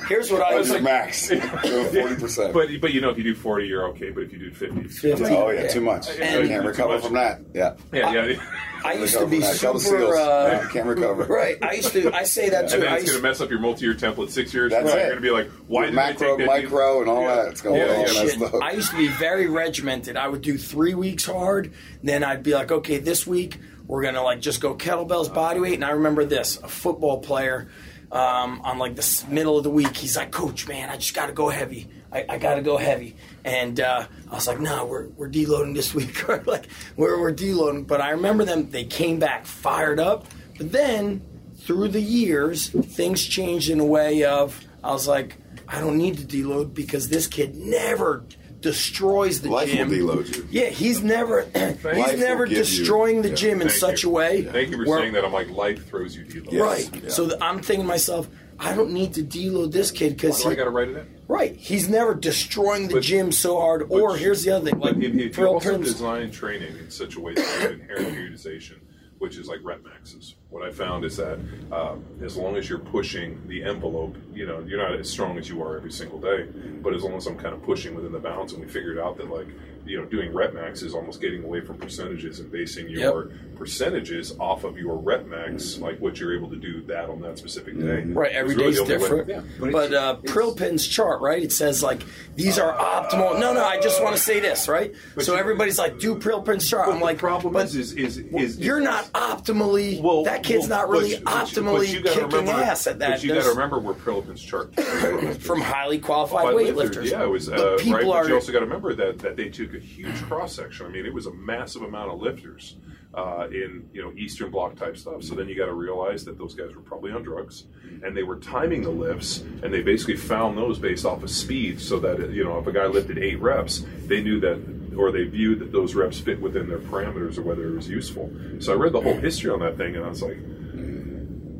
Here's 0.08 0.30
what 0.30 0.42
I 0.42 0.54
was 0.54 0.68
That's 0.68 0.82
like. 0.82 0.82
max. 0.82 1.28
Forty 1.92 2.16
percent. 2.16 2.52
but 2.52 2.68
but 2.80 2.92
you 2.92 3.00
know, 3.00 3.10
if 3.10 3.18
you 3.18 3.24
do 3.24 3.34
forty, 3.34 3.66
you're 3.66 3.88
okay. 3.90 4.10
But 4.10 4.24
if 4.24 4.32
you 4.32 4.38
do 4.38 4.50
fifty, 4.52 4.88
50. 4.88 5.24
Oh 5.26 5.50
yeah, 5.50 5.62
Yeah. 5.62 5.68
too 5.68 5.80
much. 5.80 6.08
And- 6.18 6.42
you 6.42 6.48
can't 6.48 6.64
recover 6.66 6.98
from 7.00 7.14
that. 7.14 7.40
Yeah. 7.54 7.76
yeah, 7.92 8.12
yeah. 8.12 8.36
I 8.84 8.94
used 8.94 9.16
to 9.18 9.26
be 9.26 9.40
from 9.40 9.48
that. 9.50 9.58
Tell 9.58 9.78
super. 9.78 10.16
Uh, 10.16 10.48
Yeah, 10.62 10.68
can't 10.72 10.86
recover. 10.86 11.24
right. 11.24 11.56
I 11.62 11.72
used 11.74 11.92
to. 11.92 12.12
I 12.14 12.24
say 12.24 12.48
that 12.50 12.64
And 12.64 12.72
too. 12.72 12.80
then 12.80 12.88
I 12.88 12.94
it's 12.96 13.02
used, 13.02 13.12
going 13.14 13.22
to 13.22 13.28
mess 13.28 13.40
up 13.40 13.50
your 13.50 13.60
multi-year 13.60 13.94
template 13.94 14.30
six 14.30 14.52
years. 14.54 14.72
That's 14.72 14.90
from 14.90 14.98
now. 14.98 15.04
it. 15.04 15.08
You're 15.08 15.20
going 15.20 15.22
to 15.22 15.28
be 15.28 15.30
like, 15.30 15.50
why 15.68 15.86
did 15.86 15.92
I 15.92 15.94
Macro, 15.96 16.36
take 16.36 16.46
that? 16.46 16.46
micro, 16.62 17.00
and 17.00 17.10
all 17.10 17.22
Yeah. 17.22 17.34
that. 17.36 17.48
It's 17.48 17.60
going 17.60 17.76
Yeah, 17.76 17.86
to 17.86 17.90
yeah, 17.92 17.96
all 17.98 18.06
yeah. 18.14 18.22
messed 18.24 18.38
shit. 18.38 18.54
up. 18.54 18.62
I 18.62 18.70
used 18.72 18.90
to 18.90 18.96
be 18.96 19.08
very 19.08 19.46
regimented. 19.48 20.16
I 20.16 20.28
would 20.28 20.42
do 20.42 20.56
three 20.58 20.94
weeks 20.94 21.24
hard, 21.26 21.72
then 22.02 22.24
I'd 22.24 22.42
be 22.42 22.54
like, 22.54 22.70
okay, 22.72 22.98
this 22.98 23.26
week 23.26 23.58
we're 23.86 24.02
gonna 24.02 24.22
like 24.22 24.40
just 24.40 24.60
go 24.60 24.74
kettlebells, 24.74 25.32
body 25.34 25.60
weight. 25.60 25.74
And 25.74 25.84
I 25.84 25.90
remember 25.90 26.24
this: 26.24 26.58
a 26.62 26.68
football 26.68 27.18
player 27.20 27.68
um, 28.12 28.60
on 28.62 28.78
like 28.78 28.96
the 28.96 29.24
middle 29.28 29.56
of 29.58 29.64
the 29.64 29.70
week, 29.70 29.96
he's 29.96 30.16
like, 30.16 30.30
"Coach, 30.30 30.66
man, 30.68 30.90
I 30.90 30.96
just 30.96 31.14
got 31.14 31.26
to 31.26 31.32
go 31.32 31.48
heavy. 31.48 31.88
I, 32.12 32.24
I 32.28 32.38
got 32.38 32.54
to 32.56 32.62
go 32.62 32.76
heavy." 32.76 33.16
And 33.44 33.80
uh, 33.80 34.06
I 34.30 34.34
was 34.34 34.46
like, 34.46 34.60
"No, 34.60 34.84
we're 34.86 35.08
we're 35.16 35.30
deloading 35.30 35.74
this 35.74 35.94
week. 35.94 36.24
Or, 36.28 36.42
like 36.46 36.66
we're 36.96 37.20
we're 37.20 37.32
deloading." 37.34 37.86
But 37.86 38.00
I 38.00 38.10
remember 38.10 38.44
them; 38.44 38.70
they 38.70 38.84
came 38.84 39.18
back 39.18 39.46
fired 39.46 39.98
up. 40.00 40.26
But 40.58 40.72
then 40.72 41.22
through 41.58 41.88
the 41.88 42.00
years, 42.00 42.68
things 42.70 43.24
changed 43.24 43.70
in 43.70 43.80
a 43.80 43.84
way 43.84 44.24
of 44.24 44.62
I 44.82 44.92
was 44.92 45.06
like, 45.08 45.36
I 45.68 45.80
don't 45.80 45.98
need 45.98 46.16
to 46.18 46.24
deload 46.24 46.74
because 46.74 47.08
this 47.08 47.26
kid 47.26 47.54
never 47.56 48.24
destroys 48.60 49.40
the 49.40 49.50
Life 49.50 49.68
will 49.70 49.76
gym. 49.76 49.90
deload 49.90 50.36
you. 50.36 50.46
Yeah, 50.50 50.66
he's 50.68 51.02
never 51.02 51.42
he's 51.54 51.84
Life 51.84 52.18
never 52.18 52.44
will 52.44 52.50
you- 52.50 52.56
destroying 52.58 53.22
the 53.22 53.30
yeah, 53.30 53.34
gym 53.34 53.62
in 53.62 53.68
Thank 53.68 53.80
such 53.80 54.02
you. 54.02 54.10
a 54.10 54.12
way. 54.12 54.42
Thank 54.42 54.70
you 54.70 54.78
for 54.78 54.86
where- 54.88 54.98
saying 55.00 55.12
that. 55.14 55.24
I'm 55.24 55.32
like, 55.32 55.48
life 55.50 55.86
throws 55.88 56.14
you 56.16 56.24
deload. 56.24 56.52
Yes. 56.52 56.62
Right. 56.92 57.02
Yeah. 57.04 57.08
So 57.10 57.28
th- 57.28 57.40
I'm 57.40 57.60
thinking 57.62 57.84
to 57.84 57.88
myself, 57.88 58.28
I 58.58 58.74
don't 58.74 58.92
need 58.92 59.14
to 59.14 59.22
deload 59.22 59.72
this 59.72 59.90
kid 59.90 60.10
Why 60.12 60.14
because 60.16 60.42
do 60.42 60.50
I 60.50 60.54
got 60.54 60.64
to 60.64 60.70
write 60.70 60.88
it 60.88 60.96
in? 60.96 61.06
Right, 61.30 61.54
he's 61.56 61.88
never 61.88 62.14
destroying 62.14 62.88
the 62.88 62.94
But- 62.94 63.02
gym 63.02 63.32
so 63.32 63.58
hard. 63.60 63.86
Or 63.88 64.16
here's 64.16 64.42
the 64.44 64.50
other 64.52 64.70
thing, 64.70 64.80
like 64.80 64.96
if, 64.96 65.14
if 65.14 65.38
you 65.38 65.46
also 65.46 65.70
Prince- 65.70 65.92
design 65.92 66.30
training 66.30 66.76
in 66.76 66.90
such 66.90 67.16
a 67.16 67.20
way 67.20 67.34
that 67.34 67.40
you 67.40 67.60
have 67.60 67.72
inherent 67.72 68.08
periodization, 68.14 68.76
which 69.18 69.36
is 69.36 69.46
like 69.48 69.60
rep 69.62 69.84
maxes, 69.84 70.34
what 70.50 70.66
I 70.66 70.70
found 70.72 71.04
is 71.04 71.16
that 71.18 71.38
um, 71.72 72.04
as 72.24 72.36
long 72.36 72.56
as 72.56 72.68
you're 72.68 72.78
pushing 72.78 73.40
the 73.48 73.62
envelope, 73.62 74.16
you 74.34 74.46
know, 74.46 74.60
you're 74.60 74.78
not 74.78 74.98
as 74.98 75.08
strong 75.08 75.38
as 75.38 75.48
you 75.48 75.62
are 75.62 75.76
every 75.76 75.92
single 75.92 76.18
day, 76.18 76.46
but 76.82 76.94
as 76.94 77.02
long 77.04 77.14
as 77.14 77.26
I'm 77.26 77.38
kind 77.38 77.54
of 77.54 77.62
pushing 77.62 77.94
within 77.94 78.12
the 78.12 78.18
bounds, 78.18 78.52
and 78.52 78.62
we 78.62 78.68
figured 78.68 78.98
out 78.98 79.16
that 79.18 79.30
like, 79.30 79.46
you 79.86 79.98
know, 79.98 80.04
doing 80.04 80.32
rep 80.32 80.54
max 80.54 80.82
is 80.82 80.94
almost 80.94 81.20
getting 81.20 81.42
away 81.44 81.60
from 81.60 81.76
percentages 81.78 82.40
and 82.40 82.50
basing 82.50 82.88
your 82.88 83.30
percentages 83.56 84.34
off 84.38 84.64
of 84.64 84.78
your 84.78 84.96
rep 84.96 85.26
max, 85.26 85.78
like 85.78 85.98
what 86.00 86.18
you're 86.18 86.34
able 86.36 86.48
to 86.50 86.56
do 86.56 86.82
that 86.82 87.08
on 87.10 87.20
that 87.20 87.38
specific 87.38 87.78
day. 87.78 88.02
Right, 88.04 88.32
every 88.32 88.52
It's 88.54 88.58
really 88.60 88.70
day's 88.72 88.76
the 88.76 88.82
only 88.82 88.94
way- 88.96 89.00
different. 89.00 89.28
yeah. 89.28 89.42
But 89.60 89.72
But, 89.72 89.84
it's- 89.86 90.00
uh, 90.02 90.16
Prilepin's 90.32 90.86
chart, 90.86 91.20
right? 91.20 91.42
It 91.42 91.52
says 91.52 91.82
like 91.82 92.02
these 92.36 92.58
are 92.58 92.74
optimal. 92.76 93.38
No, 93.38 93.52
no, 93.52 93.64
I 93.64 93.78
just 93.80 94.02
want 94.02 94.16
to 94.16 94.22
say 94.22 94.40
this, 94.40 94.68
right? 94.68 94.94
so 95.18 95.32
you- 95.34 95.38
everybody's 95.38 95.78
like, 95.78 95.98
do 95.98 96.14
Prilepin's 96.16 96.68
chart. 96.68 96.86
But 96.86 96.92
I'm 96.92 96.98
the 97.00 97.04
like, 97.04 97.18
problem 97.18 97.52
but 97.52 97.66
is, 97.66 97.74
is, 97.74 97.92
is, 97.92 98.18
is 98.18 98.58
you're 98.58 98.80
not 98.80 99.04
optimally. 99.12 100.00
Well, 100.00 100.24
that 100.24 100.42
kid's 100.42 100.68
well, 100.68 100.80
not 100.80 100.88
really 100.88 101.14
but- 101.16 101.24
but- 101.24 101.32
optimally 101.46 101.78
but 101.78 101.88
you 101.88 102.00
gotta 102.00 102.20
kicking 102.20 102.36
remember- 102.38 102.62
ass 102.62 102.86
at 102.86 102.98
that. 103.00 103.10
But 103.10 103.24
you 103.24 103.34
got 103.34 103.42
to 103.44 103.48
remember 103.50 103.78
where 103.78 103.94
Prilepin's 103.94 104.42
chart 104.42 104.74
came 104.76 104.84
from. 104.86 105.34
from 105.34 105.60
highly 105.60 105.98
qualified 105.98 106.46
weightlifters. 106.54 107.10
Yeah, 107.10 107.24
it 107.24 107.28
was 107.30 107.48
But 107.48 107.58
uh, 107.60 107.76
people 107.78 107.92
right. 108.12 108.22
But 108.22 108.28
you 108.28 108.34
also 108.34 108.52
got 108.52 108.60
to 108.60 108.64
remember 108.64 108.94
that 108.94 109.18
that 109.20 109.36
they 109.36 109.48
took 109.48 109.69
a 109.74 109.78
huge 109.80 110.20
cross 110.22 110.54
section. 110.54 110.86
I 110.86 110.88
mean, 110.90 111.06
it 111.06 111.12
was 111.14 111.26
a 111.26 111.32
massive 111.34 111.82
amount 111.82 112.10
of 112.12 112.20
lifters 112.20 112.76
uh, 113.14 113.48
in 113.50 113.88
you 113.92 114.02
know 114.02 114.12
Eastern 114.16 114.50
Bloc 114.50 114.76
type 114.76 114.96
stuff. 114.96 115.22
So 115.22 115.34
then 115.34 115.48
you 115.48 115.56
got 115.56 115.66
to 115.66 115.74
realize 115.74 116.24
that 116.26 116.38
those 116.38 116.54
guys 116.54 116.74
were 116.74 116.82
probably 116.82 117.12
on 117.12 117.22
drugs, 117.22 117.64
and 118.02 118.16
they 118.16 118.22
were 118.22 118.36
timing 118.36 118.82
the 118.82 118.90
lifts, 118.90 119.38
and 119.62 119.72
they 119.72 119.82
basically 119.82 120.16
found 120.16 120.56
those 120.56 120.78
based 120.78 121.04
off 121.04 121.22
of 121.22 121.30
speed. 121.30 121.80
So 121.80 121.98
that 122.00 122.30
you 122.30 122.44
know, 122.44 122.58
if 122.58 122.66
a 122.66 122.72
guy 122.72 122.86
lifted 122.86 123.18
eight 123.18 123.40
reps, 123.40 123.84
they 124.06 124.22
knew 124.22 124.40
that. 124.40 124.80
Or 124.98 125.12
they 125.12 125.22
viewed 125.22 125.60
that 125.60 125.70
those 125.72 125.94
reps 125.94 126.18
fit 126.18 126.40
within 126.40 126.68
their 126.68 126.80
parameters, 126.80 127.38
or 127.38 127.42
whether 127.42 127.66
it 127.66 127.74
was 127.74 127.88
useful. 127.88 128.28
So 128.58 128.72
I 128.72 128.76
read 128.76 128.92
the 128.92 129.00
whole 129.00 129.14
history 129.14 129.50
on 129.50 129.60
that 129.60 129.76
thing, 129.78 129.94
and 129.94 130.04
I 130.04 130.08
was 130.08 130.20
like, 130.20 130.36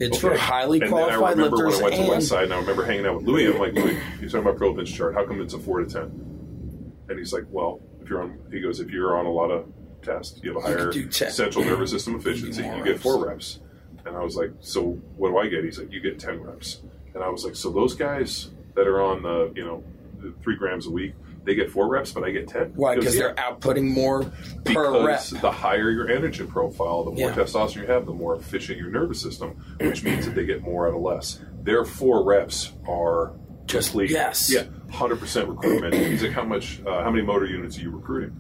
It's 0.01 0.19
Okay. 0.19 0.35
for 0.35 0.37
highly 0.37 0.81
and 0.81 0.89
then 0.93 0.99
I 0.99 1.07
qualified 1.17 1.37
remember 1.39 1.57
lifters 1.59 1.81
when 1.81 1.95
I 1.95 1.97
went 1.97 2.09
to 2.09 2.13
and 2.13 2.23
Westside, 2.23 2.43
and 2.45 2.53
I 2.53 2.59
remember 2.59 2.85
hanging 2.85 3.07
out 3.07 3.15
with 3.17 3.25
Louie. 3.27 3.47
I'm 3.47 3.59
like, 3.59 3.73
Louie, 3.75 3.97
you're 4.21 4.29
talking 4.29 4.41
about 4.47 4.57
Prilepin's 4.57 4.91
chart. 4.93 5.15
How 5.15 5.25
come 5.25 5.41
it's 5.41 5.55
a 5.55 5.59
four 5.59 5.79
to 5.79 5.87
ten? 5.87 6.95
And 7.09 7.19
he's 7.19 7.33
like, 7.33 7.45
well, 7.49 7.81
you're 8.11 8.23
on, 8.23 8.39
he 8.51 8.61
goes, 8.61 8.81
if 8.81 8.91
you're 8.91 9.17
on 9.17 9.25
a 9.25 9.31
lot 9.33 9.51
of 9.51 9.67
tests, 10.03 10.41
you 10.43 10.53
have 10.53 10.63
a 10.63 10.67
higher 10.67 10.93
10. 10.93 11.31
central 11.31 11.65
nervous 11.65 11.91
system 11.93 12.17
efficiency. 12.17 12.63
You 12.63 12.85
get 12.85 13.01
four 13.01 13.25
reps. 13.25 13.61
And 14.05 14.17
I 14.17 14.21
was 14.23 14.35
like, 14.37 14.51
so 14.61 14.93
what 15.17 15.29
do 15.31 15.39
I 15.39 15.47
get? 15.49 15.63
He's 15.65 15.79
like, 15.79 15.93
you 15.93 16.01
get 16.01 16.19
ten 16.19 16.41
reps. 16.43 16.81
And 17.15 17.23
I 17.23 17.29
was 17.29 17.45
like, 17.45 17.55
so 17.55 17.71
those 17.71 17.95
guys 17.95 18.51
that 18.75 18.87
are 18.87 19.03
on 19.03 19.23
the, 19.23 19.53
you 19.55 19.65
know, 19.65 19.83
the 20.21 20.33
three 20.43 20.57
grams 20.57 20.87
a 20.87 20.91
week, 20.91 21.13
they 21.45 21.55
get 21.55 21.71
four 21.71 21.87
reps, 21.89 22.11
but 22.13 22.25
I 22.25 22.31
get 22.31 22.49
ten. 22.49 22.73
why? 22.77 22.97
Because 22.97 23.15
"Yeah." 23.15 23.23
they're 23.23 23.35
outputting 23.35 23.93
more 23.93 24.23
per 24.25 24.31
because 24.65 25.33
rep. 25.33 25.43
the 25.43 25.51
higher 25.51 25.91
your 25.91 26.07
androgen 26.09 26.49
profile, 26.49 27.05
the 27.05 27.11
more 27.11 27.31
Yeah. 27.31 27.35
testosterone 27.35 27.77
you 27.83 27.87
have, 27.87 28.07
the 28.07 28.13
more 28.13 28.37
efficient 28.37 28.79
your 28.79 28.91
nervous 28.91 29.21
system, 29.21 29.51
which 29.81 30.03
means 30.03 30.25
that 30.27 30.35
they 30.35 30.45
get 30.47 30.63
more 30.63 30.87
out 30.89 30.95
of 30.95 31.01
less. 31.03 31.41
Their 31.63 31.85
four 31.85 32.25
reps 32.25 32.73
are 32.89 33.33
Just- 33.71 33.95
leave. 33.95 34.11
yes. 34.11 34.51
Yeah, 34.53 34.65
hundred 34.91 35.21
percent 35.21 35.49
recruitment. 35.49 35.95
He's 36.11 36.23
like, 36.23 36.33
how 36.33 36.45
much? 36.45 36.81
Uh, 36.87 37.03
how 37.03 37.11
many 37.11 37.23
motor 37.25 37.47
units 37.47 37.79
are 37.79 37.83
you 37.83 37.91
recruiting? 37.91 38.39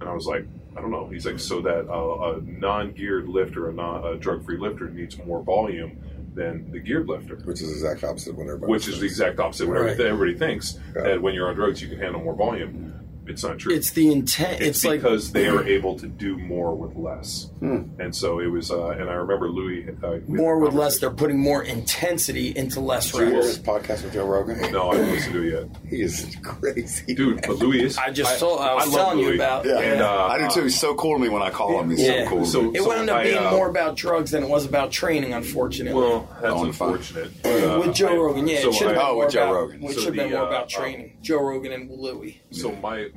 And 0.00 0.08
I 0.08 0.12
was 0.12 0.26
like, 0.26 0.44
I 0.76 0.80
don't 0.80 0.90
know. 0.90 1.08
He's 1.08 1.24
like, 1.24 1.38
so 1.38 1.60
that 1.62 1.88
uh, 1.88 2.36
a 2.36 2.40
non-geared 2.42 3.28
lifter, 3.28 3.68
a, 3.70 3.72
non, 3.72 4.04
a 4.04 4.16
drug-free 4.16 4.58
lifter, 4.58 4.90
needs 4.90 5.16
more 5.18 5.42
volume 5.42 5.98
than 6.34 6.70
the 6.72 6.80
geared 6.80 7.06
lifter. 7.08 7.36
Which 7.44 7.60
is 7.62 7.68
the 7.68 7.74
exact 7.74 8.02
opposite 8.02 8.30
of 8.30 8.36
what 8.38 8.48
everybody 8.48 8.72
Which 8.72 8.88
is 8.88 8.98
the 8.98 9.06
exact 9.06 9.38
opposite. 9.38 9.64
of 9.64 9.68
What 9.70 9.80
Right. 9.82 10.00
everybody 10.00 10.36
thinks 10.36 10.78
Yeah. 10.96 11.02
that 11.02 11.22
when 11.22 11.32
you're 11.34 11.48
on 11.48 11.54
drugs, 11.54 11.80
you 11.80 11.88
can 11.88 11.98
handle 12.00 12.20
more 12.22 12.34
volume. 12.34 12.92
It's 13.26 13.42
not 13.42 13.58
true. 13.58 13.72
It's 13.74 13.90
the 13.90 14.12
intent. 14.12 14.60
It's, 14.60 14.78
It's, 14.78 14.84
like 14.84 15.00
because 15.00 15.32
they 15.32 15.48
are 15.48 15.64
able 15.66 15.98
to 15.98 16.06
do 16.06 16.36
more 16.36 16.74
with 16.74 16.94
less, 16.96 17.50
and 17.62 18.14
so 18.14 18.38
it 18.40 18.46
was. 18.46 18.70
Uh, 18.70 18.88
and 18.90 19.08
I 19.08 19.14
remember 19.14 19.48
Louie. 19.48 19.88
Uh, 20.02 20.18
more 20.28 20.58
with 20.58 20.74
less. 20.74 20.98
They're 20.98 21.10
putting 21.10 21.38
more 21.38 21.62
intensity 21.62 22.56
into 22.56 22.80
less 22.80 23.10
Did 23.10 23.18
you 23.20 23.26
hear 23.26 23.34
reps. 23.36 23.46
his 23.46 23.58
podcast 23.60 24.02
with 24.04 24.12
Joe 24.12 24.26
Rogan? 24.26 24.72
No, 24.72 24.90
I 24.90 24.96
didn't 24.96 25.12
listen 25.12 25.32
to 25.32 25.42
it 25.42 25.52
yet, 25.70 25.76
He 25.88 26.02
is 26.02 26.36
crazy. 26.42 27.14
dude. 27.14 27.40
But 27.46 27.56
Louie 27.58 27.82
is. 27.84 27.96
I 27.96 28.10
just 28.10 28.38
saw. 28.38 28.56
I 28.58 28.74
was 28.74 28.86
love 28.88 28.94
telling 29.12 29.18
you 29.20 29.34
about. 29.34 29.64
Yeah, 29.64 29.78
And, 29.80 30.02
uh, 30.02 30.26
I 30.26 30.38
do 30.38 30.48
too. 30.54 30.62
He's 30.64 30.78
so 30.78 30.94
cool 30.94 31.16
to 31.16 31.22
me 31.22 31.28
when 31.28 31.42
I 31.42 31.50
call 31.50 31.80
him. 31.80 31.90
He's 31.90 32.02
Yeah. 32.02 32.24
so 32.24 32.30
cool. 32.30 32.44
So- 32.44 32.62
me. 32.62 32.78
It 32.78 32.84
wound 32.86 33.08
up 33.10 33.18
I, 33.18 33.24
being 33.24 33.38
uh, 33.38 33.50
more 33.52 33.68
about 33.68 33.96
drugs 33.96 34.30
than 34.32 34.42
it 34.42 34.48
was 34.48 34.66
about 34.66 34.90
training, 34.90 35.32
unfortunately. 35.32 35.98
well, 36.00 36.28
that's 36.42 36.52
On 36.54 36.72
fire. 36.72 36.88
unfortunate. 36.96 37.30
Uh, 37.46 37.78
with 37.86 37.94
Joe 37.94 38.08
I- 38.08 38.16
Rogan, 38.16 38.48
yeah, 38.48 38.60
so 38.62 38.68
it 38.68 38.74
should 38.74 38.86
have 38.88 38.96
been 38.96 39.04
Oh, 39.06 39.14
more 39.14 39.24
with 39.24 39.32
Joe 39.32 39.42
about. 39.44 39.54
Rogan. 39.54 39.84
It 39.84 39.92
should 39.94 40.04
have 40.04 40.14
been 40.14 40.30
more 40.32 40.42
uh, 40.44 40.48
about 40.48 40.64
uh, 40.64 40.68
training. 40.68 41.16
Joe 41.22 41.42
Rogan 41.42 41.72
and 41.72 41.90
Louie. 41.90 42.42
So 42.50 42.72
my 42.82 43.08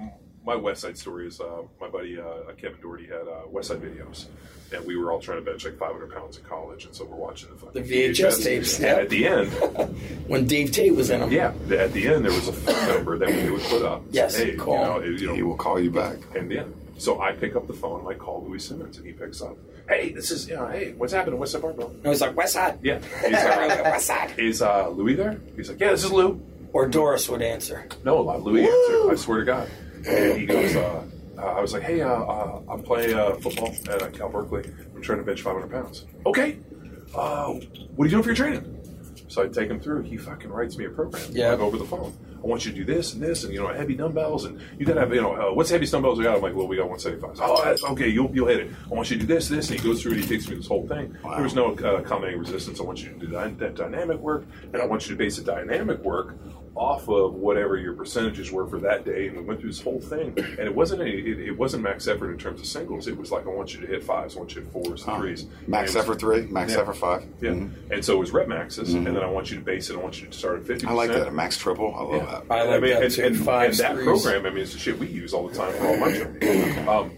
my 0.48 0.56
West 0.56 0.82
Side 0.82 0.98
story 0.98 1.28
is 1.28 1.40
uh, 1.42 1.62
my 1.80 1.90
buddy 1.90 2.18
uh, 2.20 2.52
Kevin 2.60 2.80
Doherty 2.82 3.06
had 3.06 3.28
uh, 3.28 3.42
West 3.50 3.68
Side 3.68 3.82
videos, 3.82 4.26
and 4.74 4.86
we 4.86 4.96
were 4.96 5.12
all 5.12 5.20
trying 5.20 5.44
to 5.44 5.44
bench 5.44 5.66
like 5.66 5.78
500 5.78 6.10
pounds 6.14 6.38
in 6.38 6.44
college, 6.46 6.86
and 6.86 6.96
so 6.96 7.04
we're 7.04 7.18
watching 7.18 7.50
the 7.50 7.58
fucking 7.58 7.84
The 7.84 8.08
VHS 8.10 8.44
tapes, 8.44 8.76
And 8.80 8.86
yeah. 8.86 8.94
at 8.96 9.10
the 9.10 9.28
end, 9.28 9.50
When 10.28 10.48
Dave 10.48 10.72
Tate 10.72 10.96
was 10.96 11.10
in 11.10 11.20
them. 11.20 11.32
yeah, 11.32 11.54
at 11.78 11.92
the 11.92 12.08
end 12.08 12.24
there 12.24 12.32
was 12.32 12.48
a 12.48 12.54
phone 12.54 12.96
number 12.96 13.18
that 13.18 13.28
we 13.30 13.52
would 13.52 13.62
put 13.64 13.84
up. 13.84 14.04
Yes, 14.12 14.38
hey, 14.38 14.56
call. 14.56 14.78
You 14.78 14.84
know, 14.86 15.00
it- 15.16 15.22
you 15.22 15.28
know, 15.28 15.36
he 15.36 15.44
will 15.44 15.58
call 15.58 15.80
you 15.82 15.92
back. 15.92 16.18
And 16.34 16.50
yeah, 16.50 16.64
so 16.98 17.20
I 17.22 17.34
pick 17.34 17.56
up 17.58 17.68
the 17.68 17.74
phone, 17.74 18.08
I 18.08 18.14
call 18.16 18.46
Louie 18.48 18.58
Simmons, 18.60 18.98
and 18.98 19.06
he 19.06 19.12
picks 19.12 19.42
up. 19.42 19.58
Hey, 19.90 20.12
this 20.14 20.32
is, 20.32 20.48
you 20.50 20.56
know, 20.56 20.68
hey, 20.68 20.94
what's 20.94 21.12
happening? 21.14 21.40
What's 21.40 21.56
up, 21.56 21.62
barbell? 21.62 21.94
I 22.06 22.10
was 22.10 22.20
like, 22.22 22.36
West 22.38 22.54
Side. 22.54 22.80
Yeah. 22.84 23.00
He's 23.22 23.32
like, 23.34 23.84
West 23.84 24.08
Side. 24.08 24.34
is 24.38 24.62
uh, 24.62 24.88
Louie 24.90 25.14
there? 25.16 25.40
He's 25.58 25.70
like, 25.70 25.80
yeah, 25.80 25.92
this 25.92 26.04
is 26.06 26.12
Lou. 26.12 26.42
Or 26.74 26.88
Doris 26.88 27.30
would 27.30 27.42
answer. 27.42 27.88
No, 28.04 28.22
Louie 28.22 28.64
answered. 28.68 29.12
I 29.12 29.16
swear 29.16 29.40
to 29.40 29.46
God. 29.46 29.70
And 30.08 30.40
he 30.40 30.46
goes, 30.46 30.76
uh, 30.76 31.04
uh, 31.38 31.42
I 31.42 31.60
was 31.62 31.74
like, 31.74 31.84
hey, 31.84 32.02
uh, 32.02 32.10
uh, 32.10 32.62
I'm 32.70 32.82
playing 32.84 33.14
uh, 33.16 33.36
football 33.36 33.74
at 33.90 34.02
uh, 34.02 34.10
Cal 34.10 34.30
Berkeley. 34.30 34.64
I'm 34.96 35.02
trying 35.02 35.20
to 35.20 35.24
bench 35.26 35.42
500 35.42 35.70
pounds. 35.70 36.06
Okay. 36.26 36.60
Uh, 37.16 37.54
what 37.96 38.06
are 38.06 38.08
you 38.08 38.12
doing 38.12 38.24
for 38.24 38.30
your 38.30 38.36
training? 38.36 38.74
So 39.28 39.44
I 39.44 39.48
take 39.48 39.70
him 39.70 39.80
through. 39.80 40.04
He 40.04 40.18
fucking 40.18 40.50
writes 40.50 40.78
me 40.78 40.86
a 40.86 40.90
program. 40.90 41.24
Yeah. 41.32 41.52
Like 41.52 41.60
over 41.60 41.78
the 41.78 41.86
phone. 41.86 42.14
I 42.38 42.48
want 42.48 42.66
you 42.66 42.72
to 42.72 42.78
do 42.78 42.86
this 42.86 43.14
and 43.14 43.22
this, 43.22 43.44
and 43.44 43.52
you 43.52 43.60
know, 43.60 43.68
heavy 43.74 43.96
dumbbells, 43.96 44.46
and 44.46 44.62
you 44.78 44.86
gotta 44.86 45.00
have, 45.02 45.14
you 45.14 45.22
know, 45.22 45.34
uh, 45.34 45.54
what's 45.54 45.70
the 45.70 45.74
heaviest 45.74 45.92
dumbbells 45.92 46.20
we 46.20 46.24
got? 46.24 46.36
I'm 46.36 46.42
like, 46.42 46.54
well, 46.56 46.68
we 46.68 46.78
got 46.78 46.88
175. 46.88 47.40
Oh, 47.42 47.64
that's 47.66 47.84
okay. 47.84 48.08
You'll 48.08 48.34
you'll 48.34 48.48
hit 48.48 48.60
it. 48.60 48.72
I 48.86 48.94
want 48.94 49.10
you 49.10 49.18
to 49.18 49.26
do 49.26 49.34
this, 49.34 49.50
this, 49.50 49.70
and 49.70 49.80
he 49.80 49.86
goes 49.86 50.02
through 50.04 50.14
and 50.14 50.22
he 50.22 50.28
takes 50.28 50.48
me 50.48 50.56
this 50.56 50.68
whole 50.68 50.88
thing. 50.88 51.18
There 51.24 51.42
was 51.44 51.56
no 51.56 51.76
uh, 51.76 51.96
accommodating 51.98 52.40
resistance. 52.40 52.80
I 52.80 52.84
want 52.84 53.04
you 53.04 53.10
to 53.10 53.16
do 53.20 53.28
dy- 53.28 53.56
that 53.58 53.76
dynamic 53.76 54.20
work, 54.20 54.46
and 54.72 54.78
I 54.82 54.86
want 54.86 55.08
you 55.10 55.16
to 55.16 55.18
base 55.18 55.38
the 55.38 55.44
dynamic 55.44 56.00
work 56.04 56.36
off 56.78 57.10
of 57.10 57.34
whatever 57.34 57.76
your 57.78 57.94
percentages 57.94 58.52
were 58.52 58.68
for 58.68 58.80
that 58.80 59.04
day. 59.04 59.28
And 59.28 59.38
we 59.38 59.44
went 59.44 59.60
through 59.60 59.70
this 59.72 59.82
whole 59.82 60.00
thing, 60.00 60.34
and 60.38 60.60
it 60.60 60.74
wasn't 60.74 61.02
any, 61.02 61.12
it, 61.12 61.40
it 61.40 61.58
wasn't 61.58 61.84
max 61.84 62.08
effort 62.08 62.32
in 62.32 62.38
terms 62.38 62.60
of 62.60 62.68
singles. 62.68 63.08
It 63.08 63.18
was 63.18 63.32
like 63.32 63.46
I 63.46 63.50
want 63.50 63.74
you 63.74 63.82
to 63.82 63.88
hit 63.88 64.04
fives, 64.04 64.36
I 64.36 64.40
want 64.40 64.56
you 64.56 64.62
to 64.62 64.68
hit 64.68 64.74
fours, 64.86 65.04
threes, 65.04 65.46
Max 65.68 65.96
And- 65.96 66.04
effort 66.04 66.20
three, 66.20 66.42
max 66.48 66.74
Yeah. 66.74 66.82
effort 66.82 66.96
five. 66.98 67.24
Yeah, 67.42 67.50
Mhm. 67.52 67.72
and 67.92 68.06
so 68.06 68.14
it 68.14 68.20
was 68.20 68.32
rep 68.32 68.48
maxes, 68.48 68.94
and 68.94 69.06
then 69.08 69.18
I 69.18 69.28
want 69.30 69.50
you 69.52 69.58
to 69.58 69.64
base 69.64 69.90
it. 69.90 69.96
I 69.96 70.00
want 70.00 70.22
you 70.22 70.28
to 70.28 70.34
start 70.38 70.60
at 70.60 70.66
fifty. 70.66 70.86
I 70.88 70.92
like 70.94 71.10
that. 71.10 71.28
A 71.28 71.32
max 71.32 71.58
triple. 71.58 71.94
I 71.96 72.04
love 72.04 72.30
that. 72.48 72.54
I 72.54 72.64
like 72.64 72.82
mean, 72.82 72.92
that 72.94 73.04
and, 73.04 73.14
too. 73.14 73.24
and, 73.26 73.38
Fives, 73.38 73.80
and 73.80 73.98
that 73.98 74.04
threes. 74.04 74.22
program, 74.24 74.46
I 74.46 74.50
mean, 74.52 74.64
it's 74.64 74.74
the 74.74 74.80
shit 74.80 74.98
we 75.00 75.08
use 75.08 75.34
all 75.34 75.48
the 75.48 75.56
time 75.56 75.74
for 75.74 75.88
all 75.88 75.98
my 75.98 76.12
training. 76.40 76.88
Um, 76.88 77.12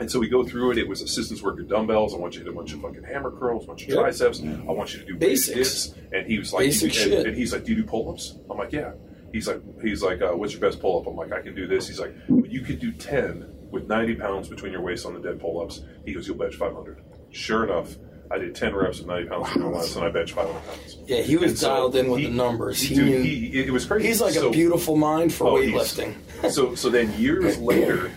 and 0.00 0.10
so 0.10 0.18
we 0.18 0.28
go 0.28 0.44
through 0.44 0.72
it. 0.72 0.78
It 0.78 0.88
was 0.88 1.02
assistance 1.02 1.42
work 1.42 1.56
with 1.56 1.68
dumbbells. 1.68 2.14
I 2.14 2.18
want 2.18 2.34
you 2.34 2.40
to 2.40 2.44
do 2.46 2.50
a 2.50 2.54
bunch 2.54 2.72
of 2.72 2.80
fucking 2.80 3.04
hammer 3.04 3.30
curls, 3.30 3.64
a 3.64 3.66
bunch 3.68 3.82
of 3.84 3.88
Yep. 3.90 3.98
triceps. 3.98 4.42
I 4.42 4.72
want 4.72 4.92
you 4.94 5.00
to 5.00 5.06
do 5.06 5.16
Basics. 5.16 5.54
This. 5.88 5.94
And 6.12 6.26
he 6.26 6.38
was 6.38 6.52
like, 6.52 6.64
Basic 6.66 6.82
and, 6.84 6.92
shit. 6.94 7.26
and 7.26 7.36
he's 7.36 7.52
like, 7.52 7.64
do 7.64 7.72
you 7.72 7.82
do 7.82 7.84
pull-ups? 7.84 8.38
I'm 8.50 8.58
like, 8.58 8.72
yeah. 8.72 8.92
He's 9.32 9.48
like, 9.48 9.60
he's 9.82 10.02
like, 10.02 10.22
uh, 10.22 10.32
what's 10.32 10.52
your 10.52 10.60
best 10.60 10.80
pull-up? 10.80 11.06
I'm 11.06 11.16
like, 11.16 11.32
I 11.32 11.40
can 11.40 11.54
do 11.54 11.66
this. 11.66 11.88
He's 11.88 11.98
like, 12.00 12.14
well, 12.28 12.46
you 12.46 12.60
could 12.62 12.78
do 12.78 12.92
ten 12.92 13.46
with 13.70 13.88
90 13.88 14.14
pounds 14.16 14.48
between 14.48 14.70
your 14.72 14.82
waist 14.82 15.04
on 15.06 15.14
the 15.14 15.20
dead 15.20 15.40
pull-ups. 15.40 15.82
He 16.04 16.12
goes, 16.14 16.28
you'll 16.28 16.36
bench 16.36 16.54
500. 16.54 17.02
Sure 17.30 17.64
enough, 17.64 17.96
I 18.30 18.38
did 18.38 18.54
10 18.54 18.74
reps 18.74 19.00
of 19.00 19.06
90 19.06 19.28
pounds 19.28 19.56
no 19.56 19.70
less, 19.70 19.96
and 19.96 20.04
I 20.04 20.10
bench 20.10 20.32
500 20.32 20.52
pounds. 20.66 20.98
Yeah, 21.06 21.22
he 21.22 21.36
was 21.36 21.58
so 21.58 21.68
dialed 21.68 21.96
in 21.96 22.08
with 22.10 22.20
he- 22.20 22.26
the 22.26 22.32
numbers. 22.32 22.80
He 22.80 22.94
dude, 22.94 23.24
he, 23.24 23.62
it 23.64 23.70
was 23.72 23.84
crazy. 23.84 24.06
he's 24.08 24.20
like 24.20 24.34
So- 24.34 24.48
a 24.48 24.52
beautiful 24.52 24.96
mind 24.96 25.32
for 25.34 25.48
Oh, 25.48 25.54
weightlifting. 25.54 26.14
so 26.50 26.74
so 26.76 26.88
then 26.90 27.12
years 27.18 27.58
later, 27.58 28.10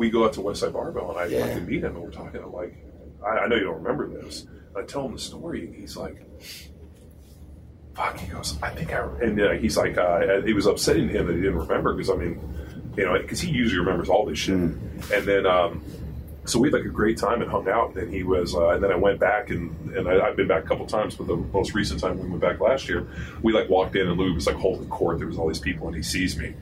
we 0.00 0.08
go 0.10 0.24
out 0.24 0.32
to 0.32 0.40
Westside 0.40 0.72
Barbell 0.72 1.10
and 1.10 1.18
I 1.20 1.26
Yeah. 1.26 1.46
fucking 1.46 1.66
meet 1.66 1.84
him 1.84 1.94
and 1.94 2.02
we're 2.02 2.10
talking. 2.10 2.40
I'm 2.42 2.52
like, 2.52 2.74
I, 3.24 3.40
I 3.40 3.46
know 3.48 3.56
you 3.56 3.64
don't 3.64 3.82
remember 3.82 4.08
this. 4.08 4.46
I 4.74 4.82
tell 4.82 5.04
him 5.04 5.12
the 5.12 5.18
story 5.18 5.66
and 5.66 5.74
he's 5.74 5.94
like, 5.96 6.16
"Fuck." 7.94 8.18
He 8.18 8.26
goes, 8.32 8.56
"I 8.62 8.70
think 8.70 8.92
I." 8.92 9.00
And 9.22 9.40
uh, 9.40 9.50
he's 9.52 9.76
like, 9.76 9.98
uh, 9.98 10.20
it 10.46 10.54
was 10.54 10.66
upsetting 10.66 11.08
to 11.08 11.12
him 11.18 11.26
that 11.26 11.34
he 11.36 11.42
didn't 11.42 11.58
remember 11.58 11.92
because 11.92 12.10
I 12.10 12.14
mean, 12.16 12.40
you 12.96 13.04
know, 13.04 13.18
because 13.20 13.40
he 13.40 13.50
usually 13.50 13.80
remembers 13.80 14.08
all 14.08 14.24
this 14.26 14.38
shit. 14.38 14.54
And 14.54 14.78
then. 15.10 15.46
um 15.46 15.82
so 16.46 16.58
we 16.58 16.68
had 16.68 16.72
like 16.72 16.86
a 16.86 16.88
great 16.88 17.18
time 17.18 17.42
and 17.42 17.50
hung 17.50 17.68
out. 17.68 17.88
And 17.90 17.96
then 17.98 18.10
he 18.10 18.22
was, 18.24 18.56
uh, 18.56 18.70
and 18.70 18.82
then 18.82 18.90
I 18.90 18.96
went 18.96 19.20
back 19.20 19.50
and 19.50 19.70
and 19.94 20.08
I, 20.08 20.26
I've 20.26 20.36
been 20.36 20.48
back 20.48 20.64
a 20.64 20.66
couple 20.66 20.86
times, 20.86 21.14
but 21.14 21.26
the 21.28 21.36
most 21.36 21.74
recent 21.74 22.00
time 22.00 22.18
we 22.18 22.26
went 22.28 22.40
back 22.40 22.58
last 22.60 22.88
year, 22.88 23.06
we 23.42 23.52
like 23.52 23.68
walked 23.68 23.94
in 23.94 24.08
and 24.08 24.18
Louie 24.18 24.32
was 24.32 24.46
like 24.46 24.56
holding 24.56 24.88
court. 24.88 25.18
There 25.18 25.26
was 25.28 25.36
all 25.36 25.46
these 25.48 25.60
people, 25.60 25.86
and 25.86 25.94
he 25.94 26.02
sees 26.02 26.38
me, 26.38 26.54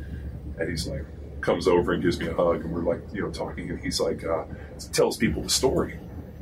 and 0.58 0.68
he's 0.68 0.86
like 0.88 1.04
comes 1.40 1.66
over 1.68 1.92
and 1.92 2.02
gives 2.02 2.18
me 2.18 2.26
a 2.28 2.34
hug, 2.34 2.64
and 2.64 2.72
we're 2.72 2.82
like 2.82 3.00
you 3.12 3.22
know 3.22 3.30
talking, 3.30 3.70
and 3.70 3.80
he's 3.80 4.00
like 4.00 4.24
uh, 4.24 4.44
tells 4.92 5.16
people 5.16 5.42
the 5.42 5.50
story. 5.50 5.98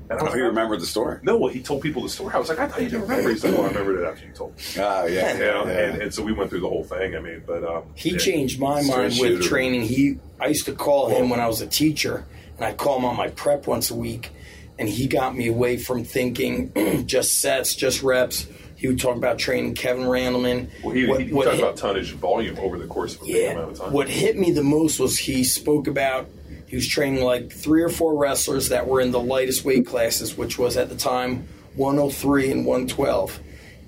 And 0.09 0.21
I 0.21 0.23
Oh, 0.23 0.25
was 0.27 0.35
he 0.35 0.41
like, 0.41 0.49
remembered 0.51 0.81
the 0.81 0.87
story. 0.87 1.19
No, 1.25 1.37
well, 1.37 1.53
he 1.53 1.61
told 1.61 1.83
people 1.83 2.01
the 2.03 2.09
story. 2.09 2.33
I 2.33 2.39
was 2.39 2.49
like, 2.49 2.61
I 2.61 2.69
thought 2.69 2.81
you 2.81 2.89
didn't 2.89 3.09
remember. 3.09 3.29
He's 3.31 3.43
like, 3.43 3.55
well, 3.55 3.65
I 3.65 3.69
remembered 3.71 4.01
it 4.01 4.07
after 4.07 4.25
you 4.25 4.33
told 4.33 4.57
me. 4.57 4.63
Ah, 4.79 5.05
yeah, 5.07 5.33
You 5.33 5.39
know, 5.41 5.65
yeah. 5.67 5.71
and, 5.81 6.03
and 6.03 6.15
so 6.15 6.23
we 6.23 6.33
went 6.33 6.49
through 6.49 6.61
the 6.61 6.69
whole 6.69 6.85
thing. 6.85 7.17
I 7.17 7.19
mean, 7.21 7.43
but 7.45 7.65
um, 7.65 7.83
He 7.97 8.13
yeah. 8.13 8.19
changed 8.19 8.61
my 8.61 8.83
Straight 8.83 8.97
mind 8.97 9.09
with 9.19 9.31
shooter. 9.39 9.49
training. 9.49 9.83
He, 9.83 10.19
I 10.39 10.47
used 10.47 10.67
to 10.67 10.75
call 10.75 11.09
him 11.09 11.29
when 11.29 11.41
I 11.41 11.49
was 11.49 11.61
a 11.61 11.67
teacher, 11.67 12.25
and 12.57 12.65
I 12.65 12.73
call 12.73 12.99
him 13.01 13.05
on 13.05 13.17
my 13.17 13.31
prep 13.31 13.67
once 13.67 13.91
a 13.91 13.97
week, 13.97 14.31
and 14.79 14.89
he 14.89 15.09
got 15.09 15.35
me 15.37 15.49
away 15.49 15.77
from 15.77 16.05
thinking 16.05 16.73
just 17.07 17.41
sets, 17.41 17.75
just 17.75 18.05
reps. 18.05 18.47
He 18.77 18.87
would 18.89 19.01
talk 19.01 19.17
about 19.17 19.39
training 19.39 19.75
Kevin 19.75 20.05
Randleman. 20.05 20.69
Well, 20.85 20.95
he, 20.95 21.07
What- 21.07 21.21
he, 21.21 21.27
he 21.29 21.33
what 21.33 21.45
talked 21.45 21.57
hit- 21.57 21.65
about 21.65 21.77
tonnage 21.77 22.13
volume 22.13 22.59
over 22.59 22.79
the 22.79 22.87
course 22.87 23.17
of 23.17 23.23
a 23.23 23.27
yeah. 23.27 23.51
amount 23.53 23.73
of 23.73 23.79
time. 23.79 23.93
What 23.93 24.09
hit 24.09 24.37
me 24.39 24.51
the 24.53 24.63
most 24.63 25.01
was 25.01 25.19
he 25.19 25.45
spoke 25.45 25.87
about 25.87 26.29
he 26.67 26.77
was 26.77 26.87
training 26.87 27.23
like 27.23 27.51
three 27.53 27.83
or 27.83 27.89
four 27.89 28.17
wrestlers 28.17 28.69
that 28.71 28.87
were 28.89 29.01
in 29.01 29.13
the 29.13 29.21
lightest 29.21 29.65
weight 29.65 29.87
classes, 29.87 30.37
which 30.37 30.59
was 30.59 30.77
at 30.77 30.89
the 30.89 30.97
time 30.97 31.47
103 31.77 32.51
and 32.51 32.67
112. 32.67 33.41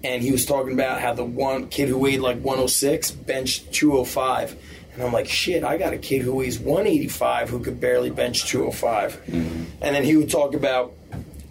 And 0.05 0.22
he 0.22 0.30
was 0.30 0.47
talking 0.47 0.72
about 0.74 1.01
how 1.01 1.12
the 1.12 1.24
one 1.24 1.68
kid 1.68 1.89
who 1.89 1.99
weighed 1.99 2.20
like 2.20 2.36
106 2.36 3.11
benched 3.11 3.72
205. 3.72 4.57
And 4.95 5.03
I'm 5.03 5.12
like, 5.12 5.28
shit, 5.28 5.64
I 5.64 5.76
got 5.76 5.93
a 5.93 5.99
kid 5.99 6.22
who 6.22 6.34
weighs 6.36 6.59
185 6.59 7.51
who 7.51 7.59
could 7.61 7.80
barely 7.80 8.11
bench 8.11 8.45
205. 8.47 9.12
Mm-hmm. 9.26 9.64
And 9.82 9.95
then 9.97 10.05
he 10.05 10.16
would 10.16 10.30
talk 10.30 10.55
about 10.55 10.95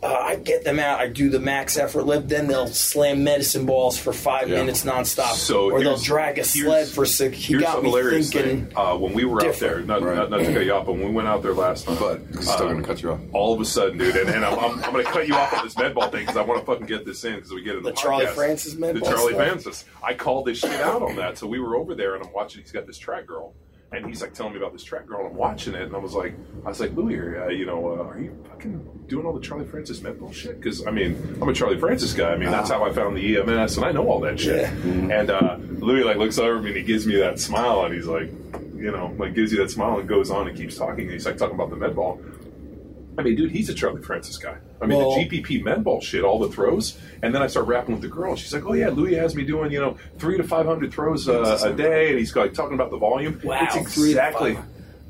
uh, 0.04 0.08
I 0.08 0.36
get 0.36 0.64
them 0.64 0.78
out. 0.80 1.00
I 1.00 1.08
do 1.08 1.30
the 1.30 1.40
max 1.40 1.76
effort 1.78 2.04
lift. 2.04 2.30
Then 2.30 2.48
they'll 2.48 2.68
slam 2.68 3.24
medicine 3.24 3.66
balls 3.66 3.98
for 3.98 4.14
five 4.14 4.48
Yeah. 4.48 4.58
minutes 4.58 4.84
nonstop, 4.86 5.34
So 5.34 5.72
or 5.72 5.80
they'll 5.80 5.98
drag 5.98 6.38
a 6.38 6.44
sled 6.44 6.88
for 6.88 7.06
six. 7.06 7.36
He 7.38 7.54
Here's 7.54 7.64
got 7.64 7.78
the 7.78 7.82
me 7.82 7.90
hilarious 7.90 8.32
thinking. 8.32 8.68
thing. 8.68 8.78
Uh, 8.78 8.96
when 8.96 9.14
we 9.14 9.26
were 9.26 9.44
out 9.46 9.56
there, 9.56 9.80
not, 9.82 10.04
Right. 10.04 10.16
not, 10.16 10.30
not 10.30 10.38
to 10.38 10.54
cut 10.54 10.64
you 10.66 10.74
off, 10.74 10.86
but 10.86 10.94
when 10.94 11.06
we 11.06 11.12
went 11.12 11.28
out 11.28 11.42
there 11.42 11.54
last 11.54 11.86
time, 11.86 11.98
But 12.00 12.22
he's 12.32 12.48
still 12.52 12.68
going 12.68 12.82
to 12.82 12.88
cut 12.88 13.02
you 13.02 13.12
off. 13.12 13.20
all 13.34 13.54
of 13.56 13.60
a 13.62 13.66
sudden, 13.66 13.98
dude, 13.98 14.16
and, 14.16 14.30
and 14.30 14.46
I'm, 14.46 14.60
I'm, 14.60 14.84
I'm 14.84 14.92
going 14.94 15.04
to 15.06 15.12
cut 15.12 15.28
you 15.28 15.34
off 15.34 15.52
on 15.58 15.64
this 15.66 15.76
med 15.78 15.96
ball 15.96 16.10
thing 16.10 16.22
because 16.22 16.38
I 16.38 16.42
want 16.42 16.60
to 16.60 16.66
fucking 16.66 16.86
get 16.86 17.04
this 17.06 17.24
in 17.24 17.36
because 17.36 17.52
we 17.52 17.64
get 17.64 17.74
it 17.74 17.78
in 17.80 17.84
the, 17.84 17.90
The 17.92 17.96
Charlie 17.98 18.26
podcast. 18.28 18.34
Francis 18.36 18.76
med 18.76 18.96
The 18.96 19.00
ball 19.00 19.10
Charlie 19.10 19.34
stuff? 19.34 19.48
Francis. 19.48 19.86
I 20.04 20.14
called 20.14 20.46
this 20.46 20.60
shit 20.60 20.72
out 20.82 21.02
on 21.02 21.16
that. 21.16 21.38
So 21.40 21.48
we 21.48 21.60
were 21.60 21.76
over 21.76 21.96
there 21.96 22.16
and 22.16 22.24
I'm 22.24 22.32
watching. 22.34 22.62
He's 22.62 22.72
got 22.72 22.86
this 22.86 22.98
track 23.00 23.26
girl. 23.26 23.54
And 23.92 24.06
he's 24.06 24.22
like 24.22 24.34
telling 24.34 24.52
me 24.52 24.60
about 24.60 24.74
this 24.74 24.84
track 24.84 25.08
girl, 25.08 25.20
and 25.20 25.30
I'm 25.30 25.36
watching 25.36 25.74
it, 25.74 25.84
and 25.84 25.96
I 25.96 26.00
was 26.00 26.14
like, 26.14 26.36
I 26.66 26.70
was 26.70 26.82
like, 26.82 26.94
Louie, 26.94 27.38
uh, 27.38 27.48
you 27.48 27.66
know, 27.66 27.88
uh, 27.88 28.04
are 28.04 28.20
you 28.20 28.38
fucking 28.50 29.06
doing 29.08 29.26
all 29.26 29.32
the 29.34 29.40
Charlie 29.40 29.66
Francis 29.66 30.02
med 30.02 30.20
ball 30.20 30.34
shit? 30.34 30.60
Because 30.60 30.86
I 30.86 30.92
mean, 30.92 31.38
I'm 31.42 31.48
a 31.48 31.54
Charlie 31.54 31.80
Francis 31.80 32.14
guy. 32.14 32.34
I 32.34 32.38
mean, 32.38 32.52
that's 32.52 32.70
how 32.70 32.84
I 32.84 32.92
found 32.92 33.16
the 33.16 33.38
EMS, 33.38 33.78
and 33.78 33.86
I 33.86 33.94
know 33.94 34.06
all 34.10 34.20
that 34.22 34.40
shit. 34.40 34.70
Yeah. 34.86 35.20
And 35.20 35.30
uh, 35.30 35.58
Louie 35.80 36.04
like 36.04 36.18
looks 36.18 36.38
over 36.38 36.58
at 36.58 36.64
me 36.64 36.70
and 36.72 36.78
he 36.78 36.84
gives 36.84 37.08
me 37.08 37.16
that 37.18 37.40
smile, 37.40 37.86
and 37.86 37.96
he's 37.96 38.08
like, 38.08 38.30
you 38.76 38.92
know, 38.92 39.16
like 39.18 39.34
gives 39.34 39.54
you 39.54 39.60
that 39.60 39.72
smile 39.72 40.00
and 40.00 40.08
goes 40.08 40.30
on 40.32 40.50
and 40.50 40.58
keeps 40.58 40.76
talking. 40.78 41.06
And 41.06 41.12
he's 41.14 41.26
like 41.26 41.38
talking 41.38 41.56
about 41.56 41.70
the 41.70 41.78
med 41.78 41.96
ball. 41.96 42.20
I 43.18 43.24
mean, 43.24 43.36
dude, 43.36 43.52
he's 43.52 43.70
a 43.70 43.74
Charlie 43.74 44.02
Francis 44.02 44.38
guy. 44.38 44.58
I 44.82 44.86
mean, 44.86 44.98
Well- 45.00 45.16
the 45.16 45.26
GPP 45.26 45.64
med 45.64 45.84
ball 45.84 46.02
shit, 46.02 46.24
all 46.24 46.40
the 46.40 46.50
throws, 46.50 46.98
and 47.24 47.34
then 47.34 47.42
I 47.42 47.48
start 47.48 47.66
rapping 47.68 47.94
with 47.96 48.02
the 48.04 48.08
girl. 48.08 48.32
and 48.32 48.40
She's 48.40 48.54
like, 48.54 48.66
"Oh 48.66 48.74
yeah, 48.74 48.90
Louie 48.90 49.16
has 49.16 49.36
me 49.36 49.44
doing 49.44 49.72
you 49.72 49.80
know 49.80 49.98
three 50.20 50.38
to 50.38 50.44
five 50.44 50.66
hundred 50.66 50.94
throws 50.94 51.28
uh, 51.28 51.60
a 51.64 51.74
day," 51.74 52.10
and 52.10 52.20
he's 52.20 52.36
like 52.36 52.54
talking 52.54 52.76
about 52.76 52.92
the 52.92 52.98
volume. 52.98 53.42
Wow, 53.44 53.60
it's 53.62 53.76
exactly 53.76 54.58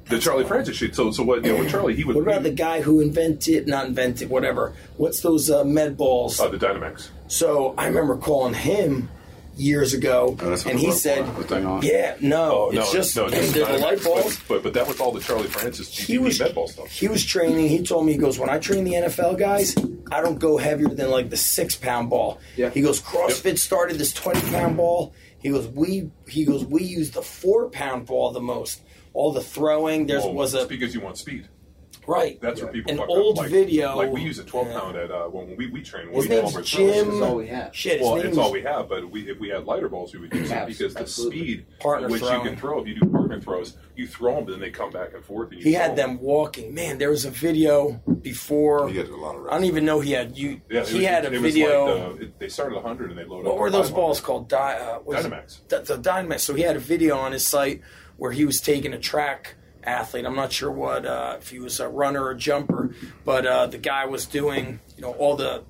the 0.05 0.20
Charlie 0.20 0.45
Francis 0.45 0.78
shit. 0.78 0.95
So, 0.95 1.12
so 1.12 1.24
what? 1.24 1.43
You 1.43 1.53
know, 1.53 1.60
with 1.60 1.70
Charlie, 1.70 1.95
he 1.95 2.03
would. 2.05 2.16
What 2.16 2.22
about 2.24 2.43
the 2.43 2.51
guy 2.51 2.82
who 2.82 3.01
invented, 3.01 3.68
not 3.68 3.88
invented, 3.88 4.30
whatever? 4.30 4.74
What's 4.95 5.20
those 5.22 5.49
uh, 5.49 5.64
med 5.66 5.97
balls? 5.97 6.39
uh, 6.39 6.47
the 6.47 6.58
Dynamax? 6.58 7.10
so 7.28 7.74
I 7.78 7.88
remember 7.88 8.16
calling 8.16 8.53
him 8.53 9.10
years 9.58 9.93
ago, 9.93 10.38
Oh, 10.39 10.55
and 10.68 10.80
he 10.80 10.91
said, 10.91 11.26
bar- 11.26 11.36
the 11.36 11.43
thing 11.43 11.66
on? 11.66 11.82
"Yeah, 11.82 12.16
no, 12.22 12.70
no, 12.70 12.82
it's 12.82 12.91
just 12.91 13.16
no, 13.18 13.30
just 13.30 13.53
the 13.53 13.78
light 13.80 14.03
balls." 14.03 14.39
But, 14.47 14.64
but 14.64 14.74
that 14.74 14.88
was 14.88 14.99
all 14.99 15.12
the 15.12 15.20
Charlie 15.20 15.47
Francis 15.47 15.88
he 15.97 16.18
was 16.18 16.39
med 16.39 16.53
ball 16.55 16.68
stuff. 16.68 16.88
he 16.89 17.08
was 17.08 17.26
training. 17.26 17.68
He 17.68 17.82
told 17.84 18.05
me 18.05 18.14
he 18.14 18.18
goes 18.18 18.38
when 18.39 18.49
I 18.49 18.60
train 18.60 18.84
the 18.84 18.93
NFL 18.93 19.38
guys, 19.38 19.76
I 20.12 20.22
don't 20.22 20.39
go 20.39 20.58
heavier 20.58 20.89
than 20.89 21.10
like 21.10 21.30
the 21.30 21.38
six 21.38 21.76
pound 21.76 22.10
ball. 22.10 22.39
Yeah. 22.55 22.70
He 22.70 22.82
goes 22.82 23.01
CrossFit 23.01 23.58
started 23.58 23.97
this 23.97 24.14
twenty 24.14 24.41
pound 24.51 24.78
ball. 24.78 25.14
He 25.39 25.49
goes 25.49 25.68
we 25.68 26.10
he 26.28 26.45
goes 26.45 26.64
we 26.66 26.84
use 26.84 27.12
the 27.12 27.22
four 27.22 27.70
pound 27.70 28.05
ball 28.05 28.32
the 28.32 28.41
most. 28.41 28.82
All 29.14 29.32
the 29.32 29.41
throwing 29.41 30.05
there 30.05 30.20
Well, 30.20 30.34
was 30.34 30.53
a 30.53 30.68
because 30.68 30.93
you 30.93 31.01
want 31.01 31.18
speed. 31.18 31.47
Right. 32.08 32.39
That's 32.41 32.62
what 32.62 32.74
people. 32.74 32.91
An 32.93 32.97
fuck 32.97 33.10
old 33.10 33.38
up. 33.38 33.43
Like, 33.43 33.51
video. 33.51 33.95
Like 33.95 34.12
we 34.12 34.22
use 34.22 34.39
a 34.39 34.43
12 34.43 34.68
Yeah. 34.68 35.01
at 35.03 35.12
uh, 35.12 35.26
when 35.28 35.55
we 35.58 35.68
we 35.68 35.82
train. 35.84 36.08
His 36.10 36.24
we 36.24 36.28
do 36.28 36.30
name's 36.30 36.51
all 36.53 36.58
our 36.60 36.64
throws. 36.64 36.70
Jim. 36.70 37.08
That's 37.10 37.22
all 37.22 37.36
we 37.36 37.47
have. 37.47 37.76
Shit, 37.76 38.01
Well, 38.01 38.16
it's 38.18 38.38
all 38.38 38.51
we 38.51 38.62
have, 38.64 38.89
but 38.89 39.10
we, 39.12 39.30
if 39.30 39.39
we 39.39 39.49
had 39.49 39.66
lighter 39.66 39.89
balls, 39.89 40.14
we 40.14 40.20
would 40.22 40.34
use 40.34 40.49
it 40.49 40.53
Halves, 40.53 40.78
because 40.78 40.93
the 40.93 41.01
absolutely. 41.01 41.38
speed 41.39 41.66
Partner 41.80 42.08
which 42.10 42.22
throwing. 42.22 42.43
you 42.43 42.49
can 42.49 42.58
throw, 42.60 42.82
if 42.82 42.88
you 42.88 42.99
do 42.99 43.08
partner 43.10 43.39
throws, 43.41 43.78
you 43.95 44.08
throw 44.08 44.36
them, 44.36 44.45
but 44.45 44.51
then 44.51 44.60
they 44.62 44.70
come 44.72 44.89
back 44.91 45.14
and 45.14 45.24
forth. 45.24 45.49
And 45.51 45.60
you 45.60 45.64
He 45.66 45.74
had 45.74 45.95
them 45.95 46.20
walking. 46.20 46.74
Man, 46.74 46.97
there 46.97 47.10
was 47.10 47.26
a 47.26 47.32
video 47.32 48.01
before. 48.22 48.89
He 48.89 48.97
had 48.97 49.08
a 49.10 49.16
lot 49.16 49.36
of 49.36 49.47
I 49.47 49.51
don't 49.51 49.66
even 49.66 49.86
know 49.86 49.99
he 49.99 50.12
had 50.12 50.38
you. 50.38 50.62
Yeah, 50.70 50.82
it 50.82 50.88
he 50.89 50.97
was, 50.99 51.05
had 51.05 51.26
a 51.26 51.34
it 51.34 51.39
video. 51.39 51.86
Like 52.10 52.18
the, 52.20 52.24
it, 52.26 52.39
they 52.39 52.49
started 52.49 52.76
100 52.76 53.10
and 53.10 53.20
they 53.20 53.24
loaded. 53.26 53.47
Up. 53.47 53.53
What 53.53 53.60
were 53.62 53.70
those 53.72 53.91
balls 53.91 54.20
called? 54.22 54.47
Di- 54.49 54.78
uh, 54.80 54.99
was 55.03 55.26
it- 55.26 55.32
Dynamax. 55.32 55.60
The, 55.68 55.80
the 55.82 55.97
Dynamax. 55.97 56.39
So 56.41 56.53
he 56.53 56.62
had 56.64 56.76
a 56.76 56.80
video 56.80 57.18
on 57.18 57.32
his 57.32 57.45
site 57.45 57.82
where 58.18 58.32
he 58.32 58.45
was 58.45 58.60
taking 58.62 58.93
a 58.93 58.99
track 58.99 59.55
athlete. 59.88 60.25
I'm 60.25 60.35
not 60.35 60.51
sure 60.51 60.71
what 60.71 61.05
uh, 61.05 61.38
if 61.39 61.49
he 61.49 61.59
was 61.59 61.79
a 61.79 61.88
runner 61.88 62.23
or 62.23 62.33
jumper, 62.33 62.93
but 63.25 63.45
uh, 63.45 63.67
the 63.67 63.77
guy 63.77 64.05
was 64.05 64.25
doing 64.25 64.79
you 64.95 65.01
know 65.01 65.11
all 65.13 65.35
the 65.35 65.63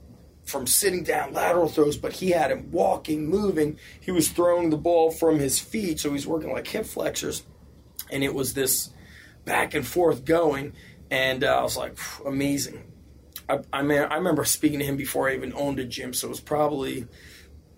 from 0.43 0.65
sitting 0.65 1.03
down 1.03 1.34
lateral 1.34 1.68
throws, 1.68 1.97
but 1.97 2.13
he 2.13 2.30
had 2.30 2.51
him 2.51 2.72
walking, 2.72 3.30
moving. 3.30 3.78
He 3.99 4.11
was 4.11 4.30
throwing 4.30 4.70
the 4.70 4.78
ball 4.78 5.11
from 5.11 5.39
his 5.39 5.59
feet, 5.59 5.99
so 5.99 6.13
he's 6.13 6.26
working 6.26 6.51
like 6.51 6.68
hip 6.68 6.86
flexors, 6.86 7.43
and 8.09 8.24
it 8.24 8.34
was 8.34 8.53
this 8.53 8.89
back 9.43 9.74
and 9.74 9.86
forth 9.86 10.24
going, 10.24 10.74
and 11.11 11.43
uh, 11.43 11.59
I 11.59 11.63
was 11.63 11.76
like, 11.76 11.97
amazing. 12.26 12.84
I, 13.49 13.59
I 13.72 13.82
mean, 13.82 13.99
I 13.99 14.15
remember 14.15 14.45
speaking 14.45 14.80
to 14.80 14.86
him 14.86 14.97
before 14.97 15.30
I 15.30 15.36
even 15.36 15.53
owned 15.53 15.80
a 15.80 15.86
gym, 15.86 16.13
so 16.13 16.28
it 16.28 16.30
was 16.30 16.39
probably 16.39 17.07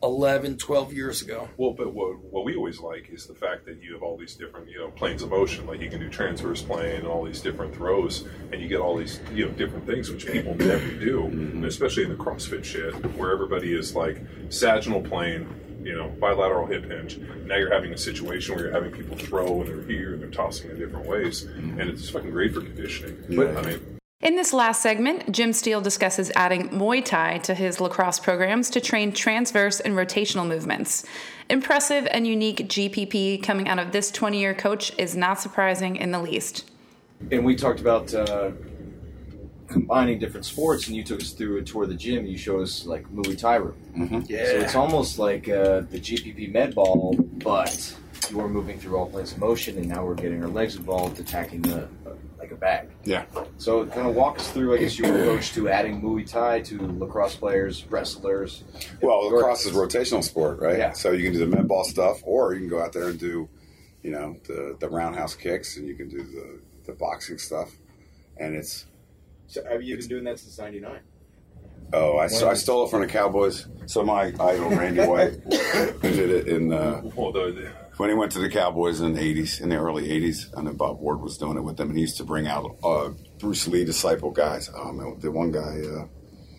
11, 0.01 0.57
12 0.57 0.93
years 0.93 1.21
ago. 1.21 1.49
Well, 1.57 1.73
but 1.73 1.93
what, 1.93 2.19
what 2.19 2.45
we 2.45 2.55
always 2.55 2.79
like 2.79 3.09
is 3.09 3.25
the 3.25 3.33
fact 3.33 3.65
that 3.65 3.81
you 3.81 3.93
have 3.93 4.03
all 4.03 4.17
these 4.17 4.35
different, 4.35 4.69
you 4.69 4.79
know, 4.79 4.89
planes 4.89 5.21
of 5.21 5.29
motion. 5.29 5.65
Like 5.67 5.81
you 5.81 5.89
can 5.89 5.99
do 5.99 6.09
transverse 6.09 6.61
plane 6.61 6.95
and 6.97 7.07
all 7.07 7.23
these 7.23 7.41
different 7.41 7.75
throws, 7.75 8.27
and 8.51 8.61
you 8.61 8.67
get 8.67 8.79
all 8.79 8.97
these, 8.97 9.19
you 9.33 9.45
know, 9.45 9.51
different 9.51 9.85
things 9.85 10.09
which 10.09 10.25
people 10.25 10.55
never 10.55 10.91
do, 10.93 11.25
and 11.25 11.65
especially 11.65 12.03
in 12.03 12.09
the 12.09 12.15
CrossFit 12.15 12.63
shit, 12.63 12.93
where 13.17 13.31
everybody 13.31 13.73
is 13.73 13.95
like 13.95 14.21
sagittal 14.49 15.01
plane, 15.01 15.47
you 15.83 15.95
know, 15.95 16.09
bilateral 16.19 16.65
hip 16.65 16.85
hinge. 16.85 17.17
Now 17.45 17.55
you're 17.55 17.73
having 17.73 17.93
a 17.93 17.97
situation 17.97 18.55
where 18.55 18.65
you're 18.65 18.73
having 18.73 18.91
people 18.91 19.17
throw 19.17 19.61
and 19.61 19.69
they're 19.69 19.83
here 19.83 20.13
and 20.13 20.21
they're 20.21 20.29
tossing 20.29 20.71
in 20.71 20.79
different 20.79 21.07
ways, 21.07 21.45
mm-hmm. 21.45 21.79
and 21.79 21.89
it's 21.89 22.09
fucking 22.09 22.31
great 22.31 22.53
for 22.53 22.61
conditioning. 22.61 23.17
But 23.29 23.57
I 23.57 23.61
mean, 23.63 23.98
In 24.21 24.35
this 24.35 24.51
last 24.51 24.81
segment, 24.81 25.31
Jim 25.31 25.53
Steele 25.53 25.79
discusses 25.79 26.29
adding 26.35 26.67
Muay 26.71 27.03
Thai 27.05 27.37
to 27.37 27.53
his 27.53 27.79
lacrosse 27.79 28.19
programs 28.19 28.69
to 28.71 28.81
train 28.81 29.13
transverse 29.13 29.79
and 29.79 29.93
rotational 29.93 30.45
movements. 30.45 31.05
Impressive 31.49 32.05
and 32.11 32.27
unique 32.27 32.67
GPP 32.67 33.41
coming 33.41 33.69
out 33.69 33.79
of 33.79 33.93
this 33.93 34.11
20 34.11 34.37
year 34.37 34.53
coach 34.53 34.91
is 34.97 35.15
not 35.15 35.39
surprising 35.39 35.95
in 35.95 36.11
the 36.11 36.19
least. 36.19 36.69
And 37.31 37.45
we 37.45 37.55
talked 37.55 37.79
about 37.79 38.13
uh, 38.13 38.51
combining 39.69 40.19
different 40.19 40.45
sports, 40.45 40.87
and 40.87 40.97
you 40.97 41.03
took 41.05 41.21
us 41.21 41.31
through 41.31 41.59
a 41.59 41.61
tour 41.61 41.83
of 41.83 41.89
the 41.89 41.95
gym. 41.95 42.25
You 42.25 42.37
showed 42.37 42.63
us 42.63 42.85
like 42.85 43.09
Muay 43.13 43.37
Thai 43.37 43.55
room. 43.55 44.25
Yeah. 44.27 44.43
So 44.47 44.57
it's 44.57 44.75
almost 44.75 45.17
like 45.17 45.47
uh, 45.47 45.83
the 45.89 45.97
GPP 45.97 46.51
med 46.51 46.75
ball, 46.75 47.15
but 47.17 47.95
you 48.29 48.41
are 48.41 48.49
moving 48.49 48.77
through 48.79 48.97
all 48.97 49.05
planes 49.05 49.31
of 49.31 49.37
motion, 49.37 49.77
and 49.77 49.87
now 49.87 50.05
we're 50.05 50.15
getting 50.15 50.43
our 50.43 50.49
legs 50.49 50.75
involved, 50.75 51.21
attacking 51.21 51.61
the 51.61 51.83
uh, 51.83 51.87
like 52.05 52.17
a 52.17 52.28
bag. 52.59 52.89
Yeah. 53.03 53.25
So 53.57 53.85
kind 53.85 54.07
of 54.07 54.15
walk 54.15 54.39
us 54.39 54.51
through. 54.51 54.75
I 54.75 54.77
guess 54.79 54.97
your 54.99 55.09
approach 55.09 55.53
to 55.53 55.69
adding 55.69 56.01
Muay 56.01 56.29
Thai 56.29 56.61
to 56.61 56.77
lacrosse 56.99 57.35
players, 57.35 57.85
wrestlers. 57.89 58.63
Well, 59.01 59.23
Your- 59.29 59.37
lacrosse 59.37 59.65
is 59.65 59.73
rotational 59.73 60.23
sport, 60.23 60.59
right? 60.59 60.77
Yeah. 60.77 60.91
So 60.93 61.11
you 61.11 61.23
can 61.23 61.33
do 61.33 61.39
the 61.39 61.47
med 61.47 61.67
ball 61.67 61.83
stuff, 61.83 62.19
or 62.23 62.53
you 62.53 62.59
can 62.61 62.69
go 62.69 62.81
out 62.81 62.93
there 62.93 63.09
and 63.09 63.19
do, 63.19 63.47
you 64.03 64.11
know, 64.11 64.37
the 64.47 64.75
the 64.79 64.89
roundhouse 64.89 65.35
kicks, 65.35 65.77
and 65.77 65.87
you 65.87 65.95
can 65.95 66.09
do 66.09 66.23
the 66.23 66.59
the 66.85 66.93
boxing 66.93 67.37
stuff, 67.37 67.69
and 68.37 68.55
it's 68.55 68.85
So 69.47 69.63
have 69.65 69.81
you 69.83 69.97
been 69.97 70.07
doing 70.07 70.23
that 70.25 70.39
since 70.39 70.57
'99? 70.57 70.99
Oh, 71.91 72.17
I, 72.17 72.25
I 72.25 72.53
stole 72.53 72.85
it 72.85 72.91
from 72.91 73.01
the 73.01 73.07
Cowboys. 73.07 73.65
So 73.87 74.03
my 74.03 74.25
idol 74.39 74.69
Randy 74.69 75.01
White 75.05 75.43
did 75.49 76.29
it 76.29 76.47
in 76.47 76.71
uh, 76.71 77.01
Well, 77.15 77.31
the, 77.31 77.51
the- 77.51 77.71
when 77.99 78.09
he 78.09 78.15
went 78.15 78.31
to 78.31 78.39
the 78.39 78.49
Cowboys 78.49 79.01
in 79.01 79.13
the 79.13 79.19
'80s, 79.21 79.61
in 79.61 79.69
the 79.69 79.75
early 79.75 80.07
'80s. 80.07 80.45
I 80.57 80.61
know 80.61 80.73
Bob 80.73 80.99
Ward 80.99 81.21
was 81.21 81.37
doing 81.37 81.57
it 81.57 81.61
with 81.63 81.77
them, 81.77 81.89
and 81.89 81.97
he 81.97 82.01
used 82.01 82.17
to 82.17 82.23
bring 82.23 82.47
out 82.47 82.77
uh, 82.83 83.09
Bruce 83.39 83.67
Lee 83.67 83.83
disciple 83.85 84.31
guys. 84.31 84.69
Oh 84.75 84.91
man, 84.93 85.17
the 85.19 85.29
one 85.31 85.51
guy. 85.51 85.81
Uh, 85.83 86.05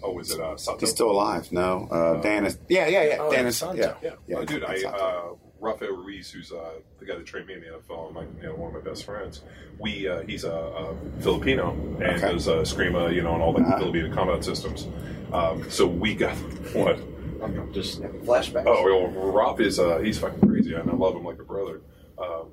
oh, 0.04 0.12
was 0.12 0.30
it 0.30 0.40
uh, 0.40 0.56
Sato? 0.56 0.78
he's 0.78 0.90
still 0.90 1.10
alive. 1.10 1.50
No, 1.50 1.88
uh, 1.90 2.20
is. 2.44 2.58
Yeah, 2.68 2.86
yeah, 2.86 3.02
yeah. 3.04 3.16
Oh, 3.20 3.30
Dennis. 3.32 3.56
Santo. 3.56 3.96
Yeah, 4.02 4.10
Yeah, 4.28 4.36
Oh, 4.38 4.44
dude, 4.44 4.64
I 4.64 4.82
uh, 4.84 5.22
Rafael 5.60 5.96
Ruiz, 5.96 6.30
who's 6.30 6.52
uh, 6.52 6.74
the 6.98 7.04
guy 7.06 7.16
that 7.16 7.26
trained 7.26 7.46
me 7.46 7.54
in 7.54 7.60
the 7.60 7.66
NFL, 7.66 8.12
my, 8.14 8.22
you 8.40 8.48
know, 8.48 8.54
one 8.54 8.74
of 8.74 8.82
my 8.82 8.90
best 8.90 9.04
friends. 9.04 9.42
We 9.78 10.08
uh, 10.08 10.20
he's 10.22 10.44
a, 10.44 10.52
a 10.52 10.94
Filipino 11.20 11.72
and 11.72 12.02
Okay. 12.02 12.32
does 12.32 12.48
uh, 12.48 12.56
Escrima, 12.56 13.14
you 13.14 13.22
know, 13.22 13.34
and 13.34 13.42
all 13.42 13.52
the 13.52 13.60
Uh-huh. 13.60 13.78
Filipino 13.78 14.14
combat 14.14 14.44
systems. 14.44 14.86
Um, 15.32 15.70
so 15.70 15.86
we 15.86 16.14
got 16.14 16.34
what? 16.74 16.98
I'm 17.42 17.72
just 17.72 18.00
having 18.02 18.20
flashbacks. 18.22 18.64
Oh, 18.66 18.84
well, 18.84 19.32
Rob 19.32 19.60
is 19.60 19.78
uh, 19.78 19.98
he's 19.98 20.18
fucking 20.18 20.40
crazy, 20.48 20.74
and 20.74 20.90
I 20.90 20.94
love 20.94 21.14
him 21.14 21.24
like 21.24 21.38
a 21.40 21.44
brother. 21.44 21.80
Um, 22.18 22.50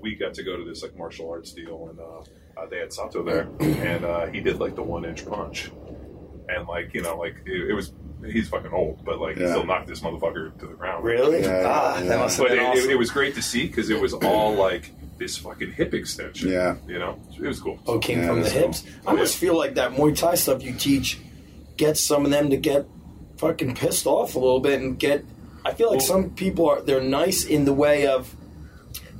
we 0.00 0.14
got 0.14 0.34
to 0.34 0.42
go 0.42 0.56
to 0.56 0.64
this 0.64 0.82
like 0.82 0.96
martial 0.96 1.30
arts 1.30 1.52
deal, 1.52 1.88
and 1.90 1.98
uh, 2.00 2.60
uh, 2.60 2.66
they 2.70 2.78
had 2.78 2.92
Sato 2.92 3.22
there, 3.22 3.48
and 3.60 4.04
uh, 4.04 4.26
he 4.26 4.40
did 4.40 4.58
like 4.60 4.74
the 4.76 4.82
one 4.82 5.04
inch 5.04 5.26
punch, 5.26 5.70
and 6.48 6.66
like 6.68 6.92
you 6.94 7.02
know, 7.02 7.16
like 7.16 7.36
it, 7.46 7.70
it 7.70 7.74
was 7.74 7.92
he's 8.24 8.48
fucking 8.48 8.72
old, 8.72 9.04
but 9.04 9.20
like 9.20 9.36
he 9.36 9.46
still 9.46 9.64
knocked 9.64 9.86
this 9.86 10.00
motherfucker 10.00 10.58
to 10.58 10.66
the 10.66 10.74
ground. 10.74 11.04
Really? 11.04 11.42
Yeah, 11.42 11.62
ah, 11.66 11.98
yeah. 11.98 12.04
that 12.04 12.18
must 12.18 12.36
have 12.38 12.48
But 12.48 12.54
been 12.56 12.58
it, 12.58 12.62
it, 12.62 12.78
awesome. 12.78 12.90
it 12.90 12.98
was 12.98 13.10
great 13.10 13.34
to 13.36 13.42
see 13.42 13.66
because 13.66 13.90
it 13.90 14.00
was 14.00 14.12
all 14.14 14.54
like 14.54 14.90
this 15.18 15.36
fucking 15.38 15.72
hip 15.72 15.94
extension. 15.94 16.50
Yeah. 16.50 16.76
you 16.86 16.98
know, 16.98 17.18
it 17.34 17.46
was 17.46 17.58
cool. 17.60 17.78
Oh, 17.86 17.98
came 17.98 18.20
Yeah, 18.20 18.26
from 18.26 18.36
the 18.36 18.42
that's 18.42 18.52
cool. 18.54 18.62
hips. 18.66 18.84
I 19.06 19.10
almost 19.12 19.36
feel 19.38 19.56
like 19.56 19.74
that 19.76 19.92
Muay 19.92 20.14
Thai 20.16 20.34
stuff 20.34 20.62
you 20.62 20.74
teach 20.74 21.18
gets 21.78 22.02
some 22.02 22.24
of 22.26 22.30
them 22.30 22.50
to 22.50 22.56
get 22.58 22.86
fucking 23.38 23.74
pissed 23.74 24.06
off 24.06 24.34
a 24.34 24.38
little 24.38 24.60
bit 24.60 24.80
and 24.80 24.98
get. 24.98 25.24
I 25.64 25.74
feel 25.74 25.88
like 25.88 25.98
Well- 25.98 26.06
some 26.06 26.30
people 26.30 26.68
are 26.68 26.80
they're 26.80 27.00
nice 27.00 27.44
in 27.44 27.64
the 27.64 27.72
way 27.72 28.06
of 28.06 28.34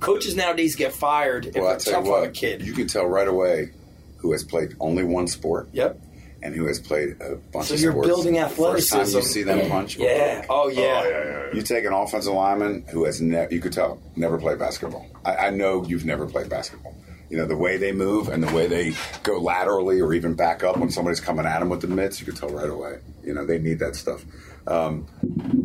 coaches 0.00 0.36
nowadays 0.36 0.76
get 0.76 0.92
fired 0.92 1.46
if 1.46 1.54
well, 1.56 1.76
they're 1.78 1.94
tough 1.94 2.06
on 2.06 2.24
a 2.24 2.30
kid. 2.30 2.62
you 2.62 2.72
can 2.72 2.86
tell 2.86 3.06
right 3.06 3.28
away 3.28 3.70
who 4.18 4.32
has 4.32 4.44
played 4.44 4.74
only 4.80 5.04
one 5.04 5.26
sport 5.26 5.68
yep. 5.72 5.98
and 6.42 6.54
who 6.54 6.66
has 6.66 6.78
played 6.78 7.16
a 7.20 7.36
bunch 7.36 7.42
So 7.52 7.58
of 7.58 7.66
sports. 7.66 7.68
So 7.68 7.76
you're 7.76 8.02
building 8.02 8.34
The 8.34 8.48
First 8.48 8.90
time 8.92 9.06
you 9.06 9.22
see 9.22 9.42
them 9.42 9.68
punch, 9.70 9.96
Yeah. 9.96 10.44
Oh 10.48 10.68
yeah. 10.68 10.82
Oh, 10.82 11.08
yeah, 11.08 11.08
yeah, 11.08 11.24
yeah. 11.24 11.54
You 11.54 11.62
take 11.62 11.84
an 11.84 11.92
offensive 11.92 12.32
lineman 12.32 12.84
who 12.90 13.04
has 13.04 13.20
never, 13.20 13.52
you 13.52 13.60
could 13.60 13.72
tell, 13.72 14.00
never 14.16 14.38
played 14.38 14.58
basketball. 14.58 15.06
I, 15.24 15.36
I 15.36 15.50
know 15.50 15.84
you've 15.84 16.04
never 16.04 16.26
played 16.26 16.48
basketball. 16.48 16.94
You 17.28 17.38
know, 17.38 17.46
the 17.46 17.56
way 17.56 17.76
they 17.76 17.90
move 17.90 18.28
and 18.28 18.42
the 18.42 18.54
way 18.54 18.68
they 18.68 18.94
go 19.24 19.38
laterally 19.38 20.00
or 20.00 20.14
even 20.14 20.34
back 20.34 20.62
up 20.62 20.76
when 20.76 20.90
somebody's 20.90 21.20
coming 21.20 21.44
at 21.44 21.58
them 21.58 21.68
with 21.68 21.80
the 21.80 21.88
mitts, 21.88 22.20
you 22.20 22.26
could 22.26 22.36
tell 22.36 22.50
right 22.50 22.70
away. 22.70 22.98
You 23.26 23.34
know, 23.34 23.44
they 23.44 23.58
need 23.58 23.80
that 23.80 23.96
stuff. 23.96 24.24
Um, 24.66 25.06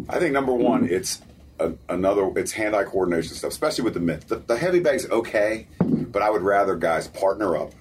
I 0.10 0.20
think 0.20 0.34
number 0.34 0.54
one, 0.54 0.90
it's 0.90 1.22
a, 1.60 1.74
another, 1.90 2.32
it's 2.36 2.52
hand 2.52 2.76
eye 2.76 2.84
coordination 2.84 3.36
stuff, 3.36 3.52
especially 3.52 3.84
with 3.84 3.94
the 3.94 4.00
mitts. 4.00 4.26
The, 4.26 4.38
the 4.38 4.58
heavy 4.58 4.80
bag's 4.80 5.10
okay, 5.10 5.68
but 5.80 6.22
I 6.22 6.30
would 6.30 6.42
rather 6.42 6.76
guys 6.76 7.08
partner 7.08 7.56
up 7.56 7.72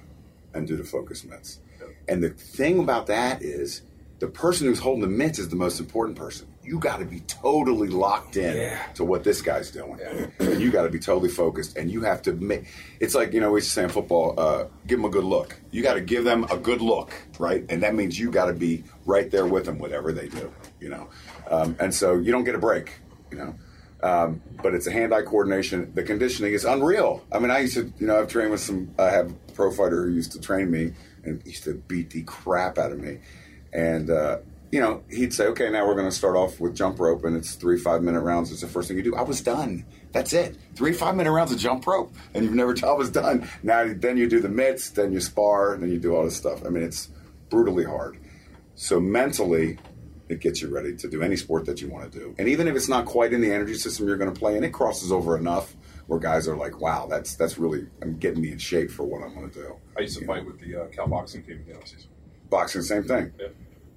and 0.55 0.66
do 0.66 0.76
the 0.76 0.85
focus 0.85 1.24
mitts. 1.24 1.59
And 2.07 2.22
the 2.22 2.31
thing 2.31 2.78
about 2.78 3.07
that 3.07 3.43
is 3.43 3.83
the 4.18 4.26
person 4.28 4.66
who's 4.66 4.81
holding 4.81 5.01
the 5.01 5.09
mitts 5.09 5.39
is 5.39 5.49
the 5.49 5.57
most 5.57 5.81
important 5.81 6.18
person. 6.18 6.47
You 6.71 6.79
got 6.79 7.01
to 7.01 7.05
be 7.05 7.18
totally 7.27 7.89
locked 7.89 8.37
in 8.37 8.57
Yeah. 8.57 8.79
to 8.95 9.03
what 9.05 9.25
this 9.25 9.43
guy's 9.43 9.73
doing. 9.73 9.99
And 10.39 10.61
you 10.61 10.71
got 10.71 10.85
to 10.85 10.89
be 10.89 11.01
totally 11.01 11.29
focused. 11.29 11.77
And 11.77 11.91
you 11.91 12.03
have 12.03 12.23
to 12.23 12.33
make 12.33 12.66
it's 13.01 13.14
like, 13.16 13.33
you 13.33 13.41
know, 13.41 13.51
we 13.51 13.57
used 13.59 13.71
to 13.71 13.73
say 13.75 13.83
in 13.83 13.89
football, 13.89 14.39
uh, 14.39 14.66
give 14.87 14.99
them 14.99 15.05
a 15.05 15.09
good 15.11 15.25
look. 15.25 15.57
You 15.73 15.83
got 15.83 15.95
to 15.95 16.01
give 16.01 16.23
them 16.23 16.45
a 16.45 16.57
good 16.57 16.81
look, 16.81 17.11
right? 17.41 17.64
And 17.68 17.83
that 17.83 17.97
means 17.97 18.21
you 18.21 18.31
got 18.31 18.47
to 18.47 18.53
be 18.53 18.85
right 19.05 19.29
there 19.33 19.47
with 19.47 19.64
them, 19.64 19.79
whatever 19.81 20.12
they 20.12 20.29
do, 20.29 20.53
you 20.79 20.91
know? 20.91 21.09
Um, 21.51 21.75
and 21.81 21.93
so 21.93 22.16
you 22.18 22.31
don't 22.31 22.45
get 22.45 22.55
a 22.55 22.59
break, 22.59 22.93
you 23.33 23.39
know? 23.39 23.55
Um, 24.05 24.41
but 24.62 24.73
it's 24.73 24.87
a 24.87 24.93
hand-eye 24.93 25.23
coordination. 25.23 25.91
The 25.95 26.05
conditioning 26.05 26.53
is 26.53 26.64
unreal. 26.64 27.27
I 27.33 27.41
mean, 27.41 27.51
I 27.51 27.59
used 27.59 27.75
to, 27.75 27.93
you 27.99 28.07
know, 28.07 28.21
I've 28.21 28.29
trained 28.29 28.53
with 28.53 28.61
some. 28.61 28.95
I 28.97 29.11
have 29.11 29.31
a 29.33 29.53
pro 29.55 29.73
fighter 29.73 30.05
who 30.07 30.12
used 30.12 30.31
to 30.33 30.41
train 30.41 30.71
me 30.71 30.93
and 31.25 31.43
used 31.45 31.64
to 31.64 31.75
beat 31.75 32.11
the 32.11 32.23
crap 32.23 32.79
out 32.79 32.93
of 32.93 33.01
me. 33.01 33.18
And 33.73 34.09
uh, 34.09 34.39
you 34.71 34.81
know, 34.81 35.03
he'd 35.11 35.35
say, 35.35 35.47
"Okay, 35.47 35.68
now 35.71 35.87
we're 35.87 35.95
going 35.95 36.09
to 36.09 36.14
start 36.14 36.37
off 36.37 36.61
with 36.61 36.75
jump 36.75 37.01
rope, 37.01 37.25
and 37.25 37.37
it's 37.37 37.55
three 37.55 37.79
five-minute 37.79 38.21
rounds. 38.21 38.53
It's 38.53 38.61
the 38.61 38.68
first 38.68 38.89
thing 38.89 38.97
you 38.97 39.03
do." 39.03 39.16
I 39.16 39.23
was 39.23 39.41
done. 39.41 39.85
That's 40.12 40.33
it. 40.33 40.57
Three 40.77 40.93
five-minute 40.93 41.31
rounds 41.31 41.53
of 41.53 41.59
jump 41.59 41.87
rope, 41.87 42.14
and 42.35 42.45
you've 42.45 42.55
never. 42.55 42.75
Told 42.75 42.93
I 42.95 42.97
was 42.97 43.11
done. 43.11 43.49
Now, 43.62 43.93
then 43.95 44.16
you 44.16 44.29
do 44.29 44.41
the 44.41 44.49
mitts, 44.49 44.91
then 44.91 45.12
you 45.12 45.21
spar, 45.21 45.77
then 45.77 45.91
you 45.91 45.99
do 45.99 46.14
all 46.14 46.25
this 46.25 46.37
stuff. 46.37 46.64
I 46.64 46.68
mean, 46.68 46.83
it's 46.83 47.09
brutally 47.49 47.85
hard. 47.85 48.18
So 48.77 49.01
mentally, 49.01 49.79
it 50.31 50.41
gets 50.41 50.62
you 50.62 50.73
ready 50.73 50.97
to 50.97 51.09
do 51.09 51.23
any 51.23 51.37
sport 51.37 51.66
that 51.66 51.83
you 51.83 51.89
want 51.89 52.11
to 52.11 52.18
do. 52.18 52.35
And 52.39 52.49
even 52.49 52.68
if 52.68 52.77
it's 52.77 52.89
not 52.89 53.05
quite 53.05 53.33
in 53.33 53.41
the 53.41 53.53
energy 53.53 53.75
system 53.75 54.07
you're 54.07 54.16
going 54.16 54.33
to 54.33 54.39
play 54.39 54.55
and 54.55 54.64
it 54.64 54.71
crosses 54.71 55.11
over 55.11 55.37
enough 55.37 55.75
where 56.07 56.21
guys 56.21 56.49
are 56.49 56.57
like, 56.57 56.81
"Wow, 56.81 57.07
that's 57.09 57.35
that's 57.35 57.59
really 57.59 57.87
I'm 58.01 58.16
getting 58.16 58.41
me 58.41 58.53
in 58.53 58.59
shape 58.59 58.91
for 58.91 59.05
what 59.05 59.23
I'm 59.23 59.35
going 59.35 59.51
to 59.51 59.55
do." 59.55 59.77
I 59.99 60.03
used 60.03 60.18
to 60.18 60.27
fight 60.27 60.47
with 60.47 60.61
the 60.61 60.83
uh, 60.83 60.87
Cal 60.87 61.09
boxing 61.09 61.43
team 61.43 61.61
again 61.61 61.79
this 61.81 61.91
season. 61.91 62.11
Boxing, 62.49 62.83
same 62.83 63.05
thing. 63.05 63.33
Yeah. 63.39 63.49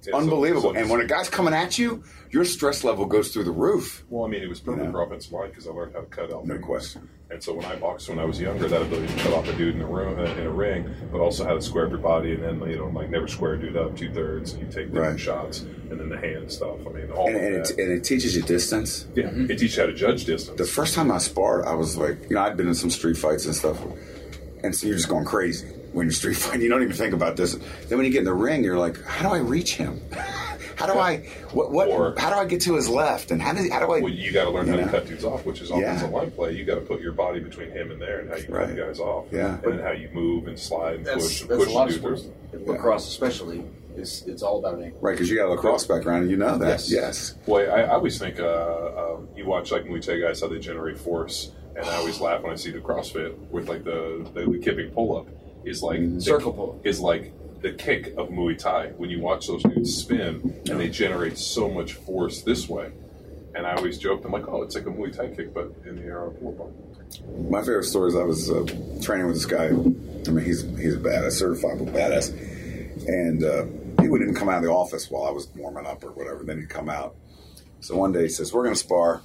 Yeah, 0.06 0.16
Unbelievable. 0.16 0.72
so- 0.72 0.76
and 0.76 0.88
when 0.90 1.00
a 1.00 1.06
guy's 1.06 1.28
coming 1.28 1.54
at 1.54 1.78
you, 1.78 2.02
your 2.30 2.44
stress 2.44 2.84
level 2.84 3.06
goes 3.06 3.28
through 3.32 3.44
the 3.44 3.52
roof. 3.52 4.04
Well, 4.10 4.24
I 4.24 4.28
mean, 4.28 4.42
it 4.42 4.48
was 4.48 4.60
perfect 4.60 4.82
You 4.86 4.92
know? 4.92 4.98
for 4.98 5.02
offensive 5.02 5.32
line 5.32 5.48
because 5.50 5.66
I 5.66 5.70
learned 5.70 5.94
how 5.94 6.00
to 6.00 6.06
cut 6.06 6.32
out. 6.32 6.46
No 6.46 6.54
things. 6.54 6.66
question. 6.66 7.08
And 7.30 7.42
so 7.42 7.54
when 7.54 7.64
I 7.64 7.74
boxed 7.76 8.08
when 8.08 8.18
I 8.18 8.24
was 8.24 8.40
younger, 8.40 8.68
that 8.68 8.82
ability 8.82 9.12
to 9.12 9.20
cut 9.22 9.32
off 9.32 9.48
a 9.48 9.52
dude 9.54 9.74
in 9.76 9.80
a 9.82 9.86
room 9.86 10.18
uh, 10.18 10.24
in 10.34 10.46
a 10.46 10.50
ring, 10.50 10.88
but 11.10 11.20
also 11.20 11.44
how 11.44 11.54
to 11.54 11.62
square 11.62 11.86
up 11.86 11.90
your 11.90 11.98
body, 12.00 12.34
and 12.34 12.42
then 12.42 12.70
you 12.70 12.76
know, 12.76 12.86
like 12.88 13.10
never 13.10 13.26
square 13.26 13.54
a 13.54 13.58
dude 13.60 13.76
up 13.76 13.96
two 13.96 14.12
thirds, 14.12 14.52
and 14.52 14.60
you 14.62 14.66
take 14.66 14.92
different 14.92 15.12
Right. 15.12 15.20
shots, 15.20 15.60
and 15.90 15.98
then 15.98 16.08
the 16.10 16.18
hand 16.18 16.52
stuff. 16.52 16.76
I 16.86 16.90
mean, 16.90 17.10
all 17.10 17.26
And, 17.26 17.36
and, 17.36 17.54
that. 17.64 17.70
it, 17.70 17.78
and 17.78 17.92
it 17.92 18.04
teaches 18.04 18.36
you 18.36 18.42
distance. 18.42 19.06
yeah, 19.16 19.30
it 19.30 19.48
teaches 19.58 19.76
you 19.76 19.82
how 19.82 19.86
to 19.88 19.94
judge 19.94 20.26
distance. 20.26 20.56
The 20.58 20.64
first 20.66 20.94
time 20.94 21.10
I 21.10 21.18
sparred, 21.18 21.64
I 21.64 21.74
was 21.74 21.96
like, 21.96 22.18
you 22.28 22.36
know, 22.36 22.42
I'd 22.42 22.56
been 22.56 22.68
in 22.68 22.74
some 22.74 22.90
street 22.90 23.16
fights 23.16 23.46
and 23.46 23.54
stuff. 23.56 23.78
And 24.62 24.74
so 24.74 24.86
you're 24.86 24.96
just 24.96 25.08
going 25.08 25.24
crazy 25.24 25.66
when 25.94 26.06
you're 26.06 26.12
street 26.12 26.36
fighting. 26.36 26.60
You 26.62 26.68
don't 26.68 26.82
even 26.82 26.94
think 26.96 27.14
about 27.14 27.36
this. 27.36 27.54
Then 27.88 27.98
when 27.98 28.04
you 28.04 28.12
get 28.12 28.20
in 28.20 28.24
the 28.24 28.34
ring, 28.34 28.64
you're 28.64 28.78
like, 28.78 29.02
how 29.04 29.28
do 29.28 29.34
I 29.34 29.38
reach 29.38 29.74
him? 29.76 30.00
How 30.76 30.86
do 30.92 30.98
I 30.98 31.18
what 31.52 31.70
what 31.70 31.86
Or- 31.86 32.16
how 32.18 32.30
do 32.30 32.36
I 32.36 32.44
get 32.46 32.60
to 32.62 32.74
his 32.74 32.88
left? 32.88 33.30
And 33.30 33.40
how 33.40 33.52
do 33.52 33.60
how 33.70 33.78
do 33.78 33.92
I 33.92 34.00
well, 34.00 34.08
you 34.08 34.32
got 34.32 34.46
to 34.46 34.50
learn 34.50 34.66
how 34.66 34.74
you 34.74 34.82
to 34.84 34.90
cut 34.90 35.06
dudes 35.06 35.24
off, 35.24 35.46
which 35.46 35.60
is 35.60 35.70
Yeah. 35.70 35.76
offensive 35.76 36.10
line 36.10 36.32
play. 36.32 36.50
You 36.56 36.64
got 36.64 36.74
to 36.74 36.80
put 36.80 37.00
your 37.00 37.12
body 37.12 37.38
between 37.38 37.70
him 37.70 37.92
and 37.92 38.02
there, 38.02 38.18
and 38.18 38.28
how 38.28 38.34
you 38.36 38.46
Right. 38.48 38.66
cut 38.66 38.76
guys 38.76 38.98
off. 38.98 39.26
Yeah. 39.30 39.54
and 39.62 39.74
then 39.74 39.78
how 39.78 39.92
you 39.92 40.08
move 40.12 40.48
and 40.48 40.58
slide 40.58 40.96
and 40.96 41.06
That's, 41.06 41.22
push 41.24 41.40
and 41.42 41.50
that's 41.50 41.64
push 41.64 41.68
a 41.72 41.76
lot 41.76 41.88
of 41.88 41.94
and 41.94 42.02
do 42.02 42.08
sports. 42.16 42.26
through. 42.50 42.64
Lacrosse, 42.74 43.06
especially, 43.08 43.62
is 43.96 44.24
it's 44.26 44.42
all 44.42 44.58
about 44.58 44.74
an 44.74 44.82
ankle. 44.82 44.98
Right, 45.00 45.12
because 45.12 45.30
you 45.30 45.36
got 45.36 45.46
a 45.46 45.50
lacrosse 45.50 45.86
background 45.86 46.22
and 46.22 46.30
you 46.32 46.36
know 46.38 46.58
that. 46.58 46.66
Yes. 46.68 46.90
Yes. 46.90 47.30
Boy, 47.46 47.66
I, 47.66 47.82
I 47.82 47.90
always 47.94 48.18
think 48.18 48.40
uh, 48.40 49.14
um, 49.14 49.28
you 49.36 49.46
watch 49.46 49.70
like 49.70 49.84
Muay 49.84 50.04
Thai 50.04 50.18
guys 50.18 50.40
how 50.40 50.48
they 50.48 50.58
generate 50.58 50.98
force, 50.98 51.52
and 51.76 51.86
I 51.86 51.94
always 51.98 52.18
laugh 52.20 52.42
when 52.42 52.50
I 52.52 52.56
see 52.56 52.72
the 52.72 52.80
CrossFit 52.80 53.32
with 53.52 53.68
like 53.68 53.84
the 53.84 54.28
the, 54.34 54.50
the 54.50 54.58
kipping 54.58 54.90
pull 54.90 55.16
up 55.18 55.28
is 55.64 55.82
like 55.82 56.00
the- 56.14 56.20
Circle 56.20 56.52
pull. 56.52 56.80
is 56.84 57.00
like 57.00 57.32
the 57.62 57.72
kick 57.72 58.08
of 58.18 58.28
Muay 58.28 58.58
Thai 58.58 58.88
when 58.96 59.08
you 59.10 59.20
watch 59.20 59.46
those 59.46 59.62
dudes 59.62 59.94
spin 59.96 60.60
and 60.70 60.78
they 60.80 60.88
generate 60.88 61.38
so 61.38 61.68
much 61.70 61.94
force 61.94 62.42
this 62.42 62.68
way. 62.68 62.92
And 63.54 63.66
I 63.66 63.74
always 63.74 63.98
joked, 63.98 64.24
I'm 64.24 64.32
like, 64.32 64.48
oh, 64.48 64.62
it's 64.62 64.74
like 64.74 64.86
a 64.86 64.90
Muay 64.90 65.16
Thai 65.16 65.28
kick, 65.28 65.54
but 65.54 65.72
in 65.86 65.96
the 65.96 66.02
air 66.02 66.22
on 66.22 66.28
a 66.28 66.30
pull 66.32 66.60
up. 66.60 67.48
My 67.50 67.60
favorite 67.60 67.84
story 67.84 68.08
is 68.10 68.16
I 68.16 68.24
was 68.24 68.50
uh, 68.50 68.64
training 69.00 69.26
with 69.26 69.36
this 69.36 69.46
guy. 69.46 69.66
I 69.66 69.70
mean, 69.70 70.44
he's 70.44 70.62
he's 70.62 70.94
a 70.94 70.98
badass, 70.98 71.40
certifiable 71.40 71.88
badass, 71.92 72.30
and 73.06 73.44
uh, 73.44 73.64
he 74.02 74.08
wouldn't 74.08 74.28
even 74.28 74.34
come 74.34 74.48
out 74.48 74.56
of 74.58 74.64
the 74.64 74.70
office 74.70 75.08
while 75.10 75.24
I 75.24 75.30
was 75.30 75.46
warming 75.54 75.86
up 75.86 76.02
or 76.02 76.10
whatever. 76.12 76.42
Then 76.44 76.58
he'd 76.58 76.68
come 76.70 76.88
out. 76.88 77.14
So 77.80 77.96
one 77.96 78.10
day 78.12 78.22
he 78.22 78.28
says, 78.28 78.52
"We're 78.52 78.62
going 78.64 78.74
to 78.74 78.80
spar," 78.80 79.22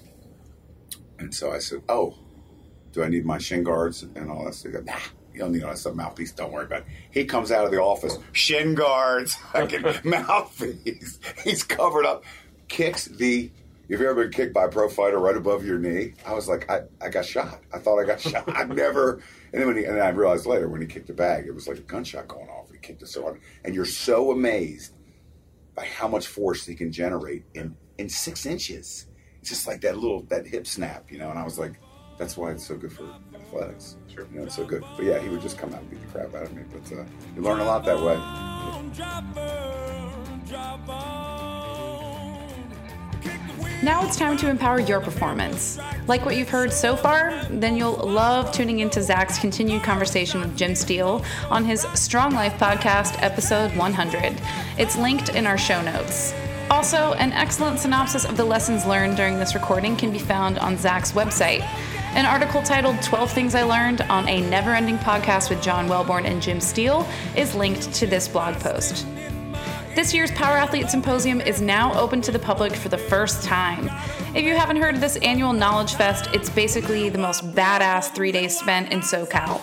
and 1.17 1.33
so 1.33 1.51
I 1.51 1.57
said, 1.59 1.81
"Oh, 1.89 2.15
do 2.91 3.01
I 3.03 3.07
need 3.07 3.25
my 3.25 3.37
shin 3.39 3.63
guards 3.63 4.03
and 4.03 4.29
all 4.29 4.45
that 4.45 4.53
stuff?" 4.53 4.71
He 4.71 4.77
goes, 4.77 4.85
Nah, 4.85 4.93
you 5.39 5.45
don't 5.45 5.53
need 5.53 5.63
that 5.63 5.77
stuff. 5.77 5.95
Mouthpiece, 5.95 6.33
don't 6.33 6.51
worry 6.51 6.65
about 6.65 6.81
it. 6.81 6.87
He 7.11 7.23
comes 7.23 7.49
out 7.51 7.63
of 7.63 7.71
the 7.71 7.81
office, 7.81 8.17
shin 8.33 8.75
guards, 8.75 9.35
fucking 9.53 9.83
mouthpiece. 10.03 11.19
He's 11.43 11.63
covered 11.63 12.05
up, 12.05 12.25
kicks 12.67 13.05
the. 13.05 13.51
If 13.85 13.93
you've 13.99 14.01
ever 14.01 14.25
been 14.25 14.31
kicked 14.31 14.53
by 14.53 14.65
a 14.65 14.69
pro 14.69 14.87
fighter 14.87 15.17
right 15.17 15.35
above 15.35 15.65
your 15.65 15.79
knee, 15.79 16.13
I 16.23 16.33
was 16.33 16.47
like, 16.47 16.69
I, 16.69 16.81
I 17.01 17.09
got 17.09 17.25
shot. 17.25 17.59
I 17.73 17.79
thought 17.79 17.97
I 17.97 18.05
got 18.05 18.21
shot. 18.21 18.43
I 18.47 18.63
never. 18.65 19.13
And 19.51 19.61
then 19.61 19.65
when 19.65 19.77
he, 19.77 19.85
and 19.85 19.99
I 19.99 20.09
realized 20.09 20.45
later 20.45 20.67
when 20.69 20.79
he 20.79 20.85
kicked 20.85 21.07
the 21.07 21.13
bag, 21.13 21.47
it 21.47 21.55
was 21.55 21.67
like 21.67 21.77
a 21.77 21.81
gunshot 21.81 22.27
going 22.27 22.49
off. 22.49 22.69
He 22.71 22.77
kicked 22.77 23.01
it 23.01 23.07
so 23.07 23.23
hard, 23.23 23.41
and 23.63 23.73
you're 23.73 23.85
so 23.85 24.31
amazed 24.31 24.93
by 25.73 25.85
how 25.85 26.07
much 26.07 26.27
force 26.27 26.65
he 26.65 26.75
can 26.75 26.91
generate 26.91 27.45
in 27.55 27.75
in 27.97 28.09
six 28.09 28.45
inches. 28.45 29.07
It's 29.39 29.49
just 29.49 29.65
like 29.65 29.81
that 29.81 29.97
little 29.97 30.21
that 30.23 30.45
hip 30.45 30.67
snap, 30.67 31.09
you 31.09 31.17
know. 31.17 31.29
And 31.31 31.39
I 31.39 31.43
was 31.43 31.57
like, 31.57 31.79
that's 32.19 32.37
why 32.37 32.51
it's 32.51 32.67
so 32.67 32.75
good 32.75 32.93
for 32.93 33.05
athletics. 33.50 33.95
Sure. 34.14 34.28
You 34.34 34.41
know, 34.41 34.47
so 34.47 34.66
good. 34.66 34.84
But 34.95 35.06
yeah, 35.06 35.20
he 35.20 35.30
would 35.30 35.41
just 35.41 35.58
come 35.58 35.74
out 35.74 35.82
and 35.82 35.89
beat 35.89 36.02
the 36.02 36.08
crap 36.08 36.34
out 36.36 36.43
of 36.43 36.54
me. 36.54 36.64
But 36.72 36.97
uh, 36.97 37.04
you 37.36 37.41
learn 37.41 37.60
a 37.60 37.66
lot 37.66 37.84
that 37.86 37.97
way. 37.97 38.16
Drop 38.95 39.38
on, 39.38 40.43
drop 40.47 40.89
on. 40.89 42.50
Kick 43.22 43.39
the 43.47 43.54
wheel 43.64 43.84
Now 43.84 44.06
it's 44.06 44.16
time 44.16 44.38
to 44.38 44.50
empower 44.50 44.80
your 44.80 45.02
performance. 45.02 45.80
Like 46.08 46.26
what 46.26 46.36
you've 46.38 46.50
heard 46.50 46.72
so 46.72 46.95
far? 46.95 47.45
Then 47.50 47.76
you'll 47.76 47.97
love 47.97 48.52
tuning 48.52 48.80
into 48.80 49.02
Zach's 49.02 49.39
continued 49.39 49.84
conversation 49.84 50.41
with 50.41 50.56
Jim 50.58 50.76
Steele 50.76 51.24
on 51.50 51.66
his 51.66 51.82
Strong 51.93 52.34
Life 52.34 52.54
podcast, 52.60 53.22
episode 53.22 53.76
100. 53.76 54.39
It's 54.78 54.97
linked 54.97 55.30
in 55.30 55.45
our 55.47 55.58
show 55.58 55.82
notes. 55.82 56.34
Also, 56.70 57.14
an 57.14 57.32
excellent 57.32 57.80
synopsis 57.80 58.26
of 58.26 58.38
the 58.38 58.45
lessons 58.45 58.86
learned 58.86 59.18
during 59.18 59.39
this 59.39 59.56
recording 59.56 59.95
can 59.95 60.12
be 60.12 60.20
found 60.20 60.60
on 60.60 60.78
Zach's 60.78 61.14
website. 61.14 61.68
An 62.16 62.26
article 62.26 62.64
titled 62.64 62.99
12 63.03 63.32
Things 63.32 63.55
I 63.55 63.62
Learned 63.62 64.01
on 64.01 64.28
a 64.28 64.41
Never 64.41 64.74
Ending 64.74 64.97
Podcast 64.97 65.51
with 65.51 65.62
John 65.62 65.88
Welborn 65.88 66.26
and 66.26 66.41
Jim 66.41 66.60
Steele 66.60 67.07
is 67.36 67.53
linked 67.53 67.93
to 67.93 68.07
this 68.07 68.28
blog 68.28 68.55
post. 68.55 69.05
This 69.93 70.12
year's 70.12 70.32
Power 70.32 70.57
Athlete 70.57 70.89
Symposium 70.89 71.39
is 71.39 71.62
now 71.62 71.93
open 71.93 72.20
to 72.22 72.32
the 72.32 72.39
public 72.39 72.74
for 72.74 72.89
the 72.89 72.97
first 72.97 73.43
time. 73.43 73.91
If 74.36 74.43
you 74.43 74.55
haven't 74.55 74.78
heard 74.78 74.95
of 74.95 75.01
this 75.01 75.18
annual 75.18 75.53
Knowledge 75.53 75.93
Fest, 75.93 76.32
it's 76.34 76.49
basically 76.49 77.10
the 77.10 77.20
most 77.20 77.43
badass 77.53 78.14
three 78.14 78.32
days 78.32 78.57
spent 78.57 78.91
in 78.91 79.01
SoCal. 79.01 79.62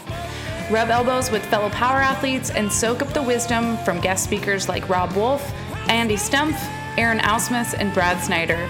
Rub 0.70 0.88
elbows 0.88 1.32
with 1.32 1.44
fellow 1.47 1.68
power 1.70 2.01
athletes 2.01 2.51
and 2.51 2.72
soak 2.72 3.03
up 3.03 3.09
the 3.09 3.22
wisdom 3.22 3.76
from 3.78 4.01
guest 4.01 4.22
speakers 4.22 4.68
like 4.68 4.88
Robb 4.88 5.12
Wolf, 5.16 5.53
Andy 5.88 6.16
Stumpf, 6.16 6.57
Aaron 6.97 7.18
Ausmus, 7.18 7.74
and 7.76 7.92
Brad 7.92 8.22
Snyder. 8.22 8.68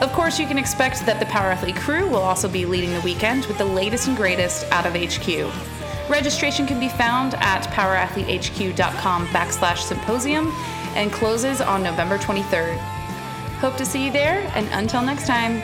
Of 0.00 0.12
course, 0.12 0.38
you 0.38 0.46
can 0.46 0.58
expect 0.58 1.04
that 1.06 1.18
the 1.18 1.26
Power 1.26 1.50
Athlete 1.50 1.74
crew 1.74 2.08
will 2.08 2.22
also 2.22 2.48
be 2.48 2.64
leading 2.64 2.92
the 2.92 3.00
weekend 3.00 3.46
with 3.46 3.58
the 3.58 3.64
latest 3.64 4.06
and 4.06 4.16
greatest 4.16 4.64
out 4.70 4.86
of 4.86 4.94
HQ. 4.94 5.50
Registration 6.08 6.66
can 6.66 6.78
be 6.78 6.88
found 6.88 7.34
at 7.34 7.64
powerathletehq.com 7.64 9.26
backslash 9.28 9.78
symposium 9.78 10.52
and 10.94 11.12
closes 11.12 11.60
on 11.60 11.82
November 11.82 12.16
23rd. 12.16 12.78
Hope 13.58 13.76
to 13.76 13.84
see 13.84 14.06
you 14.06 14.12
there, 14.12 14.48
and 14.54 14.68
until 14.72 15.02
next 15.02 15.26
time, 15.26 15.60